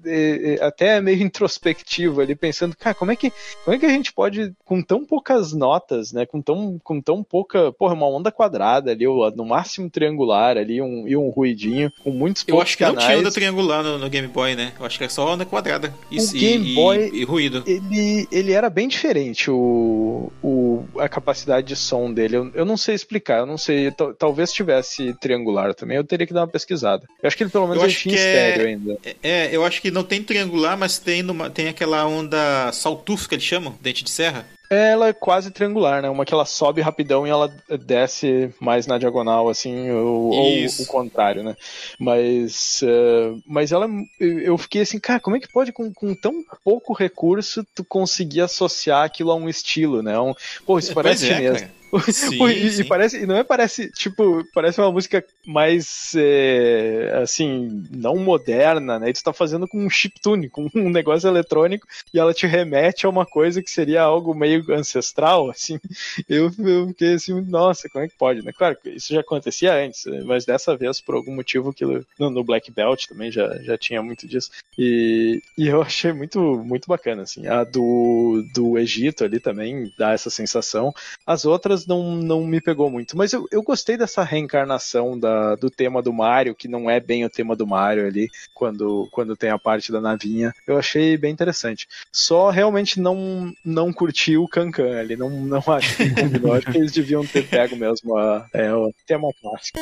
até 0.62 1.00
meio 1.00 1.22
introspectivo 1.24 2.22
ali, 2.22 2.36
pensando, 2.36 2.76
cara, 2.76 2.96
como 2.96 3.12
é 3.12 3.16
que, 3.16 3.32
como 3.64 3.76
é 3.76 3.80
que 3.80 3.86
a 3.86 3.90
gente 3.90 4.12
pode, 4.12 4.54
com 4.66 4.82
tão 4.82 5.06
poucas 5.06 5.54
notas, 5.54 6.12
né? 6.12 6.26
Com 6.26 6.42
tão, 6.42 6.80
com 6.84 7.02
tão 7.02 7.24
pouca. 7.24 7.72
Porra, 7.72 7.94
uma 7.94 8.08
onda 8.08 8.32
quadrada 8.32 8.92
ali, 8.92 9.06
no 9.06 9.46
máximo 9.46 9.90
triangular 9.90 10.58
ali, 10.58 10.82
um, 10.82 11.08
e 11.08 11.16
um 11.16 11.30
ruidinho, 11.30 11.92
com 12.04 12.12
muitos 12.12 12.44
Eu 12.48 12.62
acho 12.62 12.78
que 12.78 12.84
canais. 12.84 13.00
não 13.00 13.06
tinha 13.08 13.20
onda 13.20 13.32
triangular 13.32 13.84
no, 13.84 13.98
no, 13.98 14.10
Game 14.10 14.28
Boy, 14.28 14.56
né? 14.56 14.74
Eu 14.78 14.86
acho 14.86 14.98
que 14.98 15.06
é 15.06 15.10
só 15.10 15.34
onda 15.34 15.46
quadrada. 15.46 15.94
E, 16.12 16.20
o 16.20 16.32
Game 16.32 16.72
e, 16.72 16.76
Boy, 16.76 17.10
e, 17.14 17.22
e 17.22 17.24
ruído. 17.24 17.64
Ele, 17.66 18.28
ele 18.32 18.52
era 18.52 18.70
bem 18.70 18.88
diferente, 18.88 19.50
o, 19.50 20.32
o, 20.44 20.86
a 20.98 21.08
capacidade 21.08 21.68
de 21.68 21.76
som 21.76 22.12
dele. 22.12 22.38
Eu, 22.38 22.52
eu 22.54 22.66
não 22.66 22.76
sei 22.76 22.96
explicar, 22.96 23.40
eu 23.40 23.46
não 23.46 23.58
sei. 23.58 23.92
Talvez 24.18 24.52
tivesse 24.52 25.14
triangular 25.14 25.45
triangular 25.46 25.74
também, 25.74 25.98
eu 25.98 26.04
teria 26.04 26.26
que 26.26 26.34
dar 26.34 26.42
uma 26.42 26.48
pesquisada. 26.48 27.08
Eu 27.22 27.28
acho 27.28 27.38
que 27.38 27.44
ele 27.44 27.52
pelo 27.52 27.68
menos 27.68 27.84
eu 27.84 27.90
é 27.90 27.94
tinha 27.94 28.16
estéreo 28.16 28.66
é, 28.66 28.70
ainda. 28.70 28.98
É, 29.22 29.56
eu 29.56 29.64
acho 29.64 29.82
que 29.82 29.92
não 29.92 30.04
tem 30.04 30.24
triangular, 30.24 30.78
mas 30.78 30.98
tem, 30.98 31.22
numa, 31.22 31.50
tem 31.50 31.68
aquela 31.68 32.06
onda 32.06 32.72
saltuf 32.72 33.28
que 33.28 33.36
eles 33.36 33.46
chamam, 33.46 33.76
dente 33.82 34.04
de 34.04 34.10
serra. 34.10 34.46
Ela 34.68 35.10
é 35.10 35.14
quase 35.14 35.52
triangular, 35.52 36.02
né? 36.02 36.10
Uma 36.10 36.26
que 36.26 36.34
ela 36.34 36.44
sobe 36.44 36.82
rapidão 36.82 37.28
e 37.28 37.30
ela 37.30 37.56
desce 37.86 38.52
mais 38.60 38.88
na 38.88 38.98
diagonal, 38.98 39.48
assim, 39.48 39.92
ou, 39.92 40.32
ou 40.32 40.66
o 40.66 40.86
contrário, 40.88 41.44
né? 41.44 41.56
Mas, 42.00 42.82
uh, 42.82 43.40
mas 43.46 43.72
ela, 43.72 43.88
eu 44.20 44.58
fiquei 44.58 44.82
assim, 44.82 45.00
cara, 45.00 45.20
como 45.20 45.36
é 45.36 45.40
que 45.40 45.52
pode 45.52 45.72
com, 45.72 45.94
com 45.94 46.16
tão 46.16 46.44
pouco 46.64 46.94
recurso 46.94 47.64
tu 47.76 47.86
conseguir 47.86 48.42
associar 48.42 49.04
aquilo 49.04 49.30
a 49.30 49.36
um 49.36 49.48
estilo, 49.48 50.02
né? 50.02 50.20
Um, 50.20 50.34
pô, 50.66 50.80
isso 50.80 50.96
parece 50.96 51.30
é, 51.30 51.36
chinês. 51.36 51.68
Sim, 52.00 52.44
e, 52.48 52.72
sim. 52.72 52.82
e, 52.82 52.86
parece, 52.86 53.26
não 53.26 53.36
é 53.36 53.44
parece, 53.44 53.92
tipo, 53.92 54.44
parece 54.54 54.80
uma 54.80 54.92
música 54.92 55.24
mais, 55.46 56.14
é, 56.16 57.20
assim, 57.22 57.84
não 57.92 58.16
moderna, 58.18 59.00
né? 59.00 59.10
E 59.10 59.14
tu 59.14 59.24
tá 59.24 59.34
fazendo 59.34 59.68
com 59.68 59.86
um 59.86 59.90
chiptune, 59.90 60.50
com 60.50 60.68
um 60.76 60.90
negócio 60.90 61.28
eletrônico, 61.28 61.88
e 62.14 62.20
ela 62.20 62.34
te 62.34 62.48
remete 62.48 63.06
a 63.06 63.10
uma 63.10 63.26
coisa 63.26 63.62
que 63.62 63.70
seria 63.70 64.02
algo 64.02 64.34
meio 64.34 64.64
ancestral, 64.74 65.50
assim. 65.50 65.80
Eu, 66.28 66.52
eu 66.60 66.88
fiquei 66.88 67.14
assim, 67.14 67.40
nossa, 67.42 67.90
como 67.90 68.04
é 68.04 68.08
que 68.08 68.18
pode, 68.18 68.44
né? 68.44 68.52
Claro 68.52 68.78
que 68.82 68.90
isso 68.90 69.14
já 69.14 69.22
acontecia 69.22 69.74
antes, 69.74 70.06
mas 70.26 70.46
dessa 70.46 70.76
vez, 70.76 71.02
por 71.02 71.16
algum 71.16 71.34
motivo, 71.34 71.70
aquilo 71.70 72.06
no, 72.20 72.30
no 72.30 72.44
Black 72.44 72.72
Belt 72.72 73.06
também 73.08 73.32
já, 73.32 73.58
já 73.62 73.78
tinha 73.78 74.02
muito 74.02 74.28
disso. 74.28 74.52
E, 74.78 75.42
e 75.58 75.68
eu 75.68 75.82
achei 75.82 76.12
muito, 76.12 76.40
muito 76.64 76.88
bacana, 76.88 77.24
assim. 77.24 77.48
A 77.48 77.64
do, 77.64 78.44
do 78.54 78.78
Egito 78.78 79.24
ali 79.24 79.40
também 79.40 79.92
dá 79.98 80.12
essa 80.12 80.30
sensação. 80.30 80.94
As 81.26 81.46
outras 81.46 81.85
não, 81.88 82.16
não 82.16 82.46
me 82.46 82.62
pegou 82.62 82.90
muito. 82.90 83.18
Mas 83.18 83.34
eu, 83.34 83.48
eu 83.52 83.62
gostei 83.62 83.98
dessa 83.98 84.24
reencarnação 84.24 85.18
da, 85.18 85.56
do 85.56 85.70
tema 85.70 86.02
do 86.02 86.14
Mario, 86.14 86.56
que 86.56 86.68
não 86.68 86.90
é 86.90 87.00
bem 87.00 87.26
o 87.26 87.30
tema 87.30 87.56
do 87.56 87.68
Mario 87.68 88.08
ali, 88.08 88.30
quando, 88.54 89.08
quando 89.12 89.36
tem 89.36 89.50
a 89.50 89.60
parte 89.60 89.92
da 89.92 90.02
navinha. 90.02 90.54
Eu 90.68 90.78
achei 90.78 91.18
bem 91.18 91.32
interessante. 91.32 91.88
Só 92.12 92.50
realmente 92.50 93.00
não, 93.00 93.54
não 93.64 93.92
curti 93.94 94.38
o 94.38 94.48
Cancan 94.48 95.00
ali. 95.00 95.16
Não, 95.16 95.30
não 95.30 95.64
acho 95.72 95.98
que 95.98 96.10
combinou. 96.10 96.54
acho 96.54 96.72
que 96.72 96.78
eles 96.78 96.92
deviam 96.92 97.26
ter 97.26 97.48
pego 97.48 97.76
mesmo 97.76 98.18
a, 98.18 98.48
é, 98.54 98.74
o 98.74 98.94
tema 99.06 99.30
clássico. 99.42 99.80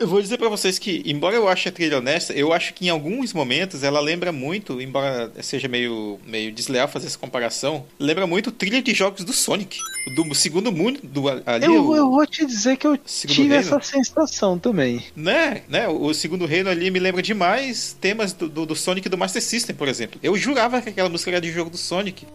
Eu 0.00 0.06
vou 0.06 0.22
dizer 0.22 0.38
para 0.38 0.48
vocês 0.48 0.78
que, 0.78 1.02
embora 1.04 1.36
eu 1.36 1.46
ache 1.46 1.68
a 1.68 1.72
trilha 1.72 1.98
honesta, 1.98 2.32
eu 2.32 2.54
acho 2.54 2.72
que 2.72 2.86
em 2.86 2.88
alguns 2.88 3.34
momentos 3.34 3.82
ela 3.82 4.00
lembra 4.00 4.32
muito, 4.32 4.80
embora 4.80 5.30
seja 5.42 5.68
meio, 5.68 6.18
meio 6.26 6.50
desleal 6.50 6.88
fazer 6.88 7.06
essa 7.06 7.18
comparação, 7.18 7.84
lembra 7.98 8.26
muito 8.26 8.50
trilha 8.50 8.80
de 8.80 8.94
jogos 8.94 9.24
do 9.24 9.34
Sonic. 9.34 9.78
Do 10.16 10.34
segundo 10.34 10.72
mundo 10.72 11.00
do 11.02 11.28
ali. 11.28 11.66
Eu, 11.66 11.86
o, 11.86 11.94
eu 11.94 12.08
vou 12.08 12.26
te 12.26 12.46
dizer 12.46 12.78
que 12.78 12.86
eu 12.86 12.96
tive 12.96 13.34
reino. 13.42 13.54
essa 13.56 13.78
sensação 13.82 14.58
também. 14.58 15.04
Né, 15.14 15.60
né? 15.68 15.86
O 15.86 16.14
segundo 16.14 16.46
reino 16.46 16.70
ali 16.70 16.90
me 16.90 16.98
lembra 16.98 17.20
demais 17.20 17.94
temas 18.00 18.32
do, 18.32 18.48
do, 18.48 18.64
do 18.64 18.74
Sonic 18.74 19.06
do 19.06 19.18
Master 19.18 19.42
System, 19.42 19.76
por 19.76 19.86
exemplo. 19.86 20.18
Eu 20.22 20.34
jurava 20.34 20.80
que 20.80 20.88
aquela 20.88 21.10
música 21.10 21.30
era 21.30 21.42
de 21.42 21.52
jogo 21.52 21.68
do 21.68 21.76
Sonic. 21.76 22.26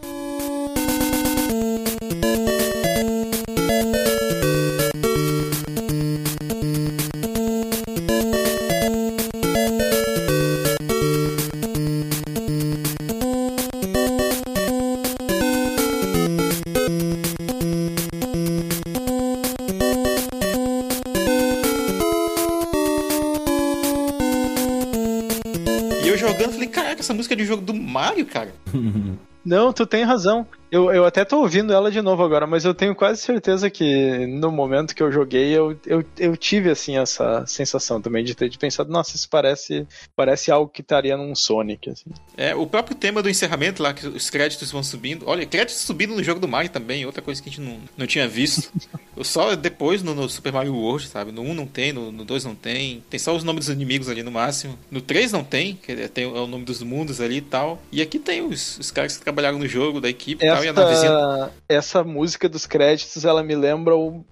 Mario, 27.96 28.26
cara. 28.26 28.54
Não, 29.46 29.72
tu 29.72 29.86
tem 29.86 30.04
razão. 30.04 30.46
Eu, 30.72 30.92
eu 30.92 31.06
até 31.06 31.24
tô 31.24 31.40
ouvindo 31.40 31.72
ela 31.72 31.92
de 31.92 32.02
novo 32.02 32.24
agora, 32.24 32.48
mas 32.48 32.66
eu 32.66 32.74
tenho 32.74 32.96
quase 32.96 33.22
certeza 33.22 33.70
que 33.70 34.26
no 34.28 34.52
momento 34.52 34.96
que 34.96 35.04
eu 35.04 35.12
joguei, 35.12 35.54
eu, 35.54 35.78
eu, 35.86 36.04
eu 36.18 36.36
tive 36.36 36.70
assim 36.70 36.98
essa 36.98 37.46
sensação 37.46 38.02
também 38.02 38.24
de 38.24 38.36
ter 38.36 38.50
de 38.50 38.58
pensado, 38.58 38.92
nossa, 38.92 39.16
isso 39.16 39.30
parece, 39.30 39.88
parece 40.16 40.52
algo 40.52 40.70
que 40.70 40.82
estaria 40.82 41.16
num 41.16 41.36
Sonic. 41.36 41.90
Assim. 41.90 42.10
É, 42.36 42.56
o 42.56 42.66
próprio 42.66 42.96
tema 42.96 43.22
do 43.22 43.30
encerramento 43.30 43.82
lá, 43.82 43.94
que 43.94 44.08
os 44.08 44.30
créditos 44.30 44.72
vão 44.72 44.84
subindo. 44.84 45.24
Olha, 45.28 45.46
créditos 45.46 45.84
subindo 45.84 46.16
no 46.16 46.24
jogo 46.24 46.40
do 46.40 46.48
Mario 46.48 46.70
também, 46.70 47.06
outra 47.06 47.22
coisa 47.22 47.42
que 47.42 47.50
a 47.50 47.52
gente 47.52 47.62
não, 47.62 47.80
não 47.98 48.08
tinha 48.08 48.28
visto. 48.28 48.72
só 49.24 49.56
depois 49.56 50.04
no, 50.04 50.14
no, 50.14 50.28
Super 50.28 50.52
Mario 50.52 50.76
World, 50.76 51.08
sabe? 51.08 51.32
No 51.32 51.42
1 51.42 51.54
não 51.54 51.68
tem, 51.68 51.94
no, 51.94 52.12
no 52.12 52.26
2 52.26 52.44
não 52.44 52.56
tem. 52.56 53.04
Tem 53.10 53.20
só 53.20 53.36
os 53.36 53.44
nomes 53.44 53.68
dos 53.68 53.76
inimigos 53.76 54.10
ali 54.10 54.24
no 54.24 54.32
máximo. 54.32 54.78
No 54.90 55.00
3 55.00 55.32
não 55.32 55.44
tem, 55.44 55.76
que 55.76 55.92
é, 55.92 56.08
tem 56.08 56.26
é 56.26 56.28
o 56.28 56.48
nome 56.48 56.66
dos 56.66 56.82
mundos 56.82 57.22
ali 57.22 57.38
e 57.38 57.42
tal. 57.42 57.82
E 57.92 58.02
aqui 58.02 58.20
tem 58.20 58.42
os, 58.42 58.78
os 58.80 58.92
caras 58.92 59.18
que 59.18 59.24
trabalharam 59.24 59.60
no 59.60 59.68
jogo, 59.68 60.02
da 60.02 60.10
equipe. 60.10 60.46
É 60.46 60.55
essa, 60.64 61.52
essa 61.70 62.04
música 62.04 62.48
dos 62.50 62.66
créditos, 62.66 63.26
ela 63.26 63.44
me 63.44 63.56
lembra 63.56 63.96
o- 63.96 64.24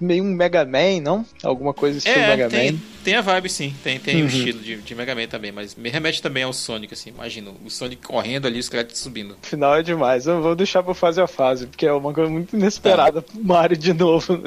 meio 0.00 0.24
um 0.24 0.32
Mega 0.32 0.64
Man, 0.64 1.00
não? 1.02 1.26
Alguma 1.42 1.72
coisa 1.74 1.98
estilo 1.98 2.16
É, 2.18 2.28
Mega 2.28 2.48
tem, 2.48 2.72
Man. 2.72 2.78
tem 3.04 3.14
a 3.16 3.20
vibe 3.20 3.48
sim, 3.48 3.74
tem, 3.82 3.98
tem 3.98 4.16
Uhum. 4.18 4.24
o 4.24 4.26
estilo 4.28 4.60
de, 4.60 4.76
de 4.76 4.94
Mega 4.94 5.14
Man 5.14 5.26
também, 5.26 5.52
mas 5.52 5.74
me 5.74 5.88
remete 5.90 6.20
também 6.22 6.42
ao 6.42 6.52
Sonic, 6.52 6.94
assim, 6.94 7.10
imagina, 7.10 7.50
o 7.64 7.70
Sonic 7.70 8.06
correndo 8.06 8.46
ali, 8.46 8.58
os 8.58 8.68
créditos 8.68 9.00
subindo. 9.00 9.36
Final 9.42 9.76
é 9.76 9.82
demais. 9.82 10.26
Eu 10.26 10.42
vou 10.42 10.54
deixar 10.54 10.82
pra 10.82 10.94
fase 10.94 11.20
a 11.20 11.26
fase, 11.26 11.66
porque 11.66 11.86
é 11.86 11.92
uma 11.92 12.12
coisa 12.12 12.30
muito 12.30 12.56
inesperada 12.56 13.22
pro 13.22 13.42
Mario 13.44 13.76
de 13.76 13.92
novo. 13.92 14.42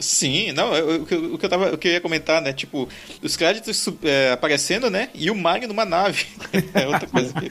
Sim, 0.00 0.52
não, 0.52 0.72
eu- 0.76 1.02
o 1.02 1.06
que 1.06 1.14
eu, 1.14 1.34
o 1.34 1.38
que 1.38 1.44
eu 1.46 1.50
tava, 1.50 1.74
o 1.74 1.78
que 1.78 1.88
eu 1.88 1.92
ia 1.92 2.00
comentar, 2.00 2.40
né, 2.40 2.52
tipo, 2.52 2.88
os 3.20 3.36
créditos 3.36 3.84
é, 4.04 4.30
aparecendo, 4.30 4.88
né, 4.88 5.08
e 5.12 5.28
o 5.28 5.34
Mario 5.34 5.66
numa 5.66 5.84
nave, 5.84 6.24
é 6.72 6.86
outra 6.86 7.06
coisa 7.08 7.32
que... 7.34 7.50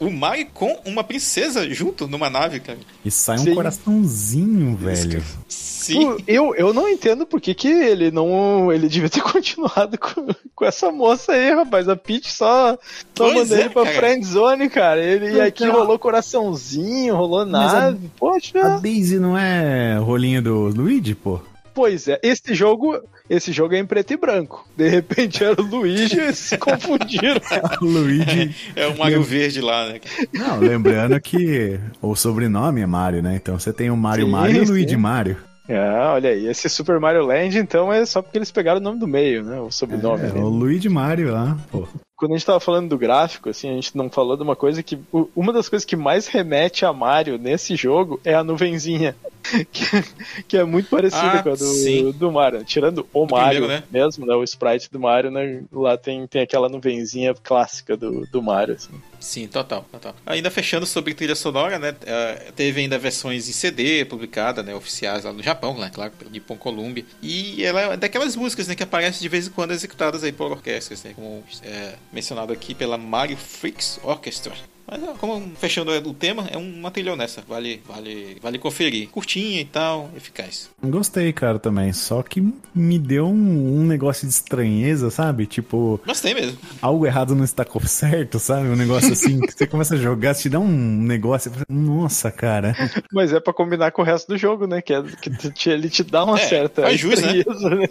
O 0.00 0.10
Mario 0.10 0.46
com 0.52 0.78
uma 0.84 1.02
princesa 1.04 1.68
junto 1.72 2.06
numa 2.08 2.28
nave, 2.28 2.60
cara. 2.60 2.78
E 3.04 3.10
sai 3.10 3.36
um 3.38 3.44
Sim. 3.44 3.54
coraçãozinho, 3.54 4.76
velho. 4.76 5.22
Sim. 5.48 6.16
Eu, 6.26 6.54
eu 6.54 6.72
não 6.72 6.88
entendo 6.88 7.26
por 7.26 7.40
que, 7.40 7.54
que 7.54 7.68
ele 7.68 8.10
não. 8.10 8.72
Ele 8.72 8.88
devia 8.88 9.08
ter 9.10 9.20
continuado 9.22 9.98
com, 9.98 10.26
com 10.54 10.64
essa 10.64 10.90
moça 10.90 11.32
aí, 11.32 11.54
rapaz. 11.54 11.88
A 11.88 11.94
Peach 11.96 12.30
só, 12.32 12.72
só 12.72 12.78
Pois 13.14 13.34
mandou 13.34 13.56
é, 13.56 13.60
ele 13.60 13.68
pra 13.70 13.84
cara. 13.84 13.96
friendzone, 13.96 14.70
cara. 14.70 15.02
Ele, 15.02 15.32
e 15.36 15.40
aqui 15.40 15.64
cara. 15.66 15.78
rolou 15.78 15.98
coraçãozinho, 15.98 17.14
rolou 17.14 17.44
Mas 17.46 17.74
a- 17.74 17.80
nave. 17.80 18.10
Poxa. 18.18 18.58
A 18.64 18.78
Daisy 18.78 19.18
não 19.18 19.36
é 19.36 19.96
rolinho 19.98 20.40
do 20.42 20.68
Luigi, 20.68 21.14
pô? 21.14 21.40
Pois 21.74 22.06
é, 22.06 22.20
esse 22.22 22.54
jogo, 22.54 23.00
esse 23.28 23.52
jogo 23.52 23.74
é 23.74 23.78
em 23.78 23.84
preto 23.86 24.12
e 24.12 24.16
branco. 24.16 24.66
De 24.76 24.88
repente 24.88 25.42
era 25.42 25.60
o 25.60 25.64
Luigi 25.64 26.16
e 26.16 26.20
eles 26.20 26.38
se 26.38 26.56
confundiram. 26.56 27.40
O 27.82 27.84
Luigi. 27.84 28.54
É 28.76 28.86
o 28.86 28.96
Mario 28.96 29.22
Verde 29.22 29.60
lá, 29.60 29.88
né? 29.88 30.00
Não, 30.32 30.60
lembrando 30.60 31.20
que 31.20 31.78
o 32.00 32.14
sobrenome 32.14 32.80
é 32.80 32.86
Mario, 32.86 33.22
né? 33.22 33.34
Então 33.36 33.58
você 33.58 33.72
tem 33.72 33.90
o 33.90 33.96
Mario 33.96 34.26
Sim, 34.26 34.30
Mario 34.30 34.56
e 34.56 34.60
o 34.60 34.66
sim. 34.66 34.72
Luigi 34.72 34.96
Mario. 34.96 35.36
Ah, 35.68 36.12
olha 36.14 36.30
aí, 36.30 36.46
esse 36.46 36.68
Super 36.68 37.00
Mario 37.00 37.24
Land, 37.24 37.58
então, 37.58 37.90
é 37.90 38.04
só 38.04 38.20
porque 38.20 38.36
eles 38.36 38.50
pegaram 38.50 38.80
o 38.80 38.82
nome 38.82 38.98
do 38.98 39.08
meio, 39.08 39.42
né? 39.42 39.58
O 39.60 39.70
sobrenome. 39.70 40.26
É, 40.26 40.32
o 40.34 40.48
Luigi 40.48 40.90
Mario 40.90 41.32
lá, 41.32 41.56
pô. 41.72 41.88
Quando 42.16 42.32
a 42.32 42.36
gente 42.36 42.46
tava 42.46 42.60
falando 42.60 42.88
do 42.88 42.98
gráfico, 42.98 43.48
assim, 43.50 43.68
a 43.68 43.74
gente 43.74 43.96
não 43.96 44.08
falou 44.08 44.36
de 44.36 44.42
uma 44.42 44.54
coisa 44.54 44.82
que. 44.82 44.98
Uma 45.34 45.52
das 45.52 45.68
coisas 45.68 45.84
que 45.84 45.96
mais 45.96 46.28
remete 46.28 46.84
a 46.84 46.92
Mario 46.92 47.38
nesse 47.38 47.74
jogo 47.74 48.20
é 48.24 48.34
a 48.34 48.44
nuvenzinha. 48.44 49.16
Que, 49.70 49.84
que 50.48 50.56
é 50.56 50.64
muito 50.64 50.88
parecida 50.88 51.32
Ah, 51.32 51.42
com 51.42 51.50
a 51.50 51.54
do, 51.54 52.12
do 52.14 52.32
Mario. 52.32 52.64
Tirando 52.64 53.06
o 53.12 53.26
Mario 53.26 53.60
primeiro, 53.60 53.66
né? 53.68 53.84
mesmo, 53.90 54.24
né? 54.24 54.34
O 54.34 54.42
sprite 54.42 54.90
do 54.90 54.98
Mario, 54.98 55.30
né? 55.30 55.62
Lá 55.70 55.98
tem, 55.98 56.26
tem 56.26 56.40
aquela 56.40 56.66
nuvenzinha 56.66 57.34
clássica 57.34 57.94
do, 57.94 58.26
do 58.26 58.42
Mario, 58.42 58.74
assim. 58.74 58.94
Sim, 59.24 59.48
total, 59.48 59.86
total. 59.90 60.14
Ainda 60.26 60.50
fechando 60.50 60.84
sobre 60.84 61.14
trilha 61.14 61.34
sonora, 61.34 61.78
né? 61.78 61.96
eh, 62.04 62.52
Teve 62.54 62.82
ainda 62.82 62.98
versões 62.98 63.48
em 63.48 63.52
CD 63.52 64.04
publicada, 64.04 64.62
né? 64.62 64.74
Oficiais 64.74 65.24
lá 65.24 65.32
no 65.32 65.42
Japão, 65.42 65.78
né? 65.78 65.90
Claro, 65.92 66.12
Nippon 66.30 66.58
Columbia. 66.58 67.06
E 67.22 67.64
ela 67.64 67.80
é 67.94 67.96
daquelas 67.96 68.36
músicas, 68.36 68.68
né? 68.68 68.74
Que 68.74 68.82
aparecem 68.82 69.22
de 69.22 69.28
vez 69.30 69.46
em 69.46 69.50
quando 69.50 69.70
executadas 69.70 70.22
aí 70.22 70.30
por 70.30 70.52
orquestras, 70.52 71.02
né? 71.02 71.12
Como 71.14 71.42
é, 71.62 71.94
mencionado 72.12 72.52
aqui 72.52 72.74
pela 72.74 72.98
Mario 72.98 73.38
Freaks 73.38 73.98
Orchestra. 74.02 74.52
Mas 74.86 75.00
como 75.18 75.42
fechando 75.56 75.90
o 75.90 76.14
tema, 76.14 76.46
é 76.50 76.56
uma 76.58 76.90
trilha 76.90 77.12
honesta. 77.12 77.42
Vale, 77.48 77.80
vale, 77.88 78.36
vale 78.42 78.58
conferir. 78.58 79.08
Curtinha 79.08 79.60
e 79.60 79.64
tal, 79.64 80.10
eficaz. 80.16 80.68
Gostei, 80.82 81.32
cara, 81.32 81.58
também. 81.58 81.92
Só 81.92 82.22
que 82.22 82.52
me 82.74 82.98
deu 82.98 83.26
um, 83.26 83.80
um 83.80 83.84
negócio 83.86 84.26
de 84.28 84.34
estranheza, 84.34 85.10
sabe? 85.10 85.46
Tipo, 85.46 86.00
Mas 86.06 86.20
tem 86.20 86.34
mesmo. 86.34 86.58
algo 86.82 87.06
errado 87.06 87.34
não 87.34 87.44
está 87.44 87.64
certo, 87.86 88.38
sabe? 88.38 88.68
Um 88.68 88.76
negócio 88.76 89.12
assim 89.12 89.40
que 89.40 89.52
você 89.52 89.66
começa 89.66 89.94
a 89.94 89.98
jogar, 89.98 90.34
te 90.34 90.48
dá 90.48 90.60
um 90.60 90.68
negócio. 91.02 91.50
você 91.50 91.56
fala, 91.64 91.66
Nossa, 91.68 92.30
cara. 92.30 92.74
Mas 93.12 93.32
é 93.32 93.40
pra 93.40 93.52
combinar 93.52 93.90
com 93.90 94.02
o 94.02 94.04
resto 94.04 94.28
do 94.28 94.36
jogo, 94.38 94.66
né? 94.66 94.82
Que, 94.82 94.92
é, 94.92 95.02
que 95.02 95.30
te- 95.50 95.70
ele 95.70 95.88
te 95.88 96.02
dá 96.02 96.24
uma 96.24 96.38
É, 96.38 96.46
certa 96.46 96.82
faz 96.82 97.00
jus, 97.00 97.20
né? 97.22 97.38
estranheza, 97.38 97.70
né? 97.70 97.88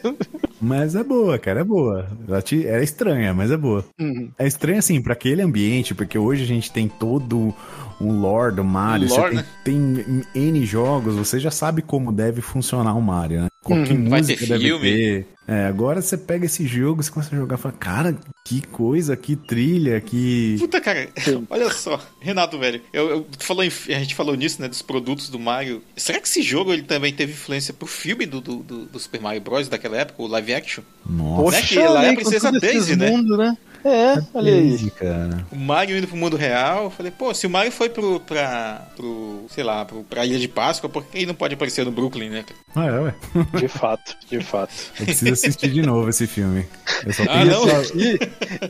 Mas 0.61 0.95
é 0.95 1.03
boa, 1.03 1.37
cara, 1.39 1.61
é 1.61 1.63
boa. 1.63 2.07
Ela 2.27 2.41
te- 2.41 2.67
É 2.67 2.81
estranha, 2.83 3.33
mas 3.33 3.51
é 3.51 3.57
boa. 3.57 3.83
Uhum. 3.99 4.31
É 4.37 4.47
estranho, 4.47 4.77
assim, 4.79 5.01
pra 5.01 5.13
aquele 5.13 5.41
ambiente, 5.41 5.93
porque 5.95 6.17
hoje 6.17 6.43
a 6.43 6.47
gente 6.47 6.71
tem 6.71 6.82
todo 6.87 7.53
um 8.01 8.19
lore 8.19 8.55
do 8.55 8.63
Mario, 8.63 9.07
lore, 9.07 9.35
você 9.37 9.45
tem, 9.63 9.93
tem 10.33 10.47
N 10.47 10.65
jogos, 10.65 11.15
você 11.15 11.39
já 11.39 11.51
sabe 11.51 11.81
como 11.81 12.11
deve 12.11 12.41
funcionar 12.41 12.95
o 12.95 13.01
Mario, 13.01 13.41
né? 13.43 13.47
Qual 13.63 13.81
que 13.83 13.93
Vai 13.93 14.19
música 14.19 14.39
ter 14.39 14.47
deve 14.47 14.65
filme. 14.65 14.89
ter. 14.91 15.27
É, 15.47 15.65
agora 15.65 16.01
você 16.01 16.17
pega 16.17 16.45
esse 16.45 16.65
jogo, 16.65 17.01
você 17.03 17.09
começa 17.11 17.33
a 17.33 17.37
jogar 17.39 17.55
e 17.57 17.61
fala, 17.61 17.73
cara, 17.77 18.17
que 18.45 18.61
coisa, 18.67 19.15
que 19.15 19.35
trilha, 19.37 20.01
que... 20.01 20.55
Puta, 20.59 20.81
cara, 20.81 21.07
olha 21.49 21.69
só, 21.69 21.99
Renato, 22.19 22.57
velho, 22.59 22.81
eu, 22.91 23.09
eu- 23.09 23.27
falou 23.39 23.63
em- 23.63 23.67
a 23.67 23.99
gente 23.99 24.15
falou 24.15 24.35
nisso, 24.35 24.61
né, 24.61 24.67
dos 24.67 24.81
produtos 24.81 25.29
do 25.29 25.39
Mario. 25.39 25.81
Será 25.95 26.19
que 26.19 26.27
esse 26.27 26.41
jogo 26.41 26.73
ele 26.73 26.83
também 26.83 27.13
teve 27.13 27.31
influência 27.33 27.73
pro 27.73 27.87
filme 27.87 28.25
do, 28.25 28.41
do, 28.41 28.55
do- 28.57 28.99
Super 28.99 29.21
Mario 29.21 29.41
Bros. 29.41 29.67
daquela 29.69 29.97
época, 29.97 30.21
o 30.23 30.27
live 30.27 30.53
action? 30.53 30.83
Nossa, 31.05 31.51
Né, 31.57 31.61
que 31.61 31.79
lá 31.79 32.03
é 32.03 32.07
a 32.07 32.09
né, 32.09 32.15
princesa 32.15 32.51
Daisy, 32.51 32.95
né? 32.97 33.09
mundos, 33.11 33.37
né? 33.37 33.57
É, 33.83 34.15
olha 34.33 34.53
aí. 34.53 34.89
Cara. 34.91 35.45
O 35.51 35.55
Mario 35.55 35.97
indo 35.97 36.07
pro 36.07 36.15
mundo 36.17 36.37
real, 36.37 36.85
eu 36.85 36.89
falei, 36.89 37.11
pô, 37.11 37.33
se 37.33 37.45
o 37.45 37.49
Mario 37.49 37.71
foi 37.71 37.89
pro, 37.89 38.19
pra, 38.19 38.87
pro, 38.95 39.45
sei 39.49 39.63
lá, 39.63 39.83
pro, 39.85 40.03
pra 40.03 40.25
Ilha 40.25 40.39
de 40.39 40.47
Páscoa, 40.47 40.89
por 40.89 41.03
que 41.05 41.17
ele 41.17 41.25
não 41.27 41.35
pode 41.35 41.53
aparecer 41.55 41.83
no 41.85 41.91
Brooklyn, 41.91 42.29
né? 42.29 42.45
Ah, 42.75 42.85
é, 42.85 42.99
ué. 42.99 43.15
De 43.59 43.67
fato, 43.67 44.15
de 44.29 44.39
fato. 44.41 44.73
Eu 44.99 45.05
preciso 45.05 45.33
assistir 45.33 45.69
de 45.69 45.81
novo 45.81 46.09
esse 46.09 46.27
filme. 46.27 46.65
Eu 47.05 47.13
só 47.13 47.23
Ah, 47.29 47.45
não? 47.45 47.63
Esse 47.67 47.91
aqui, 47.91 48.19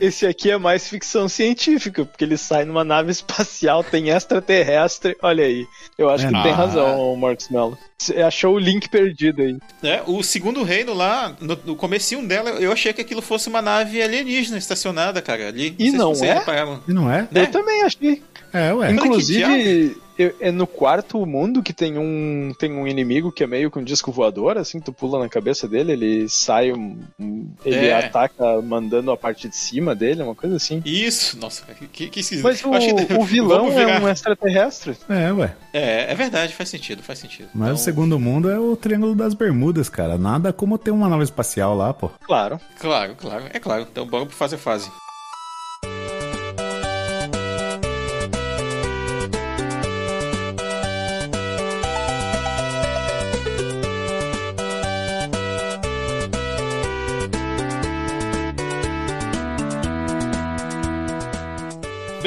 esse 0.00 0.26
aqui 0.26 0.50
é 0.50 0.58
mais 0.58 0.88
ficção 0.88 1.28
científica, 1.28 2.04
porque 2.04 2.24
ele 2.24 2.36
sai 2.36 2.64
numa 2.64 2.84
nave 2.84 3.10
espacial, 3.10 3.82
tem 3.84 4.10
extraterrestre. 4.10 5.16
Olha 5.22 5.44
aí. 5.44 5.66
Eu 5.96 6.10
acho 6.10 6.24
É, 6.26 6.28
que 6.28 6.42
tem 6.42 6.52
ah. 6.52 6.56
razão, 6.56 7.12
o 7.12 7.16
Marcos 7.16 7.48
Mello. 7.48 7.78
Você 7.96 8.20
achou 8.20 8.56
o 8.56 8.58
link 8.58 8.88
perdido 8.88 9.40
aí. 9.40 9.56
É, 9.82 10.02
o 10.06 10.22
segundo 10.22 10.62
reino 10.62 10.92
lá, 10.92 11.34
no, 11.40 11.56
no 11.64 11.76
comecinho 11.76 12.26
dela, 12.26 12.50
eu 12.50 12.72
achei 12.72 12.92
que 12.92 13.00
aquilo 13.00 13.22
fosse 13.22 13.48
uma 13.48 13.62
nave 13.62 14.02
alienígena 14.02 14.58
estacionada, 14.58 15.03
cara, 15.22 15.48
ali. 15.48 15.74
E 15.78 15.90
não 15.90 16.14
vocês 16.14 16.30
é? 16.30 16.34
E 16.86 16.92
não 16.92 17.10
é? 17.10 17.28
Né? 17.30 17.42
Eu 17.42 17.50
também 17.50 17.82
achei. 17.82 18.22
É, 18.52 18.72
ué. 18.72 18.88
que 18.88 18.92
Inclusive, 18.92 19.96
é 20.40 20.50
no 20.52 20.66
quarto 20.66 21.24
mundo 21.26 21.62
que 21.62 21.72
tem 21.72 21.98
um, 21.98 22.52
tem 22.58 22.72
um 22.72 22.86
inimigo 22.86 23.32
que 23.32 23.42
é 23.42 23.46
meio 23.46 23.70
com 23.70 23.80
um 23.80 23.84
disco 23.84 24.12
voador, 24.12 24.56
assim, 24.58 24.80
tu 24.80 24.92
pula 24.92 25.18
na 25.18 25.28
cabeça 25.28 25.66
dele, 25.68 25.92
ele 25.92 26.28
sai, 26.28 26.72
um, 26.72 26.98
um- 27.18 27.48
ele 27.64 27.86
É. 27.86 27.94
ataca 28.06 28.60
mandando 28.62 29.10
a 29.10 29.16
parte 29.16 29.48
de 29.48 29.56
cima 29.56 29.94
dele, 29.94 30.22
uma 30.22 30.34
coisa 30.34 30.56
assim. 30.56 30.82
Isso, 30.84 31.38
nossa, 31.38 31.62
cara, 31.64 31.78
que, 31.92 32.08
que 32.08 32.20
esquisito. 32.20 32.44
Mas 32.44 32.64
o, 32.64 32.72
achei- 32.74 32.92
o 33.18 33.24
vilão 33.24 33.70
Vamos 33.70 33.76
é 33.76 33.98
um 34.00 34.08
extraterrestre. 34.08 34.96
É, 35.08 35.32
ué. 35.32 35.54
É, 35.72 36.12
é 36.12 36.14
verdade, 36.14 36.54
faz 36.54 36.68
sentido, 36.68 37.02
faz 37.02 37.18
sentido. 37.18 37.48
Mas 37.54 37.68
Então, 37.68 37.74
o 37.74 37.78
segundo 37.78 38.18
mundo 38.20 38.48
é 38.50 38.58
o 38.58 38.76
Triângulo 38.76 39.14
das 39.14 39.34
Bermudas, 39.34 39.88
cara. 39.88 40.16
Nada 40.18 40.52
como 40.52 40.78
ter 40.78 40.90
uma 40.90 41.08
nave 41.08 41.24
espacial 41.24 41.74
lá, 41.76 41.92
pô. 41.92 42.10
Claro. 42.24 42.60
Claro, 42.78 43.14
claro, 43.16 43.44
é 43.52 43.58
claro. 43.58 43.86
Então 43.90 44.06
bora 44.06 44.26
pro 44.26 44.34
fase 44.36 44.54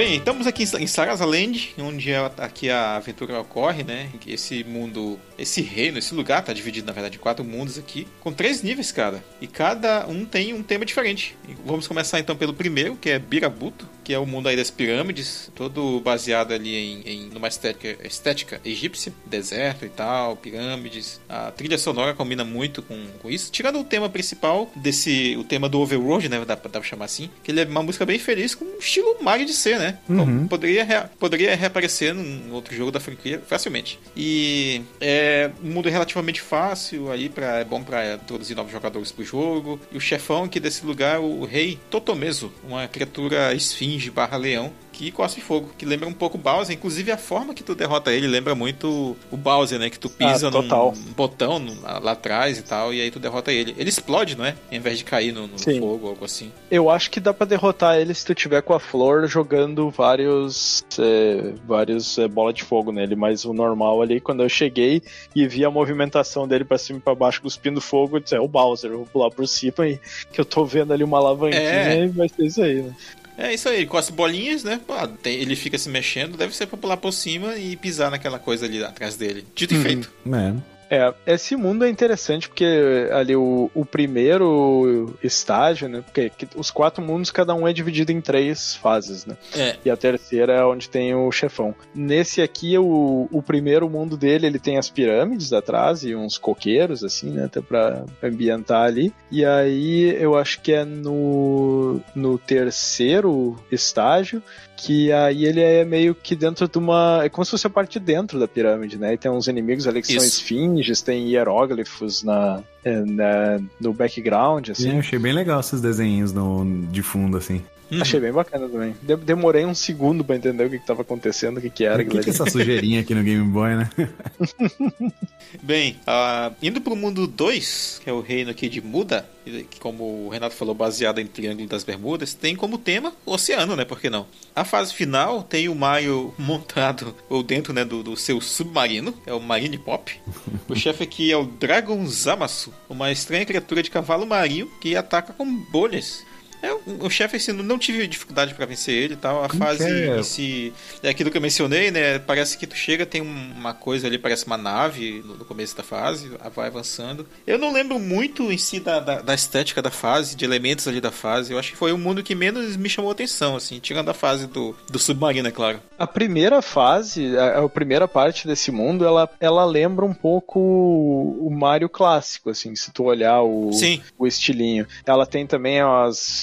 Bem, 0.08 0.20
estamos 0.20 0.48
aqui 0.48 0.64
em 0.64 0.88
Sarasa 0.88 1.26
Land, 1.26 1.76
onde 1.78 2.14
é- 2.14 2.32
aqui 2.38 2.70
a 2.70 2.96
aventura 2.96 3.42
ocorre, 3.42 3.84
né? 3.84 4.10
Esse 4.26 4.64
mundo, 4.64 5.20
esse 5.38 5.62
reino, 5.62 5.98
esse 5.98 6.14
lugar 6.14 6.44
tá 6.44 6.52
dividido 6.54 6.88
na 6.88 6.94
verdade 6.94 7.18
em 7.18 7.20
quatro 7.20 7.44
mundos 7.46 7.78
aqui, 7.78 8.08
com 8.20 8.32
três 8.32 8.62
níveis, 8.64 8.92
cara. 8.92 9.24
E 9.42 9.48
cada 9.48 10.08
um 10.08 10.26
tem 10.26 10.54
um 10.54 10.64
tema 10.64 10.86
diferente. 10.86 11.36
E 11.48 11.56
Vamos 11.66 11.88
começar 11.88 12.20
então 12.20 12.36
pelo 12.36 12.54
primeiro, 12.54 12.96
que 12.96 13.10
é 13.10 13.20
Birabuto, 13.20 13.88
que 14.04 14.14
é 14.14 14.20
o 14.20 14.26
mundo 14.26 14.48
aí 14.48 14.56
das 14.56 14.72
pirâmides, 14.72 15.52
todo 15.54 16.00
baseado 16.00 16.54
ali 16.54 16.76
em, 16.76 17.02
em 17.06 17.20
numa 17.30 17.48
estética, 17.50 17.98
estética 18.08 18.62
egípcia, 18.64 19.14
deserto 19.26 19.86
e 19.86 19.90
tal, 19.90 20.36
pirâmides. 20.38 21.20
A 21.28 21.52
trilha 21.52 21.78
sonora 21.78 22.14
combina 22.14 22.44
muito 22.46 22.82
com, 22.82 22.98
com 23.22 23.30
isso, 23.30 23.52
tirando 23.52 23.80
o 23.80 23.84
tema 23.84 24.10
principal 24.10 24.72
desse, 24.76 25.36
o 25.38 25.44
tema 25.44 25.68
do 25.68 25.80
Overworld, 25.82 26.30
né? 26.30 26.38
Dá, 26.46 26.56
pra- 26.56 26.72
dá 26.72 26.80
pra 26.80 26.90
chamar 26.90 27.06
assim, 27.06 27.30
que 27.44 27.52
ele 27.52 27.62
é 27.62 27.66
uma 27.66 27.84
música 27.84 28.06
bem 28.06 28.18
feliz 28.18 28.56
com 28.56 28.64
um 28.66 28.78
estilo 28.80 29.18
Mario 29.22 29.46
de 29.46 29.54
ser, 29.54 29.78
né? 29.78 30.00
Como 30.08 30.48
poderia, 30.48 30.84
rea- 30.86 31.10
poderia 31.20 31.54
reaparecer 31.56 32.14
num 32.14 32.54
outro 32.54 32.74
jogo 32.76 32.92
da 32.92 33.00
franquia 33.00 33.42
facilmente. 33.46 34.00
E 34.16 34.82
é 35.02 35.27
um 35.64 35.72
mundo 35.72 35.90
relativamente 35.90 36.42
fácil 36.42 37.12
aí 37.12 37.30
para 37.30 37.60
é 37.60 37.64
bom 37.64 37.84
para 37.84 38.16
introduzir 38.16 38.56
novos 38.56 38.72
jogadores 38.72 39.12
pro 39.12 39.24
jogo. 39.24 39.80
E 39.92 39.98
o 39.98 40.02
chefão 40.02 40.44
aqui 40.44 40.60
desse 40.60 40.86
lugar 40.86 41.16
é 41.16 41.20
o 41.20 41.46
rei 41.46 41.80
Totomezo, 41.90 42.52
uma 42.68 42.88
criatura 42.88 43.54
esfinge 43.54 44.10
barra 44.10 44.38
leão 44.38 44.72
que 44.98 45.12
cospe 45.12 45.40
fogo, 45.42 45.70
que 45.78 45.86
lembra 45.86 46.08
um 46.08 46.14
pouco 46.14 46.38
o 46.38 46.42
Bowser. 46.42 46.74
Inclusive 46.76 47.12
a 47.12 47.18
forma 47.18 47.54
que 47.54 47.64
tu 47.64 47.76
derrota 47.76 48.12
ele 48.12 48.26
lembra 48.28 48.56
muito 48.56 49.16
o 49.32 49.38
Bowser, 49.38 49.78
né? 49.78 49.92
Que 49.92 50.00
tu 50.00 50.10
pisa 50.10 50.48
Ah, 50.48 50.52
num 50.52 50.62
total. 50.64 50.94
botão 51.16 51.60
no- 51.60 51.80
lá 52.02 52.14
atrás 52.14 52.58
e 52.58 52.64
tal, 52.64 52.92
e 52.94 53.00
aí 53.02 53.12
tu 53.12 53.20
derrota 53.20 53.52
ele. 53.52 53.76
Ele 53.78 53.90
explode, 53.90 54.36
não 54.36 54.44
é? 54.44 54.56
Em 54.72 54.80
vez 54.80 54.98
de 54.98 55.04
cair 55.04 55.32
no, 55.32 55.46
no 55.46 55.60
fogo 55.60 56.06
ou 56.06 56.10
algo 56.10 56.26
assim. 56.26 56.52
Eu 56.72 56.90
acho 56.90 57.12
que 57.12 57.20
dá 57.20 57.32
pra 57.34 57.46
derrotar 57.46 57.98
ele 58.00 58.12
se 58.14 58.26
tu 58.26 58.34
tiver 58.34 58.62
com 58.64 58.74
a 58.74 58.80
flor 58.80 59.28
jogando 59.28 59.90
vários 59.92 60.84
é, 60.98 61.54
vários 61.66 62.18
é, 62.18 62.28
bola 62.28 62.52
de 62.52 62.64
fogo 62.64 62.92
nele, 62.92 63.16
mas 63.16 63.46
o 63.46 63.54
normal 63.54 64.02
ali, 64.02 64.20
quando 64.20 64.42
eu 64.42 64.50
cheguei 64.50 65.02
e 65.36 65.48
vi 65.48 65.64
a 65.64 65.70
movimentação 65.70 66.48
dele 66.48 66.66
pra 66.66 66.78
cima 66.78 66.98
e 66.98 67.02
pra 67.02 67.14
baixo 67.14 67.42
cuspindo 67.42 67.80
fogo, 67.80 68.18
eu 68.18 68.20
disse, 68.22 68.36
é 68.36 68.40
o 68.40 68.48
Bowser, 68.48 68.92
eu 68.92 68.98
vou 68.98 69.06
pular 69.06 69.30
por 69.30 69.48
cima 69.48 69.88
e 69.88 70.00
que 70.34 70.42
eu 70.42 70.46
tô 70.46 70.66
vendo 70.66 70.92
ali 70.92 71.04
uma 71.04 71.18
alavanquinha 71.20 71.60
É. 71.62 72.04
e 72.06 72.08
vai 72.08 72.28
ser 72.30 72.46
isso 72.46 72.62
aí, 72.64 72.82
né? 72.82 72.96
É 73.38 73.54
isso 73.54 73.70
aí, 73.70 73.78
ele 73.78 73.86
cospe 73.86 74.12
bolinhas, 74.14 74.64
né? 74.64 74.80
Pô, 74.86 74.96
tem- 75.08 75.40
ele 75.40 75.56
fica 75.56 75.78
se 75.78 75.90
mexendo, 75.90 76.36
deve 76.38 76.56
ser 76.56 76.66
pra 76.66 76.78
pular 76.78 76.98
por 76.98 77.12
cima 77.14 77.56
e 77.58 77.76
pisar 77.76 78.10
naquela 78.10 78.40
coisa 78.40 78.66
ali 78.66 78.84
atrás 78.84 79.16
dele. 79.16 79.46
Dito 79.56 79.74
e 79.76 79.78
feito. 79.84 80.12
É. 80.34 80.77
É, 80.90 81.14
esse 81.26 81.56
mundo 81.56 81.84
é 81.86 81.90
interessante 81.90 82.48
porque 82.48 83.10
ali 83.12 83.36
o, 83.36 83.70
o 83.74 83.86
primeiro 83.86 85.14
estágio, 85.24 85.90
né? 85.90 86.02
Porque 86.02 86.30
que- 86.30 86.48
os 86.56 86.72
quatro 86.72 87.04
mundos, 87.04 87.30
cada 87.32 87.54
um 87.54 87.68
é 87.68 87.74
dividido 87.74 88.12
em 88.12 88.22
três 88.22 88.76
fases, 88.76 89.26
né? 89.26 89.36
É. 89.56 89.76
E 89.84 89.90
a 89.90 89.98
terceira 89.98 90.54
é 90.54 90.64
onde 90.64 90.90
tem 90.90 91.14
o 91.14 91.32
chefão. 91.32 91.76
Nesse 91.94 92.42
aqui, 92.42 92.78
o, 92.78 93.28
o 93.32 93.42
primeiro 93.42 93.90
mundo 93.90 94.16
dele, 94.18 94.48
ele 94.48 94.60
tem 94.60 94.78
as 94.78 94.90
pirâmides 94.90 95.52
atrás 95.54 96.04
e 96.04 96.16
uns 96.16 96.38
coqueiros, 96.38 97.04
assim, 97.04 97.32
né? 97.32 97.46
Até 97.46 97.62
pra 97.62 97.78
pra 98.20 98.30
ambientar 98.30 98.84
ali. 98.84 99.14
E 99.32 99.46
aí, 99.46 100.16
eu 100.20 100.38
acho 100.38 100.62
que 100.62 100.72
é 100.74 100.84
no, 100.86 102.00
no 102.16 102.38
terceiro 102.38 103.56
estágio 103.72 104.42
que 104.78 105.12
aí 105.12 105.44
ele 105.46 105.60
é 105.60 105.84
meio 105.84 106.14
que 106.16 106.36
dentro 106.36 106.68
de 106.68 106.78
uma. 106.78 107.22
É 107.24 107.30
como 107.30 107.44
se 107.44 107.52
fosse 107.52 107.66
a 107.66 107.70
parte 107.70 108.00
de 108.00 108.06
dentro 108.06 108.40
da 108.40 108.48
pirâmide, 108.48 108.98
né? 108.98 109.16
E 109.16 109.18
tem 109.18 109.30
uns 109.32 109.48
inimigos 109.48 109.88
ali 109.88 110.02
que 110.02 110.08
são 110.08 110.18
Isso. 110.18 110.28
esfinges, 110.42 111.02
tem 111.02 111.28
hieróglifos 111.30 112.22
na, 112.24 112.62
é, 112.86 113.00
na- 113.02 113.60
no 113.82 113.92
background, 113.92 114.68
Sim, 114.68 114.72
assim. 114.72 114.92
eu 114.94 115.00
achei 115.00 115.18
bem 115.20 115.34
legal 115.34 115.60
esses 115.60 115.82
desenhos 115.82 116.32
no, 116.32 116.64
de 116.92 117.02
fundo, 117.02 117.36
assim. 117.38 117.62
Uhum. 117.90 118.02
Achei 118.02 118.20
bem 118.20 118.32
bacana 118.34 118.68
também. 118.68 118.96
De- 119.02 119.16
demorei 119.16 119.66
um 119.66 119.74
segundo 119.74 120.24
pra 120.24 120.36
entender 120.36 120.66
o 120.66 120.70
que, 120.70 120.80
que 120.80 120.86
tava 120.86 121.02
acontecendo, 121.04 121.58
o 121.58 121.62
que, 121.62 121.70
que 121.70 121.86
era 121.86 121.98
O 121.98 122.02
aquilo 122.02 122.18
que, 122.18 122.24
que 122.26 122.30
é 122.30 122.34
essa 122.34 122.50
sujeirinha 122.50 123.02
aqui 123.02 123.16
no 123.16 123.24
Game 123.24 123.44
Boy, 123.50 123.76
né? 123.76 123.90
Bem, 125.62 125.98
ah, 126.06 126.52
indo 126.62 126.82
pro 126.82 126.96
mundo 126.96 127.26
2, 127.26 128.02
que 128.04 128.10
é 128.10 128.14
o 128.14 128.20
reino 128.20 128.52
aqui 128.52 128.68
de 128.68 128.82
Muda, 128.82 129.28
que 129.70 129.80
como 129.80 130.26
o 130.26 130.30
Renato 130.30 130.56
falou, 130.56 130.76
baseado 130.76 131.20
em 131.20 131.26
Triângulo 131.26 131.68
das 131.68 131.84
Bermudas, 131.84 132.34
tem 132.34 132.56
como 132.56 132.78
tema 132.78 133.14
o 133.26 133.34
oceano, 133.34 133.76
né? 133.76 133.86
Por 133.86 134.00
que 134.00 134.10
não? 134.10 134.28
A 134.56 134.66
fase 134.66 134.94
final 134.94 135.44
tem 135.44 135.70
o 135.70 135.76
Mario 135.76 136.34
montado, 136.38 137.16
ou 137.30 137.42
dentro 137.42 137.72
né, 137.74 137.86
do, 137.86 138.04
do 138.04 138.18
seu 138.18 138.42
submarino, 138.42 139.14
é 139.26 139.34
o 139.34 139.40
Marine 139.40 139.78
Pop. 139.78 140.20
O 140.68 140.76
chefe 140.76 141.04
aqui 141.04 141.32
é 141.32 141.38
o 141.38 141.46
Dragon 141.46 142.06
Zamasu, 142.06 142.74
uma 142.90 143.12
estranha 143.12 143.46
criatura 143.46 143.82
de 143.82 143.90
cavalo 143.90 144.26
marinho 144.28 144.70
que 144.82 144.96
ataca 144.96 145.32
com 145.32 145.46
bolhas. 145.72 146.26
É, 146.62 146.74
o 146.74 147.10
chefe 147.10 147.36
assim, 147.38 147.52
não 147.52 147.78
tive 147.78 148.08
dificuldade 148.08 148.54
pra 148.54 148.66
vencer 148.66 148.94
ele 148.96 149.14
e 149.14 149.18
tal. 149.18 149.44
A 149.44 149.48
Como 149.50 149.64
fase 149.64 149.84
é? 149.84 150.18
em 150.20 150.24
si 150.24 150.74
é 151.04 151.10
aquilo 151.10 151.30
que 151.30 151.38
eu 151.38 151.42
mencionei, 151.42 151.92
né? 151.92 152.18
Parece 152.20 152.58
que 152.58 152.66
tu 152.66 152.76
chega, 152.76 153.06
tem 153.06 153.22
um- 153.22 153.52
uma 153.56 153.74
coisa 153.74 154.08
ali, 154.08 154.18
parece 154.18 154.46
uma 154.48 154.58
nave 154.58 155.22
no, 155.26 155.36
no 155.38 155.46
começo 155.46 155.76
da 155.78 155.84
fase, 155.84 156.32
vai 156.56 156.68
avançando. 156.68 157.28
Eu 157.46 157.58
não 157.60 157.72
lembro 157.72 158.00
muito 158.00 158.52
em 158.52 158.58
si 158.58 158.80
da, 158.80 159.00
da, 159.00 159.22
da 159.22 159.34
estética 159.36 159.82
da 159.82 159.92
fase, 159.92 160.36
de 160.36 160.46
elementos 160.46 160.88
ali 160.88 161.00
da 161.00 161.12
fase. 161.12 161.52
Eu 161.54 161.60
acho 161.60 161.72
que 161.72 161.78
foi 161.78 161.92
o 161.92 161.98
mundo 161.98 162.24
que 162.24 162.34
menos 162.36 162.76
me 162.76 162.90
chamou 162.90 163.12
atenção, 163.12 163.56
assim, 163.56 163.80
tirando 163.80 164.10
a 164.10 164.14
fase 164.14 164.48
do, 164.48 164.76
do 164.90 164.98
submarino, 165.00 165.48
é 165.48 165.52
claro. 165.52 165.80
A 166.00 166.08
primeira 166.08 166.62
fase, 166.62 167.38
a, 167.38 167.60
a 167.64 167.70
primeira 167.70 168.08
parte 168.08 168.48
desse 168.48 168.72
mundo, 168.72 169.06
ela, 169.06 169.30
ela 169.40 169.64
lembra 169.66 170.06
um 170.06 170.14
pouco 170.14 170.60
o 170.60 171.50
Mario 171.52 171.90
clássico, 171.90 172.50
assim, 172.50 172.76
se 172.76 172.92
tu 172.92 173.04
olhar 173.04 173.42
o, 173.42 173.72
Sim. 173.74 174.02
o 174.18 174.26
estilinho. 174.28 174.88
Ela 175.06 175.26
tem 175.26 175.46
também 175.46 175.80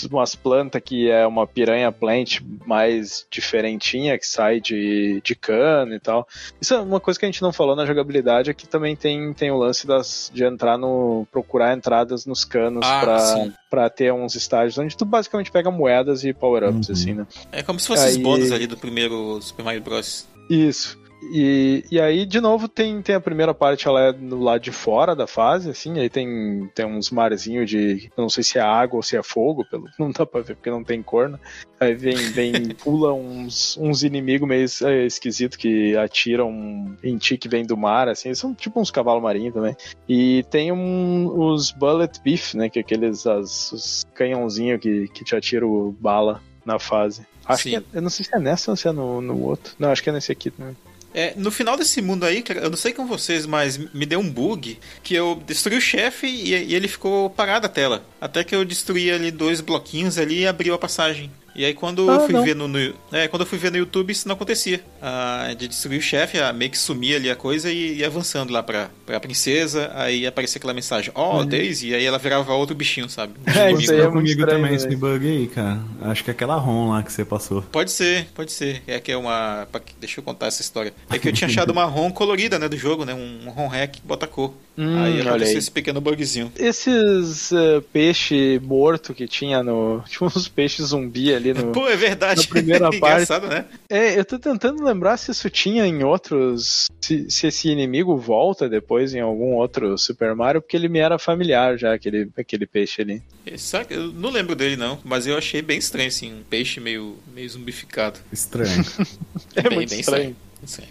umas, 0.05 0.13
umas 0.25 0.35
plantas 0.35 0.81
que 0.85 1.11
é 1.11 1.27
uma 1.27 1.47
piranha 1.47 1.91
plant 1.93 2.41
mais 2.67 3.27
diferentinha, 3.31 4.19
que 4.19 4.27
sai 4.27 4.61
de, 4.61 5.21
de 5.23 5.35
cano 5.35 5.95
e 5.95 6.01
tal. 6.01 6.27
Isso 6.61 6.75
é 6.75 6.81
uma 6.81 7.01
coisa 7.01 7.19
que 7.19 7.27
a 7.27 7.29
gente 7.29 7.43
não 7.43 7.53
falou 7.53 7.77
na 7.77 7.87
jogabilidade, 7.87 8.51
é 8.51 8.55
que 8.55 8.67
também 8.69 8.95
tem, 8.97 9.33
tem 9.35 9.51
o 9.51 9.57
lance 9.59 9.87
das, 9.87 10.31
de 10.33 10.45
entrar 10.45 10.77
no. 10.79 11.27
procurar 11.31 11.77
entradas 11.77 12.27
nos 12.27 12.45
canos 12.45 12.85
Ah, 12.87 13.01
pra, 13.01 13.47
pra 13.71 13.91
ter 13.91 14.13
uns 14.13 14.35
estágios 14.35 14.79
onde 14.79 14.97
tu 14.97 15.05
basicamente 15.05 15.51
pega 15.51 15.71
moedas 15.71 16.25
e 16.25 16.33
power-ups, 16.33 16.89
Uhum. 16.89 16.93
assim, 16.95 17.13
né? 17.15 17.27
É 17.53 17.63
como 17.63 17.79
se 17.79 17.87
fossem 17.87 18.09
os 18.11 18.17
Aí- 18.17 18.23
bônus 18.23 18.53
ali 18.53 18.67
do 18.67 18.77
primeiro 18.77 19.41
Super 19.43 19.63
Mario 19.65 19.81
Bros. 19.83 20.27
Isso. 20.51 20.99
E, 21.33 21.85
e 21.91 22.01
aí, 22.01 22.27
de 22.27 22.41
novo, 22.41 22.69
tem, 22.69 23.01
tem 23.03 23.15
a 23.15 23.21
primeira 23.21 23.55
parte, 23.55 23.87
ela 23.87 24.09
é 24.09 24.13
no 24.13 24.43
lado 24.43 24.61
de 24.61 24.73
fora 24.73 25.15
da 25.15 25.27
fase, 25.27 25.71
assim, 25.71 25.99
aí 25.99 26.11
tem, 26.11 26.71
tem 26.75 26.87
uns 26.87 27.11
marzinhos 27.11 27.69
de. 27.69 28.11
eu 28.17 28.23
Não 28.23 28.29
sei 28.29 28.43
se 28.43 28.59
é 28.59 28.63
água 28.63 28.97
ou 28.97 29.03
se 29.03 29.17
é 29.17 29.23
fogo, 29.23 29.65
pelo, 29.71 29.85
não 29.99 30.11
dá 30.11 30.27
pra 30.27 30.41
ver 30.41 30.57
porque 30.57 30.71
não 30.71 30.85
tem 30.85 31.03
cor, 31.03 31.29
né? 31.29 31.39
Aí 31.79 31.95
vem, 31.95 32.17
vem 32.17 32.53
pula 32.83 33.13
uns, 33.13 33.77
uns 33.77 34.03
inimigos 34.03 34.49
meio 34.49 34.67
é, 34.83 35.07
esquisitos 35.07 35.57
que 35.57 35.97
atiram 35.97 36.97
em 37.03 37.17
ti 37.17 37.37
que 37.37 37.49
vem 37.49 37.65
do 37.65 37.77
mar, 37.77 38.09
assim, 38.09 38.35
são 38.35 38.55
tipo 38.55 38.81
uns 38.81 38.91
cavalos 38.91 39.23
marinhos 39.23 39.55
também. 39.55 39.77
E 40.09 40.45
tem 40.51 40.73
um, 40.73 41.27
os 41.39 41.71
Bullet 41.71 42.21
Beef, 42.23 42.55
né? 42.55 42.69
Que 42.69 42.79
é 42.79 42.83
aqueles 42.83 43.27
as, 43.27 43.73
os 43.73 44.07
canhãozinhos 44.15 44.81
que, 44.81 45.09
que 45.09 45.25
te 45.25 45.35
atiram 45.35 45.95
bala 46.01 46.43
na 46.65 46.79
fase. 46.79 47.27
Acho 47.45 47.65
Sim. 47.65 47.71
que 47.71 47.77
é, 47.77 47.83
eu 47.95 48.03
não 48.03 48.11
sei 48.11 48.25
se 48.25 48.35
é 48.35 48.39
nessa 48.39 48.71
ou 48.71 48.77
se 48.77 48.89
é 48.89 48.93
no, 48.93 49.21
no 49.21 49.43
outro. 49.43 49.75
Não, 49.79 49.91
acho 49.91 50.03
que 50.03 50.09
é 50.09 50.13
nesse 50.13 50.33
aqui 50.33 50.51
também. 50.51 50.75
É, 51.15 51.33
no 51.37 51.51
final 51.51 51.77
desse 51.77 52.03
mundo 52.03 52.25
aí, 52.25 52.43
cara, 52.43 52.61
eu 52.61 52.71
não 52.71 52.77
sei 52.77 52.93
com 52.93 53.07
vocês, 53.07 53.47
mas 53.47 53.79
me 53.95 54.05
deu 54.05 54.19
um 54.19 54.29
bug 54.29 54.79
que 55.03 55.15
eu 55.15 55.41
destruí 55.47 55.77
o 55.79 55.81
chefe 55.81 56.27
e, 56.27 56.51
e 56.53 56.75
ele 56.75 56.89
ficou 56.89 57.31
parado 57.31 57.67
a 57.67 57.69
tela. 57.69 58.05
Até 58.21 58.43
que 58.43 58.55
eu 58.55 58.65
destruí 58.65 59.11
ali 59.13 59.31
dois 59.31 59.61
bloquinhos 59.61 60.19
ali 60.19 60.41
e 60.41 60.47
abriu 60.47 60.75
a 60.75 60.79
passagem. 60.79 61.31
E 61.55 61.65
aí 61.65 61.73
quando 61.73 62.11
Ah, 62.11 62.15
eu 62.15 62.21
fui 62.23 62.33
não. 62.35 62.43
ver 62.43 62.57
no, 62.57 62.67
no- 62.67 62.95
é, 63.13 63.29
quando 63.29 63.43
eu 63.43 63.47
fui 63.47 63.57
ver 63.59 63.71
no 63.71 63.77
YouTube 63.79 64.11
isso 64.11 64.27
não 64.27 64.35
acontecia. 64.35 64.83
Ah, 65.07 65.53
de 65.55 65.69
destruir 65.69 65.99
o 65.99 66.03
chefe, 66.03 66.39
meio 66.55 66.71
que 66.71 66.79
sumia 66.79 67.17
ali 67.17 67.29
a 67.29 67.37
coisa 67.37 67.71
e 67.71 67.99
ia 67.99 68.07
avançando 68.07 68.51
lá 68.51 68.63
pra, 68.63 68.89
pra 69.05 69.21
princesa, 69.21 69.91
aí 69.95 70.27
aparecia 70.27 70.59
aquela 70.59 70.73
mensagem, 70.73 71.13
ó, 71.15 71.45
Daisy, 71.45 71.89
e 71.89 71.95
aí 71.95 72.07
ela 72.07 72.17
virava 72.17 72.55
outro 72.55 72.75
bichinho, 72.75 73.07
sabe? 73.11 73.35
Um. 73.47 73.51
É, 73.51 73.71
isso 73.73 73.93
aí 73.93 74.01
é 74.01 74.07
comigo 74.07 74.41
estranho, 74.41 74.63
também 74.63 74.75
esse 74.75 74.97
bug 74.97 75.29
aí, 75.29 75.47
cara. 75.47 75.79
Acho 76.01 76.25
que 76.25 76.31
é 76.31 76.33
aquela 76.33 76.57
ROM 76.57 76.93
lá 76.93 77.03
que 77.03 77.13
você 77.13 77.23
passou. 77.23 77.61
Pode 77.61 77.91
ser, 77.91 78.29
pode 78.35 78.51
ser. 78.51 78.83
É 78.87 78.99
que 78.99 79.13
é 79.13 79.17
uma. 79.17 79.69
Deixa 80.01 80.21
eu 80.21 80.25
contar 80.25 80.47
essa 80.47 80.63
história. 80.63 80.95
É 81.11 81.19
que 81.19 81.29
eu 81.29 81.33
tinha 81.35 81.49
achado 81.49 81.71
uma 81.71 81.85
ROM 81.85 82.11
colorida, 82.11 82.59
né, 82.59 82.67
do 82.67 82.77
jogo, 82.79 83.05
né? 83.05 83.13
Um, 83.13 83.51
ROM 83.51 83.69
hack 83.69 83.97
bota 84.05 84.27
cor. 84.27 84.55
Hum, 84.77 85.03
aí 85.03 85.21
olha 85.21 85.31
aconteceu 85.31 85.59
esse 85.59 85.71
pequeno 85.71 86.01
bugzinho. 86.01 86.51
Esses 86.57 87.53
eh, 87.53 87.81
peixe 87.93 88.59
morto 88.65 89.15
que 89.15 89.29
tinha 89.29 89.63
no. 89.63 90.03
Tipo 90.09 90.27
uns 90.27 90.49
peixes 90.49 90.87
zumbi 90.87 91.33
ali 91.33 91.53
no. 91.53 91.73
Pô, 91.73 91.87
é 91.89 91.97
verdade. 91.97 92.41
na 92.41 92.49
primeira 92.49 92.91
parte. 92.99 93.23
Engraçado, 93.25 93.47
né? 93.47 93.67
É, 93.89 94.19
eu 94.19 94.25
tô 94.25 94.39
tentando 94.39 94.83
lembrar 94.83 94.94
se 95.17 95.31
isso 95.31 95.49
tinha 95.51 95.87
em 95.87 96.03
outros. 96.05 96.87
Se, 97.01 97.31
se 97.31 97.47
esse 97.47 97.69
inimigo 97.69 98.17
volta 98.17 98.69
depois 98.69 99.15
em 99.15 99.21
algum 99.21 99.55
outro 99.55 99.97
Super 99.99 100.35
Mario, 100.35 100.61
porque 100.63 100.77
ele 100.77 100.89
me 100.89 100.99
era 100.99 101.19
familiar 101.19 101.77
já, 101.79 101.93
aquele, 101.95 102.31
aquele 102.37 102.67
peixe 102.67 103.03
ali. 103.03 103.23
Sabe, 103.59 103.95
eu 103.95 104.07
não 104.13 104.31
lembro 104.31 104.55
dele, 104.57 104.77
não. 104.77 104.99
Mas 105.05 105.27
eu 105.27 105.37
achei 105.37 105.61
bem 105.61 105.79
estranho, 105.79 106.09
assim. 106.09 106.33
Um 106.33 106.43
peixe 106.43 106.81
meio, 106.81 107.17
meio 107.35 107.49
zumbificado. 107.49 108.19
Estranho. 108.33 108.85
É 109.57 109.63
Bem- 109.69 109.77
muito 109.79 109.91
bem 109.91 110.01
estranho. 110.01 110.23
Estranho. 110.31 110.37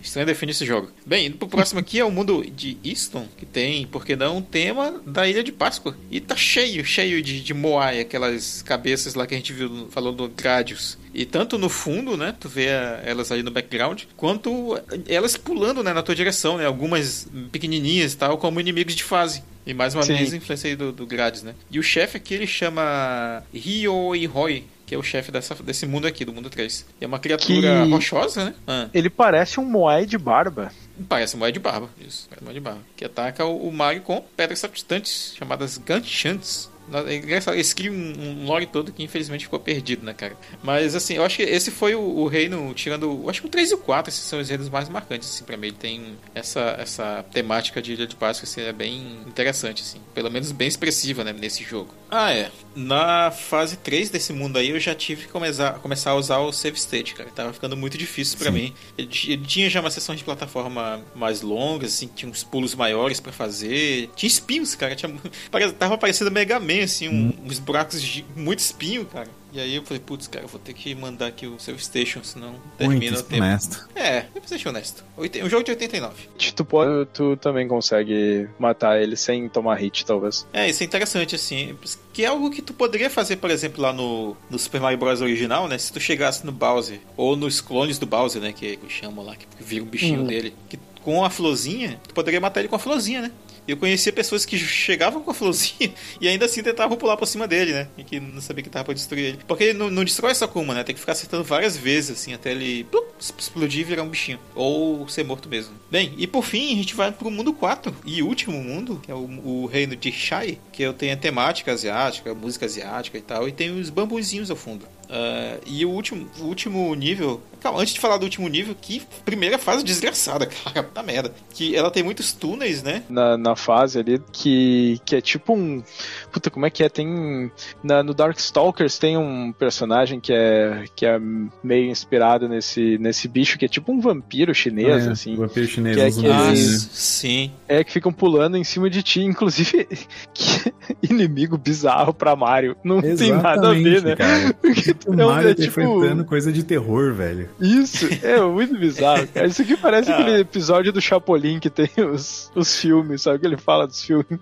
Estranho 0.02 0.26
definir 0.26 0.52
esse 0.52 0.66
jogo. 0.66 0.92
Bem, 1.06 1.28
indo 1.28 1.38
pro 1.38 1.48
próximo 1.48 1.80
aqui 1.80 2.00
é 2.00 2.06
o 2.06 2.12
mundo 2.12 2.44
de 2.44 2.78
Easton, 2.84 3.28
que 3.38 3.46
tem, 3.46 3.86
por 3.88 4.06
que 4.06 4.16
não, 4.16 4.38
um 4.38 4.42
tema 4.42 5.02
da 5.06 5.28
Ilha 5.28 5.44
de 5.44 5.52
Páscoa. 5.52 5.98
E 6.10 6.20
tá 6.20 6.36
cheio, 6.36 6.86
cheio 6.86 7.22
de, 7.22 7.42
de 7.42 7.54
Moai, 7.54 8.00
aquelas 8.00 8.62
cabeças 8.62 9.16
lá 9.16 9.26
que 9.26 9.34
a 9.34 9.38
gente 9.38 9.54
viu, 9.54 9.88
falou 9.90 10.12
do 10.12 10.28
Gradius. 10.30 10.98
E 11.14 11.26
tanto 11.26 11.58
no 11.58 11.70
fundo, 11.70 12.18
né, 12.18 12.34
tu 12.40 12.50
vê 12.50 12.68
elas 13.04 13.32
ali 13.32 13.44
no 13.44 13.52
background, 13.52 14.04
quanto 14.18 14.80
elas 15.08 15.38
pulando, 15.38 15.84
né, 15.84 15.94
na 15.94 16.02
tua 16.02 16.16
direção, 16.16 16.58
né, 16.58 16.66
algumas 16.66 17.28
pequenininhas 17.52 18.14
e 18.14 18.18
tal, 18.18 18.38
como 18.38 18.60
inimigos 18.60 18.96
de 18.96 19.04
fase. 19.04 19.44
E 19.66 19.74
mais 19.74 19.96
uma 19.96 20.04
Sim. 20.04 20.16
vez, 20.16 20.34
influência 20.34 20.70
aí 20.70 20.76
do, 20.76 20.92
do 20.92 21.06
Gradius, 21.06 21.44
né. 21.44 21.56
E 21.72 21.80
o 21.80 21.84
chefe 21.84 22.18
aqui, 22.18 22.34
ele 22.34 22.48
chama 22.48 23.44
Ryo 23.54 24.16
Ihoi, 24.16 24.66
que 24.94 24.96
é 24.96 25.00
o 25.00 25.02
chefe 25.04 25.32
dessa, 25.32 25.56
desse 25.56 25.88
mundo 25.88 26.06
aqui, 26.06 26.24
do 26.24 26.32
mundo 26.32 26.52
3. 26.52 26.86
E 27.02 27.04
é 27.04 27.08
uma 27.08 27.18
criatura 27.18 27.84
Que- 27.84 27.92
rochosa, 27.92 28.46
né? 28.46 28.54
Ah. 28.68 28.90
Ele 28.94 29.10
parece 29.10 29.60
um 29.60 29.66
Moai 29.66 30.06
de 30.06 30.20
barba. 30.20 30.72
Parece 31.10 31.36
moeda 31.36 31.52
de 31.52 31.60
barba, 31.60 31.90
isso, 32.00 32.28
parece 32.30 32.44
moeda 32.46 32.60
de 32.60 32.64
barba. 32.64 32.80
Que 32.96 33.04
ataca 33.04 33.44
o, 33.44 33.68
o 33.68 33.72
Mario 33.74 34.04
com 34.04 34.24
pedras 34.38 34.60
substantes, 34.60 35.34
chamadas 35.36 35.80
Ganchantes. 35.80 36.70
É 36.92 37.54
eles 37.54 37.74
criam 37.74 37.94
um, 37.94 38.42
um 38.42 38.46
lore 38.46 38.66
todo 38.66 38.92
que 38.92 39.04
infelizmente 39.04 39.46
ficou 39.46 39.60
perdido, 39.60 40.06
né, 40.06 40.14
cara? 40.14 40.36
Mas 40.62 40.96
assim, 40.96 41.16
eu 41.16 41.24
acho 41.24 41.38
que 41.38 41.44
esse 41.44 41.72
foi 41.72 41.96
o, 41.96 42.02
o 42.02 42.28
reino, 42.28 42.74
tirando. 42.74 43.30
Acho 43.30 43.42
que 43.42 43.48
o 43.48 43.50
3 43.50 43.72
e 43.72 43.74
o 43.76 43.78
4, 43.78 44.10
esses 44.10 44.24
são 44.24 44.40
os 44.40 44.50
reinos 44.50 44.70
mais 44.70 44.90
marcantes, 44.90 45.30
assim, 45.30 45.44
pra 45.44 45.58
mim. 45.58 45.68
Ele 45.68 45.76
tem 45.76 46.18
essa, 46.36 46.76
essa 46.80 47.26
temática 47.32 47.82
de 47.82 47.94
Ilha 47.94 48.08
de 48.08 48.16
Páscoa, 48.16 48.48
assim, 48.48 48.62
é 48.62 48.74
bem 48.74 49.20
interessante, 49.26 49.82
assim. 49.82 50.00
Pelo 50.14 50.30
menos 50.30 50.52
bem 50.52 50.68
expressiva, 50.68 51.24
né, 51.24 51.34
nesse 51.34 51.64
jogo. 51.64 51.94
Ah, 52.10 52.32
é. 52.32 52.52
Na 52.76 53.32
fase 53.32 53.78
3 53.78 54.10
desse 54.10 54.34
mundo 54.34 54.58
aí, 54.58 54.70
eu 54.70 54.80
já 54.80 54.94
tive 54.94 55.24
que 55.24 55.32
começar, 55.32 55.74
começar 55.80 56.12
a 56.12 56.16
usar 56.16 56.40
o 56.40 56.52
save 56.52 56.78
state, 56.78 57.16
cara. 57.16 57.30
Tava 57.30 57.54
ficando 57.54 57.76
muito 57.76 57.98
difícil 57.98 58.38
para 58.38 58.52
mim. 58.52 58.74
Ele, 58.98 59.10
ele, 59.28 59.46
tinha 59.46 59.70
já 59.70 59.80
uma 59.80 59.90
sessão 59.90 60.16
de 60.16 60.24
plataforma 60.24 61.02
mais 61.16 61.42
longa, 61.42 61.88
assim, 61.88 62.08
tinha 62.08 62.30
uns 62.30 62.44
pulos 62.44 62.76
maiores 62.76 63.20
para 63.20 63.32
fazer. 63.32 64.10
Tinha 64.16 64.28
espinhos, 64.28 64.76
cara. 64.76 64.96
Tinha, 64.96 65.12
tava 65.80 65.98
parecendo 65.98 66.30
Mega 66.30 66.60
Man, 66.60 66.73
assim, 66.82 67.08
um, 67.08 67.28
hum. 67.28 67.34
uns 67.46 67.60
buracos 67.60 68.02
de 68.02 68.26
muito 68.36 68.60
espinho, 68.60 69.06
cara. 69.06 69.30
E 69.54 69.60
aí 69.60 69.76
eu 69.76 69.84
falei, 69.84 70.02
putz, 70.04 70.26
cara, 70.26 70.46
eu 70.46 70.50
vou 70.50 70.60
ter 70.60 70.74
que 70.74 70.96
mandar 70.96 71.28
aqui 71.28 71.46
o 71.46 71.60
save 71.60 71.80
station, 71.80 72.24
senão 72.24 72.56
termina 72.76 73.20
o 73.20 73.22
tempo. 73.22 73.44
honesto. 73.44 73.88
É, 73.96 74.26
eu 74.34 74.42
ser 74.46 74.68
honesto. 74.68 75.06
Um 75.16 75.50
jogo 75.50 75.64
de 75.64 75.70
89. 75.70 76.28
Tu, 76.56 76.66
pode, 76.66 77.06
tu 77.14 77.38
também 77.38 77.68
consegue 77.68 78.50
matar 78.58 79.00
ele 79.00 79.16
sem 79.16 79.48
tomar 79.48 79.76
hit, 79.76 80.08
talvez. 80.08 80.48
É, 80.52 80.68
isso 80.68 80.82
é 80.82 80.86
interessante, 80.88 81.36
assim. 81.36 81.78
Que 82.12 82.26
é 82.26 82.28
algo 82.28 82.50
que 82.50 82.64
tu 82.64 82.74
poderia 82.74 83.12
fazer, 83.12 83.36
por 83.36 83.52
exemplo, 83.52 83.80
lá 83.80 83.94
no, 83.94 84.36
no 84.50 84.58
Super 84.58 84.82
Mario 84.82 84.98
Bros. 84.98 85.22
original, 85.22 85.68
né? 85.68 85.78
Se 85.78 85.94
tu 85.94 86.00
chegasse 86.00 86.44
no 86.44 86.52
Bowser, 86.52 87.00
ou 87.16 87.36
nos 87.36 87.62
clones 87.62 88.00
do 88.00 88.08
Bowser, 88.08 88.42
né? 88.42 88.54
Que, 88.54 88.76
que 88.76 88.90
chamam 88.92 89.24
lá, 89.24 89.36
que 89.36 89.46
vira 89.64 89.84
um 89.84 89.88
bichinho 89.88 90.22
uhum. 90.22 90.28
dele. 90.28 90.56
Que 90.68 90.80
com 91.04 91.24
a 91.24 91.30
florzinha, 91.30 92.00
tu 92.08 92.14
poderia 92.14 92.42
matar 92.42 92.62
ele 92.62 92.70
com 92.70 92.76
a 92.76 92.80
florzinha, 92.80 93.22
né? 93.22 93.32
Eu 93.68 93.78
conhecia 93.78 94.12
pessoas 94.12 94.46
que 94.46 94.58
chegavam 94.58 95.22
com 95.22 95.32
a 95.32 95.34
florzinha 95.34 95.94
e 96.20 96.28
ainda 96.28 96.46
assim 96.46 96.62
tentavam 96.62 96.98
pular 96.98 97.18
por 97.18 97.26
cima 97.26 97.48
dele, 97.48 97.74
né? 97.74 97.88
E 97.98 98.04
que 98.04 98.20
não 98.20 98.42
sabia 98.42 98.64
que 98.64 98.70
tava 98.70 98.86
pra 98.86 98.94
destruir 98.94 99.26
ele. 99.26 99.40
Porque 99.48 99.66
ele 99.66 99.78
não, 99.78 99.90
não 99.90 100.04
destrói 100.04 100.32
essa 100.32 100.48
Kuma, 100.48 100.74
né? 100.74 100.84
Tem 100.84 100.94
que 100.94 101.00
ficar 101.00 101.14
acertando 101.14 101.44
várias 101.44 101.78
vezes, 101.78 102.12
assim, 102.12 102.34
até 102.34 102.52
ele 102.52 102.84
plup, 102.86 103.08
explodir 103.20 103.82
e 103.82 103.84
virar 103.84 104.04
um 104.04 104.10
bichinho. 104.10 104.40
Ou 104.56 105.08
ser 105.08 105.24
morto 105.24 105.48
mesmo. 105.50 105.74
Bem, 105.90 106.14
e 106.18 106.28
por 106.28 106.44
fim, 106.44 106.74
a 106.74 106.76
gente 106.76 106.96
vai 106.96 107.12
pro 107.12 107.32
mundo 107.32 107.54
4 107.54 107.96
e 108.06 108.22
último 108.22 108.62
mundo, 108.62 109.00
que 109.02 109.12
é 109.12 109.16
o, 109.16 109.28
o 109.44 109.66
reino 109.66 109.96
de 109.96 110.12
Shai, 110.12 110.60
que 110.72 110.84
eu 110.84 110.94
tenho 110.94 111.14
a 111.14 111.18
temática 111.18 111.72
asiática, 111.72 112.34
música 112.34 112.66
asiática 112.66 113.18
e 113.18 113.22
tal, 113.22 113.48
e 113.48 113.52
tem 113.52 113.72
os 113.72 113.90
bambuzinhos 113.90 114.50
ao 114.50 114.58
fundo. 114.58 114.86
Uh, 115.14 115.62
e 115.68 115.86
o 115.86 115.92
último, 115.92 116.28
o 116.40 116.46
último 116.46 116.96
nível. 116.96 117.40
Calma, 117.62 117.80
antes 117.80 117.94
de 117.94 118.00
falar 118.00 118.18
do 118.18 118.24
último 118.24 118.48
nível, 118.48 118.76
que 118.80 119.04
primeira 119.24 119.60
fase 119.60 119.84
desgraçada, 119.84 120.48
cara, 120.74 120.90
da 120.92 121.04
merda. 121.04 121.32
Que 121.54 121.76
ela 121.76 121.92
tem 121.92 122.02
muitos 122.02 122.34
túneis, 122.34 122.82
né? 122.82 123.04
Na, 123.08 123.38
na 123.38 123.56
fase 123.56 124.00
ali, 124.00 124.20
que, 124.32 125.00
que 125.06 125.16
é 125.16 125.22
tipo 125.22 125.54
um. 125.54 125.84
Puta, 126.32 126.50
como 126.50 126.66
é 126.66 126.72
que 126.72 126.84
é? 126.84 126.90
Tem. 126.90 127.52
Na, 127.84 128.02
no 128.02 128.12
Darkstalkers 128.12 128.98
tem 128.98 129.16
um 129.16 129.52
personagem 129.52 130.20
que 130.20 130.34
é, 130.34 130.86
que 130.96 131.06
é 131.06 131.20
meio 131.64 131.92
inspirado 131.92 132.50
nesse, 132.50 132.98
nesse 132.98 133.28
bicho, 133.28 133.60
que 133.60 133.66
é 133.66 133.68
tipo 133.68 133.92
um 133.92 134.02
vampiro 134.02 134.54
chinês, 134.54 135.06
é, 135.06 135.12
assim. 135.12 135.36
Vampiro 135.36 135.68
chinês, 135.68 135.96
que 135.96 136.02
é 136.02 136.12
que 136.12 136.28
ah, 136.28 136.56
sim. 136.56 137.52
É, 137.68 137.84
que 137.84 137.92
ficam 137.92 138.12
pulando 138.12 138.58
em 138.58 138.64
cima 138.64 138.90
de 138.90 139.04
ti, 139.04 139.22
inclusive. 139.22 139.88
que 140.34 140.74
inimigo 141.04 141.56
bizarro 141.56 142.16
pra 142.16 142.36
Mario. 142.36 142.76
Não 142.84 142.98
Exatamente, 142.98 143.20
tem 143.20 143.32
nada 143.32 143.70
a 143.70 143.74
ver, 143.74 144.02
né? 144.02 144.16
Cara. 144.16 144.56
O 145.06 145.14
é 145.14 145.26
Mario 145.26 145.50
é, 145.50 145.54
tipo... 145.54 145.82
enfrentando 145.82 146.26
coisa 146.26 146.52
de 146.52 146.64
terror, 146.64 147.14
velho. 147.14 147.50
Isso, 147.60 148.08
é 148.24 148.40
muito 148.42 148.78
bizarro. 148.78 149.28
Cara. 149.28 149.48
Isso 149.48 149.62
aqui 149.62 149.76
parece 149.76 150.12
ah. 150.12 150.18
aquele 150.18 150.40
episódio 150.40 150.92
do 150.92 151.02
Chapolin 151.02 151.60
que 151.60 151.70
tem 151.70 151.90
os, 152.12 152.52
os 152.56 152.78
filmes, 152.80 153.22
sabe? 153.22 153.40
Que 153.40 153.46
ele 153.46 153.58
fala 153.58 153.88
dos 153.88 154.04
filmes. 154.04 154.40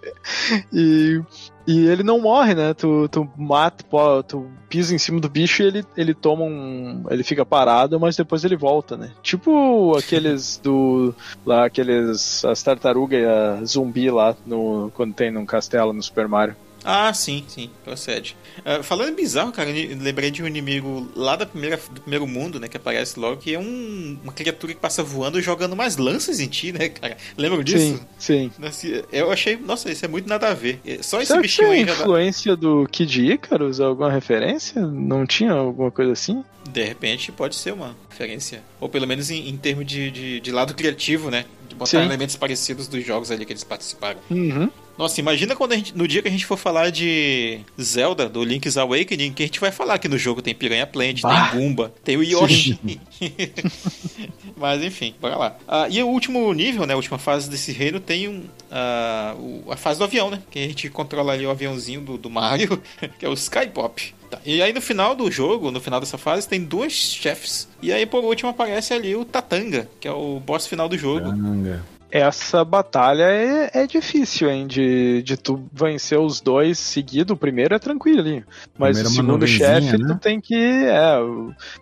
E 0.71 1.21
e 1.67 1.87
ele 1.87 2.03
não 2.03 2.19
morre, 2.19 2.55
né? 2.55 2.73
Tu, 2.73 3.07
tu 3.09 3.29
mata, 3.37 3.83
tu 4.27 4.47
pisa 4.67 4.95
em 4.95 4.97
cima 4.97 5.19
do 5.19 5.29
bicho 5.29 5.61
e 5.61 5.67
ele, 5.67 5.85
ele 5.95 6.13
toma 6.13 6.43
um. 6.43 7.03
Ele 7.09 7.23
fica 7.23 7.45
parado, 7.45 7.99
mas 7.99 8.15
depois 8.15 8.43
ele 8.43 8.55
volta, 8.55 8.97
né? 8.97 9.11
Tipo 9.21 9.95
aqueles 9.97 10.59
do. 10.61 11.13
lá, 11.45 11.65
aqueles. 11.65 12.43
as 12.43 12.63
tartarugas 12.63 13.69
zumbi 13.69 14.09
lá 14.09 14.35
no, 14.45 14.91
quando 14.93 15.13
tem 15.13 15.31
num 15.31 15.45
castelo 15.45 15.93
no 15.93 16.01
Super 16.01 16.27
Mario. 16.27 16.55
Ah, 16.83 17.13
sim, 17.13 17.43
sim, 17.47 17.69
procede. 17.83 18.35
Uh, 18.59 18.83
falando 18.83 19.09
em 19.09 19.15
bizarro, 19.15 19.51
cara, 19.51 19.69
lembrei 19.71 20.31
de 20.31 20.41
um 20.41 20.47
inimigo 20.47 21.09
lá 21.15 21.35
da 21.35 21.45
primeira, 21.45 21.77
do 21.77 22.01
primeiro 22.01 22.25
mundo, 22.27 22.59
né, 22.59 22.67
que 22.67 22.77
aparece 22.77 23.19
logo, 23.19 23.37
que 23.37 23.53
é 23.53 23.59
um, 23.59 24.17
uma 24.23 24.33
criatura 24.33 24.73
que 24.73 24.79
passa 24.79 25.03
voando 25.03 25.41
jogando 25.41 25.75
mais 25.75 25.97
lanças 25.97 26.39
em 26.39 26.47
ti, 26.47 26.71
né, 26.71 26.89
cara? 26.89 27.17
Lembram 27.37 27.63
disso? 27.63 27.99
Sim, 28.17 28.51
sim. 28.71 29.03
Eu 29.11 29.31
achei, 29.31 29.57
nossa, 29.57 29.91
isso 29.91 30.03
é 30.05 30.07
muito 30.07 30.27
nada 30.27 30.49
a 30.49 30.53
ver. 30.53 30.79
É, 30.85 31.01
só 31.01 31.19
esse 31.19 31.27
Será 31.27 31.41
bichinho 31.41 31.69
que 31.69 31.73
aí 31.73 31.85
já 31.85 31.93
influência 31.93 32.55
dá... 32.55 32.61
do 32.61 32.87
Kid 32.91 33.31
Icarus, 33.31 33.79
alguma 33.79 34.11
referência? 34.11 34.81
Não 34.81 35.25
tinha 35.25 35.51
alguma 35.51 35.91
coisa 35.91 36.11
assim? 36.11 36.43
De 36.69 36.83
repente 36.83 37.31
pode 37.31 37.55
ser 37.55 37.73
uma 37.73 37.95
referência. 38.09 38.61
Ou 38.79 38.87
pelo 38.87 39.07
menos 39.07 39.29
em, 39.31 39.49
em 39.49 39.57
termos 39.57 39.85
de, 39.85 40.11
de, 40.11 40.39
de, 40.39 40.51
lado 40.51 40.73
criativo, 40.73 41.31
né? 41.31 41.45
De 41.67 41.75
botar 41.75 41.91
sim. 41.91 42.05
elementos 42.05 42.35
parecidos 42.35 42.87
dos 42.87 43.03
jogos 43.05 43.31
ali 43.31 43.45
que 43.45 43.51
eles 43.51 43.63
participaram. 43.63 44.19
Uhum. 44.29 44.69
Nossa, 45.01 45.19
imagina 45.19 45.55
quando 45.55 45.71
a 45.71 45.75
gente, 45.75 45.97
no 45.97 46.07
dia 46.07 46.21
que 46.21 46.27
a 46.27 46.31
gente 46.31 46.45
for 46.45 46.55
falar 46.55 46.91
de 46.91 47.59
Zelda, 47.81 48.29
do 48.29 48.43
Link's 48.43 48.77
Awakening, 48.77 49.33
que 49.33 49.41
a 49.41 49.45
gente 49.47 49.59
vai 49.59 49.71
falar 49.71 49.97
que 49.97 50.07
no 50.07 50.15
jogo 50.15 50.43
tem 50.43 50.53
Piranha 50.53 50.85
Plant, 50.85 51.21
bah. 51.21 51.49
tem 51.49 51.59
Goomba, 51.59 51.91
tem 52.03 52.17
o 52.17 52.23
Yoshi. 52.23 52.79
Mas 54.55 54.83
enfim, 54.83 55.15
bora 55.19 55.35
lá. 55.35 55.57
Ah, 55.67 55.87
e 55.89 56.03
o 56.03 56.07
último 56.07 56.53
nível, 56.53 56.85
né, 56.85 56.93
a 56.93 56.97
última 56.97 57.17
fase 57.17 57.49
desse 57.49 57.71
reino 57.71 57.99
tem 57.99 58.27
um, 58.27 58.43
ah, 58.69 59.33
a 59.71 59.75
fase 59.75 59.97
do 59.97 60.03
avião, 60.03 60.29
né? 60.29 60.39
Que 60.51 60.59
a 60.59 60.67
gente 60.67 60.87
controla 60.91 61.33
ali 61.33 61.47
o 61.47 61.49
aviãozinho 61.49 62.01
do, 62.01 62.15
do 62.15 62.29
Mario, 62.29 62.79
que 63.17 63.25
é 63.25 63.27
o 63.27 63.33
Skypop. 63.33 64.13
Tá. 64.29 64.37
E 64.45 64.61
aí 64.61 64.71
no 64.71 64.81
final 64.81 65.15
do 65.15 65.31
jogo, 65.31 65.71
no 65.71 65.81
final 65.81 65.99
dessa 65.99 66.19
fase, 66.19 66.47
tem 66.47 66.63
dois 66.63 66.93
chefes. 66.93 67.67
E 67.81 67.91
aí 67.91 68.05
por 68.05 68.23
último 68.23 68.51
aparece 68.51 68.93
ali 68.93 69.15
o 69.15 69.25
Tatanga, 69.25 69.89
que 69.99 70.07
é 70.07 70.11
o 70.11 70.39
boss 70.39 70.67
final 70.67 70.87
do 70.87 70.95
jogo. 70.95 71.25
Tatanga 71.25 71.83
essa 72.11 72.63
batalha 72.65 73.23
é, 73.23 73.71
é 73.73 73.87
difícil, 73.87 74.49
hein? 74.49 74.67
De, 74.67 75.23
de 75.23 75.37
tu 75.37 75.63
vencer 75.71 76.19
os 76.19 76.41
dois 76.41 76.77
seguido. 76.77 77.33
O 77.33 77.37
primeiro 77.37 77.73
é 77.73 77.79
tranquilo 77.79 78.19
ali. 78.19 78.43
Mas 78.77 78.97
primeiro 78.97 79.09
o 79.09 79.11
segundo 79.11 79.47
chefe, 79.47 79.97
né? 79.97 80.07
tu 80.07 80.19
tem 80.19 80.41
que. 80.41 80.55
É, 80.55 81.15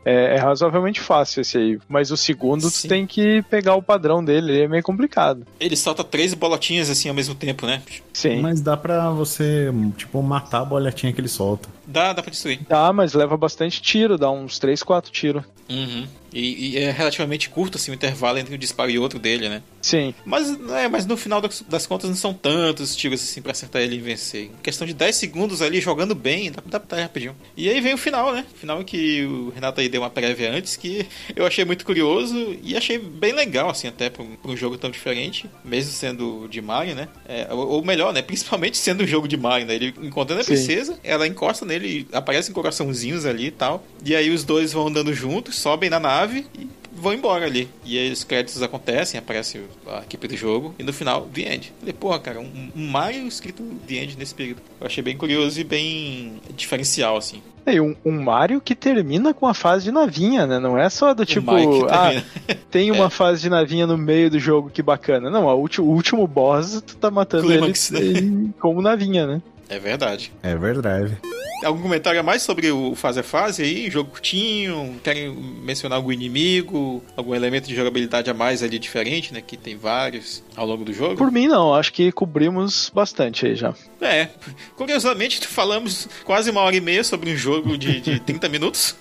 é, 0.06 0.36
é, 0.36 0.38
razoavelmente 0.38 1.02
fácil 1.02 1.42
esse 1.42 1.58
aí. 1.58 1.80
Mas 1.88 2.12
o 2.12 2.18
segundo, 2.18 2.70
Sim. 2.70 2.88
tu 2.88 2.90
tem 2.90 3.08
que 3.08 3.42
pegar 3.50 3.76
o 3.76 3.82
padrão 3.82 4.24
dele. 4.24 4.52
Ele 4.52 4.64
é 4.64 4.68
meio 4.68 4.84
complicado. 4.84 5.46
Ele 5.60 5.76
solta 5.76 6.04
três 6.04 6.34
bolotinhas 6.34 6.90
assim 6.90 7.10
ao 7.10 7.16
mesmo 7.16 7.34
tempo, 7.34 7.66
né? 7.66 7.82
Sim. 8.14 8.42
Mas 8.42 8.62
dá 8.62 8.78
pra 8.78 9.10
você, 9.10 9.70
tipo, 9.98 10.22
matar 10.22 10.62
a 10.62 10.66
boletinha 10.66 11.12
que 11.12 11.20
ele 11.20 11.28
solta. 11.28 11.68
Dá, 11.88 12.14
dá 12.14 12.22
pra 12.22 12.30
destruir. 12.30 12.60
Dá, 12.68 12.94
mas 12.94 13.14
leva 13.14 13.36
bastante 13.36 13.82
tiro, 13.82 14.18
dá 14.18 14.30
uns 14.30 14.60
3, 14.60 14.84
4 14.84 15.12
tiros. 15.12 15.44
Uhum. 15.70 16.06
E, 16.34 16.76
e, 16.76 16.78
é 16.78 16.92
relativamente 16.92 17.50
curto 17.50 17.78
assim, 17.78 17.92
o 17.92 17.94
intervalo 17.94 18.38
entre 18.38 18.54
um 18.54 18.58
disparo 18.58 18.90
e 18.90 19.00
outro 19.00 19.20
dele, 19.20 19.50
né? 19.50 19.62
Sim. 19.82 20.14
Mas, 20.26 20.58
é, 20.72 20.88
mas 20.88 21.06
no 21.06 21.18
final 21.18 21.42
das, 21.42 21.62
das 21.68 21.88
contas 21.88 22.10
não 22.10 22.16
são 22.16 22.34
tantos 22.34 22.96
tiros 22.96 23.22
assim 23.22 23.42
pra 23.42 23.52
acertar 23.52 23.82
ele 23.82 23.96
e 23.96 24.00
vencer. 24.00 24.46
Em 24.46 24.62
questão 24.62 24.86
de 24.86 24.94
10 24.94 25.16
segundos 25.16 25.62
ali 25.62 25.80
jogando 25.80 26.14
bem, 26.14 26.52
dá, 26.52 26.62
dá 26.66 26.80
pra 26.80 27.02
rapidinho. 27.02 27.36
E 27.56 27.70
aí 27.70 27.80
vem 27.82 27.94
o 27.94 27.98
final, 27.98 28.34
né? 28.34 28.46
O 28.54 28.58
final 28.58 28.84
que 28.84 29.26
o 29.26 29.50
Renato 29.50 29.82
aí 29.82 29.90
deu 29.90 30.02
uma 30.02 30.10
prévia 30.10 30.52
antes, 30.52 30.76
que 30.76 31.06
eu 31.36 31.46
achei 31.46 31.66
muito 31.66 31.86
curioso 31.86 32.58
e 32.64 32.76
achei 32.76 32.98
bem 32.98 33.34
legal, 33.34 33.70
assim, 33.70 33.88
até 33.88 34.10
pra 34.10 34.24
um, 34.24 34.36
pra 34.36 34.52
um 34.52 34.58
jogo 34.58 34.78
tão 34.78 34.90
diferente, 34.90 35.50
mesmo 35.64 35.92
sendo 35.92 36.48
de 36.48 36.62
Mario, 36.62 36.96
né? 36.96 37.08
É, 37.28 37.48
ou, 37.52 37.68
ou, 37.68 37.86
melhor, 37.86 38.14
né? 38.14 38.22
Principalmente 38.30 38.78
sendo 38.78 39.04
um 39.04 39.08
jogo 39.08 39.28
de 39.28 39.38
Mario, 39.38 39.66
né? 39.66 39.76
Ele 39.76 39.94
encontrando 40.02 40.42
a 40.42 40.44
Sim. 40.44 40.54
princesa, 40.54 41.00
ela 41.04 41.28
encosta 41.28 41.66
nele, 41.66 42.08
aparecem 42.12 42.54
coraçãozinhos 42.54 43.26
ali 43.26 43.48
e 43.48 43.52
tal. 43.52 43.84
E 44.06 44.16
aí 44.16 44.30
os 44.30 44.44
dois 44.44 44.74
vão 44.74 44.88
andando 44.88 45.14
juntos, 45.14 45.56
sobem 45.56 45.90
na 45.90 46.00
nave 46.00 46.19
e 46.28 46.68
vão 46.92 47.14
embora 47.14 47.46
ali. 47.46 47.70
E 47.86 47.98
aí 47.98 48.12
os 48.12 48.24
créditos 48.24 48.62
acontecem, 48.62 49.20
aparece 49.20 49.62
a 49.88 50.00
equipe 50.00 50.28
do 50.28 50.36
jogo, 50.36 50.76
e 50.78 50.84
no 50.84 50.94
final, 50.94 51.28
The 51.34 51.54
End. 51.54 51.74
Falei, 51.80 51.94
porra, 51.94 52.20
cara, 52.20 52.40
um, 52.40 52.72
um 52.76 52.88
Mario 52.88 53.28
escrito 53.28 53.64
The 53.88 53.96
End 53.96 54.18
nesse 54.18 54.34
período. 54.36 54.62
Eu 54.80 54.88
achei 54.88 55.04
bem 55.04 55.18
curioso 55.18 55.60
e 55.60 55.64
bem 55.64 56.42
diferencial, 56.56 57.18
assim. 57.18 57.42
E 57.66 57.80
um, 57.80 57.96
um 58.04 58.22
Mario 58.22 58.60
que 58.60 58.74
termina 58.74 59.34
com 59.34 59.46
a 59.46 59.54
fase 59.54 59.86
de 59.86 59.92
navinha, 59.92 60.48
né? 60.48 60.60
Não 60.60 60.78
é 60.78 60.90
só 60.90 61.14
do 61.14 61.26
tipo, 61.26 61.52
ah, 61.90 62.12
tem 62.72 62.92
uma 62.92 63.06
é. 63.06 63.10
fase 63.10 63.42
de 63.42 63.50
navinha 63.50 63.86
no 63.86 63.98
meio 63.98 64.30
do 64.30 64.40
jogo, 64.40 64.70
que 64.70 64.82
bacana. 64.82 65.30
Não, 65.30 65.46
o 65.46 65.82
último 65.82 66.26
boss, 66.28 66.82
tu 66.86 66.98
tá 66.98 67.12
matando 67.12 67.48
Climax, 67.48 67.92
ele 67.92 68.22
né? 68.22 68.50
como 68.60 68.82
navinha, 68.82 69.28
né? 69.28 69.42
É 69.70 69.80
verdade. 69.80 70.32
É 70.42 70.56
verdade. 70.56 71.18
Algum 71.64 71.82
comentário 71.82 72.18
a 72.20 72.24
mais 72.24 72.42
sobre 72.42 72.72
o 72.72 72.96
fase 72.96 73.20
a 73.20 73.24
fase 73.24 73.64
aí? 73.64 73.90
Jogo 73.90 74.12
curtinho? 74.12 74.98
Querem 75.04 75.30
mencionar 75.36 75.98
algum 75.98 76.12
inimigo? 76.12 77.04
Algum 77.18 77.36
elemento 77.36 77.68
de 77.68 77.76
jogabilidade 77.76 78.30
a 78.30 78.34
mais 78.34 78.64
ali 78.64 78.80
diferente, 78.80 79.34
né? 79.34 79.42
Que 79.46 79.58
tem 79.58 79.76
vários 79.76 80.42
ao 80.56 80.66
longo 80.66 80.86
do 80.86 80.94
jogo? 80.94 81.18
Por 81.18 81.30
mim, 81.30 81.48
não. 81.48 81.76
Acho 81.76 81.92
que 81.92 82.14
cobrimos 82.14 82.90
bastante 82.96 83.46
aí 83.46 83.56
já. 83.56 83.74
É. 84.00 84.30
Curiosamente, 84.78 85.46
falamos 85.46 86.08
quase 86.24 86.50
uma 86.50 86.62
hora 86.62 86.78
e 86.78 86.82
meia 86.82 87.04
sobre 87.04 87.34
um 87.34 87.36
jogo 87.36 87.78
de, 87.78 88.00
de 88.00 88.20
30 88.24 88.48
minutos. 88.48 88.96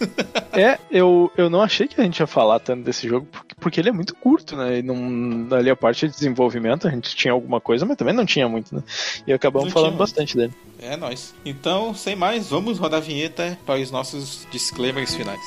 é, 0.53 0.79
eu, 0.91 1.31
eu 1.37 1.49
não 1.49 1.63
achei 1.63 1.87
que 1.87 2.01
a 2.01 2.05
gente 2.05 2.19
ia 2.19 2.27
falar 2.27 2.59
tanto 2.59 2.83
desse 2.83 3.09
jogo, 3.09 3.27
porque 3.31 3.49
porque 3.61 3.81
ele 3.81 3.89
é 3.89 3.93
muito 3.93 4.15
curto, 4.15 4.57
né? 4.57 4.79
E 4.79 4.83
não, 4.83 5.49
ali 5.57 5.69
a 5.69 5.77
parte 5.77 6.07
de 6.07 6.15
desenvolvimento 6.15 6.87
a 6.87 6.91
gente 6.91 7.15
tinha 7.15 7.33
alguma 7.33 7.61
coisa, 7.61 7.85
mas 7.85 7.97
também 7.97 8.15
não 8.15 8.25
tinha 8.25 8.49
muito, 8.49 8.75
né? 8.75 8.83
E 9.27 9.33
acabamos 9.33 9.67
Não 9.67 9.73
falando 9.73 9.91
tinha 9.91 9.99
bastante 9.99 10.37
dele. 10.37 10.53
É 10.81 10.97
nóis. 10.97 11.35
Então, 11.45 11.93
sem 11.95 12.15
mais, 12.15 12.49
vamos 12.49 12.79
rodar 12.79 13.01
a 13.01 13.03
vinheta 13.03 13.59
para 13.67 13.81
os 13.81 13.91
nossos 13.91 14.47
disclaimers 14.51 15.15
finais. 15.15 15.41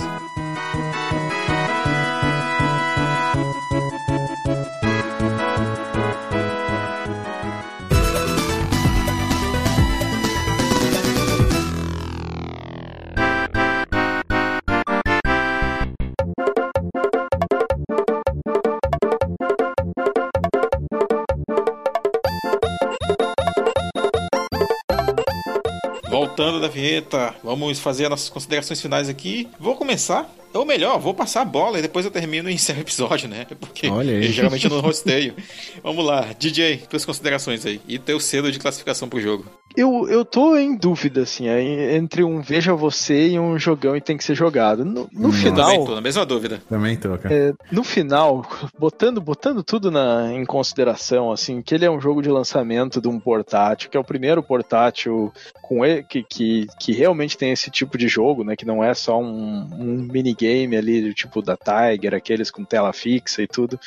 Voltando 26.22 26.60
da 26.60 26.68
vinheta, 26.68 27.34
vamos 27.43 27.80
fazer 27.80 28.03
as 28.03 28.10
nossas 28.11 28.30
considerações 28.30 28.80
finais 28.80 29.10
aqui. 29.10 29.48
Vou 29.60 29.76
começar, 29.76 30.30
ou 30.53 30.64
melhor, 30.64 30.99
vou 30.99 31.15
passar 31.15 31.41
a 31.41 31.45
bola 31.45 31.80
e 31.80 31.81
depois 31.81 32.06
eu 32.06 32.11
termino 32.11 32.48
e 32.48 32.53
encerro 32.53 32.77
o 32.77 32.81
episódio, 32.84 33.27
né? 33.27 33.48
Porque 33.60 33.88
eu 33.88 34.31
geralmente 34.31 34.69
não 34.69 34.80
rosteio. 34.81 35.34
vamos 35.81 36.06
lá, 36.06 36.27
DJ, 36.38 36.77
tuas 36.88 37.06
considerações 37.06 37.65
aí. 37.65 37.81
E 37.88 37.98
teu 37.98 38.19
selo 38.19 38.52
de 38.52 38.60
classificação 38.60 39.10
pro 39.10 39.19
jogo. 39.19 39.45
Eu, 39.76 40.07
eu 40.10 40.26
tô 40.26 40.56
em 40.57 40.76
dúvida, 40.76 41.22
assim, 41.22 41.48
é 41.48 41.95
entre 41.95 42.23
um 42.23 42.41
Veja 42.41 42.73
Você 42.73 43.30
e 43.30 43.39
um 43.39 43.57
jogão 43.57 43.95
e 43.95 44.02
tem 44.02 44.18
que 44.18 44.23
ser 44.23 44.35
jogado. 44.35 44.84
No, 44.84 45.10
no 45.11 45.27
Nossa. 45.30 45.43
Também 45.43 45.65
final. 45.65 45.85
tô 45.85 45.95
na 45.95 46.02
mesma 46.02 46.26
dúvida. 46.26 46.61
Também 46.68 46.98
tô, 46.98 47.18
cara. 47.18 47.34
É, 47.34 47.53
no 47.72 47.84
final, 47.84 48.45
botando, 48.77 49.22
botando 49.22 49.64
tudo 49.64 49.89
na, 49.89 50.34
em 50.34 50.45
consideração, 50.45 51.31
assim, 51.31 51.61
que 51.61 51.73
ele 51.73 51.85
é 51.85 51.91
um 51.91 52.02
jogo 52.02 52.22
de 52.22 52.30
lançamento 52.30 52.99
de 52.99 53.07
um 53.07 53.19
portátil, 53.19 53.89
que 53.89 53.98
é 53.98 53.99
o 53.99 54.03
primeiro 54.03 54.43
portátil 54.43 55.31
com 55.61 55.85
ele, 55.85 56.03
que, 56.03 56.23
que, 56.23 56.68
que 56.80 56.91
realmente 56.91 57.38
tem 57.38 57.52
esse 57.52 57.69
tipo 57.72 57.98
de 57.98 58.07
jogo, 58.07 58.43
né? 58.43 58.56
Que 58.56 58.65
não 58.65 58.84
é 58.84 58.93
só 58.93 59.19
um, 59.19 59.69
um 59.72 60.07
minigame 60.11 60.76
ali, 60.76 61.02
do 61.02 61.14
tipo 61.14 61.41
da 61.41 61.57
Tiger, 61.57 62.14
aqueles 62.14 62.52
com 62.52 62.65
tela 62.65 62.91
fixa 62.91 63.41
e 63.41 63.48
tudo. 63.48 63.80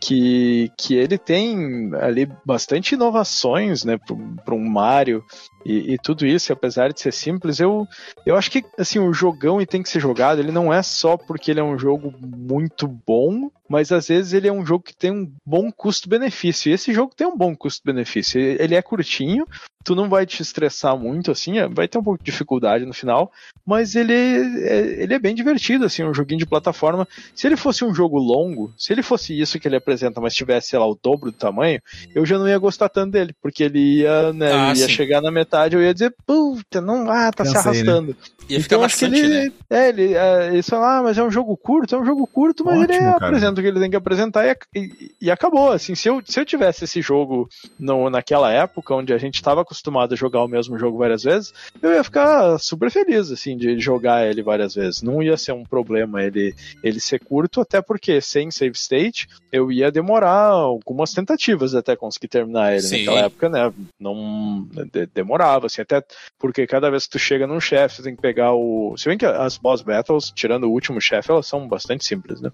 Que, 0.00 0.72
que 0.76 0.94
ele 0.94 1.18
tem 1.18 1.90
ali 2.00 2.28
bastante 2.44 2.94
inovações, 2.94 3.84
né? 3.84 3.98
Para 4.44 4.54
um 4.54 4.68
Mario 4.68 5.19
e, 5.64 5.94
e 5.94 5.98
tudo 5.98 6.26
isso, 6.26 6.52
apesar 6.52 6.92
de 6.92 7.00
ser 7.00 7.12
simples, 7.12 7.60
eu, 7.60 7.86
eu 8.24 8.36
acho 8.36 8.50
que 8.50 8.64
assim, 8.78 8.98
o 8.98 9.12
jogão 9.12 9.60
e 9.60 9.66
tem 9.66 9.82
que 9.82 9.88
ser 9.88 10.00
jogado, 10.00 10.38
ele 10.38 10.52
não 10.52 10.72
é 10.72 10.82
só 10.82 11.16
porque 11.16 11.50
ele 11.50 11.60
é 11.60 11.64
um 11.64 11.78
jogo 11.78 12.12
muito 12.20 12.86
bom, 12.86 13.50
mas 13.70 13.92
às 13.92 14.08
vezes 14.08 14.32
ele 14.32 14.48
é 14.48 14.52
um 14.52 14.66
jogo 14.66 14.82
que 14.84 14.96
tem 14.96 15.12
um 15.12 15.32
bom 15.46 15.70
custo-benefício. 15.70 16.68
E 16.70 16.74
esse 16.74 16.92
jogo 16.92 17.14
tem 17.16 17.24
um 17.26 17.36
bom 17.36 17.54
custo-benefício. 17.54 18.40
Ele 18.40 18.74
é 18.74 18.82
curtinho, 18.82 19.46
tu 19.84 19.94
não 19.94 20.08
vai 20.08 20.26
te 20.26 20.42
estressar 20.42 20.98
muito, 20.98 21.30
assim, 21.30 21.58
é, 21.58 21.68
vai 21.68 21.86
ter 21.86 21.96
um 21.98 22.02
pouco 22.02 22.18
de 22.18 22.24
dificuldade 22.30 22.84
no 22.84 22.92
final, 22.92 23.30
mas 23.64 23.94
ele 23.94 24.12
é, 24.12 25.02
ele 25.02 25.14
é 25.14 25.18
bem 25.18 25.34
divertido, 25.34 25.84
assim, 25.86 26.02
um 26.02 26.12
joguinho 26.12 26.40
de 26.40 26.46
plataforma. 26.46 27.06
Se 27.34 27.46
ele 27.46 27.56
fosse 27.56 27.84
um 27.84 27.94
jogo 27.94 28.18
longo, 28.18 28.72
se 28.76 28.92
ele 28.92 29.02
fosse 29.02 29.38
isso 29.40 29.58
que 29.58 29.66
ele 29.68 29.76
apresenta, 29.76 30.20
mas 30.20 30.34
tivesse, 30.34 30.68
sei 30.70 30.78
lá, 30.78 30.86
o 30.86 30.98
dobro 31.00 31.30
do 31.30 31.36
tamanho, 31.36 31.80
eu 32.14 32.26
já 32.26 32.38
não 32.38 32.48
ia 32.48 32.58
gostar 32.58 32.88
tanto 32.88 33.12
dele, 33.12 33.34
porque 33.40 33.62
ele 33.62 34.00
ia, 34.00 34.32
né, 34.32 34.52
Ah, 34.52 34.68
ia 34.70 34.74
sim. 34.74 34.88
chegar 34.88 35.22
na 35.22 35.30
metade, 35.30 35.76
eu 35.76 35.82
ia 35.82 35.94
dizer, 35.94 36.12
puta, 36.26 36.80
não, 36.80 37.08
ah, 37.08 37.30
tá 37.32 37.44
se 37.44 37.54
Cansei, 37.54 37.72
né? 37.84 37.90
arrastando. 37.90 38.16
Ia 38.48 38.60
ficar 38.60 38.74
Então, 38.76 38.84
acho 38.84 38.98
que 38.98 39.06
bastante, 39.06 39.24
ele, 39.24 39.44
né? 39.48 39.52
é, 39.70 39.88
ele, 39.88 40.14
é, 40.14 40.46
eles 40.48 40.68
falam, 40.68 40.84
ah, 40.88 41.02
mas 41.04 41.16
é 41.16 41.22
um 41.22 41.30
jogo 41.30 41.56
curto, 41.56 41.94
é 41.94 41.98
um 41.98 42.04
jogo 42.04 42.26
curto, 42.26 42.64
mas 42.64 42.74
ele 42.82 42.92
Ótimo, 42.92 43.12
cara. 43.14 43.26
apresenta 43.28 43.59
o 43.59 43.59
que 43.62 43.68
ele 43.68 43.80
tem 43.80 43.90
que 43.90 43.96
apresentar 43.96 44.46
e, 44.46 44.56
e- 44.74 45.14
e 45.22 45.30
acabou, 45.30 45.70
assim, 45.72 45.94
se 45.94 46.08
eu, 46.08 46.20
se 46.24 46.40
eu 46.40 46.44
tivesse 46.44 46.84
esse 46.84 47.00
jogo 47.02 47.48
no, 47.78 48.08
naquela 48.10 48.52
época, 48.52 48.94
onde 48.94 49.12
a 49.12 49.18
gente 49.18 49.34
estava 49.36 49.60
acostumado 49.62 50.12
a 50.12 50.16
jogar 50.16 50.42
o 50.44 50.48
mesmo 50.48 50.78
jogo 50.78 50.98
várias 50.98 51.22
vezes, 51.22 51.52
eu 51.82 51.92
ia 51.92 52.04
ficar 52.04 52.58
super 52.58 52.90
feliz, 52.90 53.30
assim, 53.30 53.56
de 53.56 53.78
jogar 53.78 54.26
ele 54.26 54.42
várias 54.42 54.74
vezes, 54.74 55.02
não 55.02 55.22
ia 55.22 55.36
ser 55.36 55.52
um 55.52 55.64
problema 55.64 56.22
ele, 56.22 56.54
ele 56.82 57.00
ser 57.00 57.20
curto, 57.20 57.60
até 57.60 57.80
porque 57.82 58.20
sem 58.20 58.50
save 58.50 58.76
state, 58.76 59.26
eu 59.52 59.70
ia 59.72 59.90
demorar 59.90 60.46
algumas 60.48 61.12
tentativas 61.12 61.74
até 61.74 61.96
conseguir 61.96 62.28
terminar 62.28 62.72
ele, 62.72 62.82
Sim. 62.82 62.98
naquela 62.98 63.20
época, 63.26 63.48
né, 63.48 63.72
não 63.98 64.66
de- 64.92 65.06
demorava, 65.06 65.66
assim, 65.66 65.82
até 65.82 66.02
porque 66.38 66.66
cada 66.66 66.90
vez 66.90 67.04
que 67.04 67.10
tu 67.10 67.18
chega 67.18 67.46
num 67.46 67.60
chefe, 67.60 67.96
você 67.96 68.02
tem 68.02 68.14
que 68.14 68.22
pegar 68.22 68.52
o. 68.54 68.94
Se 68.96 69.08
bem 69.08 69.18
que 69.18 69.26
as 69.26 69.58
boss 69.58 69.82
battles, 69.82 70.30
tirando 70.34 70.64
o 70.64 70.70
último 70.72 71.00
chefe, 71.00 71.30
elas 71.30 71.46
são 71.46 71.66
bastante 71.68 72.04
simples, 72.04 72.40
né? 72.40 72.50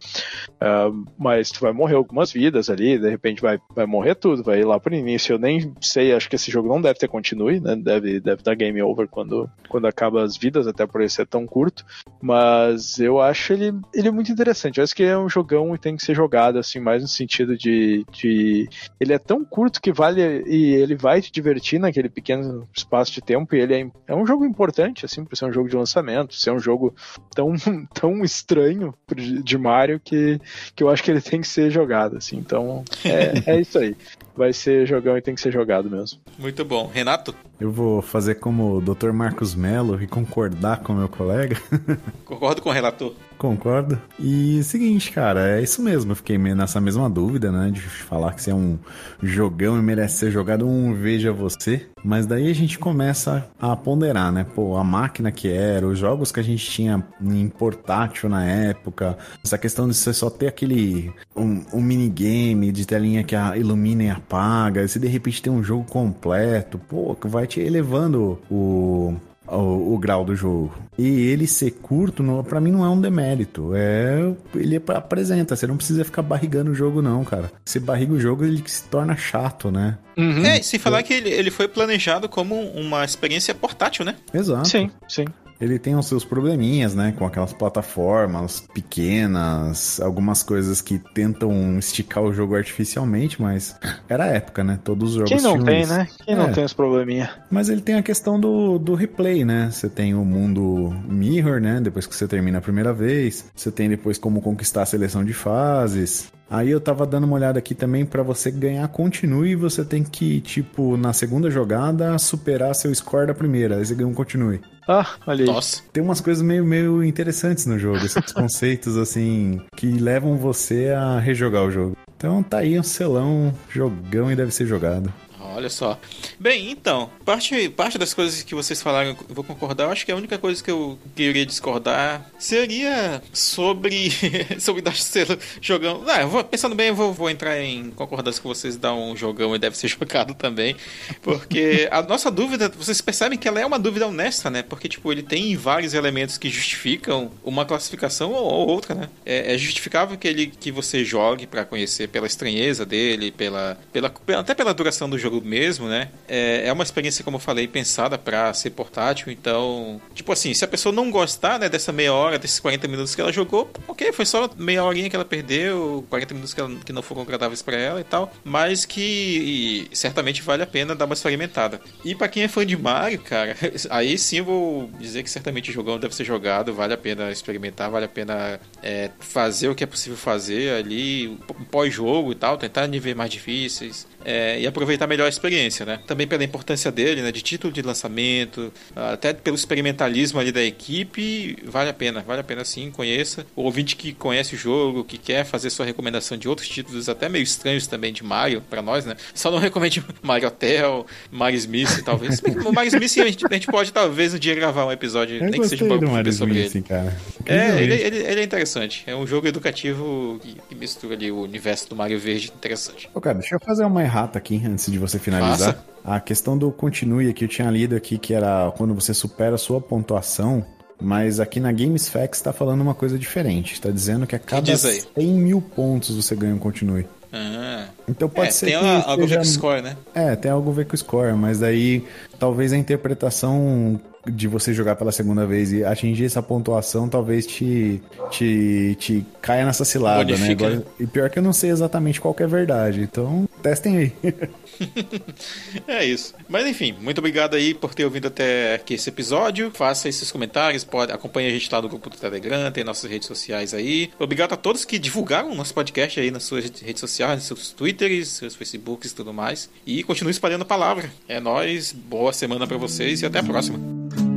Ah, 0.61 0.89
mas 1.19 1.51
tu 1.51 1.61
vai 1.61 1.73
morrer 1.73 1.95
algumas 1.95 2.33
vidas 2.33 2.69
ali, 2.69 2.99
de 2.99 3.09
repente 3.09 3.41
vai, 3.41 3.59
vai 3.75 3.87
morrer 3.87 4.15
tudo, 4.15 4.43
vai 4.43 4.61
ir 4.61 4.65
lá 4.65 4.79
pro 4.79 4.95
início. 4.95 5.35
Eu 5.35 5.39
nem 5.39 5.73
sei, 5.81 6.13
acho 6.13 6.29
que 6.29 6.37
esse 6.37 6.51
jogo 6.51 6.69
não 6.69 6.81
deve 6.81 6.99
ter 6.99 7.09
continue, 7.09 7.61
né? 7.61 7.77
Deve, 7.77 8.21
deve 8.21 8.43
dar 8.43 8.55
game 8.55 8.81
over 8.83 9.09
quando, 9.09 9.49
quando 9.69 9.87
acaba 9.87 10.23
as 10.23 10.37
vidas, 10.37 10.67
até 10.67 10.87
por 10.87 11.01
ele 11.01 11.11
ser 11.11 11.27
tão 11.27 11.47
curto. 11.47 11.85
Mas 12.21 12.99
eu 12.99 13.21
acho 13.21 13.53
ele, 13.53 13.73
ele 13.95 14.11
muito 14.11 14.31
interessante. 14.31 14.79
Eu 14.79 14.85
acho 14.85 14.95
que 14.95 15.03
é 15.03 15.17
um 15.17 15.29
jogão 15.29 15.75
e 15.75 15.79
tem 15.79 15.97
que 15.97 16.05
ser 16.05 16.15
jogado, 16.15 16.59
assim, 16.59 16.81
mais 16.81 17.03
no 17.03 17.09
sentido 17.09 17.57
de. 17.57 18.05
de 18.13 18.69
ele 19.01 19.13
é 19.13 19.19
tão 19.19 19.45
curto 19.45 19.81
que 19.81 19.93
vale 19.93 20.43
e 20.47 20.75
ele 20.75 20.95
vai 20.95 21.21
te 21.21 21.31
divertir 21.31 21.79
naquele 21.79 22.09
pequeno 22.09 22.67
espaço 22.75 23.13
de 23.13 23.21
tempo 23.21 23.55
e 23.55 23.61
ele 23.61 23.75
é, 23.75 23.91
é 24.09 24.15
um 24.15 24.27
jogo 24.27 24.45
importante, 24.45 25.05
assim, 25.05 25.25
por 25.25 25.37
ser 25.37 25.47
um 25.47 25.53
jogo 25.53 25.69
de 25.69 25.77
lançamento, 25.77 26.35
ser 26.35 26.51
um 26.51 26.59
jogo 26.59 26.95
tão, 27.35 27.55
tão 27.95 28.25
estranho 28.25 28.95
de 29.15 29.57
de 29.57 29.59
Mario 29.59 29.99
que, 29.99 30.41
que 30.75 30.85
eu 30.87 30.93
acho 30.93 31.03
que 31.03 31.11
ele 31.11 31.21
tem 31.21 31.41
que 31.41 31.49
ser 31.49 31.71
jogado, 31.71 32.17
assim, 32.17 32.37
então 32.37 32.85
é, 33.05 33.55
é 33.55 33.61
isso 33.61 33.79
aí. 33.79 33.97
Vai 34.37 34.53
ser 34.53 34.87
jogão 34.87 35.17
e 35.17 35.23
tem 35.23 35.35
que 35.35 35.41
ser 35.41 35.53
jogado 35.53 35.89
mesmo. 35.91 36.19
Muito 36.39 36.65
bom. 36.65 36.91
Renato, 36.93 37.35
Eu 37.59 37.71
vou 37.73 38.03
fazer 38.03 38.35
como 38.37 38.77
o 38.77 38.81
Dr. 38.83 39.13
Marcos 39.13 39.55
Mello 39.55 40.01
e 40.03 40.07
concordar 40.07 40.81
com 40.81 40.93
meu 40.93 41.09
colega. 41.09 41.57
concordo 42.25 42.61
com 42.61 42.69
o 42.69 42.73
relator. 42.73 43.13
Concordo. 43.39 44.01
E 44.19 44.63
seguinte, 44.65 45.11
cara, 45.13 45.59
é 45.59 45.63
isso 45.63 45.83
mesmo. 45.83 46.13
Eu 46.13 46.17
fiquei 46.17 46.37
meio 46.39 46.57
nessa 46.57 46.81
mesma 46.81 47.09
dúvida, 47.09 47.51
né? 47.53 47.71
De 47.71 47.81
falar 47.81 48.33
que 48.35 48.43
se 48.43 48.51
é 48.51 48.55
um 48.55 48.79
jogão 49.23 49.79
e 49.79 49.83
merece 49.83 50.19
ser 50.19 50.31
jogado, 50.31 50.67
um 50.67 50.95
veja 50.95 51.33
você. 51.33 51.87
Mas 52.05 52.27
daí 52.27 52.51
a 52.51 52.55
gente 52.55 52.79
começa 52.79 53.47
a 53.61 53.75
ponderar, 53.77 54.31
né? 54.33 54.47
Pô, 54.55 54.77
a 54.77 54.85
máquina 54.85 55.31
que 55.33 55.49
era, 55.49 55.87
os 55.87 55.99
jogos 55.99 56.31
que 56.33 56.41
a 56.41 56.43
gente 56.43 56.65
tinha 56.65 57.03
em 57.23 57.49
portátil 57.49 58.29
na 58.29 58.45
época, 58.45 59.19
essa 59.45 59.59
questão 59.59 59.87
de 59.89 59.95
você 59.95 60.13
só 60.15 60.31
ter 60.31 60.47
aquele. 60.49 61.13
um, 61.35 61.63
um 61.75 61.81
minigame 61.81 62.71
de 62.73 62.87
telinha 62.87 63.23
que 63.25 63.35
a- 63.37 63.57
ilumina 63.57 64.05
e 64.05 64.11
apaga, 64.27 64.87
se 64.89 64.99
de 64.99 65.07
repente 65.07 65.41
tem 65.41 65.53
um 65.53 65.63
jogo 65.63 65.85
completo, 65.85 66.79
pô, 66.79 67.15
que 67.15 67.29
vai 67.29 67.47
te 67.47 67.61
elevando 67.61 68.39
o, 68.51 69.15
o, 69.47 69.95
o 69.95 69.99
grau 69.99 70.25
do 70.25 70.35
jogo. 70.35 70.75
E 70.99 71.07
ele 71.07 71.47
ser 71.47 71.71
curto, 71.71 72.23
não, 72.23 72.43
pra 72.43 72.61
mim, 72.61 72.73
não 72.73 72.85
é 72.85 72.89
um 72.89 73.01
demérito. 73.01 73.73
É. 73.75 74.33
Ele 74.55 74.83
apresenta, 74.89 75.55
você 75.55 75.67
não 75.67 75.77
precisa 75.77 76.05
ficar 76.05 76.23
barrigando 76.23 76.73
o 76.73 76.75
jogo, 76.75 77.01
não, 77.01 77.25
cara. 77.25 77.51
Você 77.65 77.79
barriga 77.79 78.13
o 78.13 78.21
jogo, 78.21 78.45
ele 78.45 78.63
se 78.67 78.85
torna 78.85 79.17
chato, 79.17 79.71
né? 79.71 79.97
É, 80.45 80.61
sem 80.63 80.79
falar 80.79 81.03
que 81.03 81.13
ele, 81.13 81.31
ele 81.31 81.51
foi 81.51 81.69
planejado 81.69 82.29
como 82.29 82.55
uma 82.71 83.05
experiência 83.05 83.55
portátil, 83.55 84.05
né? 84.05 84.17
Exato. 84.33 84.69
Sim, 84.69 84.91
sim. 85.07 85.27
Ele 85.61 85.79
tem 85.79 85.97
os 85.97 86.07
seus 86.07 86.25
probleminhas, 86.25 86.95
né? 86.95 87.15
Com 87.17 87.25
aquelas 87.27 87.53
plataformas 87.53 88.61
pequenas, 88.75 90.01
algumas 90.01 90.43
coisas 90.43 90.81
que 90.81 90.99
tentam 91.15 91.79
esticar 91.79 92.23
o 92.23 92.33
jogo 92.33 92.55
artificialmente, 92.55 93.41
mas 93.41 93.77
era 94.09 94.25
a 94.25 94.29
época, 94.29 94.63
né? 94.63 94.79
Todos 94.83 95.11
os 95.11 95.15
jogos 95.17 95.31
Quem 95.31 95.41
não 95.41 95.63
tem, 95.63 95.87
né? 95.87 96.07
Quem 96.25 96.35
não 96.37 96.47
É. 96.47 96.53
tem 96.53 96.65
esse 96.65 96.75
probleminha? 96.75 97.31
Mas 97.51 97.69
ele 97.69 97.81
tem 97.81 97.95
a 97.95 98.03
questão 98.03 98.39
do, 98.39 98.79
do 98.79 98.95
replay, 98.95 99.45
né? 99.45 99.71
Você 99.71 99.89
tem 99.89 100.15
o 100.15 100.25
mundo 100.25 100.95
Mirror, 101.09 101.61
né? 101.61 101.81
Depois 101.81 102.07
que 102.07 102.15
você 102.15 102.29
termina 102.29 102.59
a 102.59 102.63
primeira 102.63 102.93
vez. 102.93 103.47
Você 103.55 103.71
tem 103.71 103.89
depois 103.89 104.19
como 104.19 104.41
conquistar 104.43 104.83
a 104.83 104.87
seleção 104.87 105.25
de 105.25 105.33
fases. 105.33 106.31
Aí 106.49 106.71
eu 106.71 106.81
tava 106.81 107.05
dando 107.05 107.25
uma 107.25 107.35
olhada 107.35 107.59
aqui 107.59 107.75
também 107.75 108.05
pra 108.07 108.23
você 108.23 108.53
ganhar 108.53 108.87
continue, 108.89 109.57
você 109.57 109.85
tem 109.85 110.05
que, 110.05 110.41
tipo, 110.41 110.97
na 110.97 111.13
segunda 111.13 111.51
jogada, 111.51 112.17
superar 112.19 112.73
seu 112.73 112.95
score 112.95 113.27
da 113.27 113.35
primeira. 113.35 113.79
Aí 113.79 113.85
você 113.85 113.97
ganha 113.97 114.09
um 114.09 114.15
continue. 114.15 114.61
Ah, 114.89 115.07
olha 115.27 115.45
aí. 115.45 115.47
Nossa. 115.47 115.83
Tem 115.93 116.03
umas 116.03 116.21
coisas 116.21 116.43
meio, 116.43 116.65
meio 116.65 117.03
interessantes 117.03 117.67
no 117.67 117.79
jogo, 117.79 117.99
esses 118.05 118.31
conceitos 118.33 118.97
assim 118.97 119.61
que 119.77 119.87
levam 119.87 120.37
você 120.37 120.91
a 120.91 121.19
rejogar 121.19 121.65
o 121.65 121.71
jogo. 121.71 121.97
Então 122.17 122.43
tá 122.43 122.59
aí 122.59 122.79
um 122.79 122.83
selão, 122.83 123.53
jogão 123.69 124.31
e 124.31 124.37
deve 124.37 124.51
ser 124.53 124.67
jogado. 124.67 125.13
Olha 125.57 125.71
só. 125.71 125.99
Bem, 126.39 126.71
então, 126.71 127.11
parte, 127.25 127.71
parte 127.71 127.97
das 127.97 128.13
coisas 128.13 128.43
que 128.43 128.55
vocês 128.55 128.83
falaram, 128.83 129.17
eu 129.27 129.35
vou 129.35 129.43
concordar. 129.43 129.85
Eu 129.85 129.91
acho 129.91 130.05
que 130.05 130.13
a 130.13 130.17
única 130.17 130.37
coisa 130.37 130.63
que 130.63 130.71
eu 130.71 130.99
queria 131.15 131.47
discordar 131.47 132.31
seria 132.39 133.23
sobre 133.33 134.11
sobre 134.61 134.83
Darcelo 134.83 135.39
jogando. 135.63 136.05
Ah, 136.11 136.21
eu 136.21 136.29
vou, 136.29 136.45
pensando 136.45 136.75
bem, 136.75 136.89
eu 136.89 136.95
vou, 136.95 137.11
vou 137.11 137.31
entrar 137.31 137.59
em 137.59 137.91
concordância 137.91 138.43
com 138.43 138.51
vocês 138.51 138.77
dar 138.77 138.93
um 138.93 139.17
jogão 139.17 139.57
e 139.57 139.59
deve 139.59 139.79
ser 139.79 139.89
jogado 139.89 140.35
também. 140.35 140.77
Porque 141.23 141.89
a 141.91 142.03
nossa 142.03 142.31
dúvida, 142.31 142.69
vocês 142.69 143.01
percebem 143.01 143.39
que 143.39 143.49
ela 143.49 143.59
é 143.59 143.65
uma 143.65 143.79
dúvida 143.79 144.07
honesta, 144.07 144.51
né? 144.51 144.63
Porque, 144.63 144.91
tipo, 144.91 145.11
ele 145.11 145.23
tem 145.23 145.57
vários 145.57 145.95
elementos 145.95 146.37
que 146.37 146.51
justificam 146.51 147.31
uma 147.43 147.65
classificação 147.65 148.31
ou, 148.33 148.45
ou 148.45 148.69
outra, 148.69 148.95
né? 148.95 149.09
É, 149.25 149.55
é, 149.55 149.59
justificável 149.59 150.19
que 150.19 150.29
ele 150.29 150.49
que 150.49 150.71
você 150.71 151.03
jogue 151.03 151.47
para 151.47 151.65
conhecer 151.65 152.09
pela 152.09 152.27
estranheza 152.27 152.85
dele, 152.85 153.31
pela, 153.31 153.79
pela, 153.91 154.13
até 154.39 154.55
pela 154.55 154.75
duração 154.75 155.09
do 155.09 155.19
jogo 155.19 155.46
mesmo, 155.47 155.89
né? 155.89 156.09
É, 156.29 156.67
é 156.67 156.73
uma 156.73 156.83
experiência, 156.83 157.25
como 157.25 157.37
eu 157.37 157.41
falei, 157.41 157.67
pensada 157.67 158.19
para 158.19 158.53
ser 158.53 158.71
portátil. 158.71 159.31
Então, 159.33 160.01
tipo 160.15 160.33
assim, 160.33 160.53
se 160.53 160.65
a 160.65 160.69
pessoa 160.69 160.93
não 160.93 161.11
gostar 161.11 161.59
né, 161.59 161.69
dessa 161.69 161.93
meia 161.93 162.13
hora, 162.13 162.39
desses 162.39 162.61
40 162.61 162.89
minutos 162.89 163.15
que 163.15 163.21
ela 163.21 163.33
jogou, 163.33 163.71
ok, 163.87 164.13
foi 164.13 164.27
só 164.27 164.51
meia 164.57 164.85
horinha 164.85 165.09
que 165.09 165.17
ela 165.17 165.25
perdeu, 165.25 166.05
40 166.11 166.35
minutos 166.35 166.55
que, 166.55 166.61
ela, 166.61 166.75
que 166.85 166.93
não 166.93 167.03
foram 167.03 167.23
agradáveis 167.23 167.63
para 167.63 167.77
ela 167.77 168.01
e 168.01 168.05
tal, 168.05 168.33
mas 168.45 168.85
que 168.85 169.89
certamente 169.93 170.43
vale 170.43 170.63
a 170.63 170.67
pena 170.67 170.95
dar 170.95 171.05
uma 171.05 171.15
experimentada. 171.15 171.81
E 172.05 172.15
para 172.15 172.29
quem 172.29 172.43
é 172.43 172.49
fã 172.49 172.67
de 172.67 172.77
Mario, 172.77 173.21
cara, 173.21 173.57
aí 173.91 174.19
sim 174.19 174.39
eu 174.39 174.45
vou 174.45 174.91
dizer 174.99 175.23
que 175.23 175.31
certamente 175.31 175.71
o 175.71 175.73
jogão 175.73 175.99
deve 175.99 176.15
ser 176.15 176.25
jogado, 176.25 176.75
vale 176.75 176.95
a 176.95 176.99
pena 176.99 177.31
experimentar, 177.31 177.91
vale 177.91 178.07
a 178.07 178.09
pena 178.09 178.61
é, 178.83 179.11
fazer 179.21 179.69
o 179.69 179.75
que 179.75 179.85
é 179.85 179.87
possível 179.87 180.17
fazer 180.17 180.75
ali, 180.75 181.39
pós-jogo 181.71 182.33
e 182.33 182.35
tal, 182.35 182.59
tentar 182.59 182.87
níveis 182.87 183.17
mais 183.17 183.31
difíceis 183.31 184.07
é, 184.27 184.59
e 184.59 184.67
aproveitar 184.67 185.07
melhor 185.07 185.27
a 185.27 185.29
experiência, 185.29 185.87
né? 185.87 186.01
Também 186.05 186.27
pela 186.27 186.43
importância 186.43 186.91
dele, 186.91 187.23
né? 187.23 187.31
De 187.31 187.41
título 187.41 187.73
de 187.73 187.81
lançamento, 187.81 188.73
até 188.97 189.33
pelo 189.33 189.55
experimentalismo 189.55 190.41
ali 190.41 190.51
da 190.51 190.65
equipe, 190.65 191.57
vale 191.65 191.91
a 191.91 191.95
pena, 191.95 192.25
vale 192.27 192.41
a 192.41 192.45
pena 192.45 192.65
sim, 192.65 192.91
conheça. 192.91 193.47
O 193.55 193.63
ouvinte 193.63 193.95
que 193.95 194.13
conhece 194.13 194.57
o 194.57 194.59
jogo, 194.59 195.05
que 195.05 195.17
quer 195.17 195.45
fazer 195.45 195.71
sua 195.71 195.87
recomendação 195.87 196.37
de 196.37 196.49
outros 196.49 196.69
títulos 196.69 197.09
até 197.09 197.29
meio 197.29 197.45
estranhos 197.45 197.87
também 197.87 198.13
de 198.13 198.25
Mario, 198.25 198.61
para 198.69 198.83
nós, 198.83 199.05
né? 199.07 199.15
Só 199.33 199.49
não 199.49 199.59
recomende 199.59 200.05
Mario 200.21 200.49
Hotel, 200.49 201.07
Mario 201.31 201.59
Smith, 201.59 202.03
talvez. 202.05 202.43
o 202.67 202.73
Mario 202.73 202.89
Smith 202.89 203.19
a 203.19 203.29
gente, 203.29 203.47
a 203.47 203.55
gente, 203.55 203.67
pode 203.69 203.93
talvez 203.93 204.35
um 204.35 204.39
dia 204.41 204.57
gravar 204.57 204.87
um 204.87 204.93
episódio, 204.93 205.37
Eu 205.37 205.51
nem 205.51 205.61
que 205.61 205.69
seja 205.69 205.85
um 205.85 205.89
pouco 205.89 206.07
sobre 206.33 206.59
Smith, 206.59 206.75
ele. 206.75 206.85
Cara. 206.85 207.17
É, 207.47 207.81
ele, 207.81 207.95
ele, 207.95 208.17
ele, 208.17 208.41
é 208.41 208.43
interessante. 208.43 209.05
É 209.07 209.15
um 209.15 209.25
jogo 209.25 209.47
educativo 209.47 210.41
que, 210.43 210.57
que 210.69 210.75
mistura 210.75 211.15
ali 211.15 211.31
o 211.31 211.43
universo 211.43 211.89
do 211.89 211.95
Mario 211.95 212.19
Verde 212.19 212.53
interessante. 212.53 213.09
Ô, 213.15 213.21
cara, 213.21 213.39
deixa 213.39 213.55
eu 213.55 213.61
fazer 213.61 213.85
uma 213.85 214.03
errata 214.17 214.39
aqui 214.39 214.63
antes 214.67 214.91
de 214.91 214.99
você 214.99 215.19
finalizar. 215.19 215.85
A 216.03 216.19
questão 216.19 216.57
do 216.57 216.71
continue 216.73 217.29
aqui, 217.29 217.45
eu 217.45 217.49
tinha 217.49 217.71
lido 217.71 217.95
aqui 217.95 218.17
que 218.17 218.33
era 218.33 218.73
quando 218.77 218.95
você 218.95 219.13
supera 219.13 219.57
a 219.57 219.59
sua 219.59 219.81
pontuação, 219.81 220.65
mas 221.01 221.39
aqui 221.39 221.61
na 221.61 221.71
Games 221.71 222.09
Facts 222.09 222.41
tá 222.41 222.53
falando 222.53 222.81
uma 222.81 222.95
coisa 222.95 223.19
diferente. 223.19 223.81
Tá 223.81 223.91
dizendo 223.91 224.27
que 224.27 224.35
a 224.35 224.39
cada 224.39 224.63
diz 224.63 224.85
aí? 224.85 225.03
100 225.15 225.27
mil 225.35 225.61
pontos 225.61 226.17
você 226.17 226.35
ganha 226.35 226.55
um 226.55 226.59
continue. 226.59 227.07
Ah. 227.37 227.89
Então 228.09 228.29
pode 228.29 228.49
é, 228.49 228.51
ser 228.51 228.67
tem 228.67 228.79
que 228.79 228.87
algo 228.87 229.23
a 229.23 229.27
ver 229.27 229.37
com 229.37 229.43
o 229.43 229.45
score, 229.45 229.83
né? 229.83 229.97
É, 230.15 230.37
tem 230.37 230.51
algo 230.51 230.71
a 230.71 230.75
ver 230.75 230.87
com 230.87 230.95
o 230.95 230.99
score, 230.99 231.35
mas 231.35 231.59
daí 231.59 232.05
talvez 232.39 232.73
a 232.73 232.77
interpretação 232.77 234.01
de 234.27 234.49
você 234.49 234.75
jogar 234.75 234.97
pela 234.97 235.13
segunda 235.13 235.47
vez 235.47 235.73
e 235.73 235.85
atingir 235.85 236.25
essa 236.25 236.43
pontuação 236.43 237.09
talvez 237.09 237.47
te, 237.47 238.03
te, 238.31 238.97
te 238.99 239.27
caia 239.41 239.65
nessa 239.65 239.85
cilada, 239.85 240.37
né? 240.37 240.51
Agora, 240.51 240.83
e 240.99 241.07
pior 241.07 241.31
que 241.31 241.39
eu 241.39 241.43
não 241.43 241.53
sei 241.53 241.71
exatamente 241.71 242.21
qual 242.21 242.35
que 242.35 242.43
é 242.43 242.47
a 242.47 242.49
verdade, 242.49 243.03
então 243.03 243.49
testem 243.63 243.97
aí. 243.97 244.13
É 245.87 246.05
isso. 246.05 246.35
Mas 246.49 246.67
enfim, 246.67 246.95
muito 247.01 247.19
obrigado 247.19 247.55
aí 247.55 247.75
por 247.75 247.95
ter 247.95 248.05
ouvido 248.05 248.29
até 248.29 248.75
aqui 248.75 248.95
esse 248.95 249.09
episódio. 249.09 249.71
Faça 249.71 250.09
esses 250.09 250.31
comentários, 250.31 250.85
pode 250.85 251.13
acompanhe 251.13 251.49
a 251.49 251.51
gente 251.51 251.69
lá 251.71 251.81
no 251.81 251.89
grupo 251.89 252.11
do 252.11 252.17
Telegram, 252.17 252.71
tem 252.71 252.85
nossas 252.85 253.11
redes 253.11 253.29
sociais 253.29 253.75
aí. 253.75 254.11
Obrigado 254.19 254.53
a 254.53 254.57
todos 254.57 254.85
que 254.85 254.99
divulgaram 254.99 255.51
o 255.51 255.55
nosso 255.55 255.75
podcast 255.75 256.19
aí 256.19 256.31
nas 256.31 256.45
suas 256.45 256.65
redes 256.65 257.01
sociais, 257.01 257.37
nos 257.37 257.45
seus 257.45 257.71
Twitters, 257.71 258.29
seus 258.29 258.55
Facebooks 258.55 259.13
e 259.13 259.15
tudo 259.15 259.33
mais. 259.33 259.71
E 259.87 260.03
continue 260.03 260.31
espalhando 260.31 260.63
a 260.63 260.67
palavra. 260.67 261.11
É 261.29 261.41
nóis, 261.41 261.93
boa 261.93 262.33
semana 262.33 262.67
pra 262.67 262.77
vocês 262.77 263.23
e 263.23 263.27
até 263.27 263.39
a 263.39 263.43
próxima. 263.43 264.36